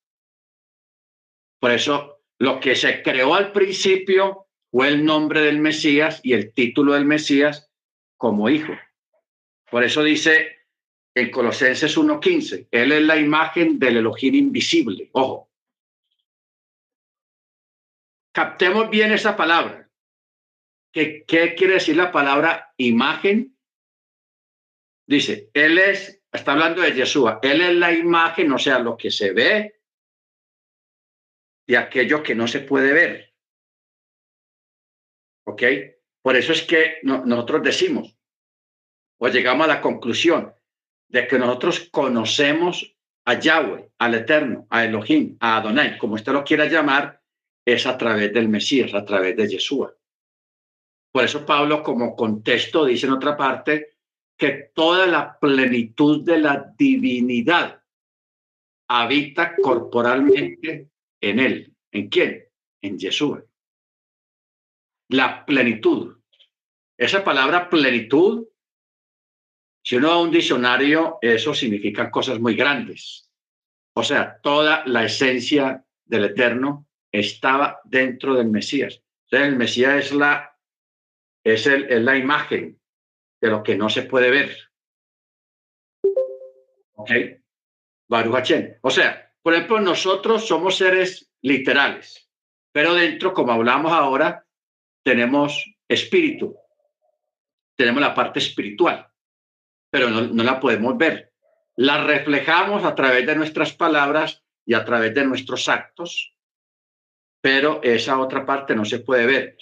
Por 1.60 1.72
eso 1.72 2.22
lo 2.40 2.60
que 2.60 2.76
se 2.76 3.02
creó 3.02 3.36
al 3.36 3.52
principio 3.52 4.48
fue 4.72 4.90
el 4.90 5.06
nombre 5.06 5.42
del 5.42 5.60
Mesías 5.60 6.20
y 6.24 6.34
el 6.34 6.54
título 6.54 6.94
del 6.94 7.06
Mesías 7.06 7.70
como 8.18 8.50
hijo. 8.50 8.74
Por 9.70 9.84
eso 9.84 10.04
dice 10.04 10.68
en 11.16 11.30
Colosenses 11.30 11.98
1.15, 11.98 12.68
Él 12.72 12.92
es 12.92 13.02
la 13.04 13.18
imagen 13.18 13.80
del 13.80 13.98
Elohim 13.98 14.36
invisible. 14.36 15.10
Ojo. 15.14 15.53
Captemos 18.34 18.90
bien 18.90 19.12
esa 19.12 19.38
palabra. 19.38 19.90
¿Qué, 20.92 21.24
¿Qué 21.26 21.54
quiere 21.56 21.76
decir 21.76 21.96
la 21.96 22.12
palabra 22.12 22.74
imagen? 22.78 23.58
Dice, 25.08 25.52
Él 25.54 25.78
es, 25.78 26.24
está 26.32 26.54
hablando 26.54 26.82
de 26.82 26.94
Yeshua, 26.94 27.40
Él 27.44 27.62
es 27.62 27.76
la 27.76 27.94
imagen, 27.94 28.52
o 28.52 28.58
sea, 28.58 28.80
lo 28.80 28.98
que 28.98 29.12
se 29.12 29.34
ve 29.34 29.82
de 31.68 31.78
aquello 31.78 32.24
que 32.24 32.36
no 32.36 32.48
se 32.48 32.62
puede 32.62 32.92
ver. 32.92 33.34
¿Ok? 35.46 35.64
Por 36.22 36.36
eso 36.36 36.54
es 36.54 36.64
que 36.64 37.00
nosotros 37.04 37.64
decimos, 37.64 38.18
o 39.20 39.28
llegamos 39.28 39.66
a 39.66 39.76
la 39.76 39.82
conclusión, 39.82 40.54
de 41.10 41.28
que 41.28 41.38
nosotros 41.38 41.90
conocemos 41.92 42.98
a 43.26 43.40
Yahweh, 43.40 43.92
al 44.00 44.16
Eterno, 44.16 44.66
a 44.70 44.86
Elohim, 44.86 45.38
a 45.40 45.58
Adonai, 45.58 45.98
como 45.98 46.16
usted 46.16 46.32
lo 46.32 46.44
quiera 46.44 46.66
llamar, 46.66 47.23
es 47.66 47.86
a 47.86 47.98
través 47.98 48.34
del 48.34 48.50
Mesías, 48.50 48.94
a 48.94 49.06
través 49.06 49.36
de 49.36 49.48
Yeshua. 49.48 49.94
Por 51.12 51.24
eso 51.24 51.46
Pablo, 51.46 51.84
como 51.84 52.16
contexto, 52.16 52.86
dice 52.86 53.06
en 53.06 53.14
otra 53.14 53.38
parte 53.38 53.98
que 54.38 54.72
toda 54.74 55.06
la 55.06 55.38
plenitud 55.40 56.24
de 56.24 56.40
la 56.40 56.74
divinidad 56.78 57.82
habita 58.90 59.56
corporalmente 59.56 60.90
en 61.22 61.40
él. 61.40 61.76
¿En 61.92 62.10
quién? 62.10 62.46
En 62.82 62.98
Yeshua. 62.98 63.44
La 65.10 65.46
plenitud. 65.46 66.18
Esa 66.98 67.24
palabra 67.24 67.70
plenitud 67.70 68.48
si 69.86 69.98
uno 69.98 70.08
va 70.08 70.14
a 70.14 70.22
un 70.22 70.32
diccionario, 70.32 71.18
eso 71.22 71.54
significa 71.54 72.10
cosas 72.10 72.40
muy 72.40 72.56
grandes. 72.56 73.30
O 73.96 74.04
sea, 74.04 74.40
toda 74.42 74.84
la 74.86 75.04
esencia 75.04 75.86
del 76.06 76.26
Eterno 76.26 76.88
estaba 77.14 77.80
dentro 77.86 78.34
del 78.36 78.50
Mesías. 78.50 79.02
El 79.30 79.56
Mesías 79.56 80.06
es 80.06 80.12
la, 80.12 80.58
es, 81.44 81.66
el, 81.68 81.86
es 81.92 82.02
la 82.02 82.18
imagen 82.18 82.80
de 83.42 83.50
lo 83.50 83.64
que 83.64 83.76
no 83.76 83.90
se 83.90 84.04
puede 84.04 84.30
ver. 84.30 84.58
¿Ok? 86.96 87.12
Baruch 88.10 88.54
O 88.82 88.90
sea, 88.90 89.32
por 89.42 89.54
ejemplo, 89.54 89.80
nosotros 89.80 90.46
somos 90.46 90.76
seres 90.76 91.32
literales, 91.42 92.30
pero 92.72 92.94
dentro, 92.94 93.34
como 93.34 93.54
hablamos 93.54 93.92
ahora, 93.92 94.46
tenemos 95.04 95.64
espíritu, 95.88 96.58
tenemos 97.76 98.02
la 98.02 98.14
parte 98.14 98.40
espiritual 98.40 99.14
pero 99.94 100.10
no, 100.10 100.44
la 100.44 100.60
podemos 100.60 100.98
ver. 100.98 101.34
La 101.76 102.04
reflejamos 102.04 102.84
a 102.84 102.96
través 102.96 103.28
de 103.28 103.36
nuestras 103.36 103.74
palabras 103.74 104.44
y 104.66 104.74
a 104.74 104.84
través 104.84 105.14
de 105.14 105.24
nuestros 105.24 105.70
actos, 105.70 106.33
pero 107.44 107.84
esa 107.84 108.18
otra 108.20 108.46
parte 108.46 108.74
no 108.74 108.86
se 108.86 109.00
puede 109.00 109.26
ver. 109.26 109.58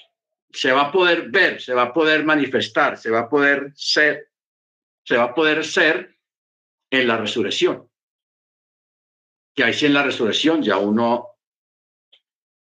Se 0.51 0.71
va 0.71 0.82
a 0.82 0.91
poder 0.91 1.32
ver, 1.32 1.59
se 1.59 1.73
va 1.73 1.84
a 1.84 1.93
poder 1.93 2.23
manifestar, 2.23 2.95
se 2.95 3.09
va 3.09 3.21
a 3.21 3.29
poder 3.29 3.71
ser, 3.73 4.29
se 5.03 5.17
va 5.17 5.23
a 5.23 5.34
poder 5.34 5.65
ser 5.65 6.15
en 6.91 7.07
la 7.07 7.17
resurrección. 7.17 7.89
Que 9.55 9.63
ahí 9.63 9.73
sí 9.73 9.88
en 9.88 9.95
la 9.95 10.03
resurrección 10.03 10.61
ya 10.61 10.77
uno 10.77 11.29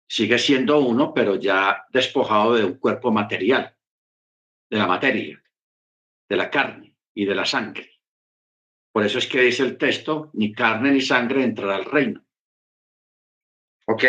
sigue 0.10 0.40
siendo 0.40 0.80
uno, 0.80 1.14
pero 1.14 1.36
ya 1.36 1.86
despojado 1.92 2.56
de 2.56 2.66
un 2.66 2.80
cuerpo 2.80 3.12
material, 3.12 3.78
de 4.72 4.78
la 4.78 4.88
materia, 4.88 5.44
de 6.28 6.36
la 6.36 6.50
carne 6.50 6.96
y 7.14 7.26
de 7.26 7.36
la 7.36 7.46
sangre. 7.46 7.92
Por 8.92 9.06
eso 9.06 9.20
es 9.20 9.28
que 9.28 9.42
dice 9.42 9.62
el 9.62 9.78
texto, 9.78 10.32
ni 10.34 10.52
carne 10.52 10.94
ni 10.94 11.02
sangre 11.02 11.44
entrará 11.44 11.76
al 11.76 11.86
reino. 11.86 12.26
¿Ok? 13.86 14.04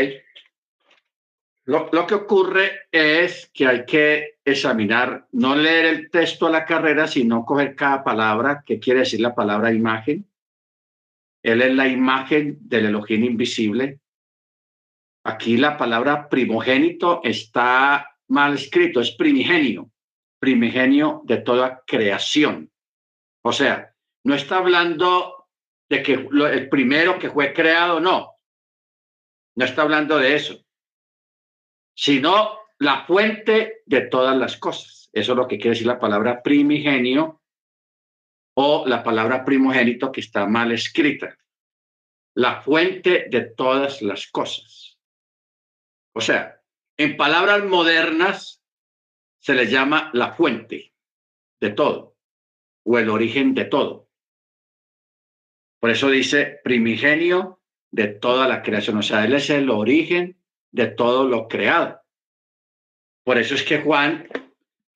Lo, 1.66 1.90
lo, 1.92 2.06
que 2.06 2.14
ocurre 2.14 2.86
es 2.92 3.50
que 3.52 3.66
hay 3.66 3.84
que 3.84 4.38
examinar, 4.44 5.26
no 5.32 5.56
leer 5.56 5.86
el 5.86 6.10
texto 6.10 6.46
a 6.46 6.50
la 6.50 6.64
carrera, 6.64 7.08
sino 7.08 7.44
coger 7.44 7.74
cada 7.74 8.04
palabra, 8.04 8.62
que 8.64 8.78
quiere 8.78 9.00
decir 9.00 9.20
la 9.20 9.34
palabra 9.34 9.72
imagen. 9.72 10.24
Él 11.42 11.62
es 11.62 11.74
la 11.74 11.88
imagen 11.88 12.58
del 12.60 12.86
Elohim 12.86 13.24
invisible. 13.24 14.00
Aquí 15.24 15.56
la 15.56 15.76
palabra 15.76 16.28
primogénito 16.28 17.20
está 17.24 18.16
mal 18.28 18.54
escrito, 18.54 19.00
es 19.00 19.10
primigenio, 19.12 19.90
primigenio 20.38 21.22
de 21.24 21.38
toda 21.38 21.82
creación. 21.84 22.70
O 23.42 23.52
sea, 23.52 23.92
no 24.24 24.34
está 24.34 24.58
hablando 24.58 25.48
de 25.88 26.02
que 26.02 26.12
el 26.14 26.68
primero 26.68 27.18
que 27.18 27.30
fue 27.30 27.52
creado, 27.52 28.00
no. 28.00 28.34
No 29.56 29.64
está 29.64 29.82
hablando 29.82 30.18
de 30.18 30.34
eso, 30.34 30.65
sino 31.96 32.58
la 32.78 33.06
fuente 33.06 33.82
de 33.86 34.02
todas 34.02 34.36
las 34.36 34.56
cosas. 34.58 35.08
Eso 35.12 35.32
es 35.32 35.38
lo 35.38 35.48
que 35.48 35.56
quiere 35.56 35.70
decir 35.70 35.86
la 35.86 35.98
palabra 35.98 36.42
primigenio 36.42 37.42
o 38.54 38.86
la 38.86 39.02
palabra 39.02 39.44
primogénito 39.44 40.12
que 40.12 40.20
está 40.20 40.46
mal 40.46 40.72
escrita. 40.72 41.38
La 42.34 42.60
fuente 42.60 43.26
de 43.30 43.40
todas 43.40 44.02
las 44.02 44.26
cosas. 44.26 44.98
O 46.14 46.20
sea, 46.20 46.60
en 46.98 47.16
palabras 47.16 47.64
modernas 47.64 48.62
se 49.38 49.54
le 49.54 49.66
llama 49.66 50.10
la 50.12 50.34
fuente 50.34 50.92
de 51.60 51.70
todo 51.70 52.16
o 52.84 52.98
el 52.98 53.08
origen 53.08 53.54
de 53.54 53.64
todo. 53.64 54.10
Por 55.80 55.90
eso 55.90 56.10
dice 56.10 56.60
primigenio 56.62 57.62
de 57.90 58.08
toda 58.08 58.48
la 58.48 58.62
creación, 58.62 58.98
o 58.98 59.02
sea, 59.02 59.24
Él 59.24 59.34
es 59.34 59.48
el 59.48 59.70
origen 59.70 60.38
de 60.76 60.88
todo 60.88 61.26
lo 61.26 61.48
creado. 61.48 62.02
Por 63.24 63.38
eso 63.38 63.54
es 63.54 63.62
que 63.62 63.80
Juan 63.80 64.28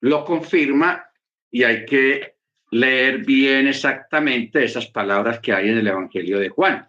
lo 0.01 0.23
confirma 0.23 1.09
y 1.49 1.63
hay 1.63 1.85
que 1.85 2.37
leer 2.69 3.25
bien 3.25 3.67
exactamente 3.67 4.63
esas 4.63 4.85
palabras 4.85 5.39
que 5.39 5.51
hay 5.51 5.69
en 5.69 5.79
el 5.79 5.87
Evangelio 5.87 6.37
de 6.37 6.49
Juan. 6.49 6.87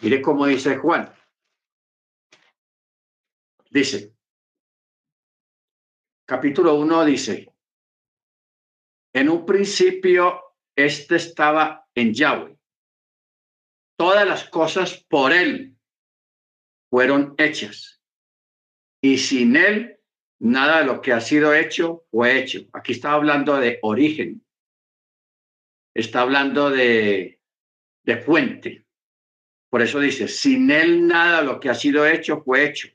Mire 0.00 0.22
cómo 0.22 0.46
dice 0.46 0.78
Juan. 0.78 1.12
Dice, 3.68 4.14
capítulo 6.24 6.76
1 6.76 7.04
dice, 7.04 7.54
en 9.12 9.28
un 9.28 9.44
principio 9.44 10.56
este 10.74 11.16
estaba 11.16 11.86
en 11.94 12.14
Yahweh. 12.14 12.61
Todas 14.02 14.26
las 14.26 14.50
cosas 14.50 15.06
por 15.08 15.32
él 15.32 15.76
fueron 16.90 17.36
hechas. 17.38 18.02
Y 19.00 19.16
sin 19.16 19.54
él, 19.54 20.00
nada 20.40 20.80
de 20.80 20.86
lo 20.86 21.00
que 21.00 21.12
ha 21.12 21.20
sido 21.20 21.54
hecho 21.54 22.04
fue 22.10 22.36
hecho. 22.36 22.62
Aquí 22.72 22.94
está 22.94 23.12
hablando 23.12 23.58
de 23.58 23.78
origen. 23.82 24.44
Está 25.94 26.22
hablando 26.22 26.68
de, 26.68 27.40
de 28.02 28.16
fuente. 28.16 28.86
Por 29.70 29.82
eso 29.82 30.00
dice, 30.00 30.26
sin 30.26 30.72
él 30.72 31.06
nada 31.06 31.42
de 31.42 31.46
lo 31.46 31.60
que 31.60 31.70
ha 31.70 31.74
sido 31.74 32.04
hecho 32.04 32.42
fue 32.42 32.64
hecho. 32.64 32.88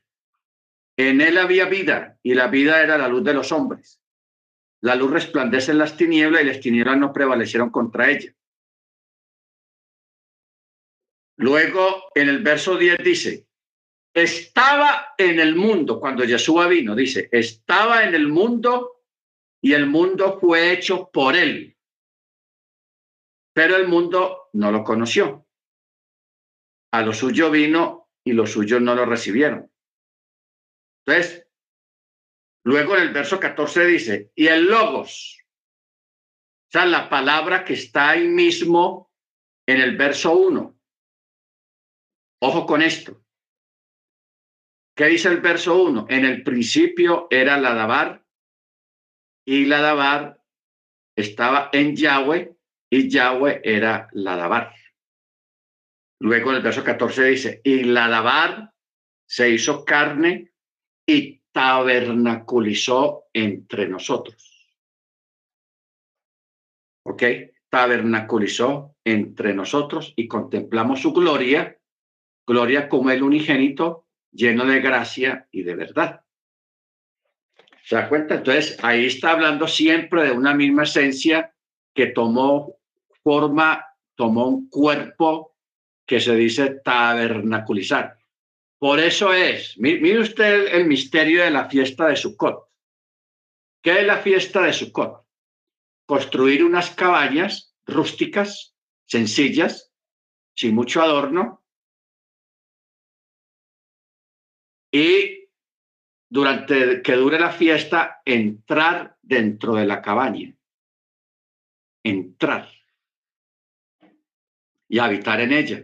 En 0.97 1.21
él 1.21 1.37
había 1.37 1.69
vida 1.69 2.19
y 2.21 2.33
la 2.33 2.47
vida 2.47 2.83
era 2.83 2.97
la 2.97 3.07
luz 3.07 3.23
de 3.23 3.33
los 3.33 3.53
hombres. 3.53 4.01
La 4.81 4.95
luz 4.95 5.11
resplandece 5.11 5.71
en 5.71 5.77
las 5.77 5.95
tinieblas 5.95 6.41
y 6.41 6.47
las 6.47 6.59
tinieblas 6.59 6.97
no 6.97 7.13
prevalecieron 7.13 7.69
contra 7.69 8.09
ella. 8.11 8.33
Luego, 11.37 12.09
en 12.15 12.29
el 12.29 12.43
verso 12.43 12.77
10 12.77 12.97
dice, 13.03 13.47
estaba 14.13 15.13
en 15.17 15.39
el 15.39 15.55
mundo, 15.55 15.99
cuando 15.99 16.23
Yeshua 16.23 16.67
vino, 16.67 16.95
dice, 16.95 17.29
estaba 17.31 18.03
en 18.03 18.15
el 18.15 18.27
mundo 18.27 19.03
y 19.61 19.73
el 19.73 19.85
mundo 19.85 20.39
fue 20.39 20.71
hecho 20.71 21.09
por 21.11 21.35
él. 21.35 21.77
Pero 23.53 23.75
el 23.75 23.87
mundo 23.87 24.49
no 24.53 24.71
lo 24.71 24.83
conoció. 24.83 25.47
A 26.91 27.01
lo 27.01 27.13
suyo 27.13 27.51
vino 27.51 28.09
y 28.23 28.33
los 28.33 28.51
suyos 28.51 28.81
no 28.81 28.95
lo 28.95 29.05
recibieron. 29.05 29.71
Entonces, 31.05 31.47
Luego 32.67 32.97
en 32.97 33.03
el 33.03 33.13
verso 33.13 33.39
14 33.39 33.85
dice, 33.85 34.31
y 34.35 34.47
el 34.47 34.65
logos, 34.65 35.41
o 36.67 36.69
sea, 36.69 36.85
la 36.85 37.07
palabra 37.07 37.63
que 37.63 37.75
está 37.75 38.09
ahí 38.09 38.27
mismo 38.27 39.09
en 39.65 39.79
el 39.79 39.95
verso 39.95 40.37
1. 40.37 40.76
Ojo 42.39 42.65
con 42.65 42.81
esto. 42.81 43.23
¿Qué 44.95 45.05
dice 45.05 45.29
el 45.29 45.41
verso 45.41 45.81
1? 45.81 46.07
En 46.09 46.25
el 46.25 46.43
principio 46.43 47.27
era 47.29 47.57
la 47.59 47.73
Dabar 47.73 48.25
y 49.45 49.65
la 49.65 49.81
Dabar 49.81 50.43
estaba 51.15 51.69
en 51.71 51.95
Yahweh 51.95 52.55
y 52.89 53.09
Yahweh 53.09 53.61
era 53.63 54.07
la 54.13 54.35
Dabar. 54.35 54.73
Luego 56.19 56.49
en 56.49 56.57
el 56.57 56.63
verso 56.63 56.83
14 56.83 57.23
dice, 57.25 57.61
y 57.63 57.83
la 57.83 58.07
Dabar 58.07 58.73
se 59.27 59.49
hizo 59.49 59.85
carne 59.85 60.51
y 61.05 61.41
tabernaculizó 61.51 63.25
entre 63.33 63.87
nosotros. 63.87 64.77
¿Ok? 67.05 67.23
Tabernaculizó 67.69 68.95
entre 69.03 69.53
nosotros 69.53 70.13
y 70.15 70.27
contemplamos 70.27 71.01
su 71.01 71.13
gloria, 71.13 71.76
gloria 72.47 72.87
como 72.87 73.11
el 73.11 73.21
unigénito, 73.21 74.07
lleno 74.31 74.65
de 74.65 74.79
gracia 74.79 75.47
y 75.51 75.63
de 75.63 75.75
verdad. 75.75 76.21
¿Se 77.83 77.95
da 77.95 78.09
cuenta? 78.09 78.35
Entonces, 78.35 78.77
ahí 78.81 79.05
está 79.05 79.31
hablando 79.31 79.67
siempre 79.67 80.23
de 80.23 80.31
una 80.31 80.53
misma 80.53 80.83
esencia 80.83 81.53
que 81.93 82.07
tomó 82.07 82.77
forma, 83.23 83.85
tomó 84.15 84.47
un 84.47 84.69
cuerpo 84.69 85.55
que 86.05 86.19
se 86.19 86.35
dice 86.35 86.81
tabernaculizar. 86.83 88.17
Por 88.79 88.99
eso 88.99 89.33
es, 89.33 89.77
mire 89.77 90.19
usted 90.19 90.73
el, 90.73 90.85
misterio 90.85 91.43
de 91.43 91.51
la 91.51 91.67
fiesta 91.67 92.07
de 92.07 92.15
Sukkot. 92.15 92.67
¿Qué 93.81 94.01
es 94.01 94.05
la 94.05 94.17
fiesta 94.19 94.61
de 94.61 94.73
Sukkot? 94.73 95.25
Construir 96.05 96.63
unas 96.63 96.91
cabañas 96.91 97.75
rústicas, 97.85 98.75
sencillas, 99.05 99.91
sin 100.53 100.75
mucho 100.75 101.01
adorno, 101.01 101.63
y 104.91 105.49
durante 106.29 107.01
que 107.01 107.13
dure 107.13 107.39
la 107.39 107.51
fiesta, 107.51 108.21
entrar 108.25 109.17
dentro 109.21 109.75
de 109.75 109.85
la 109.85 110.01
cabaña. 110.01 110.53
Entrar 112.03 112.69
y 114.89 114.99
habitar 114.99 115.41
en 115.41 115.51
ella 115.51 115.83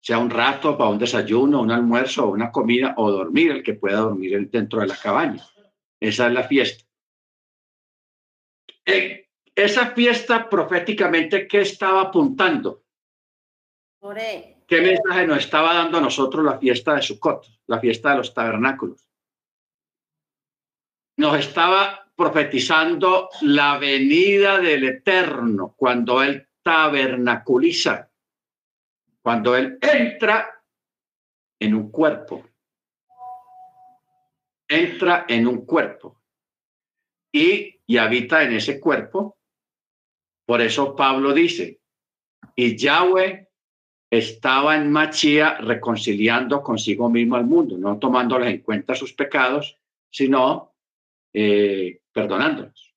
sea 0.00 0.18
un 0.18 0.30
rato 0.30 0.78
para 0.78 0.90
un 0.90 0.98
desayuno, 0.98 1.62
un 1.62 1.72
almuerzo, 1.72 2.28
una 2.28 2.52
comida 2.52 2.94
o 2.96 3.10
dormir, 3.10 3.50
el 3.50 3.62
que 3.64 3.74
pueda 3.74 3.98
dormir 3.98 4.48
dentro 4.50 4.80
de 4.80 4.86
la 4.86 4.96
cabaña. 4.96 5.44
Esa 5.98 6.28
es 6.28 6.32
la 6.32 6.44
fiesta. 6.44 6.84
En 8.84 9.26
esa 9.52 9.90
fiesta 9.90 10.48
proféticamente, 10.48 11.48
¿qué 11.48 11.62
estaba 11.62 12.02
apuntando? 12.02 12.84
¿Qué 14.66 14.80
mensaje 14.80 15.26
nos 15.26 15.38
estaba 15.38 15.74
dando 15.74 15.98
a 15.98 16.00
nosotros 16.00 16.44
la 16.44 16.58
fiesta 16.58 16.94
de 16.94 17.02
Sukkot, 17.02 17.46
la 17.66 17.78
fiesta 17.78 18.10
de 18.10 18.16
los 18.16 18.34
tabernáculos? 18.34 19.08
Nos 21.18 21.38
estaba 21.38 22.10
profetizando 22.14 23.28
la 23.42 23.78
venida 23.78 24.58
del 24.58 24.84
Eterno 24.84 25.74
cuando 25.76 26.22
Él 26.22 26.48
tabernaculiza 26.62 28.10
cuando 29.26 29.56
Él 29.56 29.76
entra 29.82 30.62
en 31.58 31.74
un 31.74 31.90
cuerpo, 31.90 32.48
entra 34.68 35.26
en 35.28 35.48
un 35.48 35.66
cuerpo 35.66 36.22
y, 37.32 37.80
y 37.88 37.96
habita 37.96 38.44
en 38.44 38.52
ese 38.52 38.78
cuerpo. 38.78 39.36
Por 40.46 40.60
eso 40.60 40.94
Pablo 40.94 41.32
dice, 41.32 41.80
y 42.54 42.76
Yahweh 42.76 43.45
estaba 44.10 44.76
en 44.76 44.90
Machía 44.90 45.58
reconciliando 45.58 46.62
consigo 46.62 47.08
mismo 47.08 47.36
al 47.36 47.44
mundo, 47.44 47.76
no 47.76 47.98
tomándoles 47.98 48.48
en 48.48 48.62
cuenta 48.62 48.94
sus 48.94 49.12
pecados, 49.12 49.78
sino 50.10 50.74
eh, 51.32 52.00
perdonándolos. 52.12 52.94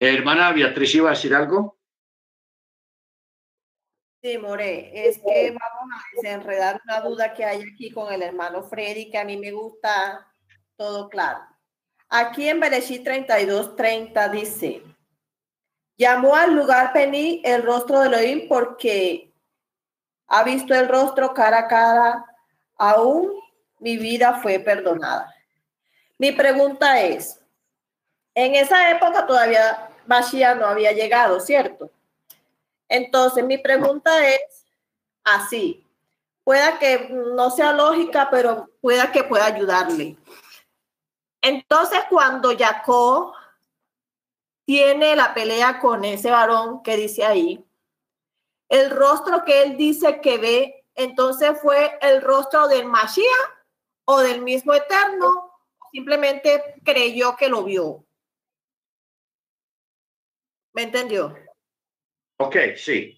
Hermana 0.00 0.52
Beatriz, 0.52 0.94
¿iba 0.94 1.10
a 1.10 1.14
decir 1.14 1.34
algo? 1.34 1.78
Sí, 4.22 4.38
More, 4.38 4.90
es 5.06 5.18
que 5.18 5.50
vamos 5.50 5.94
a 5.94 6.16
desenredar 6.16 6.80
una 6.84 7.00
duda 7.00 7.34
que 7.34 7.44
hay 7.44 7.60
aquí 7.60 7.90
con 7.90 8.10
el 8.12 8.22
hermano 8.22 8.62
Freddy, 8.62 9.10
que 9.10 9.18
a 9.18 9.24
mí 9.24 9.36
me 9.36 9.52
gusta 9.52 10.26
todo 10.76 11.10
claro. 11.10 11.40
Aquí 12.08 12.48
en 12.48 12.58
Bereshit 12.58 13.04
32, 13.04 13.76
30 13.76 14.28
dice, 14.30 14.82
llamó 15.98 16.34
al 16.34 16.54
lugar 16.54 16.92
Pení 16.92 17.42
el 17.44 17.62
rostro 17.62 18.00
de 18.00 18.08
Elohim 18.08 18.48
porque 18.48 19.33
ha 20.26 20.42
visto 20.42 20.74
el 20.74 20.88
rostro 20.88 21.34
cara 21.34 21.60
a 21.60 21.68
cara, 21.68 22.24
aún 22.76 23.32
mi 23.78 23.96
vida 23.96 24.40
fue 24.42 24.58
perdonada. 24.58 25.34
Mi 26.18 26.32
pregunta 26.32 27.00
es, 27.00 27.40
en 28.34 28.54
esa 28.54 28.90
época 28.90 29.26
todavía 29.26 29.88
Mashiach 30.06 30.56
no 30.58 30.66
había 30.66 30.92
llegado, 30.92 31.40
¿cierto? 31.40 31.90
Entonces, 32.88 33.44
mi 33.44 33.58
pregunta 33.58 34.28
es 34.28 34.64
así. 35.22 35.86
Pueda 36.44 36.78
que 36.78 37.08
no 37.10 37.50
sea 37.50 37.72
lógica, 37.72 38.28
pero 38.30 38.70
pueda 38.80 39.10
que 39.10 39.24
pueda 39.24 39.46
ayudarle. 39.46 40.16
Entonces, 41.40 42.00
cuando 42.10 42.56
Jacob 42.56 43.32
tiene 44.64 45.16
la 45.16 45.34
pelea 45.34 45.78
con 45.78 46.04
ese 46.04 46.30
varón 46.30 46.82
que 46.82 46.96
dice 46.96 47.24
ahí, 47.24 47.64
el 48.74 48.90
rostro 48.90 49.44
que 49.44 49.62
él 49.62 49.76
dice 49.76 50.20
que 50.20 50.36
ve, 50.36 50.84
entonces 50.96 51.60
fue 51.62 51.96
el 52.02 52.20
rostro 52.20 52.66
del 52.66 52.86
Mashiach 52.86 53.28
o 54.06 54.18
del 54.20 54.42
mismo 54.42 54.74
Eterno, 54.74 55.52
simplemente 55.92 56.74
creyó 56.82 57.36
que 57.36 57.48
lo 57.48 57.62
vio. 57.62 58.04
¿Me 60.72 60.82
entendió? 60.82 61.36
Ok, 62.38 62.56
sí. 62.76 63.16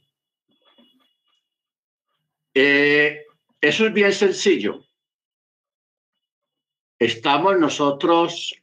Eh, 2.53 3.25
eso 3.59 3.87
es 3.87 3.95
bien 3.95 4.13
sencillo. 4.13 4.85
Estamos 6.99 7.59
nosotros 7.59 8.55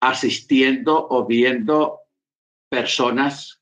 asistiendo 0.00 1.06
o 1.10 1.26
viendo 1.26 2.00
personas 2.68 3.59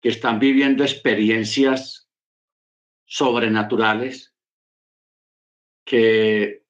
que 0.00 0.08
están 0.08 0.38
viviendo 0.38 0.82
experiencias 0.82 2.10
sobrenaturales 3.04 4.34
que 5.84 6.64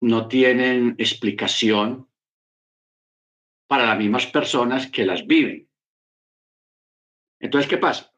no 0.00 0.28
tienen 0.28 0.94
explicación 0.98 2.08
para 3.66 3.86
las 3.86 3.98
mismas 3.98 4.26
personas 4.26 4.90
que 4.90 5.04
las 5.04 5.26
viven. 5.26 5.68
Entonces, 7.40 7.68
¿qué 7.68 7.78
pasa? 7.78 8.12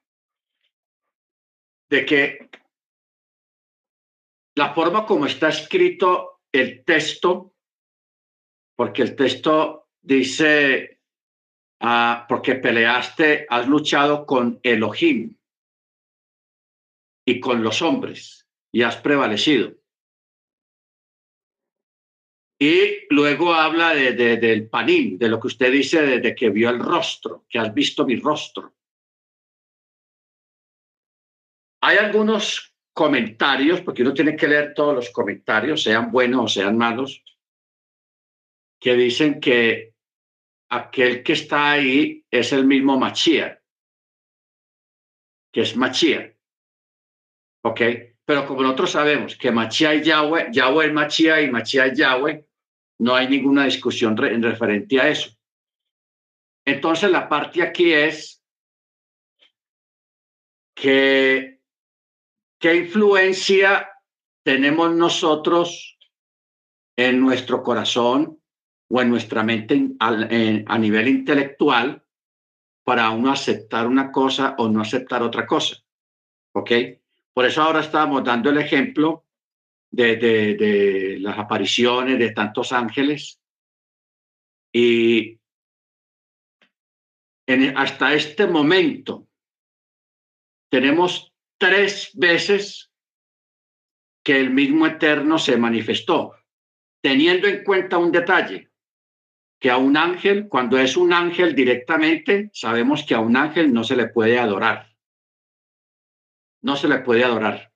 De 1.88 2.04
que 2.04 2.50
la 4.56 4.74
forma 4.74 5.06
como 5.06 5.26
está 5.26 5.48
escrito 5.48 6.42
el 6.52 6.84
texto, 6.84 7.54
porque 8.76 9.02
el 9.02 9.16
texto 9.16 9.88
dice, 10.00 10.99
ah, 11.80 12.26
porque 12.28 12.54
peleaste, 12.54 13.46
has 13.48 13.66
luchado 13.66 14.26
con 14.26 14.60
Elohim 14.62 15.36
y 17.26 17.40
con 17.40 17.62
los 17.62 17.82
hombres 17.82 18.46
y 18.72 18.82
has 18.82 18.96
prevalecido. 18.96 19.74
Y 22.62 23.06
luego 23.08 23.54
habla 23.54 23.94
de, 23.94 24.12
del 24.12 24.68
panín, 24.68 25.18
de 25.18 25.28
lo 25.30 25.40
que 25.40 25.46
usted 25.46 25.72
dice, 25.72 26.20
de 26.20 26.34
que 26.34 26.50
vio 26.50 26.68
el 26.68 26.78
rostro, 26.78 27.46
que 27.48 27.58
has 27.58 27.72
visto 27.72 28.04
mi 28.04 28.16
rostro. 28.16 28.74
Hay 31.82 31.96
algunos 31.96 32.74
comentarios, 32.92 33.80
porque 33.80 34.02
uno 34.02 34.12
tiene 34.12 34.36
que 34.36 34.46
leer 34.46 34.74
todos 34.74 34.94
los 34.94 35.08
comentarios, 35.08 35.82
sean 35.82 36.10
buenos 36.10 36.44
o 36.44 36.48
sean 36.48 36.76
malos, 36.76 37.24
que 38.78 38.94
dicen 38.94 39.40
que 39.40 39.94
aquel 40.70 41.22
que 41.22 41.34
está 41.34 41.72
ahí 41.72 42.24
es 42.30 42.52
el 42.52 42.66
mismo 42.66 42.98
Machía, 42.98 43.62
que 45.52 45.62
es 45.62 45.76
Machía. 45.76 46.34
¿Ok? 47.62 47.80
Pero 48.24 48.46
como 48.46 48.62
nosotros 48.62 48.92
sabemos 48.92 49.36
que 49.36 49.50
Machía 49.50 49.94
y 49.94 50.02
Yahweh, 50.02 50.48
Yahweh 50.52 50.86
es 50.86 50.92
Machía 50.92 51.42
y 51.42 51.50
Machía 51.50 51.86
es 51.86 51.98
Yahweh, 51.98 52.46
no 53.00 53.14
hay 53.14 53.28
ninguna 53.28 53.64
discusión 53.64 54.16
en 54.24 54.42
referente 54.42 55.00
a 55.00 55.08
eso. 55.08 55.30
Entonces 56.64 57.10
la 57.10 57.28
parte 57.28 57.62
aquí 57.62 57.92
es 57.92 58.42
que 60.74 61.60
¿Qué 62.60 62.76
influencia 62.76 63.90
tenemos 64.44 64.94
nosotros 64.94 65.98
en 66.94 67.18
nuestro 67.18 67.62
corazón 67.62 68.39
o 68.92 69.00
en 69.00 69.08
nuestra 69.08 69.44
mente 69.44 69.92
a 70.00 70.78
nivel 70.78 71.08
intelectual 71.08 72.04
para 72.84 73.10
uno 73.10 73.30
aceptar 73.30 73.86
una 73.86 74.10
cosa 74.10 74.56
o 74.58 74.68
no 74.68 74.80
aceptar 74.80 75.22
otra 75.22 75.46
cosa. 75.46 75.76
¿Ok? 76.52 76.70
Por 77.32 77.44
eso 77.44 77.62
ahora 77.62 77.80
estamos 77.80 78.24
dando 78.24 78.50
el 78.50 78.58
ejemplo 78.58 79.26
de, 79.92 80.16
de, 80.16 81.18
las 81.20 81.38
apariciones 81.38 82.18
de 82.18 82.32
tantos 82.32 82.72
ángeles 82.72 83.40
y 84.72 85.38
en, 87.46 87.76
hasta 87.76 88.14
este 88.14 88.46
momento 88.46 89.28
tenemos 90.68 91.32
tres 91.58 92.10
veces 92.14 92.90
que 94.24 94.38
el 94.38 94.50
mismo 94.50 94.86
Eterno 94.86 95.38
se 95.38 95.56
manifestó, 95.56 96.34
teniendo 97.02 97.48
en 97.48 97.64
cuenta 97.64 97.98
un 97.98 98.12
detalle, 98.12 98.69
que 99.60 99.70
a 99.70 99.76
un 99.76 99.96
ángel, 99.96 100.48
cuando 100.48 100.78
es 100.78 100.96
un 100.96 101.12
ángel 101.12 101.54
directamente, 101.54 102.50
sabemos 102.54 103.04
que 103.04 103.14
a 103.14 103.20
un 103.20 103.36
ángel 103.36 103.72
no 103.72 103.84
se 103.84 103.94
le 103.94 104.08
puede 104.08 104.38
adorar. 104.38 104.96
No 106.62 106.76
se 106.76 106.88
le 106.88 106.98
puede 107.00 107.24
adorar. 107.24 107.70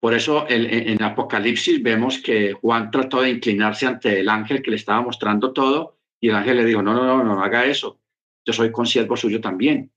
Por 0.00 0.14
eso 0.14 0.46
en, 0.48 0.88
en, 0.88 1.02
Apocalipsis 1.02 1.82
vemos 1.82 2.18
que 2.18 2.52
Juan 2.52 2.90
trató 2.90 3.22
de 3.22 3.30
inclinarse 3.30 3.86
ante 3.86 4.20
el 4.20 4.28
ángel 4.28 4.62
que 4.62 4.70
le 4.70 4.76
estaba 4.76 5.02
mostrando 5.02 5.52
todo 5.52 5.98
y 6.20 6.28
el 6.28 6.36
ángel 6.36 6.58
le 6.58 6.64
dijo, 6.64 6.82
no, 6.82 6.94
no, 6.94 7.04
no, 7.04 7.24
no, 7.24 7.42
haga 7.42 7.64
eso. 7.64 8.00
Yo 8.44 8.52
soy 8.52 8.70
consiervo 8.70 9.16
suyo 9.16 9.40
también. 9.40 9.90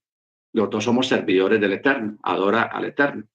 Los 0.53 0.69
dos 0.69 0.85
somos 0.85 1.07
servidores 1.07 1.59
del 1.61 1.73
Eterno, 1.73 2.17
adora 2.23 2.63
al 2.63 2.85
Eterno. 2.85 3.27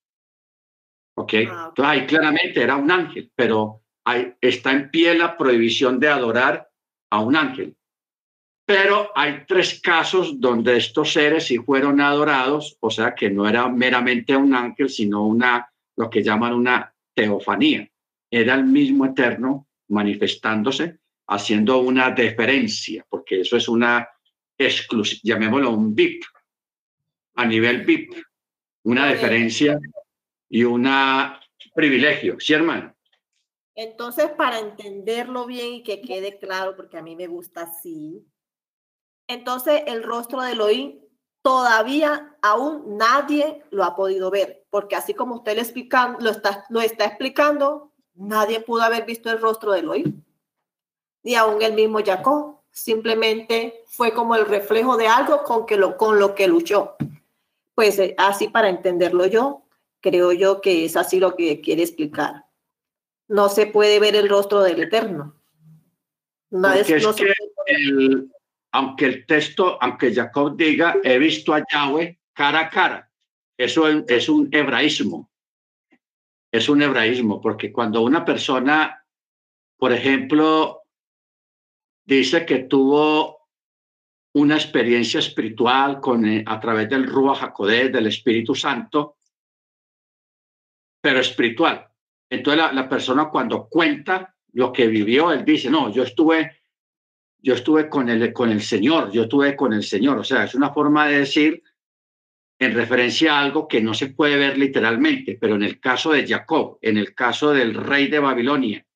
¿Ok? 1.15 1.35
Ah, 1.49 1.67
Entonces 1.69 1.85
ahí 1.85 2.07
claramente 2.07 2.63
era 2.63 2.75
un 2.77 2.91
ángel, 2.91 3.31
pero 3.37 3.83
ahí 4.05 4.35
está 4.41 4.73
en 4.73 4.91
pie 4.91 5.15
la 5.15 5.37
prohibición 5.37 6.01
de 6.01 6.09
adorar 6.09 6.72
a 7.13 7.21
un 7.21 7.37
ángel. 7.37 7.77
Pero 8.65 9.11
hay 9.15 9.45
tres 9.47 9.81
casos 9.83 10.41
donde 10.41 10.79
estos 10.79 11.13
seres 11.13 11.45
sí 11.45 11.59
fueron 11.59 12.01
adorados, 12.01 12.79
o 12.81 12.91
sea 12.91 13.15
que 13.15 13.29
no 13.29 13.47
era 13.47 13.69
meramente 13.69 14.35
un 14.35 14.55
ángel, 14.55 14.89
sino 14.89 15.27
una, 15.27 15.71
lo 15.97 16.09
que 16.09 16.23
llaman 16.23 16.55
una 16.55 16.95
teofanía. 17.15 17.87
Era 18.31 18.55
el 18.55 18.65
mismo 18.65 19.05
eterno 19.05 19.69
manifestándose, 19.89 21.01
haciendo 21.29 21.81
una 21.81 22.13
deferencia, 22.13 23.05
porque 23.11 23.43
eso 23.43 23.59
es 23.59 23.69
una 23.69 24.09
exclusiva, 24.57 25.21
llamémoslo 25.23 25.71
un 25.71 25.95
VIP, 25.95 26.25
a 27.37 27.45
nivel 27.45 27.85
VIP, 27.85 28.15
una 28.85 29.07
deferencia 29.07 29.79
y 30.49 30.65
un 30.65 30.89
privilegio, 31.75 32.37
¿sí, 32.41 32.55
hermano? 32.55 32.95
Entonces, 33.75 34.31
para 34.31 34.59
entenderlo 34.59 35.47
bien 35.47 35.75
y 35.75 35.83
que 35.83 36.03
quede 36.03 36.39
claro, 36.39 36.77
porque 36.77 36.99
a 36.99 37.03
mí 37.03 37.17
me 37.17 37.27
gusta 37.27 37.63
así, 37.63 38.27
entonces 39.29 39.83
el 39.87 40.03
rostro 40.03 40.43
de 40.43 40.53
Elohim 40.53 41.01
todavía 41.41 42.37
aún 42.43 42.99
nadie 42.99 43.65
lo 43.71 43.85
ha 43.85 43.97
podido 43.97 44.31
ver, 44.31 44.67
porque 44.69 44.95
así 44.95 45.15
como 45.15 45.37
usted 45.37 45.55
lo, 45.55 45.63
explica, 45.63 46.17
lo, 46.21 46.31
está, 46.31 46.67
lo 46.69 46.81
está 46.83 47.07
explicando, 47.07 47.93
nadie 48.15 48.61
pudo 48.61 48.83
haber 48.83 49.07
visto 49.07 49.31
el 49.31 49.41
rostro 49.41 49.73
de 49.73 49.81
Elohim, 49.81 50.23
ni 51.23 51.35
aún 51.35 51.63
el 51.63 51.73
mismo 51.73 52.01
Jacob, 52.05 52.59
simplemente 52.71 53.85
fue 53.87 54.13
como 54.13 54.35
el 54.35 54.47
reflejo 54.47 54.99
de 54.99 55.09
algo 55.09 55.45
con, 55.45 55.65
que 55.65 55.77
lo, 55.77 55.97
con 55.97 56.19
lo 56.19 56.35
que 56.35 56.49
luchó. 56.49 56.97
Pues 57.75 57.99
eh, 57.99 58.15
así 58.19 58.49
para 58.49 58.69
entenderlo 58.69 59.27
yo, 59.27 59.63
creo 60.01 60.33
yo 60.33 60.61
que 60.61 60.85
es 60.85 60.97
así 60.97 61.19
lo 61.21 61.37
que 61.37 61.61
quiere 61.63 61.83
explicar 61.83 62.45
no 63.33 63.49
se 63.49 63.67
puede 63.67 63.99
ver 63.99 64.15
el 64.15 64.29
rostro 64.29 64.63
del 64.63 64.81
Eterno. 64.83 65.35
aunque 68.73 69.07
el 69.07 69.27
texto, 69.27 69.79
aunque 69.81 70.15
Jacob 70.15 70.55
diga, 70.55 70.97
he 71.03 71.19
visto 71.19 71.55
a 71.55 71.65
Yahweh 71.73 72.21
cara 72.35 72.61
a 72.61 72.69
cara, 72.69 73.11
eso 73.57 73.89
es 73.89 74.29
un 74.29 74.49
hebraísmo. 74.53 75.31
Es 76.53 76.69
un 76.69 76.83
hebraísmo, 76.83 77.41
porque 77.41 77.73
cuando 77.73 78.03
una 78.03 78.23
persona, 78.23 79.03
por 79.79 79.93
ejemplo, 79.93 80.83
dice 82.05 82.45
que 82.45 82.65
tuvo 82.65 83.49
una 84.35 84.57
experiencia 84.57 85.21
espiritual 85.21 86.01
con, 86.01 86.27
eh, 86.27 86.45
a 86.47 86.61
través 86.61 86.91
del 86.91 87.07
Ruach 87.07 87.43
HaKodesh, 87.45 87.91
del 87.91 88.09
Espíritu 88.09 88.55
Santo, 88.55 89.17
pero 91.01 91.21
espiritual. 91.21 91.92
Entonces 92.33 92.73
la, 92.73 92.89
persona 92.89 93.29
cuando 93.29 93.69
cuenta 93.69 94.35
lo 94.55 94.73
que 94.73 94.87
vivió, 94.87 95.33
él 95.33 95.45
dice, 95.45 95.69
no, 95.69 95.93
yo 95.93 96.03
estuve, 96.03 96.63
yo 97.39 97.53
estuve 97.53 97.91
con 97.91 98.09
el, 98.09 98.33
con 98.33 98.51
el 98.51 98.63
Señor, 98.63 99.13
yo 99.13 99.25
estuve 99.25 99.55
con 99.55 99.75
el 99.75 99.83
Señor. 99.83 100.19
O 100.19 100.25
sea, 100.25 100.45
es 100.45 100.55
una 100.55 100.73
forma 100.73 101.07
de 101.07 101.19
decir 101.19 101.63
en 102.59 102.73
referencia 102.73 103.35
a 103.35 103.43
algo 103.43 103.69
que 103.69 103.83
no 103.83 103.93
se 103.93 104.07
puede 104.07 104.37
ver 104.37 104.57
literalmente, 104.57 105.37
pero 105.39 105.57
en 105.57 105.63
el 105.63 105.79
caso 105.79 106.13
de 106.13 106.27
Jacob, 106.27 106.79
en 106.81 106.97
el 106.97 107.15
caso 107.15 107.51
del 107.51 107.75
rey 107.75 108.09
de 108.09 108.21
Babilonia, 108.21 108.87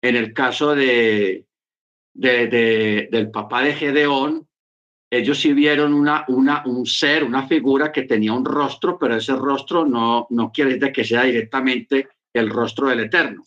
en 0.00 0.14
el 0.14 0.32
caso 0.32 0.76
de, 0.76 1.46
de, 2.12 3.08
del 3.10 3.30
papá 3.32 3.64
de 3.64 3.72
Gedeón, 3.74 4.46
ellos 5.10 5.40
sí 5.40 5.52
vieron 5.52 5.94
una, 5.94 6.24
una, 6.28 6.62
un 6.64 6.86
ser, 6.86 7.24
una 7.24 7.48
figura 7.48 7.90
que 7.90 8.02
tenía 8.02 8.32
un 8.32 8.44
rostro, 8.44 8.96
pero 8.96 9.16
ese 9.16 9.34
rostro 9.34 9.84
no, 9.84 10.28
no 10.30 10.52
quiere 10.52 10.74
decir 10.74 10.92
que 10.92 11.04
sea 11.04 11.24
directamente 11.24 12.08
el 12.34 12.50
rostro 12.50 12.88
del 12.88 13.00
Eterno. 13.00 13.44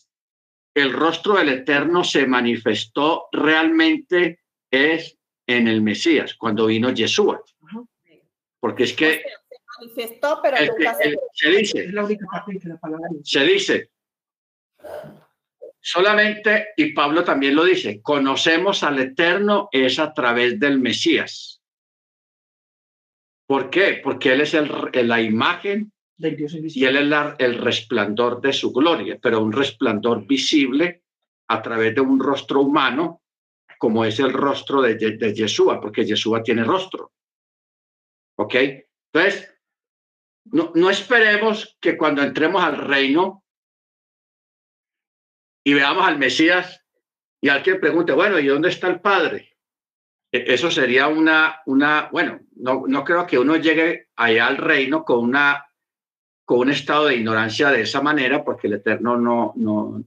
El 0.73 0.93
rostro 0.93 1.35
del 1.35 1.49
Eterno 1.49 2.03
se 2.03 2.25
manifestó 2.25 3.27
realmente 3.31 4.41
es 4.71 5.17
en 5.45 5.67
el 5.67 5.81
Mesías, 5.81 6.35
cuando 6.35 6.67
vino 6.67 6.91
Yeshua. 6.91 7.41
Porque 8.59 8.83
es 8.83 8.93
que... 8.93 9.21
Se 9.21 9.25
manifestó, 9.79 10.39
pero 10.41 10.57
se, 10.57 11.49
dice, 11.49 11.91
se 13.23 13.43
dice, 13.43 13.91
solamente, 15.79 16.69
y 16.75 16.91
Pablo 16.91 17.23
también 17.23 17.55
lo 17.55 17.63
dice, 17.63 18.01
conocemos 18.01 18.83
al 18.83 18.99
Eterno 18.99 19.69
es 19.71 19.99
a 19.99 20.13
través 20.13 20.59
del 20.59 20.79
Mesías. 20.79 21.61
¿Por 23.47 23.69
qué? 23.69 24.01
Porque 24.03 24.33
Él 24.33 24.41
es 24.41 24.53
el, 24.53 24.69
la 24.93 25.21
imagen 25.21 25.93
y 26.19 26.85
él 26.85 27.13
es 27.13 27.35
el 27.39 27.57
resplandor 27.59 28.41
de 28.41 28.51
su 28.51 28.73
gloria, 28.73 29.19
pero 29.21 29.41
un 29.41 29.51
resplandor 29.51 30.25
visible 30.25 31.03
a 31.47 31.61
través 31.61 31.93
de 31.93 32.01
un 32.01 32.19
rostro 32.19 32.61
humano, 32.61 33.21
como 33.77 34.03
es 34.03 34.19
el 34.19 34.33
rostro 34.33 34.81
de, 34.81 34.95
de 34.95 35.33
Yeshua, 35.33 35.79
porque 35.79 36.05
Yeshua 36.05 36.41
tiene 36.41 36.63
rostro. 36.63 37.13
¿Ok? 38.39 38.55
Entonces, 39.13 39.53
no, 40.45 40.71
no 40.73 40.89
esperemos 40.89 41.77
que 41.79 41.97
cuando 41.97 42.23
entremos 42.23 42.63
al 42.63 42.77
reino 42.77 43.43
y 45.63 45.73
veamos 45.73 46.07
al 46.07 46.17
Mesías 46.17 46.83
y 47.41 47.49
alguien 47.49 47.79
pregunte, 47.79 48.13
bueno, 48.13 48.39
¿y 48.39 48.47
dónde 48.47 48.69
está 48.69 48.87
el 48.87 49.01
Padre? 49.01 49.57
E, 50.31 50.53
eso 50.53 50.71
sería 50.71 51.07
una, 51.07 51.61
una 51.67 52.09
bueno, 52.11 52.39
no, 52.55 52.83
no 52.87 53.03
creo 53.03 53.27
que 53.27 53.37
uno 53.37 53.55
llegue 53.57 54.09
allá 54.15 54.47
al 54.47 54.57
reino 54.57 55.05
con 55.05 55.19
una 55.19 55.66
con 56.47 56.59
un 56.59 56.69
estado 56.71 57.07
de 57.07 57.17
ignorancia 57.17 57.71
de 57.71 57.81
esa 57.81 58.01
manera, 58.01 58.41
porque 58.41 58.67
el 58.67 58.75
Eterno 58.75 59.17
no, 59.17 59.51
no 59.57 60.01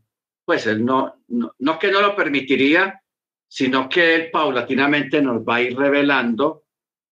pues 0.46 0.66
él 0.66 0.82
no, 0.82 1.22
no, 1.28 1.54
no 1.58 1.78
que 1.78 1.90
no 1.90 2.00
lo 2.00 2.16
permitiría, 2.16 3.02
sino 3.46 3.90
que 3.90 4.14
él 4.14 4.30
paulatinamente 4.30 5.20
nos 5.20 5.42
va 5.42 5.56
a 5.56 5.60
ir 5.60 5.76
revelando 5.76 6.64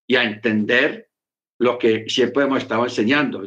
y 0.07 0.17
a 0.17 0.25
entender 0.25 1.11
lo 1.59 1.79
que 1.79 2.09
siempre 2.09 2.45
hemos 2.45 2.63
estado 2.63 2.85
enseñando. 2.85 3.47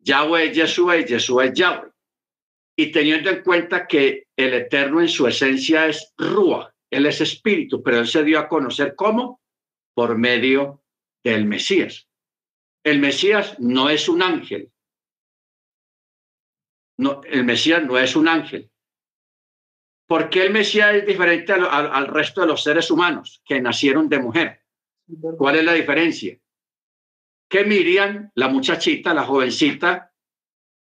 Yahweh 0.00 0.50
es 0.50 0.56
Yeshua 0.58 0.98
y 0.98 1.06
Yeshua 1.06 1.46
es 1.46 1.54
Yahweh. 1.54 1.90
Y 2.76 2.92
teniendo 2.92 3.30
en 3.30 3.42
cuenta 3.42 3.86
que 3.86 4.26
el 4.36 4.52
Eterno 4.52 5.00
en 5.00 5.08
su 5.08 5.26
esencia 5.26 5.86
es 5.86 6.12
Rúa, 6.18 6.74
Él 6.90 7.06
es 7.06 7.22
espíritu, 7.22 7.82
pero 7.82 8.00
Él 8.00 8.06
se 8.06 8.22
dio 8.22 8.38
a 8.38 8.48
conocer 8.48 8.94
cómo? 8.94 9.40
Por 9.94 10.18
medio 10.18 10.82
del 11.24 11.46
Mesías. 11.46 12.06
El 12.84 12.98
Mesías 12.98 13.58
no 13.58 13.88
es 13.88 14.10
un 14.10 14.22
ángel, 14.22 14.70
no, 16.98 17.20
el 17.24 17.44
Mesías 17.44 17.84
no 17.84 17.98
es 17.98 18.16
un 18.16 18.28
ángel. 18.28 18.70
¿Por 20.06 20.30
qué 20.30 20.44
el 20.44 20.52
Mesías 20.52 20.94
es 20.94 21.06
diferente 21.06 21.52
al, 21.52 22.06
resto 22.06 22.40
de 22.40 22.46
los 22.46 22.62
seres 22.62 22.90
humanos 22.90 23.42
que 23.44 23.60
nacieron 23.60 24.08
de 24.08 24.20
mujer? 24.20 24.62
¿Cuál 25.36 25.56
es 25.56 25.64
la 25.64 25.72
diferencia? 25.72 26.38
Que 27.48 27.64
Miriam, 27.64 28.30
la 28.34 28.48
muchachita, 28.48 29.12
la 29.12 29.24
jovencita, 29.24 30.12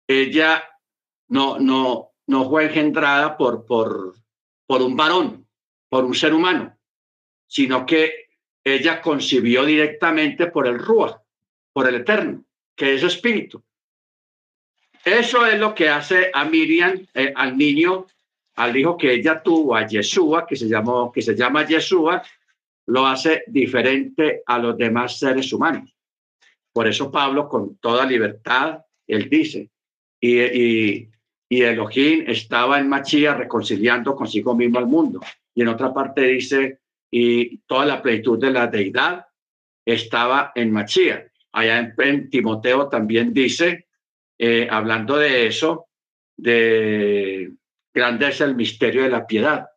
ella 0.06 0.64
no, 1.30 1.58
no, 1.60 2.14
no 2.28 2.50
fue 2.50 2.66
engendrada 2.66 3.38
por, 3.38 3.66
por, 3.66 4.16
por 4.66 4.82
un 4.82 4.96
varón, 4.96 5.48
por 5.90 6.04
un 6.04 6.14
ser 6.14 6.34
humano, 6.34 6.78
sino 7.48 7.86
que 7.86 8.28
ella 8.64 9.02
concibió 9.02 9.64
directamente 9.64 10.48
por 10.48 10.68
el 10.68 10.80
Rúa, 10.80 11.24
por 11.72 11.88
el 11.88 11.96
Eterno, 11.96 12.44
que 12.76 12.96
es 12.96 13.04
espíritu. 13.04 13.64
Eso 15.08 15.46
es 15.46 15.58
lo 15.58 15.74
que 15.74 15.88
hace 15.88 16.30
a 16.34 16.44
Miriam, 16.44 17.08
eh, 17.14 17.32
al 17.34 17.58
niño, 17.58 18.08
al 18.58 18.76
hijo 18.76 18.98
que 18.98 19.14
ella 19.14 19.42
tuvo, 19.42 19.74
a 19.74 19.88
Yeshua, 19.88 20.46
que 20.46 20.58
se, 20.58 20.68
llamó, 20.68 21.14
que 21.14 21.22
se 21.22 21.34
llama 21.34 21.66
Yeshua, 21.66 22.22
lo 22.88 23.08
hace 23.08 23.46
diferente 23.48 24.44
a 24.46 24.60
los 24.60 24.78
demás 24.78 25.18
seres 25.18 25.54
humanos. 25.54 25.96
Por 26.74 26.90
eso 26.90 27.10
Pablo, 27.10 27.48
con 27.48 27.78
toda 27.78 28.06
libertad, 28.06 28.80
él 29.08 29.30
dice, 29.30 29.70
y, 30.20 30.42
y, 30.42 31.10
y 31.48 31.62
Elohim 31.62 32.26
estaba 32.28 32.78
en 32.78 32.90
Machía 32.90 33.34
reconciliando 33.34 34.14
consigo 34.14 34.56
mismo 34.56 34.78
al 34.78 34.88
mundo. 34.88 35.22
Y 35.56 35.62
en 35.62 35.70
otra 35.70 35.94
parte 35.94 36.24
dice, 36.24 36.80
y 37.10 37.60
toda 37.60 37.86
la 37.86 38.02
plenitud 38.02 38.38
de 38.38 38.52
la 38.52 38.68
deidad 38.68 39.26
estaba 39.86 40.52
en 40.54 40.70
Machía. 40.70 41.32
Allá 41.54 41.94
en, 41.98 42.30
Timoteo 42.30 42.90
también 42.90 43.34
dice, 43.34 43.87
eh, 44.38 44.68
hablando 44.70 45.18
de 45.18 45.48
eso, 45.48 45.88
de 46.36 47.54
grandeza 47.94 48.46
el 48.46 48.56
misterio 48.56 49.04
de 49.04 49.10
la 49.10 49.26
piedad. 49.26 49.68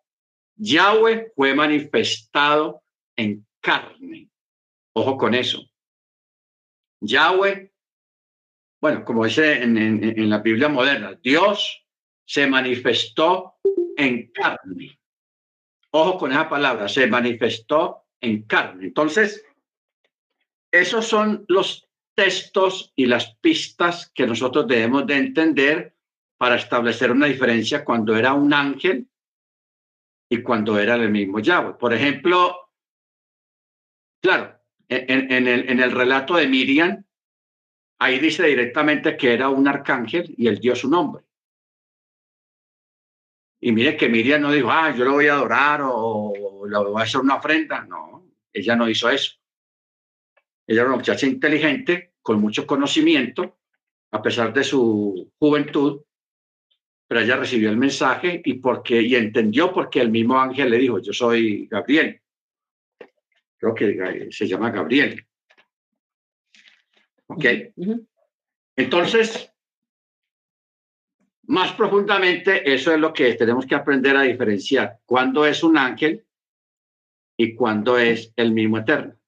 Yahweh 0.57 1.33
fue 1.35 1.55
manifestado 1.55 2.83
en 3.17 3.47
carne. 3.61 4.29
Ojo 4.93 5.17
con 5.17 5.35
eso. 5.35 5.63
Yahweh, 7.01 7.73
bueno, 8.81 9.05
como 9.05 9.25
dice 9.25 9.63
en, 9.63 9.77
en 9.79 10.31
la 10.31 10.39
Biblia 10.39 10.69
moderna, 10.69 11.19
Dios 11.23 11.87
se 12.27 12.47
manifestó 12.47 13.55
en 13.97 14.31
carne. 14.31 14.99
Ojo 15.91 16.19
con 16.19 16.33
esa 16.33 16.49
palabra, 16.49 16.89
se 16.89 17.07
manifestó 17.07 18.05
en 18.21 18.43
carne. 18.43 18.87
Entonces, 18.87 19.45
esos 20.71 21.07
son 21.07 21.45
los 21.49 21.90
textos 22.21 22.93
y 22.95 23.07
las 23.07 23.35
pistas 23.37 24.13
que 24.15 24.27
nosotros 24.27 24.69
debemos 24.69 25.07
de 25.07 25.17
entender 25.17 25.97
para 26.37 26.57
establecer 26.57 27.11
una 27.11 27.25
diferencia 27.25 27.83
cuando 27.83 28.15
era 28.15 28.35
un 28.35 28.53
ángel 28.53 29.09
y 30.29 30.43
cuando 30.43 30.79
era 30.79 30.97
el 30.97 31.11
mismo 31.11 31.41
Yahweh. 31.41 31.79
Por 31.79 31.95
ejemplo, 31.95 32.73
claro, 34.21 34.55
en, 34.87 35.49
el, 35.49 35.71
en 35.71 35.81
el 35.81 35.93
relato 35.93 36.37
de 36.37 36.47
Miriam, 36.47 37.03
ahí 37.99 38.19
dice 38.19 38.47
directamente 38.47 39.17
que 39.17 39.33
era 39.33 39.49
un 39.49 39.67
arcángel 39.67 40.35
y 40.37 40.47
él 40.47 40.61
dio 40.61 40.77
su 40.77 40.91
nombre. 40.91 41.25
Y 43.63 43.73
mire 43.73 43.97
que 43.97 44.11
Miriam 44.11 44.43
no 44.43 44.53
dijo, 44.53 44.71
ah, 44.71 44.95
yo 44.95 45.07
lo 45.07 45.13
voy 45.13 45.29
a 45.29 45.35
adorar 45.37 45.81
o, 45.85 46.67
le 46.67 46.77
voy 46.77 47.01
a 47.01 47.05
hacer 47.05 47.23
una 47.23 47.37
ofrenda. 47.37 47.81
No, 47.87 48.31
ella 48.53 48.77
no 48.77 48.91
hizo 48.91 49.09
eso. 49.09 49.37
Ella 50.67 50.83
era 50.83 50.89
una 50.89 50.99
muchacha 50.99 51.27
inteligente, 51.27 52.10
con 52.23 52.41
mucho 52.41 52.67
conocimiento, 52.67 53.59
a 54.13 54.23
pesar 54.23 54.53
de 54.53 54.65
su 54.65 55.33
juventud, 55.39 56.03
pero 57.07 57.21
ella 57.21 57.37
recibió 57.37 57.71
el 57.71 57.77
mensaje 57.77 58.41
y, 58.45 58.55
porque, 58.55 59.03
y 59.03 59.17
entendió 59.17 59.73
porque 59.73 60.01
el 60.01 60.11
mismo 60.11 60.39
ángel 60.39 60.71
le 60.71 60.79
dijo, 60.79 61.01
yo 61.01 61.13
soy 61.13 61.67
Gabriel. 61.67 62.21
Creo 63.59 63.75
que 63.75 64.29
se 64.31 64.47
llama 64.47 64.71
Gabriel. 64.71 65.27
¿Ok? 67.27 67.45
Entonces, 68.77 69.53
más 71.43 71.73
profundamente, 71.73 72.73
eso 72.73 72.95
es 72.95 73.01
lo 73.01 73.13
que 73.13 73.35
tenemos 73.35 73.67
que 73.67 73.75
aprender 73.75 74.17
a 74.17 74.23
diferenciar. 74.23 75.01
Cuándo 75.05 75.45
es 75.45 75.65
un 75.65 75.77
ángel 75.77 76.25
y 77.37 77.55
cuándo 77.55 77.99
es 77.99 78.33
el 78.37 78.53
mismo 78.53 78.79
eterno. 78.79 79.20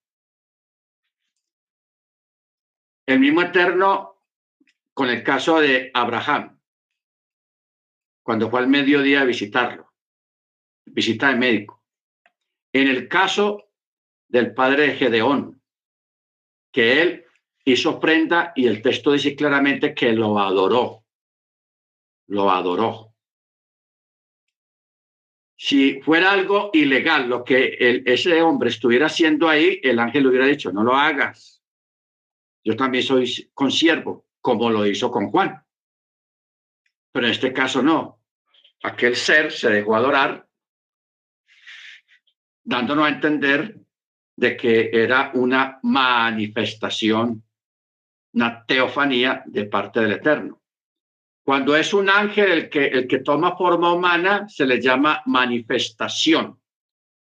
El 3.12 3.20
mismo 3.20 3.43
eterno 3.43 4.22
con 4.94 5.10
el 5.10 5.22
caso 5.22 5.60
de 5.60 5.90
Abraham, 5.93 6.59
cuando 8.22 8.48
fue 8.48 8.60
al 8.60 8.68
mediodía 8.68 9.20
a 9.20 9.24
visitarlo, 9.24 9.93
visita 10.86 11.28
de 11.28 11.36
médico. 11.36 11.84
En 12.72 12.89
el 12.89 13.09
caso 13.09 13.68
del 14.28 14.55
padre 14.55 14.86
de 14.86 14.94
Gedeón, 14.94 15.62
que 16.72 17.02
él 17.02 17.26
hizo 17.66 17.98
ofrenda 17.98 18.55
y 18.56 18.66
el 18.66 18.80
texto 18.80 19.12
dice 19.12 19.36
claramente 19.36 19.94
que 19.94 20.14
lo 20.14 20.39
adoró 20.39 21.05
lo 22.28 22.51
adoró. 22.51 23.14
Si 25.55 26.01
fuera 26.01 26.32
algo 26.32 26.70
ilegal 26.72 27.28
lo 27.28 27.44
que 27.44 27.76
ese 28.06 28.40
hombre 28.40 28.70
estuviera 28.70 29.05
haciendo 29.05 29.51
ahí, 29.51 29.80
el 29.82 29.98
ángel 29.98 30.26
hubiera 30.26 30.47
dicho, 30.47 30.72
no 30.72 30.82
lo 30.82 30.97
hagas. 30.97 31.61
Yo 32.64 32.76
también 32.76 33.05
soy 33.05 33.51
consiervo, 33.55 34.26
como 34.40 34.70
lo 34.70 34.86
hizo 34.86 35.10
con 35.10 35.30
Juan. 35.30 35.64
Pero 37.12 37.26
en 37.26 37.32
este 37.32 37.52
caso 37.52 37.82
no. 37.82 38.20
Aquel 38.82 39.16
ser 39.16 39.52
se 39.52 39.70
dejó 39.70 39.94
adorar, 39.94 40.48
dándonos 42.64 43.06
a 43.06 43.10
entender 43.10 43.80
de 44.36 44.56
que 44.56 44.90
era 44.93 45.30
una 45.34 45.78
manifestación, 45.82 47.44
una 48.32 48.64
teofanía 48.64 49.43
de 49.47 49.64
parte 49.66 50.01
del 50.01 50.12
Eterno. 50.12 50.62
Cuando 51.44 51.76
es 51.76 51.93
un 51.93 52.09
ángel 52.09 52.51
el 52.51 52.70
que, 52.70 52.86
el 52.86 53.06
que 53.09 53.18
toma 53.18 53.56
forma 53.56 53.93
humana, 53.93 54.48
se 54.48 54.64
le 54.64 54.80
llama 54.80 55.22
manifestación. 55.26 56.61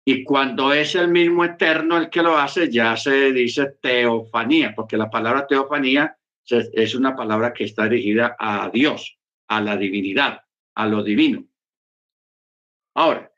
Y 0.10 0.24
cuando 0.24 0.72
es 0.72 0.96
el 0.96 1.10
mismo 1.10 1.44
eterno 1.44 1.98
el 1.98 2.10
que 2.10 2.22
lo 2.22 2.38
hace, 2.38 2.72
ya 2.72 2.96
se 2.96 3.34
dice 3.34 3.74
teofanía, 3.82 4.74
porque 4.74 4.96
la 4.96 5.10
palabra 5.10 5.46
teofanía 5.46 6.18
es 6.46 6.96
una 6.96 7.14
palabra 7.14 7.52
que 7.52 7.66
está 7.66 7.90
dirigida 7.90 8.38
a 8.40 8.70
Dios, 8.70 9.20
a 9.50 9.60
la 9.60 9.76
divinidad, 9.76 10.44
a 10.76 10.88
lo 10.88 11.04
divino. 11.04 11.44
Ahora, 12.96 13.30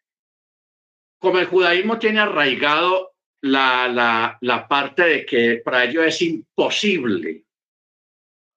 como 1.18 1.40
el 1.40 1.48
judaísmo 1.48 1.98
tiene 1.98 2.20
arraigado 2.20 3.16
la, 3.42 3.88
la, 3.88 4.38
la 4.42 4.68
parte 4.68 5.02
de 5.06 5.26
que 5.26 5.62
para 5.66 5.86
ello 5.86 6.04
es 6.04 6.22
imposible, 6.22 7.46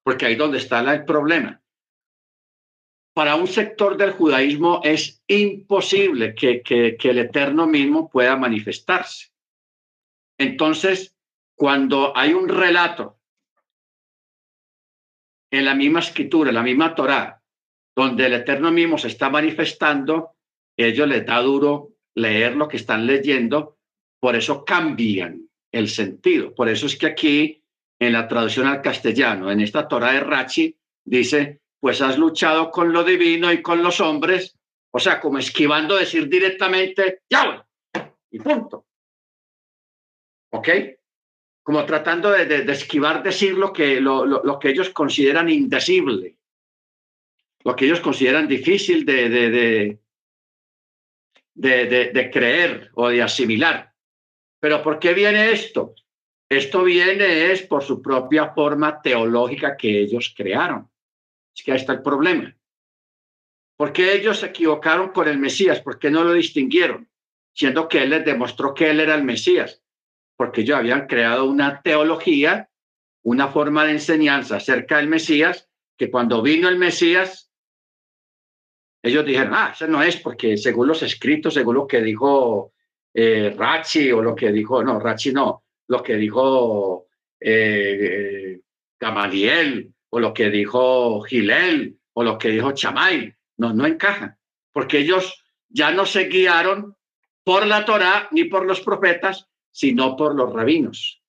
porque 0.03 0.27
ahí 0.27 0.35
donde 0.35 0.59
está 0.59 0.81
el 0.93 1.03
problema 1.03 1.62
para 3.13 3.35
un 3.35 3.47
sector 3.47 3.95
del 3.95 4.11
judaísmo 4.11 4.81
es 4.83 5.23
imposible 5.27 6.33
que, 6.33 6.63
el 6.99 7.19
Eterno 7.19 7.67
mismo 7.67 8.09
pueda 8.09 8.35
manifestarse. 8.35 9.31
Entonces, 10.37 11.15
cuando 11.55 12.15
hay 12.17 12.33
un 12.33 12.49
relato 12.49 13.19
en 15.51 15.65
la 15.65 15.75
misma 15.75 15.99
escritura, 15.99 16.49
en 16.49 16.55
la 16.55 16.63
misma 16.63 16.95
Torá, 16.95 17.41
donde 17.95 18.25
el 18.25 18.33
Eterno 18.33 18.71
mismo 18.71 18.97
se 18.97 19.09
está 19.09 19.29
manifestando, 19.29 20.31
ellos 20.75 21.07
les 21.07 21.23
da 21.23 21.39
duro 21.39 21.91
leer 22.15 22.55
lo 22.55 22.67
que 22.67 22.77
están 22.77 23.05
leyendo, 23.05 23.77
por 24.19 24.35
eso 24.35 24.65
cambian 24.65 25.47
el 25.71 25.87
sentido. 25.87 26.55
Por 26.55 26.69
eso 26.69 26.87
es 26.87 26.97
que 26.97 27.05
aquí, 27.05 27.63
en 27.99 28.13
la 28.13 28.27
traducción 28.27 28.65
al 28.65 28.81
castellano, 28.81 29.51
en 29.51 29.61
esta 29.61 29.87
Torá 29.87 30.13
de 30.13 30.21
Rachi, 30.21 30.75
dice, 31.05 31.61
pues 31.83 32.01
has 32.01 32.17
luchado 32.17 32.71
con 32.71 32.93
lo 32.93 33.03
divino 33.03 33.51
y 33.51 33.61
con 33.61 33.83
los 33.83 33.99
hombres, 33.99 34.57
o 34.89 34.99
sea, 34.99 35.19
como 35.19 35.37
esquivando 35.37 35.97
decir 35.97 36.29
directamente, 36.29 37.23
y 38.31 38.39
punto. 38.39 38.85
¿Ok? 40.53 40.69
Como 41.61 41.85
tratando 41.85 42.31
de, 42.31 42.63
esquivar 42.71 43.21
decir 43.21 43.55
lo 43.57 43.73
que, 43.73 43.99
lo, 43.99 44.57
que 44.61 44.69
ellos 44.69 44.91
consideran 44.91 45.49
indecible, 45.49 46.37
lo 47.65 47.75
que 47.75 47.83
ellos 47.83 47.99
consideran 47.99 48.47
difícil 48.47 49.05
de, 49.05 49.27
de, 49.27 49.99
de, 51.53 52.11
de 52.13 52.31
creer 52.31 52.91
o 52.93 53.09
de 53.09 53.21
asimilar. 53.21 53.93
Pero 54.61 54.81
¿por 54.81 54.99
qué 54.99 55.13
viene 55.13 55.51
esto? 55.51 55.95
Esto 56.47 56.81
viene 56.81 57.51
es 57.51 57.61
por 57.63 57.83
su 57.83 58.01
propia 58.01 58.53
forma 58.53 59.01
teológica 59.01 59.75
que 59.75 59.99
ellos 59.99 60.33
crearon. 60.33 60.92
Es 61.55 61.63
que 61.63 61.71
ahí 61.71 61.77
está 61.77 61.93
el 61.93 62.01
problema. 62.01 62.55
¿Por 63.77 63.91
qué 63.91 64.13
ellos 64.13 64.39
se 64.39 64.47
equivocaron 64.47 65.09
con 65.09 65.27
el 65.27 65.37
Mesías? 65.37 65.81
¿Por 65.81 65.99
qué 65.99 66.09
no 66.09 66.23
lo 66.23 66.33
distinguieron? 66.33 67.09
Siendo 67.53 67.87
que 67.87 68.03
él 68.03 68.11
les 68.11 68.25
demostró 68.25 68.73
que 68.73 68.89
él 68.89 68.99
era 68.99 69.15
el 69.15 69.23
Mesías. 69.23 69.81
Porque 70.35 70.61
ellos 70.61 70.77
habían 70.77 71.07
creado 71.07 71.45
una 71.45 71.81
teología, 71.81 72.69
una 73.23 73.49
forma 73.49 73.85
de 73.85 73.91
enseñanza 73.91 74.57
acerca 74.57 74.97
del 74.97 75.07
Mesías, 75.07 75.69
que 75.97 76.09
cuando 76.09 76.41
vino 76.41 76.69
el 76.69 76.77
Mesías, 76.77 77.51
ellos 79.03 79.25
dijeron, 79.25 79.53
ah, 79.53 79.71
eso 79.73 79.87
no 79.87 80.01
es 80.01 80.17
porque 80.17 80.57
según 80.57 80.87
los 80.87 81.03
escritos, 81.03 81.53
según 81.53 81.75
lo 81.75 81.87
que 81.87 82.01
dijo 82.01 82.73
eh, 83.13 83.53
Rachi 83.55 84.11
o 84.11 84.21
lo 84.21 84.33
que 84.33 84.51
dijo, 84.51 84.83
no, 84.83 84.99
Rachi 84.99 85.33
no, 85.33 85.63
lo 85.87 86.01
que 86.01 86.15
dijo 86.15 87.07
eh, 87.39 87.99
eh 88.01 88.59
Gamaliel 88.99 89.92
o 90.13 90.19
lo 90.19 90.31
que 90.31 90.51
dijo 90.51 91.21
Gilel 91.23 91.99
o 92.13 92.23
lo 92.23 92.37
que 92.37 92.49
dijo 92.49 92.71
Chamay. 92.71 93.35
No, 93.57 93.73
no 93.73 93.87
encajan, 93.87 94.37
porque 94.71 94.99
ellos 94.99 95.43
ya 95.69 95.89
no 95.89 96.05
se 96.05 96.25
guiaron 96.25 96.95
por 97.43 97.65
la 97.65 97.83
Torá 97.83 98.27
ni 98.29 98.43
por 98.43 98.63
los 98.67 98.81
profetas, 98.81 99.49
sino 99.71 100.15
por 100.15 100.35
los 100.35 100.53
rabinos, 100.53 101.19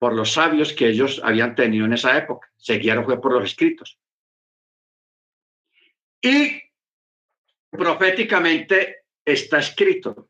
por 0.00 0.14
los 0.14 0.32
sabios 0.32 0.72
que 0.72 0.88
ellos 0.88 1.20
habían 1.22 1.54
tenido 1.54 1.86
en 1.86 1.92
esa 1.92 2.18
época. 2.18 2.50
Se 2.56 2.78
guiaron 2.78 3.04
fue 3.04 3.20
por 3.20 3.32
los 3.32 3.44
escritos. 3.44 4.00
Y 6.20 6.60
proféticamente 7.70 9.04
está 9.24 9.60
escrito 9.60 10.28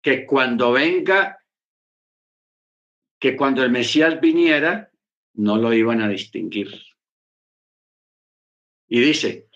que 0.00 0.24
cuando 0.24 0.72
venga, 0.72 1.38
que 3.20 3.36
cuando 3.36 3.62
el 3.62 3.70
Mesías 3.70 4.18
viniera, 4.18 4.87
no 5.38 5.56
lo 5.56 5.72
iban 5.72 6.02
a 6.02 6.08
distinguir. 6.08 6.68
Y 8.88 9.00
dice, 9.00 9.48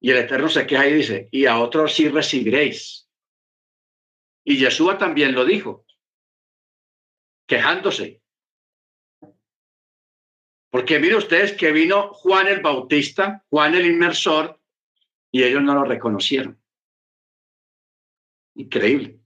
y 0.00 0.10
el 0.10 0.18
Eterno 0.18 0.48
se 0.48 0.66
queja 0.66 0.88
y 0.88 0.94
dice, 0.94 1.28
y 1.30 1.44
a 1.46 1.58
otros 1.58 1.94
sí 1.94 2.08
recibiréis. 2.08 3.08
Y 4.44 4.56
Yeshua 4.56 4.96
también 4.96 5.34
lo 5.34 5.44
dijo, 5.44 5.84
quejándose. 7.46 8.22
Porque 10.70 10.98
miren 10.98 11.18
ustedes 11.18 11.52
que 11.52 11.70
vino 11.70 12.12
Juan 12.14 12.48
el 12.48 12.60
Bautista, 12.60 13.44
Juan 13.50 13.74
el 13.74 13.86
Inmersor, 13.86 14.58
y 15.30 15.42
ellos 15.42 15.62
no 15.62 15.74
lo 15.74 15.84
reconocieron. 15.84 16.58
Increíble. 18.54 19.20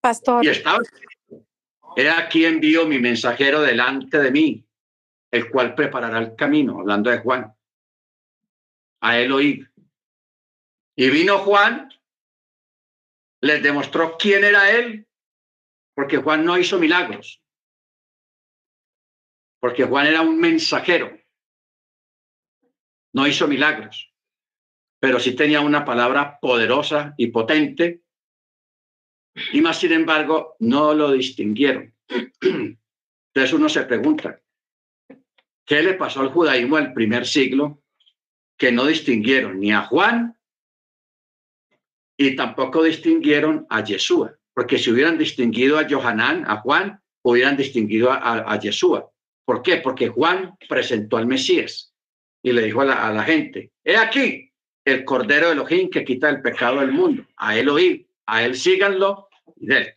Pastor. 0.00 0.44
Y 0.44 0.48
estaba 0.48 0.78
He 1.96 2.08
aquí 2.08 2.44
envío 2.44 2.86
mi 2.86 2.98
mensajero 2.98 3.60
delante 3.60 4.18
de 4.18 4.30
mí, 4.30 4.66
el 5.30 5.50
cual 5.50 5.74
preparará 5.74 6.18
el 6.18 6.34
camino, 6.34 6.80
hablando 6.80 7.10
de 7.10 7.18
Juan. 7.18 7.54
A 9.00 9.18
él 9.18 9.32
oí. 9.32 9.66
Y 10.96 11.10
vino 11.10 11.38
Juan, 11.38 11.88
les 13.40 13.62
demostró 13.62 14.16
quién 14.18 14.44
era 14.44 14.70
él, 14.70 15.06
porque 15.94 16.18
Juan 16.18 16.44
no 16.44 16.56
hizo 16.58 16.78
milagros, 16.78 17.42
porque 19.60 19.84
Juan 19.84 20.06
era 20.06 20.20
un 20.22 20.38
mensajero, 20.38 21.18
no 23.12 23.26
hizo 23.26 23.48
milagros, 23.48 24.12
pero 25.00 25.18
sí 25.18 25.34
tenía 25.34 25.60
una 25.60 25.84
palabra 25.84 26.38
poderosa 26.40 27.14
y 27.16 27.28
potente, 27.28 28.02
y 29.52 29.60
más 29.60 29.78
sin 29.78 29.92
embargo 29.92 30.56
no 30.60 30.94
lo 30.94 31.12
distinguieron. 31.12 31.92
Entonces 32.40 33.52
uno 33.52 33.68
se 33.68 33.82
pregunta, 33.84 34.40
¿qué 35.64 35.82
le 35.82 35.94
pasó 35.94 36.20
al 36.20 36.28
judaísmo 36.28 36.76
del 36.76 36.92
primer 36.92 37.26
siglo 37.26 37.82
que 38.58 38.70
no 38.70 38.84
distinguieron 38.86 39.58
ni 39.58 39.72
a 39.72 39.82
Juan 39.82 40.36
y 42.16 42.36
tampoco 42.36 42.82
distinguieron 42.82 43.66
a 43.70 43.82
Yeshua? 43.82 44.36
Porque 44.54 44.78
si 44.78 44.90
hubieran 44.90 45.16
distinguido 45.16 45.78
a 45.78 45.88
Johanán, 45.88 46.44
a 46.46 46.58
Juan, 46.58 47.00
hubieran 47.22 47.56
distinguido 47.56 48.10
a, 48.10 48.52
a, 48.52 48.58
Yeshua. 48.58 49.10
¿Por 49.46 49.62
qué? 49.62 49.78
Porque 49.78 50.08
Juan 50.08 50.54
presentó 50.68 51.16
al 51.16 51.26
Mesías 51.26 51.94
y 52.42 52.52
le 52.52 52.62
dijo 52.62 52.82
a 52.82 52.84
la, 52.84 53.08
a 53.08 53.24
gente, 53.24 53.72
he 53.82 53.96
aquí 53.96 54.50
el 54.84 55.04
Cordero 55.04 55.46
de 55.46 55.52
Elohim 55.52 55.88
que 55.88 56.04
quita 56.04 56.28
el 56.28 56.42
pecado 56.42 56.80
del 56.80 56.92
mundo. 56.92 57.24
A 57.36 57.56
él 57.56 57.68
oí, 57.68 58.06
a 58.26 58.44
él 58.44 58.56
síganlo 58.56 59.28
y 59.56 59.66
de 59.66 59.78
él. 59.78 59.94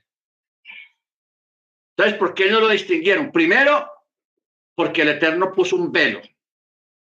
Entonces, 1.98 2.20
¿por 2.20 2.34
qué 2.34 2.50
no 2.50 2.60
lo 2.60 2.68
distinguieron? 2.68 3.32
Primero, 3.32 3.90
porque 4.76 5.04
el 5.04 5.10
Eterno 5.10 5.54
puso 5.54 5.78
un 5.78 5.92
velo. 5.92 6.22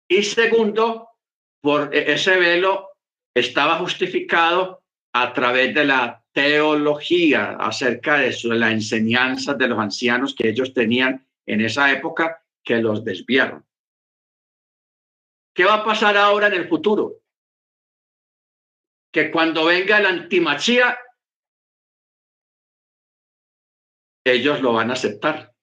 Y 0.08 0.22
segundo, 0.24 1.08
por 1.60 1.94
e-, 1.94 2.12
ese 2.12 2.36
velo 2.36 2.90
estaba 3.34 3.78
justificado 3.78 4.82
a 5.12 5.32
través 5.32 5.74
de 5.74 5.84
la 5.84 6.24
teología 6.32 7.52
acerca 7.52 8.18
de, 8.18 8.30
de 8.30 8.54
la 8.56 8.70
enseñanza 8.70 9.54
de 9.54 9.68
los 9.68 9.78
ancianos 9.78 10.34
que 10.34 10.48
ellos 10.48 10.72
tenían 10.74 11.26
en 11.46 11.60
esa 11.60 11.92
época 11.92 12.42
que 12.64 12.78
los 12.78 13.04
desviaron. 13.04 13.64
¿Qué 15.54 15.64
va 15.64 15.74
a 15.74 15.84
pasar 15.84 16.16
ahora 16.16 16.46
en 16.46 16.54
el 16.54 16.68
futuro? 16.68 17.21
Que 19.12 19.30
cuando 19.30 19.66
venga 19.66 20.00
la 20.00 20.08
antimachía, 20.08 20.98
ellos 24.24 24.60
lo 24.62 24.72
van 24.72 24.90
a 24.90 24.94
aceptar, 24.94 25.54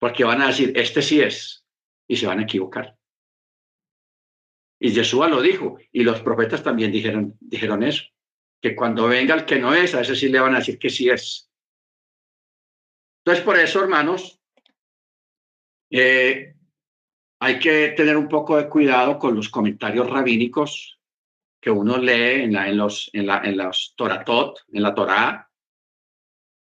porque 0.00 0.24
van 0.24 0.42
a 0.42 0.48
decir, 0.48 0.72
este 0.76 1.02
sí 1.02 1.20
es, 1.20 1.64
y 2.08 2.16
se 2.16 2.26
van 2.26 2.40
a 2.40 2.42
equivocar. 2.42 2.96
Y 4.80 4.92
Yeshua 4.92 5.28
lo 5.28 5.40
dijo, 5.40 5.78
y 5.92 6.02
los 6.02 6.20
profetas 6.22 6.64
también 6.64 6.90
dijeron, 6.90 7.36
dijeron 7.38 7.84
eso, 7.84 8.04
que 8.60 8.74
cuando 8.74 9.06
venga 9.06 9.34
el 9.34 9.44
que 9.44 9.60
no 9.60 9.74
es, 9.74 9.94
a 9.94 10.00
ese 10.00 10.16
sí 10.16 10.28
le 10.28 10.40
van 10.40 10.54
a 10.54 10.58
decir 10.58 10.78
que 10.78 10.90
sí 10.90 11.08
es. 11.08 11.48
Entonces, 13.24 13.44
por 13.44 13.56
eso, 13.56 13.80
hermanos, 13.80 14.40
eh, 15.90 16.56
hay 17.40 17.58
que 17.60 17.90
tener 17.90 18.16
un 18.16 18.28
poco 18.28 18.56
de 18.56 18.68
cuidado 18.68 19.18
con 19.18 19.36
los 19.36 19.48
comentarios 19.48 20.10
rabínicos 20.10 20.98
que 21.62 21.70
uno 21.70 21.96
lee 21.96 22.42
en, 22.42 22.52
la, 22.52 22.68
en 22.68 22.76
los, 22.76 23.08
en, 23.12 23.26
la, 23.26 23.40
en 23.44 23.56
los 23.56 23.94
Toratot, 23.96 24.58
en 24.72 24.82
la 24.82 24.94
Torá, 24.94 25.48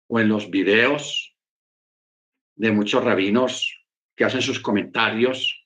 o 0.07 0.19
en 0.19 0.27
los 0.27 0.49
videos 0.49 1.33
de 2.57 2.73
muchos 2.73 3.01
rabinos 3.01 3.85
que 4.17 4.25
hacen 4.25 4.41
sus 4.41 4.59
comentarios. 4.59 5.65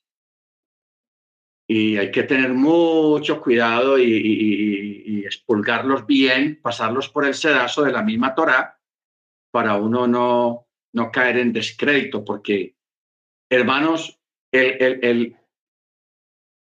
Y 1.68 1.98
hay 1.98 2.12
que 2.12 2.22
tener 2.22 2.54
mucho 2.54 3.42
cuidado 3.42 3.98
y, 3.98 5.24
expulgarlos 5.26 6.06
bien, 6.06 6.62
pasarlos 6.62 7.10
por 7.10 7.26
el 7.26 7.34
sedazo 7.34 7.82
de 7.82 7.92
la 7.92 8.04
misma 8.04 8.36
Torah 8.36 8.80
para 9.50 9.76
uno 9.76 10.06
no, 10.06 10.68
no 10.94 11.12
caer 11.12 11.38
en 11.38 11.52
descrédito, 11.52 12.24
porque, 12.24 12.76
hermanos, 13.50 14.20
el, 14.52 15.04
el, 15.04 15.38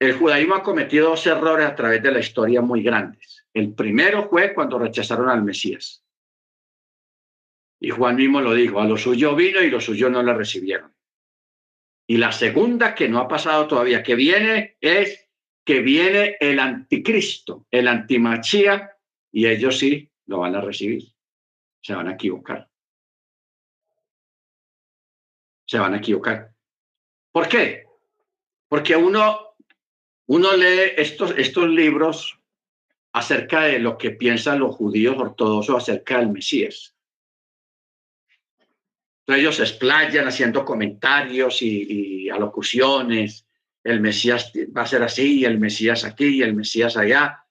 el 0.04 0.18
judaísmo 0.18 0.54
ha 0.54 0.62
cometido 0.62 1.10
dos 1.10 1.26
errores 1.26 1.66
a 1.66 1.74
través 1.74 2.02
de 2.02 2.12
la 2.12 2.20
historia 2.20 2.60
muy 2.60 2.82
grandes. 2.82 3.44
El 3.52 3.74
primero 3.74 4.28
fue 4.28 4.54
cuando 4.54 4.78
rechazaron 4.78 5.28
al 5.28 5.42
Mesías. 5.42 6.04
Y 7.80 7.90
Juan 7.90 8.16
mismo 8.16 8.40
lo 8.40 8.54
dijo, 8.54 8.80
a 8.80 8.86
lo 8.86 8.96
suyo 8.96 9.34
vino 9.34 9.60
y 9.60 9.70
lo 9.70 9.80
suyo 9.80 10.08
no 10.08 10.22
le 10.22 10.32
recibieron. 10.34 10.94
Y 12.06 12.16
la 12.18 12.32
segunda 12.32 12.94
que 12.94 13.08
no 13.08 13.18
ha 13.18 13.28
pasado 13.28 13.66
todavía, 13.66 14.02
que 14.02 14.14
viene, 14.14 14.76
es 14.80 15.28
que 15.64 15.80
viene 15.80 16.36
el 16.40 16.58
anticristo, 16.58 17.66
el 17.70 17.88
antimachía, 17.88 18.90
y 19.32 19.46
ellos 19.46 19.78
sí 19.78 20.10
lo 20.26 20.40
van 20.40 20.54
a 20.54 20.60
recibir. 20.60 21.04
Se 21.82 21.94
van 21.94 22.08
a 22.08 22.12
equivocar. 22.12 22.68
Se 25.66 25.78
van 25.78 25.94
a 25.94 25.98
equivocar. 25.98 26.54
¿Por 27.32 27.48
qué? 27.48 27.86
Porque 28.68 28.96
uno, 28.96 29.53
uno 30.26 30.56
lee 30.56 30.92
estos, 30.96 31.34
estos 31.36 31.68
libros 31.68 32.38
acerca 33.12 33.62
de 33.62 33.78
lo 33.78 33.96
que 33.96 34.10
piensan 34.10 34.58
los 34.58 34.74
judíos 34.74 35.16
ortodoxos 35.18 35.76
acerca 35.76 36.18
del 36.18 36.30
Mesías. 36.30 36.94
Entonces 39.20 39.40
ellos 39.40 39.56
se 39.56 39.62
explayan 39.62 40.26
haciendo 40.26 40.64
comentarios 40.64 41.62
y, 41.62 42.28
alocuciones. 42.28 43.46
El 43.82 44.00
Mesías 44.00 44.52
va 44.76 44.82
a 44.82 44.86
ser 44.86 45.02
así, 45.02 45.44
el 45.44 45.58
Mesías 45.58 46.04
aquí, 46.04 46.42
el 46.42 46.54
Mesías 46.54 46.96
allá. 46.96 47.46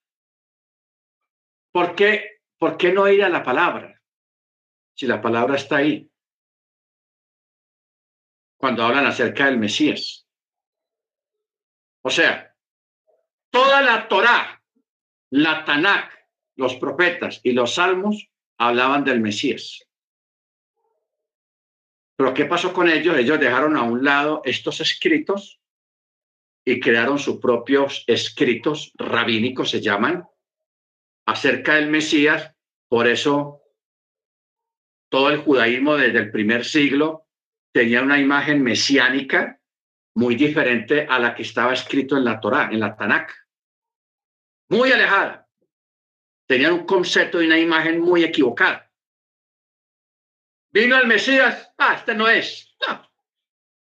¿Por 1.72 1.96
qué, 1.96 2.42
¿Por 2.58 2.78
qué 2.78 2.92
no 2.92 3.08
ir 3.08 3.24
a 3.24 3.30
la 3.30 3.44
palabra? 3.44 4.00
Si 4.96 5.08
la 5.08 5.22
palabra 5.22 5.56
está 5.56 5.78
ahí. 5.78 6.10
Cuando 8.58 8.84
hablan 8.84 9.06
acerca 9.06 9.46
del 9.46 9.58
Mesías. 9.58 10.28
O 12.04 12.10
sea, 12.10 12.53
toda 13.54 13.84
la 13.84 14.08
Torá, 14.08 14.64
la 15.30 15.64
Tanakh, 15.64 16.12
los 16.56 16.76
profetas 16.78 17.40
y 17.44 17.52
los 17.52 17.76
salmos 17.76 18.28
hablaban 18.58 19.04
del 19.04 19.22
Mesías. 19.22 19.88
Pero 22.18 22.34
¿qué 22.34 22.46
pasó 22.46 22.74
con 22.74 22.90
ellos? 22.90 23.16
Ellos 23.16 23.40
dejaron 23.40 23.78
a 23.78 23.84
un 23.84 24.04
lado 24.04 24.42
estos 24.44 24.82
escritos 24.82 25.62
y 26.66 26.80
crearon 26.80 27.20
sus 27.20 27.40
propios 27.40 28.04
escritos 28.08 28.92
rabínicos, 28.96 29.70
se 29.70 29.82
llaman, 29.82 30.26
acerca 31.28 31.76
del 31.76 31.92
Mesías. 31.92 32.56
Por 32.90 33.08
eso 33.08 33.62
todo 35.10 35.30
el 35.30 35.38
judaísmo 35.38 35.96
desde 35.96 36.20
el 36.20 36.32
primer 36.32 36.66
siglo 36.66 37.28
tenía 37.72 38.02
una 38.02 38.20
imagen 38.20 38.64
mesiánica 38.64 39.60
muy 40.16 40.36
diferente 40.36 41.06
a 41.08 41.20
la 41.20 41.36
que 41.36 41.44
estaba 41.44 41.74
escrito 41.74 42.18
en 42.18 42.26
la 42.26 42.40
Torá, 42.40 42.70
en 42.72 42.80
la 42.80 42.96
Tanakh. 42.96 43.43
Muy 44.70 44.92
alejada. 44.92 45.48
Tenían 46.48 46.74
un 46.74 46.86
concepto 46.86 47.42
y 47.42 47.46
una 47.46 47.60
imagen 47.60 48.00
muy 48.02 48.24
equivocada. 48.24 48.92
Vino 50.72 50.98
el 50.98 51.08
Mesías, 51.08 51.72
ah, 51.78 51.96
este 51.96 52.16
no 52.16 52.28
es. 52.28 52.76
No. 52.88 53.10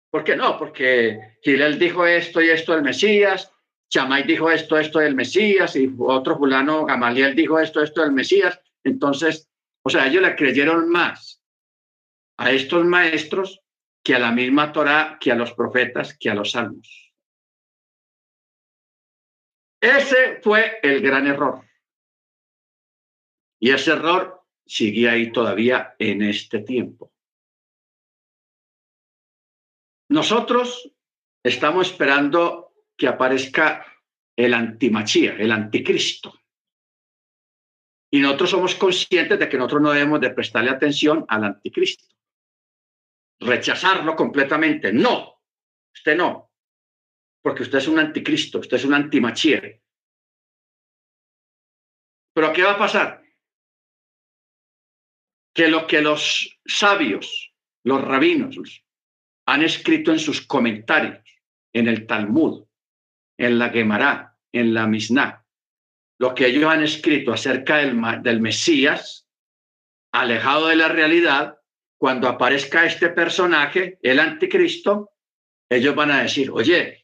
¿Por 0.09 0.23
qué 0.23 0.35
no? 0.35 0.57
Porque 0.57 1.37
Gilel 1.41 1.79
dijo 1.79 2.05
esto 2.05 2.41
y 2.41 2.49
esto 2.49 2.73
del 2.73 2.83
Mesías, 2.83 3.51
Chamay 3.91 4.23
dijo 4.23 4.49
esto, 4.49 4.77
esto 4.77 4.99
del 4.99 5.15
Mesías, 5.15 5.75
y 5.75 5.93
otro 5.99 6.37
fulano, 6.37 6.85
Gamaliel 6.85 7.35
dijo 7.35 7.59
esto, 7.59 7.83
esto 7.83 8.01
del 8.01 8.13
Mesías. 8.13 8.59
Entonces, 8.83 9.49
o 9.83 9.89
sea, 9.89 10.07
ellos 10.07 10.21
le 10.21 10.35
creyeron 10.35 10.89
más 10.89 11.43
a 12.37 12.51
estos 12.51 12.85
maestros 12.85 13.61
que 14.03 14.15
a 14.15 14.19
la 14.19 14.31
misma 14.31 14.71
Torah, 14.71 15.17
que 15.19 15.31
a 15.31 15.35
los 15.35 15.53
profetas, 15.53 16.17
que 16.17 16.29
a 16.29 16.35
los 16.35 16.51
salmos. 16.51 17.00
Ese 19.81 20.39
fue 20.41 20.79
el 20.83 21.01
gran 21.01 21.25
error. 21.25 21.65
Y 23.59 23.71
ese 23.71 23.93
error 23.93 24.43
sigue 24.65 25.09
ahí 25.09 25.31
todavía 25.31 25.95
en 25.97 26.21
este 26.21 26.59
tiempo. 26.59 27.11
Nosotros 30.09 30.93
estamos 31.43 31.89
esperando 31.89 32.73
que 32.95 33.07
aparezca 33.07 33.85
el 34.35 34.53
antimachía, 34.53 35.33
el 35.33 35.51
anticristo. 35.51 36.39
Y 38.11 38.19
nosotros 38.19 38.49
somos 38.51 38.75
conscientes 38.75 39.39
de 39.39 39.49
que 39.49 39.57
nosotros 39.57 39.81
no 39.81 39.91
debemos 39.91 40.19
de 40.21 40.31
prestarle 40.31 40.69
atención 40.69 41.25
al 41.27 41.45
anticristo. 41.45 42.05
Rechazarlo 43.39 44.15
completamente. 44.15 44.93
No, 44.93 45.41
usted 45.93 46.15
no. 46.15 46.50
Porque 47.41 47.63
usted 47.63 47.79
es 47.79 47.87
un 47.87 47.99
anticristo, 47.99 48.59
usted 48.59 48.77
es 48.77 48.85
un 48.85 48.93
antimachía. 48.93 49.61
Pero 52.33 52.53
¿qué 52.53 52.63
va 52.63 52.73
a 52.73 52.77
pasar? 52.77 53.23
Que 55.53 55.67
lo 55.67 55.85
que 55.87 56.01
los 56.01 56.59
sabios, 56.65 57.53
los 57.83 58.01
rabinos, 58.01 58.85
han 59.47 59.63
escrito 59.63 60.11
en 60.11 60.19
sus 60.19 60.45
comentarios, 60.45 61.23
en 61.73 61.87
el 61.87 62.05
Talmud, 62.05 62.65
en 63.37 63.59
la 63.59 63.69
Gemara, 63.69 64.37
en 64.51 64.73
la 64.73 64.87
Mishnah, 64.87 65.45
lo 66.19 66.35
que 66.35 66.45
ellos 66.45 66.71
han 66.71 66.83
escrito 66.83 67.33
acerca 67.33 67.77
del, 67.77 67.99
del 68.21 68.41
Mesías, 68.41 69.27
alejado 70.13 70.67
de 70.67 70.75
la 70.75 70.87
realidad, 70.87 71.57
cuando 71.97 72.27
aparezca 72.27 72.85
este 72.85 73.09
personaje, 73.09 73.97
el 74.01 74.19
anticristo, 74.19 75.11
ellos 75.69 75.95
van 75.95 76.11
a 76.11 76.21
decir, 76.21 76.51
oye, 76.51 77.00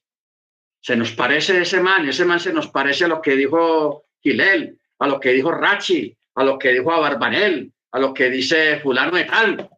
se 0.87 0.95
nos 0.95 1.11
parece 1.11 1.61
ese 1.61 1.81
man, 1.81 2.07
ese 2.07 2.23
man 2.23 2.39
se 2.39 2.53
nos 2.53 2.69
parece 2.69 3.03
a 3.03 3.09
lo 3.09 3.21
que 3.21 3.35
dijo 3.35 4.05
Gilel, 4.23 4.79
a 4.99 5.07
lo 5.07 5.19
que 5.19 5.33
dijo 5.33 5.51
Rachi, 5.51 6.17
a 6.35 6.45
lo 6.45 6.57
que 6.57 6.71
dijo 6.71 6.93
Abarbanel, 6.93 7.73
a 7.91 7.99
lo 7.99 8.13
que 8.13 8.29
dice 8.29 8.79
fulano 8.79 9.17
de 9.17 9.25
tal. 9.25 9.69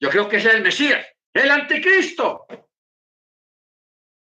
Yo 0.00 0.08
creo 0.08 0.30
que 0.30 0.36
es 0.36 0.46
el 0.46 0.62
Mesías, 0.62 1.06
el 1.34 1.50
anticristo. 1.50 2.46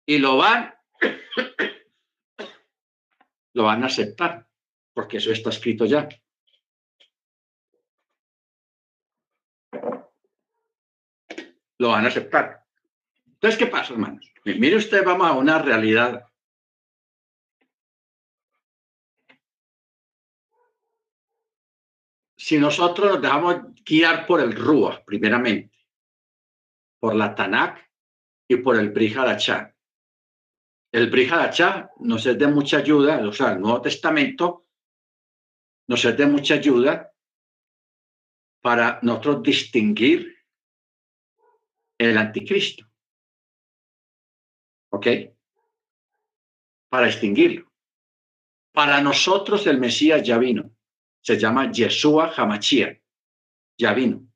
Y 0.07 0.19
lo 0.19 0.37
van 0.37 0.73
lo 3.55 3.65
van 3.65 3.83
a 3.83 3.87
aceptar, 3.87 4.47
porque 4.95 5.17
eso 5.17 5.33
está 5.33 5.51
escrito 5.51 5.87
ya. 5.87 6.09
Lo 11.79 11.89
van 11.89 12.05
a 12.05 12.09
aceptar. 12.09 12.62
Entonces, 13.43 13.59
¿qué 13.59 13.67
pasa, 13.67 13.93
hermanos? 13.95 14.33
Mire 14.45 14.77
usted, 14.77 15.05
vamos 15.05 15.27
a 15.27 15.33
una 15.33 15.59
realidad. 15.59 16.25
Si 22.37 22.57
nosotros 22.57 23.15
nos 23.15 23.21
dejamos 23.21 23.75
guiar 23.85 24.29
por 24.29 24.41
el 24.41 24.53
Rúa, 24.55 25.03
primeramente, 25.05 25.77
por 27.01 27.17
la 27.17 27.35
Tanakh 27.35 27.81
y 28.47 28.57
por 28.59 28.77
el 28.77 28.91
Brihadachá, 28.91 29.75
el 30.93 31.11
Brihadachá 31.11 31.91
nos 31.99 32.25
es 32.27 32.39
de 32.39 32.47
mucha 32.47 32.77
ayuda, 32.77 33.27
o 33.27 33.33
sea, 33.33 33.55
el 33.55 33.61
Nuevo 33.61 33.83
Testamento 33.83 34.69
nos 35.89 36.05
es 36.05 36.17
de 36.17 36.27
mucha 36.27 36.55
ayuda 36.55 37.13
para 38.61 39.01
nosotros 39.03 39.43
distinguir 39.43 40.33
el 41.99 42.17
anticristo. 42.17 42.92
¿Ok? 44.93 45.07
Para 46.91 47.07
distinguirlo. 47.07 47.73
Para 48.73 49.01
nosotros 49.01 49.67
el 49.67 49.79
Mesías 49.79 50.23
ya 50.23 50.39
vino. 50.39 50.71
Se 51.21 51.39
llama 51.39 51.71
Yeshua 51.71 52.33
Hamachia. 52.37 53.01
Ya 53.79 53.95
vino. 53.95 54.27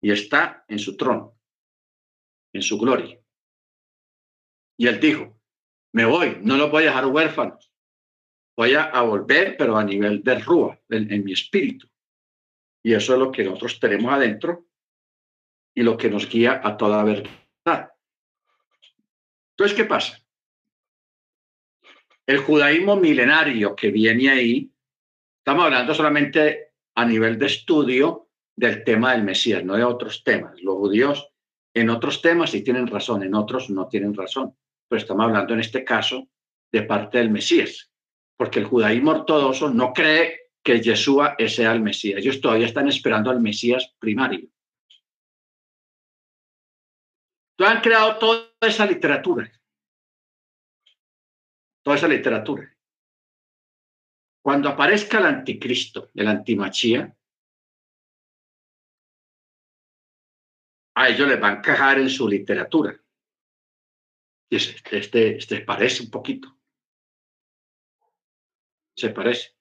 Y 0.00 0.10
está 0.12 0.64
en 0.68 0.78
su 0.78 0.96
trono, 0.96 1.38
en 2.52 2.62
su 2.62 2.78
gloria. 2.78 3.18
Y 4.78 4.86
él 4.86 5.00
dijo, 5.00 5.40
me 5.92 6.04
voy, 6.04 6.38
no 6.42 6.56
los 6.56 6.70
voy 6.70 6.84
a 6.84 6.86
dejar 6.86 7.06
huérfanos. 7.06 7.72
Voy 8.56 8.74
a, 8.74 9.00
volver, 9.02 9.56
pero 9.56 9.76
a 9.76 9.84
nivel 9.84 10.22
de 10.22 10.38
rúa, 10.38 10.80
en, 10.88 11.24
mi 11.24 11.32
espíritu. 11.32 11.88
Y 12.82 12.94
eso 12.94 13.12
es 13.12 13.18
lo 13.18 13.30
que 13.30 13.44
nosotros 13.44 13.78
tenemos 13.78 14.12
adentro 14.12 14.66
y 15.74 15.82
lo 15.82 15.96
que 15.96 16.08
nos 16.08 16.28
guía 16.28 16.60
a 16.64 16.76
toda 16.76 17.04
verdad. 17.04 17.30
Entonces, 19.56 19.76
¿qué 19.76 19.84
pasa? 19.84 20.18
El 22.26 22.38
judaísmo 22.38 22.96
milenario 22.96 23.74
que 23.74 23.90
viene 23.90 24.28
ahí, 24.28 24.70
estamos 25.38 25.64
hablando 25.64 25.94
solamente 25.94 26.72
a 26.94 27.04
nivel 27.04 27.38
de 27.38 27.46
estudio 27.46 28.28
del 28.54 28.84
tema 28.84 29.12
del 29.12 29.22
Mesías, 29.22 29.64
no 29.64 29.76
de 29.76 29.84
otros 29.84 30.24
temas. 30.24 30.60
Los 30.60 30.76
judíos 30.76 31.28
en 31.74 31.90
otros 31.90 32.20
temas 32.20 32.50
sí 32.50 32.62
tienen 32.62 32.86
razón, 32.86 33.22
en 33.22 33.34
otros 33.34 33.70
no 33.70 33.86
tienen 33.88 34.14
razón 34.14 34.54
pero 34.88 35.00
estamos 35.00 35.24
hablando 35.24 35.54
en 35.54 35.60
este 35.60 35.84
caso 35.84 36.28
de 36.72 36.82
parte 36.82 37.18
del 37.18 37.30
Mesías, 37.30 37.90
porque 38.36 38.60
el 38.60 38.66
judaísmo 38.66 39.12
ortodoxo 39.12 39.70
no 39.70 39.92
cree 39.92 40.40
que 40.62 40.80
Yeshua 40.80 41.36
sea 41.46 41.72
el 41.72 41.80
Mesías. 41.80 42.20
Ellos 42.20 42.40
todavía 42.40 42.66
están 42.66 42.88
esperando 42.88 43.30
al 43.30 43.40
Mesías 43.40 43.94
primario. 43.98 44.48
Entonces 47.58 47.76
han 47.76 47.82
creado 47.82 48.18
toda 48.18 48.50
esa 48.60 48.84
literatura, 48.84 49.50
toda 51.82 51.96
esa 51.96 52.06
literatura. 52.06 52.70
Cuando 54.42 54.68
aparezca 54.68 55.18
el 55.18 55.24
anticristo, 55.24 56.10
el 56.14 56.28
antimachía, 56.28 57.16
a 60.94 61.08
ellos 61.08 61.28
les 61.28 61.42
va 61.42 61.48
a 61.48 61.52
encajar 61.54 61.98
en 61.98 62.10
su 62.10 62.28
literatura. 62.28 62.94
Y 64.50 64.56
este, 64.56 64.98
este, 64.98 65.36
este 65.38 65.60
parece 65.62 66.02
un 66.02 66.10
poquito. 66.10 66.54
Se 68.94 69.08
parece. 69.10 69.56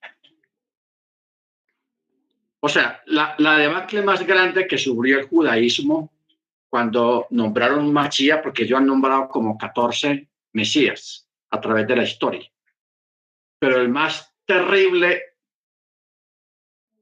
O 2.60 2.68
sea, 2.68 3.02
la, 3.06 3.36
la 3.38 3.58
debacle 3.58 4.02
más 4.02 4.26
grande 4.26 4.68
que 4.68 4.78
sufrió 4.78 5.20
el 5.20 5.28
judaísmo 5.28 6.15
cuando 6.76 7.28
nombraron 7.30 7.86
un 7.86 7.94
Machía, 7.94 8.42
porque 8.42 8.64
ellos 8.64 8.78
han 8.78 8.86
nombrado 8.86 9.30
como 9.30 9.58
14 9.58 10.28
Mesías 10.52 11.26
a 11.50 11.62
través 11.62 11.88
de 11.88 11.96
la 11.96 12.04
historia. 12.04 12.52
Pero 13.58 13.80
el 13.80 13.88
más 13.88 14.36
terrible 14.44 15.24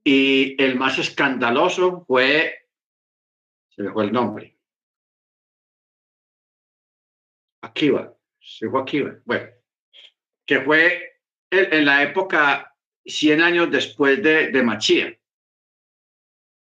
y 0.03 0.61
el 0.61 0.75
más 0.75 0.99
escandaloso 0.99 2.05
fue, 2.05 2.67
se 3.69 3.81
me 3.81 3.91
fue 3.91 4.03
el 4.03 4.11
nombre, 4.11 4.55
Akiva, 7.63 8.15
se 8.39 8.69
fue 8.69 8.79
Akiva, 8.79 9.15
bueno, 9.25 9.49
que 10.45 10.61
fue 10.61 11.19
en, 11.49 11.83
la 11.83 12.03
época 12.03 12.75
100 13.03 13.41
años 13.41 13.71
después 13.71 14.21
de, 14.21 14.51
de 14.51 14.61
Machía, 14.61 15.17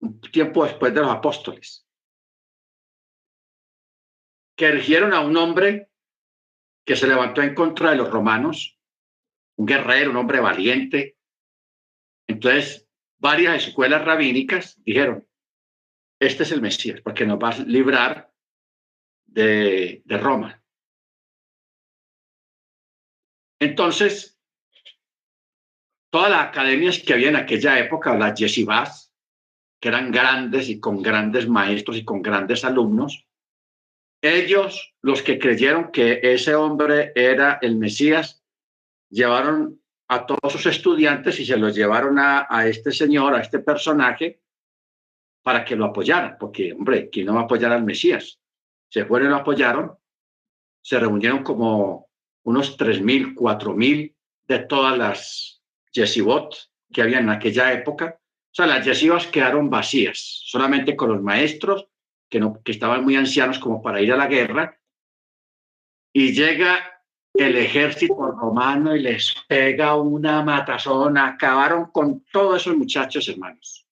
un 0.01 0.18
tiempo 0.18 0.64
después 0.64 0.94
de 0.94 1.02
los 1.02 1.10
apóstoles, 1.10 1.86
que 4.62 4.68
erigieron 4.68 5.12
a 5.12 5.22
un 5.22 5.36
hombre 5.36 5.90
que 6.86 6.94
se 6.94 7.09
levantó 7.09 7.43
en 7.43 7.52
contra 7.52 7.90
de 7.90 7.97
los 7.97 8.09
romanos, 8.09 8.78
un 9.56 9.66
guerrero, 9.66 10.12
un 10.12 10.18
hombre 10.18 10.39
valiente. 10.39 11.18
Entonces, 12.28 12.89
varias 13.18 13.66
escuelas 13.66 14.05
rabínicas 14.05 14.80
dijeron, 14.84 15.26
este 16.20 16.44
es 16.44 16.52
el 16.52 16.62
Mesías, 16.62 17.01
porque 17.01 17.26
nos 17.26 17.40
va 17.40 17.48
a 17.48 17.59
librar 17.59 18.32
de, 19.24 20.02
de 20.05 20.18
Roma. 20.18 20.62
Entonces, 23.59 24.40
todas 26.10 26.30
las 26.30 26.47
academias 26.47 27.01
que 27.01 27.14
había 27.14 27.30
en 27.30 27.36
aquella 27.36 27.80
época, 27.80 28.16
las 28.16 28.39
yeshivas, 28.39 29.12
que 29.80 29.89
eran 29.89 30.12
grandes 30.12 30.68
y 30.68 30.78
con 30.78 31.02
grandes 31.02 31.48
maestros 31.48 31.97
y 31.97 32.05
con 32.05 32.22
grandes 32.22 32.64
alumnos, 32.64 33.26
ellos, 34.22 34.94
los 35.02 35.20
que 35.20 35.38
creyeron 35.38 35.90
que 35.90 36.20
ese 36.22 36.54
hombre 36.54 37.12
era 37.16 37.58
el 37.60 37.76
Mesías, 37.76 38.42
llevaron 39.10 39.82
a 40.08 40.24
todos 40.24 40.52
sus 40.52 40.66
estudiantes 40.66 41.40
y 41.40 41.44
se 41.44 41.56
los 41.56 41.74
llevaron 41.74 42.18
a, 42.18 42.66
este 42.66 42.92
señor, 42.92 43.34
a 43.34 43.40
este 43.40 43.58
personaje, 43.58 44.40
para 45.42 45.64
que 45.64 45.74
lo 45.74 45.86
apoyaran, 45.86 46.36
porque, 46.38 46.72
hombre, 46.72 47.10
¿quién 47.10 47.26
no 47.26 47.34
va 47.34 47.40
a 47.40 47.44
apoyar 47.44 47.72
al 47.72 47.82
Mesías? 47.82 48.40
Se 48.88 49.04
fueron 49.04 49.28
y 49.28 49.30
lo 49.30 49.36
apoyaron, 49.38 49.92
se 50.80 51.00
reunieron 51.00 51.42
como 51.42 52.08
unos 52.44 52.78
3.000, 52.78 53.34
4.000 53.34 54.14
de 54.46 54.58
todas 54.60 54.96
las 54.96 55.62
yeshivot 55.92 56.54
que 56.92 57.02
había 57.02 57.18
en 57.18 57.30
aquella 57.30 57.72
época. 57.72 58.20
O 58.20 58.54
sea, 58.54 58.66
las 58.66 58.84
yeshivas 58.84 59.26
quedaron 59.26 59.68
vacías, 59.68 60.18
solamente 60.44 60.94
con 60.94 61.10
los 61.10 61.22
maestros 61.22 61.88
que, 62.32 62.72
estaban 62.72 63.04
muy 63.04 63.16
ancianos 63.16 63.59
como 63.59 63.82
para 63.82 64.00
ir 64.00 64.12
a 64.12 64.16
la 64.16 64.26
guerra. 64.26 64.78
Y 66.14 66.32
llega 66.32 67.02
el 67.34 67.56
ejército 67.56 68.14
romano 68.14 68.96
y 68.96 69.00
les 69.00 69.34
pega 69.46 69.96
una 69.96 70.42
matazona. 70.42 71.28
Acabaron 71.28 71.90
con 71.90 72.24
todos 72.32 72.62
esos 72.62 72.76
muchachos, 72.76 73.28
hermanos. 73.28 73.86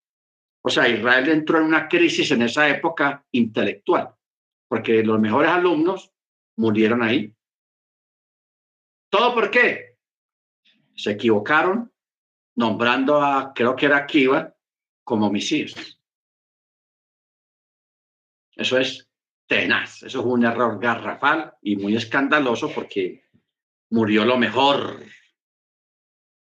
O 0.62 0.70
sea, 0.70 0.88
Israel 0.88 1.28
entró 1.28 1.58
en 1.58 1.64
una 1.64 1.88
crisis 1.88 2.30
en 2.30 2.42
esa 2.42 2.68
época 2.68 3.24
intelectual, 3.32 4.14
porque 4.68 5.02
los 5.02 5.18
mejores 5.18 5.50
alumnos 5.50 6.12
murieron 6.56 7.02
ahí. 7.02 7.34
¿Todo 9.10 9.34
por 9.34 9.50
qué? 9.50 9.96
Se 10.94 11.12
equivocaron 11.12 11.90
nombrando 12.56 13.22
a, 13.22 13.52
creo 13.54 13.74
que 13.74 13.86
era 13.86 14.06
Kiva, 14.06 14.54
como 15.02 15.30
Mesías. 15.30 15.99
Eso 18.60 18.78
es 18.78 19.08
tenaz, 19.46 20.02
eso 20.02 20.20
es 20.20 20.26
un 20.26 20.44
error 20.44 20.78
garrafal 20.78 21.54
y 21.62 21.76
muy 21.76 21.96
escandaloso 21.96 22.70
porque 22.70 23.24
murió 23.88 24.26
lo 24.26 24.36
mejor 24.36 25.02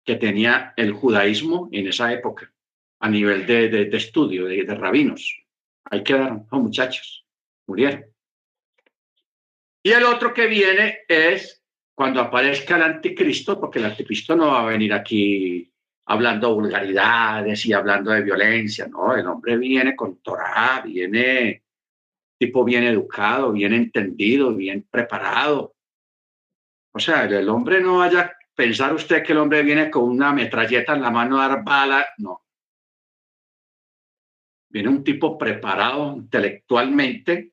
que 0.05 0.17
tenía 0.17 0.75
el 0.77 0.93
judaísmo 0.93 1.69
en 1.71 1.87
esa 1.87 2.13
época 2.13 2.53
a 2.99 3.09
nivel 3.09 3.47
de, 3.47 3.69
de, 3.69 3.97
estudio, 3.97 4.47
de, 4.47 4.65
de, 4.65 4.75
rabinos. 4.75 5.41
Ahí 5.85 6.03
quedaron, 6.03 6.49
los 6.51 6.61
muchachos, 6.61 7.25
murieron. 7.69 8.05
Y 9.85 9.93
el 9.93 10.03
otro 10.03 10.35
que 10.35 10.49
viene 10.49 11.05
es 11.07 11.63
cuando 11.95 12.21
aparezca 12.21 12.75
el 12.75 12.83
anticristo, 12.83 13.61
porque 13.61 13.79
el 13.79 13.85
anticristo 13.85 14.35
no 14.35 14.49
va 14.49 14.63
a 14.63 14.67
venir 14.67 14.93
aquí 14.93 15.73
hablando 16.07 16.53
vulgaridades 16.53 17.65
y 17.65 17.73
hablando 17.73 18.11
de 18.11 18.23
violencia, 18.23 18.89
no, 18.89 19.15
el 19.15 19.27
hombre 19.27 19.57
viene 19.57 19.95
con 19.95 20.21
Torah, 20.21 20.83
viene 20.85 21.63
tipo 22.39 22.65
bien 22.65 22.85
educado, 22.85 23.53
bien 23.53 23.73
entendido, 23.73 24.55
bien 24.55 24.87
preparado. 24.91 25.75
O 26.95 26.99
sea, 26.99 27.25
el 27.25 27.49
hombre 27.49 27.81
no 27.81 27.99
vaya 27.99 28.21
a 28.21 28.33
pensar 28.55 28.95
usted 28.95 29.23
que 29.23 29.33
el 29.33 29.39
hombre 29.39 29.63
viene 29.63 29.91
con 29.91 30.05
una 30.05 30.33
metralleta 30.33 30.95
en 30.95 31.03
la 31.03 31.11
mano 31.11 31.41
a 31.41 31.49
dar 31.49 32.07
no. 32.19 32.45
Viene 34.71 34.89
un 34.89 35.03
tipo 35.03 35.39
preparado 35.39 36.15
intelectualmente, 36.17 37.53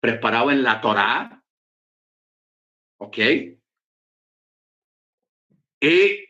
preparado 0.00 0.50
en 0.50 0.62
la 0.62 0.80
Torá, 0.80 1.42
¿ok? 2.98 3.18
Y 5.80 6.24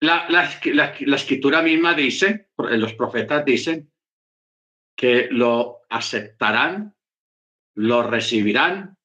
la, 0.00 0.28
la, 0.28 0.48
la, 0.72 1.16
escritura 1.16 1.60
misma 1.62 1.94
dice, 1.94 2.48
los 2.56 2.94
profetas 2.94 3.44
dicen, 3.44 3.92
que 5.00 5.28
lo 5.30 5.80
aceptarán, 5.88 6.94
lo 7.74 8.02
recibirán. 8.02 8.98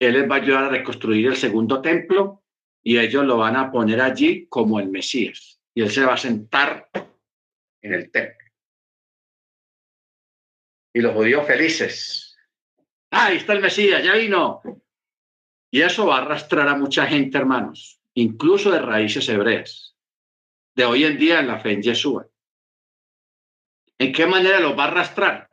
Él 0.00 0.14
les 0.14 0.30
va 0.30 0.36
a 0.36 0.38
ayudar 0.38 0.64
a 0.64 0.68
reconstruir 0.70 1.26
el 1.26 1.36
segundo 1.36 1.82
templo 1.82 2.42
y 2.82 2.96
ellos 2.96 3.26
lo 3.26 3.36
van 3.36 3.56
a 3.56 3.70
poner 3.70 4.00
allí 4.00 4.46
como 4.46 4.80
el 4.80 4.88
Mesías. 4.88 5.60
Y 5.74 5.82
él 5.82 5.90
se 5.90 6.06
va 6.06 6.14
a 6.14 6.16
sentar 6.16 6.88
en 7.82 7.92
el 7.92 8.10
templo. 8.10 8.48
Y 10.94 11.02
los 11.02 11.12
judíos 11.12 11.46
felices. 11.46 12.38
Ah, 13.10 13.26
ahí 13.26 13.36
está 13.36 13.52
el 13.52 13.60
Mesías, 13.60 14.02
ya 14.02 14.14
vino. 14.14 14.62
Y 15.70 15.82
eso 15.82 16.06
va 16.06 16.16
a 16.16 16.22
arrastrar 16.22 16.66
a 16.66 16.78
mucha 16.78 17.06
gente, 17.06 17.36
hermanos, 17.36 18.00
incluso 18.14 18.70
de 18.70 18.80
raíces 18.80 19.28
hebreas, 19.28 19.98
de 20.74 20.86
hoy 20.86 21.04
en 21.04 21.18
día 21.18 21.40
en 21.40 21.48
la 21.48 21.60
fe 21.60 21.72
en 21.72 21.82
Yeshua. 21.82 22.26
¿En 23.98 24.12
qué 24.12 24.26
manera 24.26 24.60
los 24.60 24.76
va 24.78 24.84
a 24.84 24.88
arrastrar? 24.88 25.50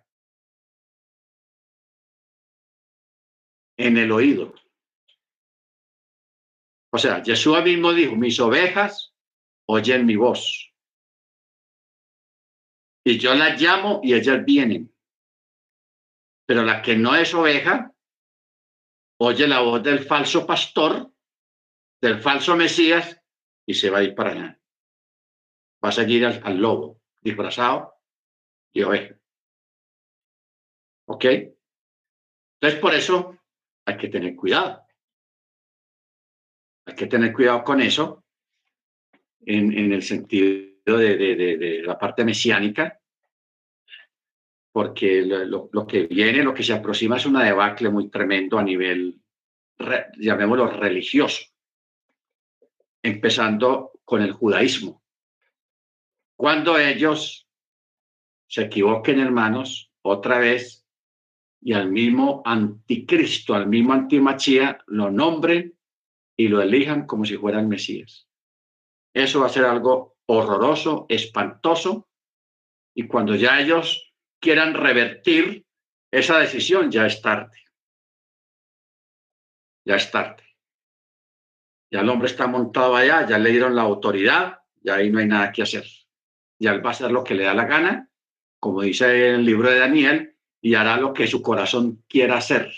En 3.77 3.97
el 3.97 4.11
oído. 4.11 4.53
O 6.91 6.97
sea, 6.97 7.23
Yeshua 7.23 7.61
mismo 7.61 7.93
dijo, 7.93 8.15
mis 8.15 8.39
ovejas 8.39 9.13
oyen 9.67 10.05
mi 10.05 10.15
voz. 10.15 10.71
Y 13.05 13.17
yo 13.17 13.33
las 13.33 13.59
llamo 13.59 14.01
y 14.03 14.13
ellas 14.13 14.43
vienen. 14.45 14.93
Pero 16.45 16.63
la 16.63 16.81
que 16.81 16.95
no 16.95 17.15
es 17.15 17.33
oveja, 17.33 17.93
oye 19.19 19.47
la 19.47 19.61
voz 19.61 19.81
del 19.81 19.99
falso 19.99 20.45
pastor, 20.45 21.11
del 22.01 22.21
falso 22.21 22.55
Mesías, 22.55 23.21
y 23.65 23.73
se 23.73 23.89
va 23.89 23.99
a 23.99 24.03
ir 24.03 24.13
para 24.13 24.31
allá. 24.31 24.61
Va 25.83 25.89
a 25.89 25.93
seguir 25.93 26.25
al 26.25 26.57
lobo 26.57 27.01
disfrazado 27.21 27.92
y 28.73 28.81
oveja. 28.81 29.15
¿Ok? 31.05 31.25
Entonces, 31.25 32.79
por 32.79 32.93
eso 32.93 33.37
hay 33.85 33.97
que 33.97 34.07
tener 34.07 34.35
cuidado. 34.35 34.85
Hay 36.85 36.95
que 36.95 37.07
tener 37.07 37.31
cuidado 37.31 37.63
con 37.63 37.81
eso 37.81 38.25
en, 39.45 39.91
el 39.91 40.01
sentido 40.01 40.97
de, 40.97 41.81
la 41.85 41.97
parte 41.97 42.25
mesiánica, 42.25 42.99
porque 44.71 45.21
lo, 45.21 45.69
lo, 45.71 45.87
que 45.87 46.07
viene, 46.07 46.43
lo 46.43 46.53
que 46.53 46.63
se 46.63 46.73
aproxima 46.73 47.17
es 47.17 47.25
una 47.25 47.43
debacle 47.43 47.89
muy 47.89 48.09
tremendo 48.09 48.57
a 48.57 48.63
nivel, 48.63 49.21
llamémoslo, 50.17 50.67
religioso, 50.67 51.43
empezando 53.01 53.91
con 54.03 54.21
el 54.21 54.31
judaísmo. 54.31 55.03
Cuando 56.35 56.77
ellos 56.77 57.42
se 58.53 58.61
equivoquen, 58.61 59.19
hermanos, 59.19 59.91
otra 60.03 60.37
vez, 60.37 60.85
y 61.59 61.73
al 61.73 61.89
mismo 61.89 62.43
anticristo, 62.45 63.55
al 63.55 63.65
mismo 63.65 63.93
antimachía, 63.93 64.77
lo 64.85 65.09
nombren 65.09 65.75
y 66.37 66.49
lo 66.49 66.61
elijan 66.61 67.07
como 67.07 67.25
si 67.25 67.35
fuera 67.35 67.59
el 67.59 67.67
Mesías. 67.67 68.29
Eso 69.11 69.39
va 69.39 69.47
a 69.47 69.49
ser 69.49 69.65
algo 69.65 70.17
horroroso, 70.27 71.07
espantoso, 71.09 72.07
y 72.93 73.07
cuando 73.07 73.33
ya 73.33 73.59
ellos 73.59 74.13
quieran 74.39 74.75
revertir 74.75 75.65
esa 76.11 76.37
decisión, 76.37 76.91
ya 76.91 77.07
es 77.07 77.23
tarde. 77.23 77.57
Ya 79.83 79.95
es 79.95 80.11
tarde. 80.11 80.43
Ya 81.91 82.01
el 82.01 82.09
hombre 82.09 82.27
está 82.27 82.45
montado 82.45 82.95
allá, 82.95 83.27
ya 83.27 83.39
le 83.39 83.49
dieron 83.49 83.75
la 83.75 83.81
autoridad, 83.81 84.59
ya 84.83 84.97
ahí 84.97 85.09
no 85.09 85.17
hay 85.17 85.27
nada 85.27 85.51
que 85.51 85.63
hacer. 85.63 85.87
Ya 86.59 86.71
él 86.71 86.85
va 86.85 86.89
a 86.89 86.93
hacer 86.93 87.11
lo 87.11 87.23
que 87.23 87.33
le 87.33 87.45
da 87.45 87.55
la 87.55 87.65
gana 87.65 88.11
como 88.63 88.81
dice 88.81 89.31
el 89.31 89.43
libro 89.43 89.69
de 89.69 89.79
Daniel, 89.79 90.37
y 90.61 90.73
hará 90.73 90.95
lo 90.95 91.13
que 91.13 91.27
su 91.27 91.41
corazón 91.41 92.01
quiera 92.07 92.37
hacer. 92.37 92.73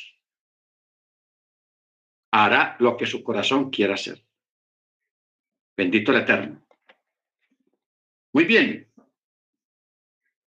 Hará 2.31 2.75
lo 2.79 2.97
que 2.97 3.05
su 3.05 3.23
corazón 3.23 3.69
quiera 3.69 3.93
hacer. 3.93 4.25
Bendito 5.77 6.11
el 6.11 6.21
Eterno. 6.21 6.65
Muy 8.33 8.45
bien. 8.45 8.91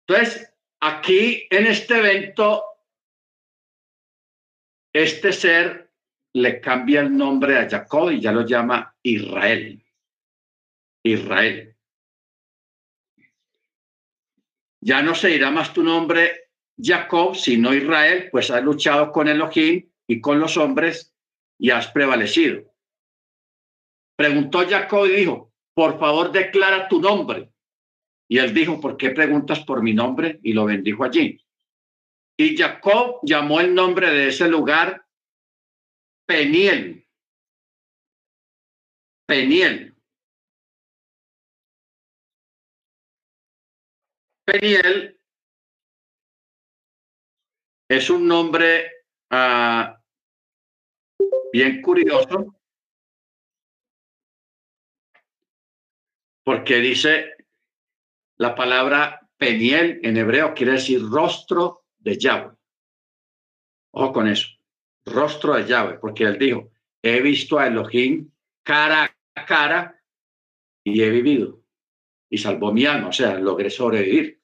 Entonces, 0.06 0.50
aquí 0.80 1.46
en 1.50 1.66
este 1.66 1.98
evento, 1.98 2.64
este 4.94 5.34
ser 5.34 5.92
le 6.32 6.58
cambia 6.58 7.02
el 7.02 7.14
nombre 7.14 7.58
a 7.58 7.68
Jacob 7.68 8.12
y 8.12 8.20
ya 8.22 8.32
lo 8.32 8.46
llama 8.46 8.96
Israel. 9.02 9.84
Israel. 11.02 11.77
Ya 14.80 15.02
no 15.02 15.14
se 15.14 15.28
dirá 15.28 15.50
más 15.50 15.72
tu 15.72 15.82
nombre 15.82 16.50
Jacob, 16.80 17.34
sino 17.34 17.74
Israel, 17.74 18.28
pues 18.30 18.50
has 18.50 18.62
luchado 18.62 19.10
con 19.10 19.28
Elohim 19.28 19.88
y 20.06 20.20
con 20.20 20.38
los 20.38 20.56
hombres 20.56 21.14
y 21.58 21.70
has 21.70 21.88
prevalecido. 21.88 22.62
Preguntó 24.16 24.66
Jacob 24.68 25.06
y 25.06 25.16
dijo, 25.16 25.52
por 25.74 25.98
favor 25.98 26.32
declara 26.32 26.88
tu 26.88 27.00
nombre. 27.00 27.50
Y 28.28 28.38
él 28.38 28.52
dijo, 28.52 28.80
¿por 28.80 28.96
qué 28.96 29.10
preguntas 29.10 29.60
por 29.60 29.82
mi 29.82 29.94
nombre? 29.94 30.38
Y 30.42 30.52
lo 30.52 30.66
bendijo 30.66 31.04
allí. 31.04 31.40
Y 32.36 32.56
Jacob 32.56 33.20
llamó 33.22 33.60
el 33.60 33.74
nombre 33.74 34.10
de 34.10 34.28
ese 34.28 34.48
lugar 34.48 35.04
Peniel. 36.26 37.06
Peniel. 39.26 39.97
Peniel 44.50 45.20
es 47.86 48.08
un 48.08 48.26
nombre 48.26 48.90
uh, 49.30 49.94
bien 51.52 51.82
curioso 51.82 52.58
porque 56.42 56.76
dice 56.76 57.34
la 58.38 58.54
palabra 58.54 59.20
Peniel 59.36 60.00
en 60.02 60.16
hebreo 60.16 60.54
quiere 60.54 60.72
decir 60.72 61.02
rostro 61.02 61.84
de 61.98 62.16
Yahweh. 62.16 62.56
Ojo 63.92 64.12
con 64.14 64.28
eso, 64.28 64.48
rostro 65.04 65.56
de 65.56 65.66
Yahweh, 65.66 65.98
porque 66.00 66.24
él 66.24 66.38
dijo, 66.38 66.70
he 67.02 67.20
visto 67.20 67.58
a 67.58 67.66
Elohim 67.66 68.32
cara 68.62 69.14
a 69.34 69.44
cara 69.44 70.02
y 70.82 71.02
he 71.02 71.10
vivido 71.10 71.58
y 72.30 72.38
salvó 72.38 72.72
mi 72.72 72.84
alma, 72.84 73.08
o 73.08 73.12
sea, 73.12 73.38
logré 73.38 73.70
sobrevivir. 73.70 74.37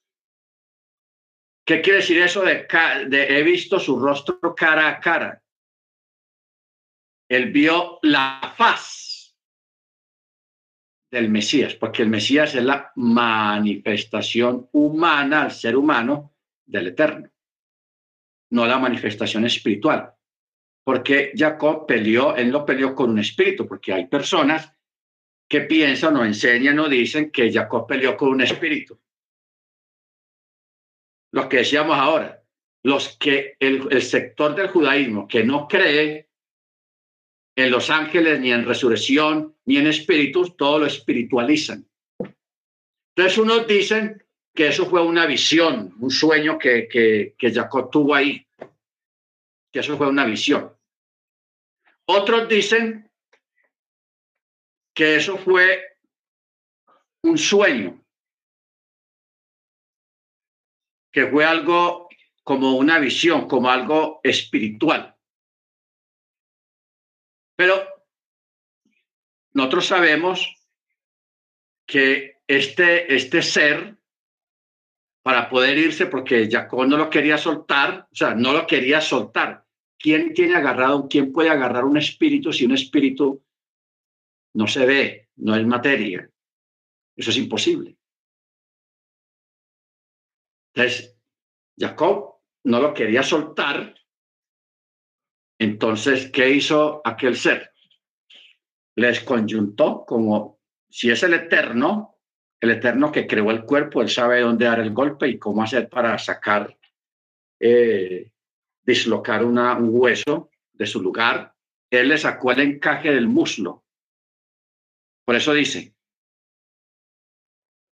¿Qué 1.66 1.80
quiere 1.80 2.00
decir 2.00 2.20
eso 2.20 2.42
de, 2.42 2.66
he 3.10 3.42
visto 3.42 3.78
su 3.80 3.98
rostro 3.98 4.54
cara 4.54 4.88
a 4.88 5.00
cara? 5.00 5.44
él 7.28 7.50
vio 7.50 7.98
la 8.02 8.54
faz 8.56 9.34
del 11.10 11.28
Mesías, 11.28 11.74
porque 11.74 12.02
el 12.02 12.08
Mesías 12.08 12.54
es 12.54 12.64
la 12.64 12.92
manifestación 12.96 14.68
humana 14.72 15.42
al 15.42 15.52
ser 15.52 15.76
humano 15.76 16.34
del 16.66 16.88
Eterno, 16.88 17.30
no 18.50 18.66
la 18.66 18.78
manifestación 18.78 19.44
espiritual. 19.46 20.12
Porque 20.84 21.32
Jacob 21.34 21.86
peleó, 21.86 22.36
él 22.36 22.50
no 22.50 22.66
peleó 22.66 22.94
con 22.94 23.10
un 23.10 23.18
espíritu, 23.18 23.66
porque 23.66 23.92
hay 23.92 24.06
personas 24.06 24.70
que 25.48 25.62
piensan 25.62 26.16
o 26.16 26.24
enseñan 26.24 26.78
o 26.78 26.88
dicen 26.88 27.30
que 27.30 27.50
Jacob 27.50 27.86
peleó 27.86 28.16
con 28.16 28.28
un 28.30 28.42
espíritu. 28.42 29.00
Lo 31.34 31.48
que 31.48 31.56
decíamos 31.58 31.96
ahora, 31.98 32.44
los 32.84 33.16
que 33.18 33.56
el, 33.58 33.88
el 33.90 34.02
sector 34.02 34.54
del 34.54 34.68
judaísmo 34.68 35.26
que 35.26 35.42
no 35.42 35.66
cree 35.66 36.28
en 37.56 37.70
los 37.72 37.90
ángeles, 37.90 38.38
ni 38.38 38.52
en 38.52 38.64
resurrección, 38.64 39.56
ni 39.64 39.78
en 39.78 39.88
espíritus, 39.88 40.56
todo 40.56 40.78
lo 40.78 40.86
espiritualizan. 40.86 41.84
Entonces 43.16 43.36
unos 43.36 43.66
dicen 43.66 44.24
que 44.54 44.68
eso 44.68 44.86
fue 44.86 45.02
una 45.02 45.26
visión, 45.26 45.96
un 45.98 46.10
sueño 46.12 46.56
que, 46.56 46.86
que, 46.86 47.34
que 47.36 47.52
Jacob 47.52 47.90
tuvo 47.90 48.14
ahí, 48.14 48.46
que 49.72 49.80
eso 49.80 49.96
fue 49.96 50.08
una 50.08 50.24
visión. 50.24 50.72
Otros 52.06 52.48
dicen 52.48 53.10
que 54.94 55.16
eso 55.16 55.36
fue 55.36 55.82
un 57.24 57.36
sueño, 57.36 58.03
que 61.14 61.28
fue 61.28 61.44
algo 61.44 62.08
como 62.42 62.74
una 62.76 62.98
visión, 62.98 63.46
como 63.46 63.70
algo 63.70 64.18
espiritual. 64.24 65.16
Pero 67.56 67.80
nosotros 69.52 69.86
sabemos 69.86 70.44
que 71.86 72.40
este, 72.48 73.14
este 73.14 73.42
ser, 73.42 73.96
para 75.22 75.48
poder 75.48 75.78
irse, 75.78 76.06
porque 76.06 76.48
Jacob 76.50 76.84
no 76.88 76.96
lo 76.96 77.08
quería 77.08 77.38
soltar, 77.38 78.08
o 78.10 78.14
sea, 78.14 78.34
no 78.34 78.52
lo 78.52 78.66
quería 78.66 79.00
soltar. 79.00 79.64
¿Quién 79.96 80.34
tiene 80.34 80.56
agarrado, 80.56 81.06
quién 81.08 81.32
puede 81.32 81.48
agarrar 81.48 81.84
un 81.84 81.96
espíritu 81.96 82.52
si 82.52 82.64
un 82.64 82.72
espíritu 82.72 83.40
no 84.54 84.66
se 84.66 84.84
ve, 84.84 85.28
no 85.36 85.54
es 85.54 85.64
materia? 85.64 86.28
Eso 87.14 87.30
es 87.30 87.36
imposible. 87.36 87.96
Entonces, 90.74 91.16
Jacob 91.78 92.34
no 92.64 92.80
lo 92.80 92.92
quería 92.92 93.22
soltar. 93.22 93.94
Entonces, 95.58 96.30
¿qué 96.30 96.50
hizo 96.50 97.00
aquel 97.04 97.36
ser? 97.36 97.72
Les 98.96 99.20
conjuntó 99.20 100.04
como 100.04 100.60
si 100.88 101.10
es 101.10 101.22
el 101.22 101.34
eterno, 101.34 102.18
el 102.60 102.70
eterno 102.70 103.12
que 103.12 103.26
creó 103.26 103.50
el 103.50 103.64
cuerpo, 103.64 104.02
él 104.02 104.08
sabe 104.08 104.40
dónde 104.40 104.64
dar 104.64 104.80
el 104.80 104.92
golpe 104.92 105.28
y 105.28 105.38
cómo 105.38 105.62
hacer 105.62 105.88
para 105.88 106.18
sacar, 106.18 106.76
eh, 107.60 108.30
dislocar 108.82 109.44
una, 109.44 109.76
un 109.76 109.90
hueso 109.92 110.50
de 110.72 110.86
su 110.86 111.00
lugar. 111.02 111.54
Él 111.90 112.08
le 112.08 112.18
sacó 112.18 112.52
el 112.52 112.60
encaje 112.60 113.12
del 113.12 113.28
muslo. 113.28 113.84
Por 115.24 115.36
eso 115.36 115.52
dice, 115.52 115.94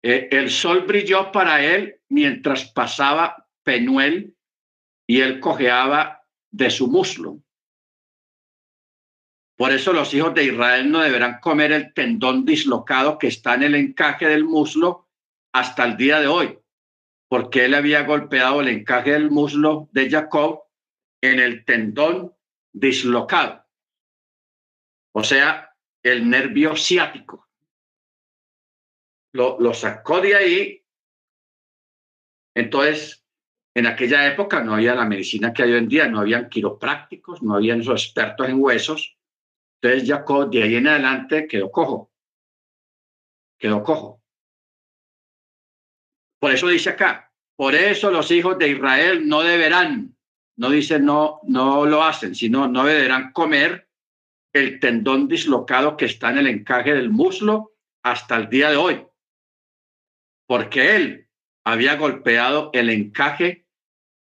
eh, 0.07 0.29
el 0.33 0.51
sol 0.51 0.85
brilló 0.87 1.33
para 1.33 1.65
él 1.65 1.99
mientras 2.11 2.71
pasaba 2.71 3.49
Penuel 3.63 4.37
y 5.07 5.23
él 5.23 5.41
cojeaba 5.41 6.23
de 6.51 6.69
su 6.69 6.89
muslo. 6.89 7.41
Por 9.57 9.73
eso 9.73 9.95
los 9.95 10.13
hijos 10.13 10.35
de 10.35 10.45
Israel 10.45 10.91
no 10.91 11.01
deberán 11.01 11.41
comer 11.41 11.73
el 11.73 11.95
tendón 11.95 12.45
dislocado 12.45 13.17
que 13.17 13.29
está 13.29 13.55
en 13.55 13.63
el 13.63 13.75
encaje 13.77 14.27
del 14.27 14.45
muslo 14.45 15.09
hasta 15.55 15.87
el 15.87 15.97
día 15.97 16.21
de 16.21 16.27
hoy, 16.27 16.59
porque 17.27 17.65
él 17.65 17.73
había 17.73 18.03
golpeado 18.03 18.61
el 18.61 18.69
encaje 18.69 19.13
del 19.13 19.31
muslo 19.31 19.89
de 19.93 20.11
Jacob 20.11 20.65
en 21.23 21.41
el 21.41 21.65
tendón 21.65 22.35
dislocado, 22.75 23.65
o 25.15 25.25
sea, 25.25 25.75
el 26.03 26.29
nervio 26.29 26.77
ciático. 26.77 27.49
Lo, 29.35 29.59
lo 29.61 29.75
sacó 29.75 30.21
de 30.21 30.35
ahí. 30.35 30.85
Entonces, 32.55 33.25
en 33.75 33.87
aquella 33.87 34.27
época 34.27 34.63
no 34.63 34.75
había 34.75 34.95
la 34.95 35.05
medicina 35.05 35.53
que 35.53 35.65
hay 35.65 35.73
hoy 35.73 35.79
en 35.79 35.89
día, 35.89 36.07
no 36.07 36.21
habían 36.21 36.49
quiroprácticos, 36.49 37.43
no 37.43 37.57
habían 37.57 37.81
esos 37.81 38.05
expertos 38.05 38.49
en 38.49 38.63
huesos. 38.63 39.19
Entonces 39.81 40.09
Jacob 40.09 40.51
de 40.51 40.63
ahí 40.63 40.77
en 40.77 40.87
adelante 40.87 41.49
quedó 41.49 41.71
cojo. 41.71 42.13
Quedó 43.59 43.83
cojo. 43.83 44.23
Por 46.39 46.53
eso 46.53 46.69
dice 46.69 46.91
acá, 46.91 47.33
por 47.57 47.75
eso 47.75 48.11
los 48.11 48.31
hijos 48.31 48.59
de 48.59 48.69
Israel 48.69 49.27
no 49.27 49.43
deberán, 49.43 50.17
no 50.57 50.71
dice 50.71 51.01
no, 51.01 51.41
no 51.45 51.87
lo 51.87 52.05
hacen, 52.05 52.35
sino 52.35 52.69
no 52.69 52.85
deberán 52.85 53.33
comer 53.33 53.89
el 54.53 54.79
tendón 54.79 55.27
dislocado 55.27 55.97
que 55.97 56.05
está 56.05 56.31
en 56.31 56.39
el 56.39 56.47
encaje 56.47 56.95
del 56.95 57.11
muslo 57.11 57.73
hasta 58.05 58.37
el 58.37 58.49
día 58.49 58.71
de 58.71 58.77
hoy, 58.77 59.07
porque 60.47 60.97
él 60.97 61.29
había 61.65 61.97
golpeado 61.97 62.71
el 62.73 62.91
encaje 62.91 63.67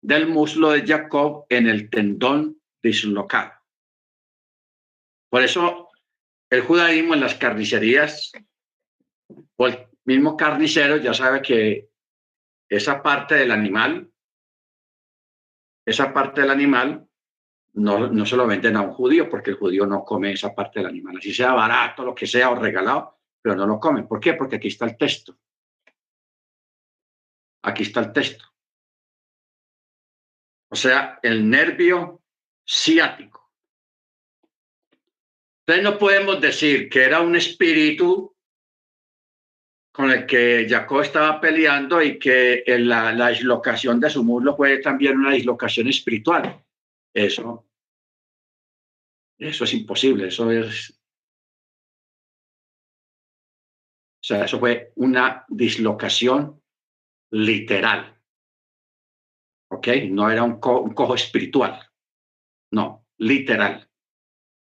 del 0.03 0.27
muslo 0.29 0.71
de 0.71 0.87
Jacob 0.87 1.47
en 1.49 1.67
el 1.67 1.91
tendón 1.91 2.61
dislocado. 2.83 3.53
Por 5.31 5.43
eso 5.43 5.91
el 6.51 6.63
judaísmo 6.63 7.15
en 7.15 7.21
las 7.21 7.35
carnicerías 7.35 8.33
o 9.57 9.67
el 9.67 9.87
mismo 10.05 10.37
carnicero 10.37 10.97
ya 10.97 11.13
sabe 11.13 11.43
que 11.43 11.91
esa 12.69 13.03
parte 13.03 13.35
del 13.35 13.51
animal, 13.51 14.11
esa 15.87 16.13
parte 16.13 16.41
del 16.43 16.51
animal 16.51 17.07
no, 17.75 18.09
no 18.09 18.27
se 18.27 18.37
lo 18.37 18.47
venden 18.47 18.77
a 18.77 18.83
un 18.83 18.93
judío 18.93 19.29
porque 19.29 19.51
el 19.51 19.57
judío 19.57 19.87
no 19.87 20.05
come 20.05 20.33
esa 20.33 20.55
parte 20.55 20.81
del 20.81 20.89
animal, 20.89 21.17
así 21.19 21.33
sea 21.33 21.53
barato, 21.53 22.05
lo 22.05 22.15
que 22.15 22.27
sea, 22.27 22.51
o 22.51 22.55
regalado, 22.55 23.19
pero 23.41 23.55
no 23.55 23.67
lo 23.67 23.79
comen. 23.79 24.07
¿Por 24.07 24.21
qué? 24.21 24.35
Porque 24.35 24.57
aquí 24.57 24.69
está 24.69 24.87
el 24.87 24.97
texto. 24.97 25.39
Aquí 27.63 27.83
está 27.83 28.01
el 28.01 28.13
texto 28.13 28.49
o 30.71 30.77
sea, 30.77 31.19
el 31.23 31.49
nervio 31.49 32.23
ciático. 32.67 33.51
Entonces 35.61 35.85
no 35.85 35.99
podemos 35.99 36.41
decir 36.41 36.89
que 36.89 37.05
era 37.05 37.21
un 37.21 37.37
espíritu 37.37 38.35
con 39.93 40.11
el 40.11 40.27
que 40.27 40.67
Jacob 40.69 41.03
estaba 41.03 41.41
peleando 41.41 42.01
y 42.01 42.19
que 42.19 42.63
la, 42.79 43.13
la 43.13 43.29
dislocación 43.31 43.99
de 43.99 44.11
su 44.11 44.23
muslo 44.23 44.57
fue 44.57 44.79
también 44.79 45.19
una 45.19 45.33
dislocación 45.33 45.89
espiritual. 45.89 46.65
Eso, 47.13 47.67
eso 49.39 49.65
es 49.65 49.75
imposible, 49.75 50.29
eso 50.29 50.51
es... 50.51 50.95
O 54.21 54.25
sea, 54.29 54.45
eso 54.45 54.59
fue 54.59 54.93
una 54.97 55.45
dislocación 55.49 56.63
literal. 57.31 58.19
¿ok? 59.69 59.89
No 60.11 60.31
era 60.31 60.43
un, 60.43 60.59
cojo 60.61 61.15
espiritual, 61.15 61.79
no, 62.73 63.07
literal. 63.19 63.89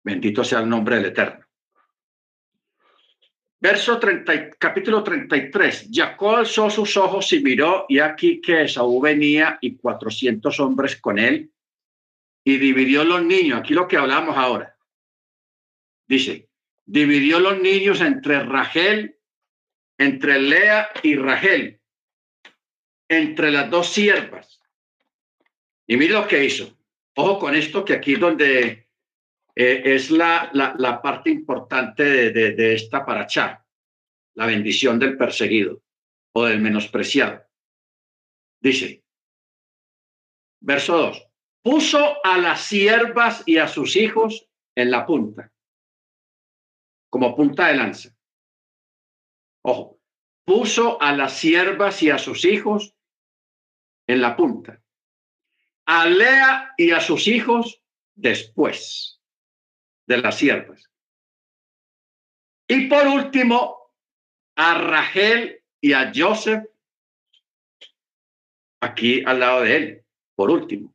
Bendito 0.03 0.44
sea 0.44 0.60
el 0.60 0.69
nombre 0.69 0.98
del 0.98 1.06
Eterno. 1.06 1.45
Verso 3.60 3.98
30, 3.98 4.52
capítulo 4.52 5.03
33. 5.03 5.90
Jacob 5.91 6.36
alzó 6.36 6.69
sus 6.69 6.95
ojos 6.98 7.32
y 7.34 7.40
miró, 7.40 7.86
y 7.90 7.99
aquí 7.99 8.40
que 8.40 8.64
Esaú 8.64 9.02
venía 9.02 9.57
y 9.61 9.76
cuatrocientos 9.77 10.60
hombres 10.60 10.98
con 10.98 11.18
él, 11.18 11.52
y 12.44 12.57
dividió 12.57 13.03
los 13.03 13.23
niños. 13.23 13.60
Aquí 13.60 13.73
lo 13.73 13.88
que 13.88 13.98
hablamos 13.98 14.38
ahora. 14.38 14.77
Dice, 16.07 16.48
dividió 16.86 17.40
los 17.40 17.60
niños 17.60 18.02
entre 18.02 18.44
Rachel, 18.44 19.18
entre 19.98 20.40
Lea 20.40 20.90
y 21.02 21.15
Rachel, 21.15 21.82
entre 23.07 23.52
las 23.52 23.69
dos 23.69 23.90
siervas 23.90 24.61
y 25.88 25.98
mire 25.98 26.14
lo 26.14 26.27
que 26.27 26.44
hizo. 26.44 26.77
Ojo 27.15 27.40
con 27.40 27.56
esto, 27.56 27.86
que 27.86 27.94
aquí 27.94 28.15
donde 28.15 28.90
eh, 29.56 29.82
es 29.86 30.11
la, 30.11 30.49
la, 30.53 31.02
parte 31.02 31.30
importante 31.30 32.03
de, 32.03 32.32
de, 32.32 32.52
de 32.52 32.73
esta 32.73 33.06
paracha, 33.06 33.65
la 34.34 34.45
bendición 34.45 34.99
del 34.99 35.18
perseguido 35.18 35.82
o 36.34 36.45
del 36.45 36.60
menospreciado. 36.60 37.44
Dice, 38.60 39.03
verso 40.60 40.98
2, 40.98 41.27
puso 41.61 42.18
a 42.26 42.38
las 42.38 42.61
siervas 42.64 43.44
y 43.45 43.57
a 43.57 43.68
sus 43.68 43.95
hijos 43.95 44.49
en 44.76 44.91
la 44.91 45.06
punta, 45.06 45.53
como 47.10 47.36
punta 47.36 47.68
de 47.68 47.76
lanza. 47.76 48.10
Ojo, 49.61 49.99
puso 50.44 51.02
a 51.02 51.15
las 51.15 51.38
siervas 51.38 52.03
y 52.03 52.10
a 52.10 52.18
sus 52.18 52.44
hijos 52.44 52.95
en 54.07 54.22
la 54.22 54.36
punta 54.36 54.82
a 55.86 56.07
Lea 56.07 56.73
y 56.77 56.91
a 56.91 56.99
sus 56.99 57.27
hijos 57.27 57.82
después. 58.15 59.11
de 60.07 60.18
las 60.19 60.38
siervas. 60.38 60.91
Y 62.68 62.86
por 62.88 63.07
último, 63.07 63.91
a 64.56 64.77
Rachel 64.77 65.64
y 65.82 65.94
a 65.94 66.11
Joseph, 66.15 66.64
aquí 68.82 69.23
al 69.26 69.40
lado 69.40 69.61
de 69.61 69.76
él, 69.76 70.06
por 70.36 70.52
último. 70.52 70.94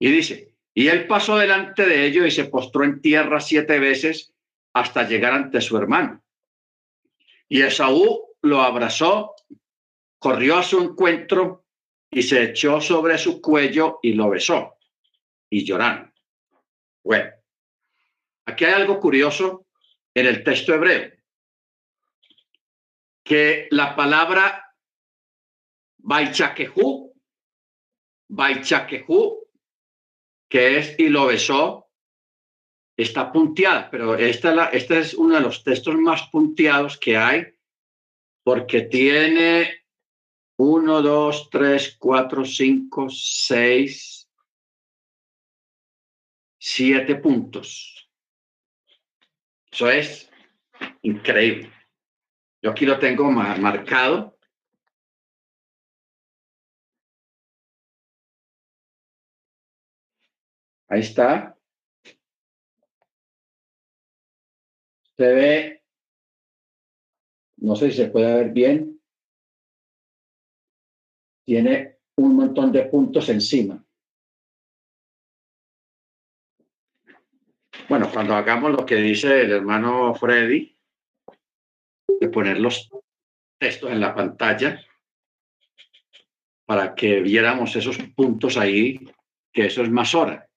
Y 0.00 0.10
dice, 0.10 0.56
y 0.74 0.88
él 0.88 1.06
pasó 1.06 1.38
delante 1.38 1.86
de 1.86 2.04
ellos 2.04 2.26
y 2.26 2.32
se 2.32 2.46
postró 2.46 2.82
en 2.82 3.00
tierra 3.00 3.38
siete 3.38 3.78
veces 3.78 4.34
hasta 4.72 5.06
llegar 5.08 5.32
ante 5.32 5.60
su 5.60 5.76
hermano. 5.76 6.20
Y 7.48 7.62
Esaú 7.62 8.26
lo 8.42 8.60
abrazó, 8.60 9.36
corrió 10.18 10.56
a 10.56 10.64
su 10.64 10.80
encuentro 10.82 11.65
y 12.16 12.22
se 12.22 12.44
echó 12.44 12.80
sobre 12.80 13.18
su 13.18 13.42
cuello 13.42 13.98
y 14.00 14.14
lo 14.14 14.30
besó. 14.30 14.78
Y 15.50 15.66
lloraron. 15.66 16.10
Bueno, 17.04 17.30
aquí 18.46 18.64
hay 18.64 18.72
algo 18.72 18.98
curioso 18.98 19.66
en 20.14 20.24
el 20.24 20.42
texto 20.42 20.72
hebreo, 20.72 21.12
que 23.22 23.68
la 23.70 23.94
palabra 23.94 24.74
Baichakehu, 25.98 27.12
Baichakehu, 28.28 29.50
que 30.48 30.78
es 30.78 30.98
y 30.98 31.10
lo 31.10 31.26
besó, 31.26 31.90
está 32.96 33.30
punteada, 33.30 33.90
pero 33.90 34.14
esta, 34.14 34.54
la, 34.54 34.64
este 34.68 35.00
es 35.00 35.12
uno 35.12 35.34
de 35.34 35.42
los 35.42 35.62
textos 35.62 35.94
más 35.96 36.30
punteados 36.30 36.96
que 36.96 37.14
hay 37.14 37.44
porque 38.42 38.80
tiene 38.84 39.85
uno, 40.58 41.02
dos, 41.02 41.48
tres, 41.50 41.96
cuatro, 41.98 42.44
cinco, 42.44 43.08
seis, 43.10 44.28
siete 46.58 47.16
puntos. 47.16 48.10
Eso 49.70 49.90
es 49.90 50.30
increíble. 51.02 51.70
Yo 52.62 52.70
aquí 52.70 52.86
lo 52.86 52.98
tengo 52.98 53.30
marcado. 53.30 54.36
Ahí 60.88 61.00
está. 61.00 61.56
Se 65.16 65.24
ve, 65.24 65.82
no 67.56 67.74
sé 67.76 67.90
si 67.90 67.96
se 67.96 68.08
puede 68.08 68.34
ver 68.34 68.52
bien, 68.52 68.95
tiene 71.46 72.00
un 72.16 72.34
montón 72.34 72.72
de 72.72 72.82
puntos 72.86 73.28
encima. 73.28 73.82
Bueno, 77.88 78.10
cuando 78.12 78.34
hagamos 78.34 78.72
lo 78.72 78.84
que 78.84 78.96
dice 78.96 79.42
el 79.42 79.52
hermano 79.52 80.12
Freddy, 80.16 80.76
de 82.20 82.28
poner 82.28 82.58
los 82.58 82.90
textos 83.58 83.92
en 83.92 84.00
la 84.00 84.12
pantalla 84.12 84.84
para 86.64 86.96
que 86.96 87.20
viéramos 87.20 87.76
esos 87.76 87.96
puntos 88.16 88.56
ahí, 88.56 89.08
que 89.52 89.66
eso 89.66 89.82
es 89.82 89.90
más 89.90 90.14
hora. 90.16 90.48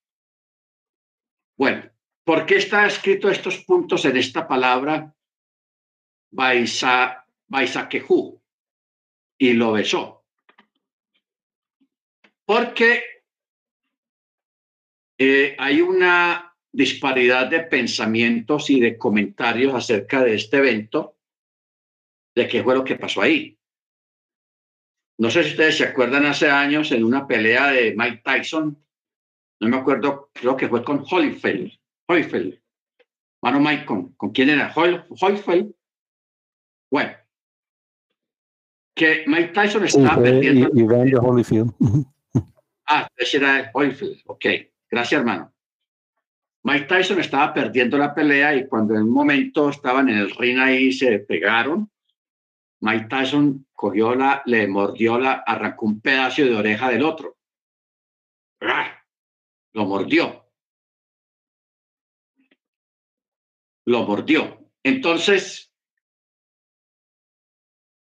Bueno, 1.56 1.88
¿por 2.24 2.48
qué 2.48 2.56
está 2.56 2.88
escrito 2.88 3.30
estos 3.30 3.64
puntos 3.64 4.06
en 4.06 4.18
esta 4.18 4.48
palabra 4.48 5.14
Baisa? 6.32 7.28
Y 9.38 9.54
lo 9.54 9.72
besó. 9.74 10.19
Porque 12.50 13.04
eh, 15.20 15.56
hay 15.60 15.82
una 15.82 16.52
disparidad 16.72 17.48
de 17.48 17.60
pensamientos 17.60 18.72
y 18.72 18.80
de 18.80 18.98
comentarios 18.98 19.76
acerca 19.76 20.24
de 20.24 20.34
este 20.34 20.58
evento, 20.58 21.16
de 22.36 22.48
qué 22.48 22.64
fue 22.64 22.74
lo 22.74 22.84
que 22.84 22.96
pasó 22.96 23.22
ahí. 23.22 23.56
No 25.20 25.30
sé 25.30 25.44
si 25.44 25.52
ustedes 25.52 25.78
se 25.78 25.84
acuerdan 25.84 26.26
hace 26.26 26.50
años 26.50 26.92
en 26.92 27.04
una 27.04 27.28
pelea 27.28 27.68
de 27.68 27.94
Mike 27.96 28.24
Tyson, 28.26 28.84
no 29.60 29.70
me 29.70 29.78
acuerdo, 29.78 30.32
creo 30.34 30.58
que 30.58 30.70
fue 30.70 30.84
con 30.84 31.06
Holyfield, 31.08 31.72
Holyfield, 32.08 32.60
mano 33.44 33.60
Mike, 33.60 33.86
¿con, 33.86 34.32
quién 34.34 34.50
era? 34.50 34.74
Holyfield. 34.74 35.72
Bueno, 36.90 37.16
que 38.96 39.24
Mike 39.28 39.50
Tyson 39.50 39.86
estaba 39.86 40.24
perdiendo. 40.24 40.72
Y, 40.74 41.14
Holyfield. 41.14 41.76
Ah, 42.92 43.08
ese 43.16 43.38
era 43.38 43.70
Holyfield. 43.72 44.24
Ok, 44.26 44.46
gracias, 44.90 45.20
hermano. 45.20 45.54
Mike 46.64 46.88
Tyson 46.88 47.20
estaba 47.20 47.54
perdiendo 47.54 48.00
la 48.00 48.16
pelea 48.16 48.56
y 48.56 48.68
cuando 48.68 48.96
en 48.96 49.04
un 49.04 49.12
momento 49.12 49.70
estaban 49.70 50.10
en 50.10 50.18
el 50.18 50.32
ring 50.32 50.58
ahí 50.58 50.92
se 50.92 51.20
pegaron, 51.20 51.90
Mike 52.82 53.06
Tyson 53.08 53.68
cogió 53.74 54.16
la, 54.16 54.42
le 54.48 54.68
mordió 54.68 55.20
la, 55.20 55.44
arrancó 55.46 55.86
un 55.86 56.02
pedazo 56.02 56.44
de 56.44 56.56
oreja 56.56 56.90
del 56.90 57.04
otro. 57.04 57.38
Lo 59.74 59.86
mordió. 59.86 60.48
Lo 63.86 64.04
mordió. 64.04 64.72
Entonces, 64.82 65.72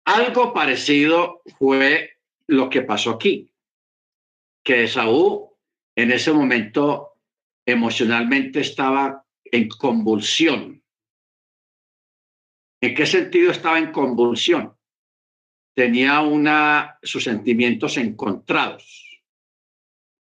algo 0.04 0.54
parecido 0.54 1.42
fue 1.58 2.18
lo 2.46 2.70
que 2.70 2.82
pasó 2.82 3.10
aquí 3.10 3.49
que 4.62 4.88
Saúl 4.88 5.48
en 5.96 6.12
ese 6.12 6.32
momento 6.32 7.14
emocionalmente 7.66 8.60
estaba 8.60 9.24
en 9.44 9.68
convulsión. 9.68 10.82
¿En 12.82 12.94
qué 12.94 13.06
sentido 13.06 13.50
estaba 13.50 13.78
en 13.78 13.92
convulsión? 13.92 14.74
Tenía 15.74 16.20
una, 16.20 16.98
sus 17.02 17.24
sentimientos 17.24 17.96
encontrados. 17.96 19.22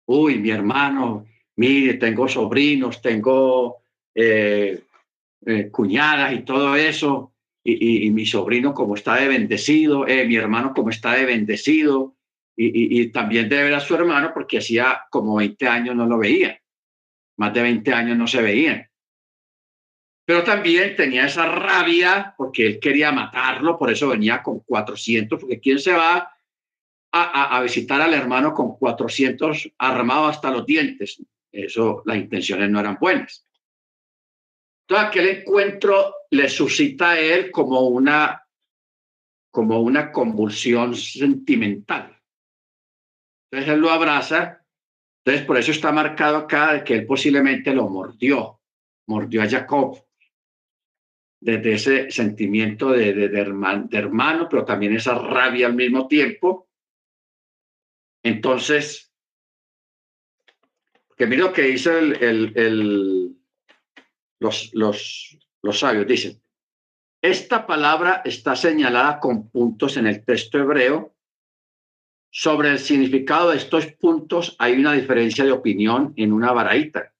Uy, 0.06 0.38
mi 0.38 0.50
hermano, 0.50 1.26
mire, 1.56 1.94
tengo 1.94 2.26
sobrinos, 2.28 3.00
tengo 3.00 3.82
eh, 4.14 4.82
eh, 5.46 5.70
cuñadas 5.70 6.32
y 6.32 6.40
todo 6.40 6.74
eso, 6.74 7.32
y, 7.62 8.10
mi 8.10 8.24
sobrino 8.24 8.72
como 8.72 8.94
está 8.94 9.16
de 9.16 9.28
bendecido, 9.28 10.06
eh, 10.06 10.26
mi 10.26 10.36
hermano 10.36 10.72
como 10.72 10.90
está 10.90 11.12
de 11.12 11.26
bendecido, 11.26 12.16
y, 12.60 13.12
también 13.12 13.48
debe 13.48 13.64
ver 13.64 13.74
a 13.74 13.80
su 13.80 13.94
hermano 13.94 14.32
porque 14.34 14.58
hacía 14.58 15.02
como 15.10 15.36
20 15.36 15.68
años 15.68 15.94
no 15.94 16.06
lo 16.06 16.18
veía, 16.18 16.60
más 17.36 17.54
de 17.54 17.62
20 17.62 17.92
años 17.92 18.18
no 18.18 18.26
se 18.26 18.42
veían. 18.42 18.88
Pero 20.26 20.42
también 20.42 20.96
tenía 20.96 21.26
esa 21.26 21.46
rabia 21.46 22.34
porque 22.36 22.66
él 22.66 22.80
quería 22.80 23.12
matarlo, 23.12 23.78
por 23.78 23.90
eso 23.92 24.08
venía 24.08 24.42
con 24.42 24.60
400, 24.60 25.40
porque 25.40 25.60
¿quién 25.60 25.78
se 25.78 25.92
va 25.92 26.36
a, 27.12 27.56
a 27.56 27.62
visitar 27.62 28.00
al 28.00 28.12
hermano 28.12 28.52
con 28.52 28.76
400 28.76 29.70
armados 29.78 30.36
hasta 30.36 30.50
los 30.50 30.66
dientes? 30.66 31.22
Eso, 31.52 32.02
las 32.04 32.16
intenciones 32.16 32.68
no 32.68 32.80
eran 32.80 32.98
buenas. 33.00 33.46
Todo 34.86 34.98
aquel 34.98 35.28
encuentro 35.28 36.14
le 36.30 36.48
suscita 36.48 37.10
a 37.10 37.20
él 37.20 37.50
como 37.50 37.82
una, 37.82 38.44
como 39.50 39.80
una 39.80 40.10
convulsión 40.10 40.94
sentimental. 40.96 42.17
Entonces 43.50 43.74
él 43.74 43.80
lo 43.80 43.90
abraza. 43.90 44.64
Entonces 45.24 45.46
por 45.46 45.58
eso 45.58 45.70
está 45.70 45.92
marcado 45.92 46.36
acá 46.36 46.84
que 46.84 46.94
él 46.94 47.06
posiblemente 47.06 47.74
lo 47.74 47.88
mordió, 47.88 48.60
mordió 49.06 49.42
a 49.42 49.48
Jacob. 49.48 50.04
Desde 51.40 51.74
ese 51.74 52.10
sentimiento 52.10 52.90
de, 52.90 53.24
hermano, 53.92 54.48
pero 54.50 54.64
también 54.64 54.96
esa 54.96 55.16
rabia 55.18 55.66
al 55.66 55.74
mismo 55.74 56.08
tiempo. 56.08 56.68
Entonces, 58.24 59.12
que 61.16 61.26
mira 61.26 61.44
lo 61.44 61.52
que 61.52 61.62
dice 61.62 61.96
el, 61.96 63.36
los, 64.40 64.72
los 64.74 65.78
sabios, 65.78 66.06
dicen, 66.08 66.42
esta 67.22 67.66
palabra 67.66 68.22
está 68.24 68.56
señalada 68.56 69.20
con 69.20 69.48
puntos 69.50 69.96
en 69.96 70.08
el 70.08 70.24
texto 70.24 70.58
hebreo 70.58 71.17
sobre 72.30 72.70
el 72.70 72.78
significado 72.78 73.50
de 73.50 73.56
estos 73.56 73.86
puntos 73.92 74.56
hay 74.58 74.74
una 74.74 74.92
diferencia 74.92 75.44
de 75.44 75.52
opinión 75.52 76.12
en 76.16 76.32
una 76.32 76.52
varaita 76.52 77.14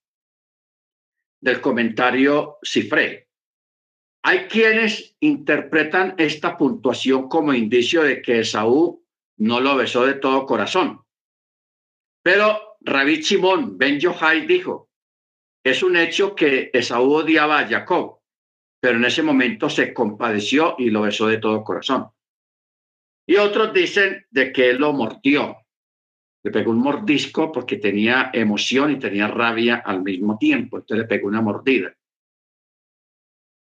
del 1.41 1.61
comentario 1.61 2.57
Cifré. 2.63 3.29
Hay 4.23 4.47
quienes 4.47 5.15
interpretan 5.21 6.15
esta 6.17 6.57
puntuación 6.57 7.29
como 7.29 7.53
indicio 7.53 8.03
de 8.03 8.21
que 8.21 8.41
Esaú 8.41 9.03
no 9.37 9.59
lo 9.61 9.75
besó 9.77 10.05
de 10.05 10.15
todo 10.15 10.45
corazón. 10.45 11.01
Pero 12.21 12.77
Rabbi 12.81 13.21
Shimon 13.21 13.77
Ben 13.77 13.99
Yohai 13.99 14.45
dijo, 14.45 14.89
es 15.63 15.81
un 15.83 15.95
hecho 15.95 16.35
que 16.35 16.69
Esaú 16.73 17.13
odiaba 17.13 17.59
a 17.59 17.67
Jacob, 17.67 18.19
pero 18.81 18.97
en 18.97 19.05
ese 19.05 19.23
momento 19.23 19.69
se 19.69 19.93
compadeció 19.93 20.75
y 20.77 20.89
lo 20.89 21.01
besó 21.01 21.27
de 21.27 21.37
todo 21.37 21.63
corazón. 21.63 22.09
Y 23.29 23.35
otros 23.35 23.71
dicen 23.71 24.25
de 24.31 24.51
que 24.51 24.71
él 24.71 24.77
lo 24.77 24.91
mordió, 24.91 25.55
le 26.41 26.49
pegó 26.49 26.71
un 26.71 26.79
mordisco 26.79 27.51
porque 27.51 27.77
tenía 27.77 28.31
emoción 28.33 28.91
y 28.91 28.97
tenía 28.97 29.27
rabia 29.27 29.83
al 29.85 30.01
mismo 30.01 30.39
tiempo, 30.39 30.77
entonces 30.77 31.03
le 31.03 31.07
pegó 31.07 31.27
una 31.27 31.39
mordida. 31.39 31.95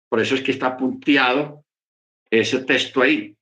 Por 0.07 0.21
eso 0.21 0.35
es 0.35 0.41
que 0.41 0.51
está 0.51 0.77
punteado 0.77 1.65
ese 2.29 2.63
texto 2.63 3.01
ahí. 3.01 3.35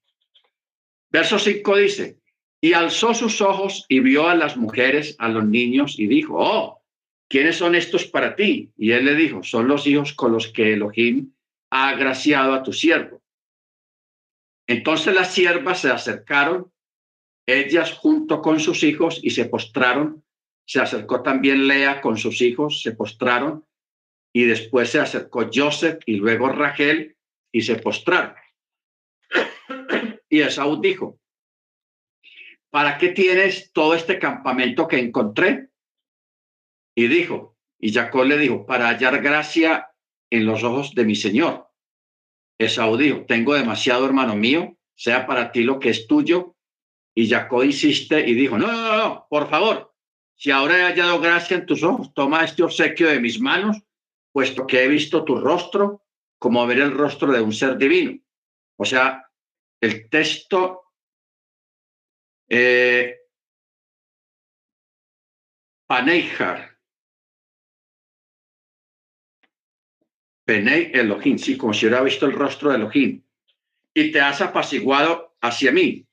Verso 1.11 1.38
5 1.38 1.77
dice, 1.77 2.18
y 2.60 2.73
alzó 2.73 3.14
sus 3.14 3.40
ojos 3.40 3.86
y 3.88 3.99
vio 3.99 4.27
a 4.27 4.34
las 4.34 4.57
mujeres, 4.57 5.15
a 5.19 5.30
los 5.30 5.45
niños, 5.45 5.99
y 5.99 6.07
dijo, 6.07 6.38
oh, 6.40 6.81
¿quiénes 7.27 7.57
son 7.57 7.76
estos 7.76 8.07
para 8.07 8.36
ti? 8.36 8.72
Y 8.76 8.94
él 8.94 9.06
le 9.06 9.14
dijo, 9.14 9.44
son 9.44 9.68
los 9.68 9.86
hijos 9.86 10.14
con 10.14 10.31
los 10.31 10.48
que 10.48 10.73
Elohim 10.73 11.31
ha 11.69 11.90
agraciado 11.90 12.53
a 12.53 12.64
tu 12.64 12.73
siervo. 12.73 13.19
Entonces 14.70 15.16
las 15.16 15.34
siervas 15.34 15.82
se 15.82 15.90
acercaron, 15.90 16.72
ellas 17.48 17.91
junto 17.91 18.40
con 18.40 18.60
sus 18.60 18.84
hijos, 18.84 19.20
y 19.24 19.32
se 19.32 19.46
postraron. 19.46 20.24
Se 20.68 20.80
acercó 20.80 21.24
también 21.24 21.68
Lea 21.68 22.02
con 22.02 22.18
sus 22.18 22.40
hijos, 22.40 22.84
se 22.84 22.91
postraron, 22.91 23.66
y 24.32 24.44
después 24.44 24.91
se 24.91 25.00
acercó 25.00 25.50
Joseph 25.52 25.98
y 26.06 26.18
luego 26.18 26.50
Rachel, 26.50 27.18
y 27.52 27.62
se 27.62 27.78
postraron. 27.78 28.36
Y 30.30 30.41
Esaú 30.41 30.80
dijo, 30.80 31.20
¿para 32.70 33.00
qué 33.00 33.10
tienes 33.10 33.72
todo 33.74 33.96
este 33.96 34.20
campamento 34.20 34.88
que 34.88 35.00
encontré? 35.00 35.70
Y 36.96 37.08
dijo, 37.08 37.58
y 37.80 37.91
Jacob 37.91 38.26
le 38.26 38.38
dijo, 38.38 38.68
para 38.68 38.90
hallar 38.90 39.20
gracia 39.24 39.90
en 40.30 40.46
los 40.46 40.64
ojos 40.64 40.94
de 40.94 41.06
mi 41.06 41.16
Señor. 41.16 41.69
Esaú 42.60 42.98
tengo 43.26 43.53
demasiado, 43.53 44.06
hermano 44.06 44.36
mío, 44.36 44.77
sea 44.94 45.26
para 45.26 45.52
ti 45.52 45.64
lo 45.64 45.80
que 45.80 45.90
es 45.90 46.07
tuyo. 46.07 46.56
Y 47.15 47.27
Jacob 47.30 47.64
insiste 47.64 48.27
y 48.27 48.34
dijo, 48.34 48.57
no, 48.57 48.68
no, 48.68 48.98
no, 48.98 49.27
por 49.30 49.49
favor, 49.49 49.94
si 50.36 50.52
ahora 50.52 50.77
he 50.77 50.84
hallado 50.84 51.19
gracia 51.19 51.57
en 51.57 51.65
tus 51.65 51.84
ojos, 51.84 52.14
toma 52.14 52.44
este 52.44 52.64
obsequio 52.64 53.10
de 53.10 53.19
mis 53.19 53.40
manos, 53.40 53.77
puesto 54.31 54.68
que 54.68 54.84
he 54.84 54.88
visto 54.88 55.23
tu 55.23 55.36
rostro 55.38 56.06
como 56.38 56.65
ver 56.68 56.80
el 56.80 56.91
rostro 56.91 57.31
de 57.31 57.41
un 57.41 57.52
ser 57.52 57.77
divino. 57.77 58.22
O 58.77 58.86
sea, 58.86 59.26
el 59.81 60.10
texto 60.10 60.84
eh, 62.48 63.15
Paneijar, 65.88 66.79
Penei 70.50 70.90
Elohim, 70.96 71.38
sí, 71.38 71.56
como 71.56 71.76
si 71.76 71.86
hubiera 71.86 72.02
visto 72.02 72.26
el 72.26 72.32
rostro 72.32 72.72
de 72.72 72.78
Elohim, 72.78 73.22
y 73.94 74.12
te 74.12 74.20
has 74.20 74.42
apaciguado 74.42 75.36
hacia 75.42 75.72
mí. 75.72 76.08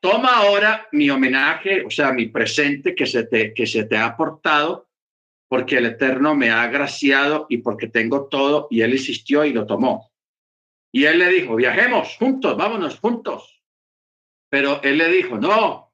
Toma 0.00 0.38
ahora 0.38 0.88
mi 0.92 1.10
homenaje, 1.10 1.84
o 1.84 1.90
sea, 1.90 2.10
mi 2.10 2.28
presente 2.28 2.94
que 2.94 3.04
se 3.04 3.24
te, 3.24 3.52
que 3.52 3.66
se 3.66 3.84
te 3.84 3.98
ha 3.98 4.06
aportado, 4.06 4.88
porque 5.48 5.76
el 5.76 5.84
Eterno 5.84 6.34
me 6.34 6.48
ha 6.48 6.62
agraciado 6.62 7.44
y 7.50 7.58
porque 7.58 7.88
tengo 7.88 8.26
todo, 8.28 8.68
y 8.70 8.80
él 8.80 8.94
insistió 8.94 9.44
y 9.44 9.52
lo 9.52 9.66
tomó. 9.66 10.10
Y 10.90 11.04
él 11.04 11.18
le 11.18 11.28
dijo, 11.28 11.54
viajemos 11.54 12.16
juntos, 12.16 12.56
vámonos 12.56 12.98
juntos. 13.00 13.62
Pero 14.48 14.82
él 14.82 14.96
le 14.96 15.10
dijo, 15.10 15.36
no, 15.36 15.92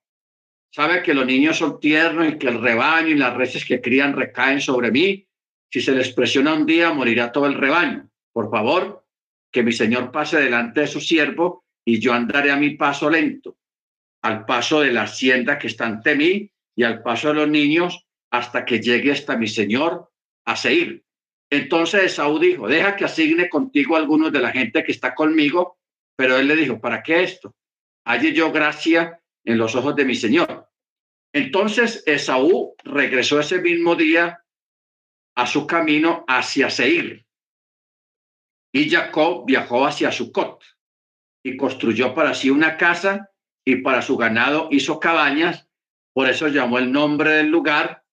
sabe 0.72 1.02
que 1.02 1.12
los 1.12 1.26
niños 1.26 1.58
son 1.58 1.80
tiernos 1.80 2.28
y 2.28 2.38
que 2.38 2.46
el 2.46 2.60
rebaño 2.60 3.08
y 3.08 3.14
las 3.14 3.36
reses 3.36 3.64
que 3.64 3.80
crían 3.80 4.14
recaen 4.14 4.60
sobre 4.60 4.92
mí. 4.92 5.26
Si 5.72 5.80
se 5.80 5.92
les 5.92 6.12
presiona 6.12 6.54
un 6.54 6.66
día, 6.66 6.92
morirá 6.92 7.30
todo 7.30 7.46
el 7.46 7.54
rebaño. 7.54 8.10
Por 8.32 8.50
favor, 8.50 9.04
que 9.52 9.62
mi 9.62 9.72
señor 9.72 10.10
pase 10.10 10.40
delante 10.40 10.80
de 10.80 10.86
su 10.86 11.00
siervo 11.00 11.64
y 11.84 12.00
yo 12.00 12.12
andaré 12.12 12.50
a 12.50 12.56
mi 12.56 12.70
paso 12.70 13.08
lento, 13.08 13.56
al 14.22 14.44
paso 14.46 14.80
de 14.80 14.92
la 14.92 15.02
hacienda 15.02 15.58
que 15.58 15.68
está 15.68 15.86
ante 15.86 16.14
mí 16.14 16.50
y 16.76 16.82
al 16.82 17.02
paso 17.02 17.28
de 17.28 17.34
los 17.34 17.48
niños 17.48 18.06
hasta 18.30 18.64
que 18.64 18.80
llegue 18.80 19.12
hasta 19.12 19.36
mi 19.36 19.48
señor 19.48 20.10
a 20.44 20.56
seguir. 20.56 21.04
Entonces 21.50 22.04
Esaú 22.04 22.38
dijo, 22.38 22.68
deja 22.68 22.94
que 22.94 23.04
asigne 23.04 23.48
contigo 23.48 23.96
algunos 23.96 24.32
de 24.32 24.40
la 24.40 24.52
gente 24.52 24.84
que 24.84 24.92
está 24.92 25.14
conmigo, 25.14 25.78
pero 26.16 26.36
él 26.36 26.46
le 26.46 26.54
dijo, 26.54 26.80
¿para 26.80 27.02
qué 27.02 27.22
esto? 27.22 27.54
Halle 28.04 28.32
yo 28.32 28.52
gracia 28.52 29.20
en 29.44 29.58
los 29.58 29.74
ojos 29.74 29.96
de 29.96 30.04
mi 30.04 30.14
Señor. 30.14 30.68
Entonces 31.32 32.02
Esaú 32.06 32.74
regresó 32.84 33.40
ese 33.40 33.60
mismo 33.60 33.96
día 33.96 34.40
a 35.40 35.46
su 35.46 35.66
camino 35.66 36.22
hacia 36.28 36.68
Seir. 36.68 37.26
Y 38.72 38.90
Jacob 38.90 39.46
viajó 39.46 39.86
hacia 39.86 40.12
Sucot 40.12 40.62
y 41.42 41.56
construyó 41.56 42.14
para 42.14 42.34
sí 42.34 42.50
una 42.50 42.76
casa 42.76 43.30
y 43.64 43.76
para 43.76 44.02
su 44.02 44.18
ganado 44.18 44.68
hizo 44.70 45.00
cabañas. 45.00 45.66
Por 46.12 46.28
eso 46.28 46.48
llamó 46.48 46.78
el 46.78 46.92
nombre 46.92 47.30
del 47.30 47.46
lugar 47.46 48.04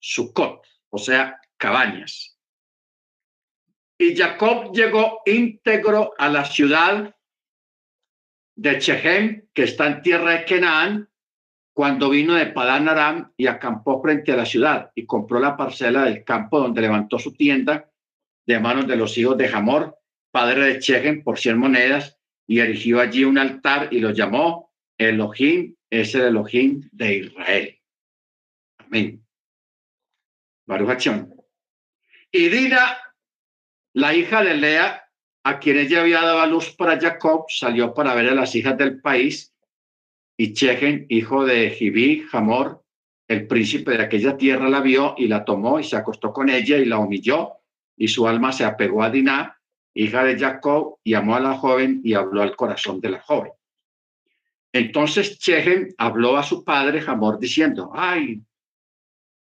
Sucot, 0.00 0.66
o 0.88 0.96
sea, 0.96 1.38
cabañas. 1.58 2.38
Y 3.98 4.16
Jacob 4.16 4.72
llegó 4.72 5.20
íntegro 5.26 6.14
a 6.16 6.30
la 6.30 6.46
ciudad 6.46 7.14
de 8.56 8.78
Chehem, 8.78 9.46
que 9.52 9.64
está 9.64 9.88
en 9.88 10.00
tierra 10.00 10.30
de 10.30 10.44
Canaán, 10.46 11.11
cuando 11.72 12.10
vino 12.10 12.34
de 12.34 12.46
Padán 12.46 12.88
Aram 12.88 13.32
y 13.36 13.46
acampó 13.46 14.02
frente 14.02 14.32
a 14.32 14.36
la 14.36 14.46
ciudad 14.46 14.90
y 14.94 15.06
compró 15.06 15.40
la 15.40 15.56
parcela 15.56 16.04
del 16.04 16.24
campo 16.24 16.60
donde 16.60 16.82
levantó 16.82 17.18
su 17.18 17.32
tienda 17.32 17.90
de 18.46 18.60
manos 18.60 18.86
de 18.86 18.96
los 18.96 19.16
hijos 19.16 19.36
de 19.38 19.48
Jamor, 19.48 19.98
padre 20.30 20.64
de 20.64 20.78
Chehem, 20.78 21.22
por 21.22 21.38
cien 21.38 21.58
monedas, 21.58 22.18
y 22.46 22.58
erigió 22.58 23.00
allí 23.00 23.24
un 23.24 23.38
altar 23.38 23.88
y 23.90 24.00
lo 24.00 24.10
llamó 24.10 24.72
Elohim, 24.98 25.74
es 25.88 26.14
el 26.14 26.22
Elohim 26.22 26.88
de 26.92 27.16
Israel. 27.18 27.78
Amén. 28.78 29.24
Baruch 30.66 31.08
Y 32.30 32.48
Dina 32.48 32.98
la 33.94 34.14
hija 34.14 34.42
de 34.42 34.54
Lea, 34.54 35.04
a 35.44 35.58
quien 35.58 35.78
ella 35.78 36.00
había 36.00 36.22
dado 36.22 36.40
a 36.40 36.46
luz 36.46 36.74
para 36.76 36.98
Jacob, 36.98 37.44
salió 37.48 37.92
para 37.92 38.14
ver 38.14 38.28
a 38.28 38.34
las 38.34 38.54
hijas 38.54 38.76
del 38.78 39.00
país, 39.00 39.51
y 40.36 40.52
Chechen, 40.54 41.06
hijo 41.08 41.44
de 41.44 41.70
Jibí, 41.70 42.24
Jamor, 42.30 42.82
el 43.28 43.46
príncipe 43.46 43.92
de 43.92 44.04
aquella 44.04 44.36
tierra, 44.36 44.68
la 44.68 44.80
vio 44.80 45.14
y 45.16 45.28
la 45.28 45.44
tomó 45.44 45.78
y 45.78 45.84
se 45.84 45.96
acostó 45.96 46.32
con 46.32 46.48
ella 46.48 46.78
y 46.78 46.84
la 46.84 46.98
humilló, 46.98 47.52
y 47.96 48.08
su 48.08 48.26
alma 48.26 48.52
se 48.52 48.64
apegó 48.64 49.02
a 49.02 49.10
Diná, 49.10 49.58
hija 49.94 50.24
de 50.24 50.38
Jacob, 50.38 50.98
y 51.04 51.14
amó 51.14 51.36
a 51.36 51.40
la 51.40 51.54
joven 51.54 52.00
y 52.02 52.14
habló 52.14 52.42
al 52.42 52.56
corazón 52.56 53.00
de 53.00 53.10
la 53.10 53.20
joven. 53.20 53.52
Entonces 54.72 55.38
Chechen 55.38 55.94
habló 55.98 56.36
a 56.36 56.42
su 56.42 56.64
padre 56.64 57.00
Jamor 57.00 57.38
diciendo, 57.38 57.90
ay, 57.94 58.42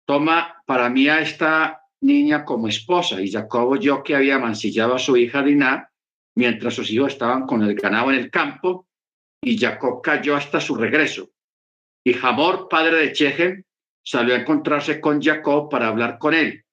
toma 0.05 0.63
para 0.65 0.89
mí 0.89 1.07
a 1.09 1.19
esta 1.19 1.81
niña 2.01 2.45
como 2.45 2.67
esposa, 2.67 3.21
y 3.21 3.29
Jacob 3.31 3.69
oyó 3.69 4.01
que 4.01 4.15
había 4.15 4.39
mancillado 4.39 4.95
a 4.95 4.99
su 4.99 5.17
hija 5.17 5.43
Diná 5.43 5.89
mientras 6.35 6.73
sus 6.73 6.89
hijos 6.89 7.13
estaban 7.13 7.45
con 7.45 7.61
el 7.63 7.75
ganado 7.75 8.11
en 8.11 8.19
el 8.19 8.31
campo, 8.31 8.87
y 9.41 9.57
Jacob 9.57 10.01
cayó 10.01 10.35
hasta 10.35 10.59
su 10.59 10.75
regreso. 10.75 11.29
Y 12.03 12.13
Jamor, 12.13 12.67
padre 12.69 12.97
de 12.97 13.13
Chechen, 13.13 13.65
salió 14.03 14.33
a 14.33 14.39
encontrarse 14.39 14.99
con 14.99 15.21
Jacob 15.21 15.69
para 15.69 15.87
hablar 15.87 16.17
con 16.17 16.33
él. 16.33 16.63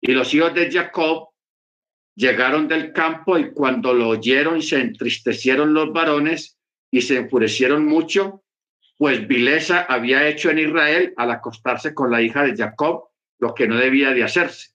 Y 0.00 0.12
los 0.12 0.32
hijos 0.34 0.54
de 0.54 0.70
Jacob 0.70 1.28
llegaron 2.14 2.68
del 2.68 2.92
campo 2.92 3.38
y 3.38 3.52
cuando 3.52 3.92
lo 3.92 4.08
oyeron 4.10 4.62
se 4.62 4.80
entristecieron 4.80 5.74
los 5.74 5.92
varones 5.92 6.58
y 6.90 7.00
se 7.02 7.16
enfurecieron 7.16 7.86
mucho, 7.86 8.44
pues 8.98 9.26
vileza 9.26 9.82
había 9.82 10.28
hecho 10.28 10.50
en 10.50 10.60
Israel 10.60 11.12
al 11.16 11.30
acostarse 11.30 11.94
con 11.94 12.10
la 12.10 12.22
hija 12.22 12.44
de 12.44 12.56
Jacob 12.56 13.08
lo 13.38 13.54
que 13.54 13.66
no 13.66 13.76
debía 13.76 14.10
de 14.10 14.22
hacerse. 14.22 14.70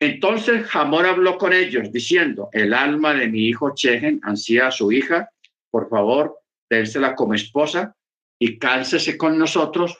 Entonces 0.00 0.64
Jamor 0.66 1.06
habló 1.06 1.38
con 1.38 1.52
ellos 1.52 1.90
diciendo, 1.90 2.50
el 2.52 2.74
alma 2.74 3.14
de 3.14 3.28
mi 3.28 3.46
hijo 3.46 3.74
Chejen 3.74 4.20
ansía 4.22 4.70
su 4.70 4.92
hija, 4.92 5.30
por 5.70 5.88
favor, 5.88 6.38
dénsela 6.70 7.14
como 7.14 7.34
esposa 7.34 7.94
y 8.38 8.58
cálcese 8.58 9.16
con 9.16 9.38
nosotros, 9.38 9.98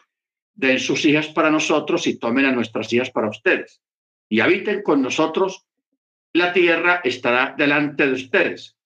den 0.54 0.78
sus 0.78 1.04
hijas 1.04 1.28
para 1.28 1.50
nosotros 1.50 2.06
y 2.06 2.18
tomen 2.18 2.44
a 2.44 2.52
nuestras 2.52 2.92
hijas 2.92 3.10
para 3.10 3.28
ustedes. 3.28 3.80
Y 4.28 4.40
habiten 4.40 4.82
con 4.82 5.02
nosotros, 5.02 5.66
la 6.34 6.52
tierra 6.52 7.00
estará 7.04 7.54
delante 7.56 8.06
de 8.06 8.12
ustedes. 8.12 8.76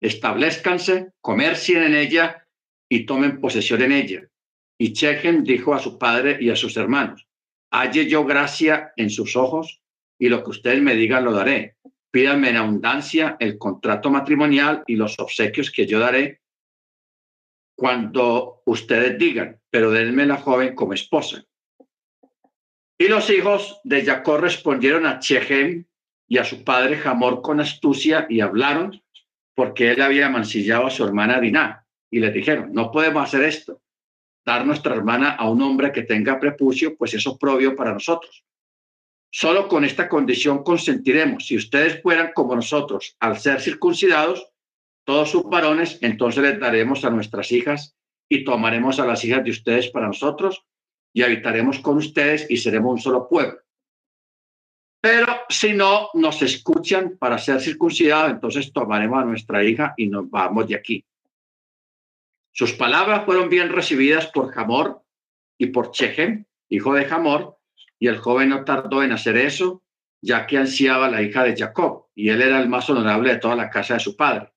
Establezcanse, 0.00 1.12
comercien 1.20 1.82
en 1.82 1.94
ella 1.94 2.46
y 2.88 3.06
tomen 3.06 3.40
posesión 3.40 3.82
en 3.82 3.92
ella. 3.92 4.28
Y 4.78 4.92
Chechen 4.92 5.44
dijo 5.44 5.74
a 5.74 5.78
su 5.78 5.98
padre 5.98 6.38
y 6.40 6.50
a 6.50 6.56
sus 6.56 6.76
hermanos, 6.76 7.26
halle 7.70 8.08
yo 8.08 8.24
gracia 8.24 8.92
en 8.96 9.10
sus 9.10 9.36
ojos 9.36 9.80
y 10.18 10.28
lo 10.28 10.42
que 10.42 10.50
ustedes 10.50 10.82
me 10.82 10.94
digan 10.94 11.24
lo 11.24 11.32
daré. 11.32 11.76
Pídanme 12.10 12.50
en 12.50 12.56
abundancia 12.56 13.36
el 13.40 13.58
contrato 13.58 14.10
matrimonial 14.10 14.82
y 14.86 14.96
los 14.96 15.18
obsequios 15.18 15.70
que 15.70 15.86
yo 15.86 15.98
daré 15.98 16.40
cuando 17.76 18.62
ustedes 18.64 19.18
digan, 19.18 19.60
pero 19.70 19.90
denme 19.90 20.26
la 20.26 20.38
joven 20.38 20.74
como 20.74 20.94
esposa. 20.94 21.44
Y 22.98 23.08
los 23.08 23.28
hijos 23.30 23.80
de 23.84 24.04
Jacob 24.04 24.40
respondieron 24.40 25.04
a 25.06 25.18
Chehem 25.18 25.84
y 26.26 26.38
a 26.38 26.44
su 26.44 26.64
padre 26.64 26.96
Jamor 26.96 27.42
con 27.42 27.60
astucia 27.60 28.26
y 28.28 28.40
hablaron 28.40 29.00
porque 29.54 29.90
él 29.90 30.02
había 30.02 30.28
mancillado 30.28 30.86
a 30.86 30.90
su 30.90 31.04
hermana 31.04 31.40
Diná 31.40 31.86
y 32.10 32.20
le 32.20 32.30
dijeron, 32.30 32.72
no 32.72 32.90
podemos 32.90 33.22
hacer 33.22 33.44
esto 33.44 33.80
dar 34.46 34.64
nuestra 34.64 34.94
hermana 34.94 35.30
a 35.30 35.50
un 35.50 35.60
hombre 35.60 35.90
que 35.90 36.04
tenga 36.04 36.38
prepucio, 36.38 36.96
pues 36.96 37.12
eso 37.14 37.32
es 37.32 37.38
propio 37.38 37.74
para 37.74 37.92
nosotros. 37.92 38.44
Solo 39.28 39.66
con 39.66 39.84
esta 39.84 40.08
condición 40.08 40.62
consentiremos. 40.62 41.46
Si 41.46 41.56
ustedes 41.56 42.00
fueran 42.00 42.30
como 42.32 42.54
nosotros 42.54 43.16
al 43.18 43.38
ser 43.38 43.60
circuncidados, 43.60 44.46
todos 45.06 45.30
sus 45.30 45.44
varones, 45.44 45.98
entonces 46.02 46.42
les 46.42 46.58
daremos 46.58 47.04
a 47.04 47.10
nuestras 47.10 47.52
hijas 47.52 47.96
y 48.28 48.44
tomaremos 48.44 48.98
a 48.98 49.06
las 49.06 49.24
hijas 49.24 49.44
de 49.44 49.52
ustedes 49.52 49.88
para 49.88 50.08
nosotros 50.08 50.66
y 51.14 51.22
habitaremos 51.22 51.78
con 51.78 51.96
ustedes 51.96 52.46
y 52.50 52.56
seremos 52.56 52.92
un 52.92 53.00
solo 53.00 53.28
pueblo. 53.28 53.60
Pero 55.00 55.26
si 55.48 55.74
no 55.74 56.10
nos 56.14 56.42
escuchan 56.42 57.16
para 57.18 57.38
ser 57.38 57.60
circuncidados, 57.60 58.32
entonces 58.32 58.72
tomaremos 58.72 59.22
a 59.22 59.24
nuestra 59.24 59.62
hija 59.62 59.94
y 59.96 60.08
nos 60.08 60.28
vamos 60.28 60.66
de 60.66 60.74
aquí. 60.74 61.04
Sus 62.50 62.72
palabras 62.72 63.24
fueron 63.24 63.48
bien 63.48 63.68
recibidas 63.68 64.26
por 64.26 64.50
Jamor 64.50 65.02
y 65.56 65.66
por 65.66 65.92
Chejem, 65.92 66.46
hijo 66.68 66.94
de 66.94 67.04
Jamor, 67.04 67.58
y 68.00 68.08
el 68.08 68.18
joven 68.18 68.48
no 68.48 68.64
tardó 68.64 69.04
en 69.04 69.12
hacer 69.12 69.36
eso, 69.36 69.84
ya 70.20 70.48
que 70.48 70.58
ansiaba 70.58 71.08
la 71.08 71.22
hija 71.22 71.44
de 71.44 71.56
Jacob, 71.56 72.06
y 72.14 72.30
él 72.30 72.42
era 72.42 72.60
el 72.60 72.68
más 72.68 72.90
honorable 72.90 73.34
de 73.34 73.38
toda 73.38 73.54
la 73.54 73.70
casa 73.70 73.94
de 73.94 74.00
su 74.00 74.16
padre. 74.16 74.52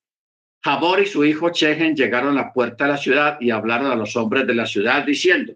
Jamor 0.62 1.02
y 1.02 1.06
su 1.06 1.24
hijo 1.24 1.52
Chejem 1.52 1.96
llegaron 1.96 2.38
a 2.38 2.42
la 2.42 2.54
puerta 2.54 2.86
de 2.86 2.92
la 2.92 2.98
ciudad 2.98 3.38
y 3.40 3.52
hablaron 3.52 3.92
a 3.92 3.96
los 3.96 4.16
hombres 4.16 4.46
de 4.46 4.56
la 4.56 4.66
ciudad 4.66 5.06
diciendo, 5.06 5.54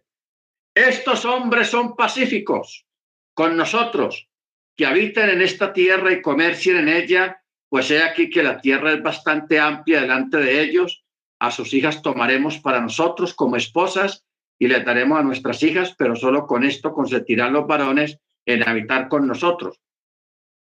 estos 0.74 1.26
hombres 1.26 1.68
son 1.68 1.96
pacíficos 1.96 2.86
con 3.34 3.58
nosotros, 3.58 4.30
que 4.76 4.86
habiten 4.86 5.30
en 5.30 5.42
esta 5.42 5.74
tierra 5.74 6.12
y 6.12 6.22
comercien 6.22 6.78
en 6.78 6.90
ella, 6.90 7.42
pues 7.70 7.92
he 7.92 8.02
aquí 8.02 8.30
que 8.30 8.44
la 8.44 8.60
tierra 8.62 8.94
es 8.94 9.04
bastante 9.04 9.60
amplia 9.60 10.02
delante 10.02 10.38
de 10.38 10.62
ellos. 10.62 11.04
A 11.40 11.52
sus 11.52 11.74
hijas 11.74 12.02
tomaremos 12.02 12.60
para 12.60 12.80
nosotros 12.80 13.34
como 13.34 13.56
esposas 13.56 14.26
y 14.58 14.68
les 14.68 14.86
daremos 14.86 15.20
a 15.20 15.24
nuestras 15.24 15.62
hijas, 15.64 15.94
pero 15.98 16.16
solo 16.16 16.48
con 16.48 16.64
esto 16.64 16.94
consentirán 16.94 17.54
los 17.54 17.68
varones 17.68 18.20
en 18.46 18.68
habitar 18.68 19.10
con 19.10 19.28
nosotros, 19.28 19.80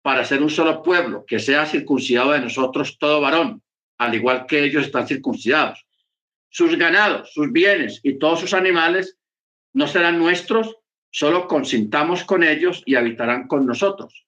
para 0.02 0.24
ser 0.24 0.42
un 0.42 0.50
solo 0.50 0.82
pueblo, 0.82 1.24
que 1.26 1.38
sea 1.38 1.66
circuncidado 1.66 2.32
de 2.32 2.40
nosotros 2.40 2.98
todo 2.98 3.20
varón, 3.20 3.62
al 3.98 4.14
igual 4.14 4.46
que 4.46 4.64
ellos 4.64 4.86
están 4.86 5.06
circuncidados. 5.06 5.84
Sus 6.48 6.76
ganados, 6.78 7.32
sus 7.32 7.52
bienes 7.52 8.00
y 8.02 8.18
todos 8.18 8.40
sus 8.40 8.54
animales 8.54 9.18
no 9.74 9.86
serán 9.86 10.18
nuestros, 10.18 10.76
solo 11.10 11.46
consintamos 11.46 12.24
con 12.24 12.42
ellos 12.42 12.82
y 12.86 12.94
habitarán 12.94 13.46
con 13.46 13.66
nosotros. 13.66 14.26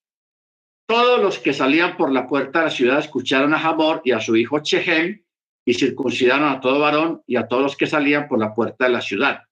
Todos 0.86 1.22
los 1.22 1.38
que 1.38 1.52
salían 1.52 1.96
por 1.96 2.12
la 2.12 2.26
puerta 2.26 2.58
de 2.58 2.64
la 2.66 2.70
ciudad 2.70 2.98
escucharon 2.98 3.54
a 3.54 3.58
Hamor 3.58 4.02
y 4.04 4.10
a 4.10 4.20
su 4.20 4.36
hijo 4.36 4.58
Chehem 4.58 5.22
y 5.64 5.74
circuncidaron 5.74 6.48
a 6.48 6.60
todo 6.60 6.80
varón 6.80 7.22
y 7.26 7.36
a 7.36 7.46
todos 7.46 7.62
los 7.62 7.76
que 7.76 7.86
salían 7.86 8.28
por 8.28 8.40
la 8.40 8.54
puerta 8.54 8.86
de 8.86 8.90
la 8.90 9.00
ciudad. 9.00 9.44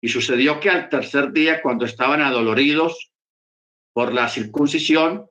Y 0.00 0.08
sucedió 0.08 0.60
que 0.60 0.70
al 0.70 0.88
tercer 0.88 1.32
día, 1.32 1.60
cuando 1.60 1.84
estaban 1.84 2.22
adoloridos 2.22 3.10
por 3.92 4.14
la 4.14 4.28
circuncisión, 4.28 5.26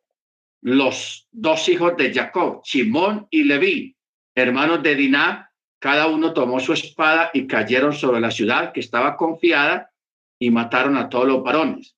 los 0.62 1.28
dos 1.32 1.70
hijos 1.70 1.96
de 1.96 2.14
Jacob, 2.14 2.62
Simón 2.66 3.28
y 3.32 3.44
Leví, 3.46 3.96
hermanos 4.36 4.84
de 4.84 4.96
Diná, 4.96 5.52
cada 5.80 6.08
uno 6.08 6.34
tomó 6.34 6.60
su 6.60 6.74
espada 6.74 7.32
y 7.34 7.48
cayeron 7.48 7.94
sobre 7.94 8.20
la 8.20 8.32
ciudad 8.32 8.74
que 8.74 8.82
estaba 8.82 9.16
confiada 9.16 9.92
y 10.38 10.52
mataron 10.52 10.98
a 10.98 11.10
todos 11.10 11.28
los 11.28 11.44
varones. 11.44 11.96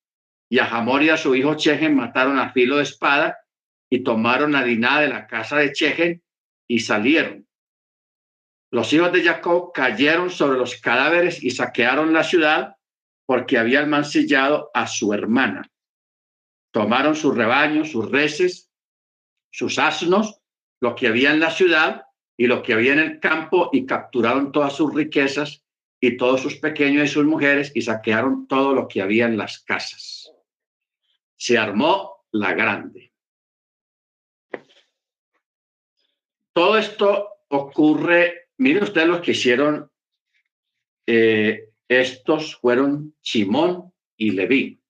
Y 0.50 0.60
a 0.60 0.66
Hamor 0.66 1.04
y 1.04 1.10
a 1.10 1.18
su 1.18 1.36
hijo 1.36 1.56
Chechen 1.56 1.96
mataron 1.96 2.38
a 2.38 2.52
filo 2.52 2.78
de 2.78 2.84
espada 2.84 3.40
y 3.90 4.04
tomaron 4.04 4.56
a 4.56 4.64
Diná 4.64 5.02
de 5.02 5.08
la 5.08 5.28
casa 5.28 5.58
de 5.58 5.72
Chechen 5.72 6.22
y 6.68 6.80
salieron. 6.80 7.48
Los 8.72 8.94
hijos 8.94 9.12
de 9.12 9.24
Jacob 9.24 9.72
cayeron 9.74 10.30
sobre 10.30 10.58
los 10.58 10.80
cadáveres 10.80 11.44
y 11.44 11.52
saquearon 11.52 12.14
la 12.14 12.24
ciudad 12.24 12.76
porque 13.26 13.58
habían 13.58 13.90
mancillado 13.90 14.72
a 14.74 14.88
su 14.88 15.14
hermana. 15.14 15.70
Tomaron 16.72 17.16
sus 17.16 17.36
rebaños, 17.36 17.92
sus 17.92 18.10
reses, 18.10 18.70
sus 19.52 19.78
asnos, 19.78 20.40
lo 20.80 20.96
que 20.96 21.08
había 21.08 21.32
en 21.32 21.42
la 21.42 21.52
ciudad 21.52 22.06
y 22.42 22.48
lo 22.48 22.64
que 22.64 22.74
había 22.74 22.94
en 22.94 23.00
el 23.00 23.20
campo 23.20 23.70
y 23.72 23.86
capturaron 23.86 24.52
todas 24.52 24.74
sus 24.74 24.92
riquezas 24.96 25.64
y 26.00 26.18
todos 26.18 26.42
sus 26.42 26.56
pequeños 26.56 27.04
y 27.06 27.08
sus 27.08 27.24
mujeres 27.24 27.72
y 27.76 27.84
saquearon 27.84 28.48
todo 28.48 28.74
lo 28.74 28.88
que 28.88 29.00
había 29.04 29.28
en 29.28 29.38
las 29.38 29.60
casas. 29.60 30.34
Se 31.36 31.60
armó 31.60 32.26
la 32.32 32.56
grande. 32.56 33.14
Todo 36.52 36.80
esto 36.80 37.30
ocurre, 37.50 38.50
miren 38.58 38.86
ustedes 38.86 39.08
los 39.08 39.22
que 39.22 39.34
hicieron, 39.34 39.92
eh, 41.06 41.70
estos 41.88 42.56
fueron 42.56 43.14
Chimón 43.22 43.94
y 44.18 44.32
Leví. 44.32 44.82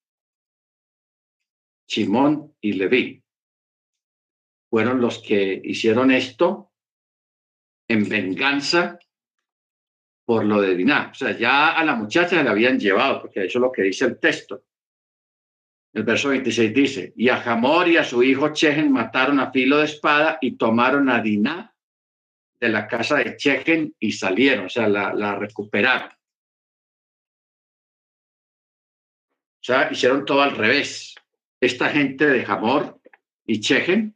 Chimón 1.85 2.55
y 2.61 2.71
Leví 2.71 3.21
fueron 4.69 5.01
los 5.01 5.19
que 5.19 5.61
hicieron 5.65 6.11
esto 6.11 6.70
en 7.91 8.07
venganza 8.07 8.97
por 10.25 10.45
lo 10.45 10.61
de 10.61 10.75
Diná. 10.75 11.09
O 11.11 11.13
sea, 11.13 11.37
ya 11.37 11.71
a 11.71 11.83
la 11.83 11.95
muchacha 11.95 12.41
la 12.41 12.51
habían 12.51 12.79
llevado, 12.79 13.21
porque 13.21 13.45
eso 13.45 13.57
es 13.57 13.61
lo 13.61 13.71
que 13.71 13.83
dice 13.83 14.05
el 14.05 14.19
texto. 14.19 14.63
El 15.93 16.03
verso 16.03 16.29
26 16.29 16.73
dice, 16.73 17.13
y 17.17 17.27
a 17.27 17.37
Jamor 17.37 17.89
y 17.89 17.97
a 17.97 18.03
su 18.03 18.23
hijo 18.23 18.53
Chechen 18.53 18.91
mataron 18.91 19.41
a 19.41 19.51
filo 19.51 19.79
de 19.79 19.85
espada 19.85 20.37
y 20.39 20.53
tomaron 20.53 21.09
a 21.09 21.21
Diná 21.21 21.75
de 22.61 22.69
la 22.69 22.87
casa 22.87 23.17
de 23.17 23.35
Chechen 23.35 23.93
y 23.99 24.13
salieron, 24.13 24.67
o 24.67 24.69
sea, 24.69 24.87
la, 24.87 25.35
recuperaron. 25.35 26.11
O 29.59 29.63
sea, 29.63 29.91
hicieron 29.91 30.23
todo 30.25 30.41
al 30.41 30.55
revés. 30.55 31.13
Esta 31.59 31.89
gente 31.89 32.25
de 32.25 32.45
Jamor 32.45 32.99
y 33.45 33.59
Chechen 33.59 34.15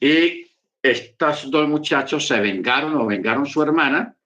y 0.00 0.49
estos 0.82 1.50
dos 1.50 1.68
muchachos 1.68 2.26
se 2.26 2.40
vengaron 2.40 2.94
o 2.96 3.06
vengaron 3.06 3.46
su 3.46 3.62
hermana. 3.62 4.16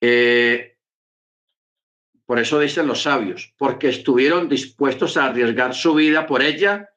Eh, 0.00 0.78
por 2.26 2.38
eso 2.38 2.58
dicen 2.58 2.86
los 2.86 3.02
sabios, 3.02 3.54
porque 3.58 3.88
estuvieron 3.88 4.48
dispuestos 4.48 5.16
a 5.16 5.26
arriesgar 5.26 5.74
su 5.74 5.94
vida 5.94 6.26
por 6.26 6.42
ella. 6.42 6.90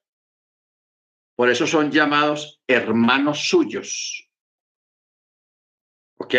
Por 1.35 1.49
eso 1.49 1.67
son 1.67 1.91
llamados 1.91 2.61
hermanos 2.67 3.47
suyos. 3.47 4.29
¿Ok? 6.17 6.35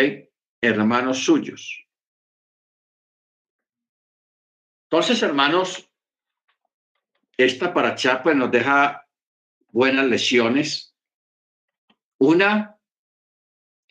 Hermanos 0.60 1.24
suyos. 1.24 1.86
Entonces, 4.84 5.22
hermanos, 5.22 5.88
esta 7.36 7.72
paracha 7.72 8.22
pues 8.22 8.34
nos 8.34 8.50
deja 8.50 9.07
buenas 9.70 10.06
lesiones. 10.06 10.96
Una, 12.18 12.78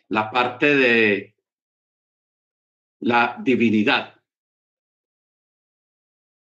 la 0.09 0.31
parte 0.31 0.75
de 0.75 1.35
la 2.99 3.37
divinidad. 3.41 4.21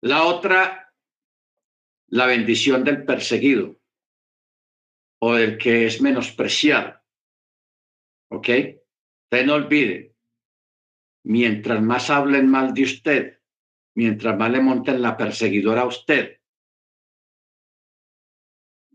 La 0.02 0.24
otra, 0.26 0.94
la 2.08 2.26
bendición 2.28 2.84
del 2.84 3.04
perseguido 3.06 3.80
o 5.20 5.34
del 5.36 5.58
que 5.58 5.88
es 5.88 6.02
menospreciado. 6.02 7.02
¿Ok? 8.30 8.50
Usted 9.24 9.46
no 9.46 9.56
olvide, 9.56 10.16
mientras 11.24 11.82
más 11.82 12.10
hablen 12.10 12.48
mal 12.48 12.74
de 12.74 12.84
usted, 12.84 13.42
mientras 13.96 14.38
más 14.38 14.52
le 14.52 14.62
monten 14.62 15.02
la 15.02 15.18
perseguidora 15.18 15.82
a 15.82 15.88
usted, 15.88 16.40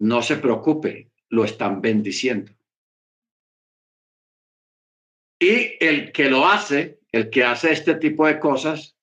no 0.01 0.23
se 0.23 0.37
preocupe, 0.37 1.11
lo 1.29 1.45
están 1.45 1.81
bendiciendo. 1.81 2.53
Y 5.39 5.77
el 5.81 6.13
que 6.13 6.29
lo 6.29 6.47
hace, 6.47 7.01
el 7.13 7.31
que 7.31 7.45
hace 7.45 7.73
este 7.73 7.95
tipo 7.95 8.27
de 8.27 8.39
cosas, 8.39 8.97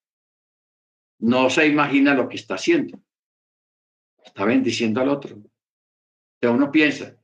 no 1.20 1.50
se 1.50 1.66
imagina 1.66 2.14
lo 2.14 2.30
que 2.30 2.36
está 2.36 2.56
haciendo. 2.56 3.00
Está 4.24 4.46
bendiciendo 4.46 5.02
al 5.02 5.10
otro. 5.10 5.32
Entonces 5.32 6.62
uno 6.62 6.72
piensa 6.72 7.18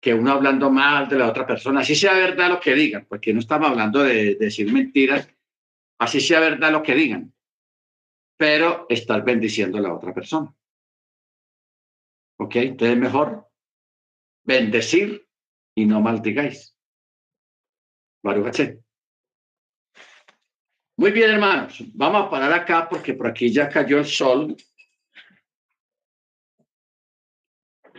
que 0.00 0.14
uno 0.14 0.32
hablando 0.32 0.70
mal 0.70 1.08
de 1.08 1.18
la 1.18 1.28
otra 1.28 1.46
persona, 1.46 1.80
así 1.80 1.94
sea 1.94 2.14
verdad 2.14 2.50
lo 2.50 2.60
que 2.60 2.74
digan, 2.74 3.06
porque 3.08 3.32
no 3.32 3.40
estamos 3.40 3.70
hablando 3.70 4.02
de, 4.02 4.36
decir 4.36 4.72
mentiras, 4.72 5.28
así 5.98 6.20
sea 6.20 6.40
verdad 6.40 6.70
lo 6.70 6.82
que 6.82 6.94
digan, 6.94 7.32
pero 8.36 8.86
estás 8.88 9.24
bendiciendo 9.24 9.78
a 9.78 9.80
la 9.80 9.94
otra 9.94 10.14
persona. 10.14 10.54
¿Ok? 12.40 12.56
Entonces 12.56 12.96
es 12.96 13.02
mejor 13.02 13.48
bendecir 14.44 15.28
y 15.74 15.84
no 15.84 16.00
maldigáis. 16.00 16.76
Muy 20.96 21.12
bien, 21.12 21.30
hermanos. 21.30 21.82
Vamos 21.94 22.26
a 22.26 22.30
parar 22.30 22.52
acá 22.52 22.88
porque 22.88 23.14
por 23.14 23.28
aquí 23.28 23.52
ya 23.52 23.68
cayó 23.68 23.98
el 23.98 24.06
sol. 24.06 24.56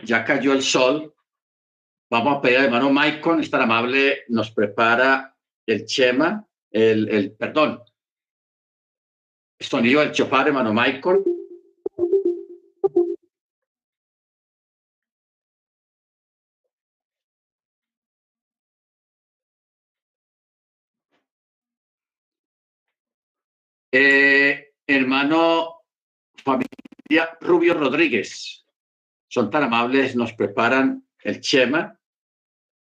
Ya 0.04 0.24
cayó 0.24 0.52
el 0.52 0.62
sol. 0.62 1.14
Vamos 2.10 2.36
a 2.36 2.40
pedir 2.42 2.58
al 2.58 2.64
hermano 2.64 2.90
Maicon, 2.90 3.40
estar 3.40 3.60
amable, 3.60 4.24
nos 4.28 4.50
prepara 4.50 5.36
el 5.64 5.86
chema, 5.86 6.44
el, 6.70 7.08
el 7.08 7.32
perdón, 7.36 7.82
sonido 9.60 10.00
del 10.00 10.10
chofar, 10.10 10.48
hermano 10.48 10.74
Michael. 10.74 11.39
Eh, 23.92 24.72
hermano, 24.86 25.82
familia 26.36 27.36
Rubio 27.40 27.74
Rodríguez, 27.74 28.64
son 29.28 29.50
tan 29.50 29.64
amables, 29.64 30.16
nos 30.16 30.32
preparan 30.32 31.06
el 31.22 31.40
chema 31.40 31.99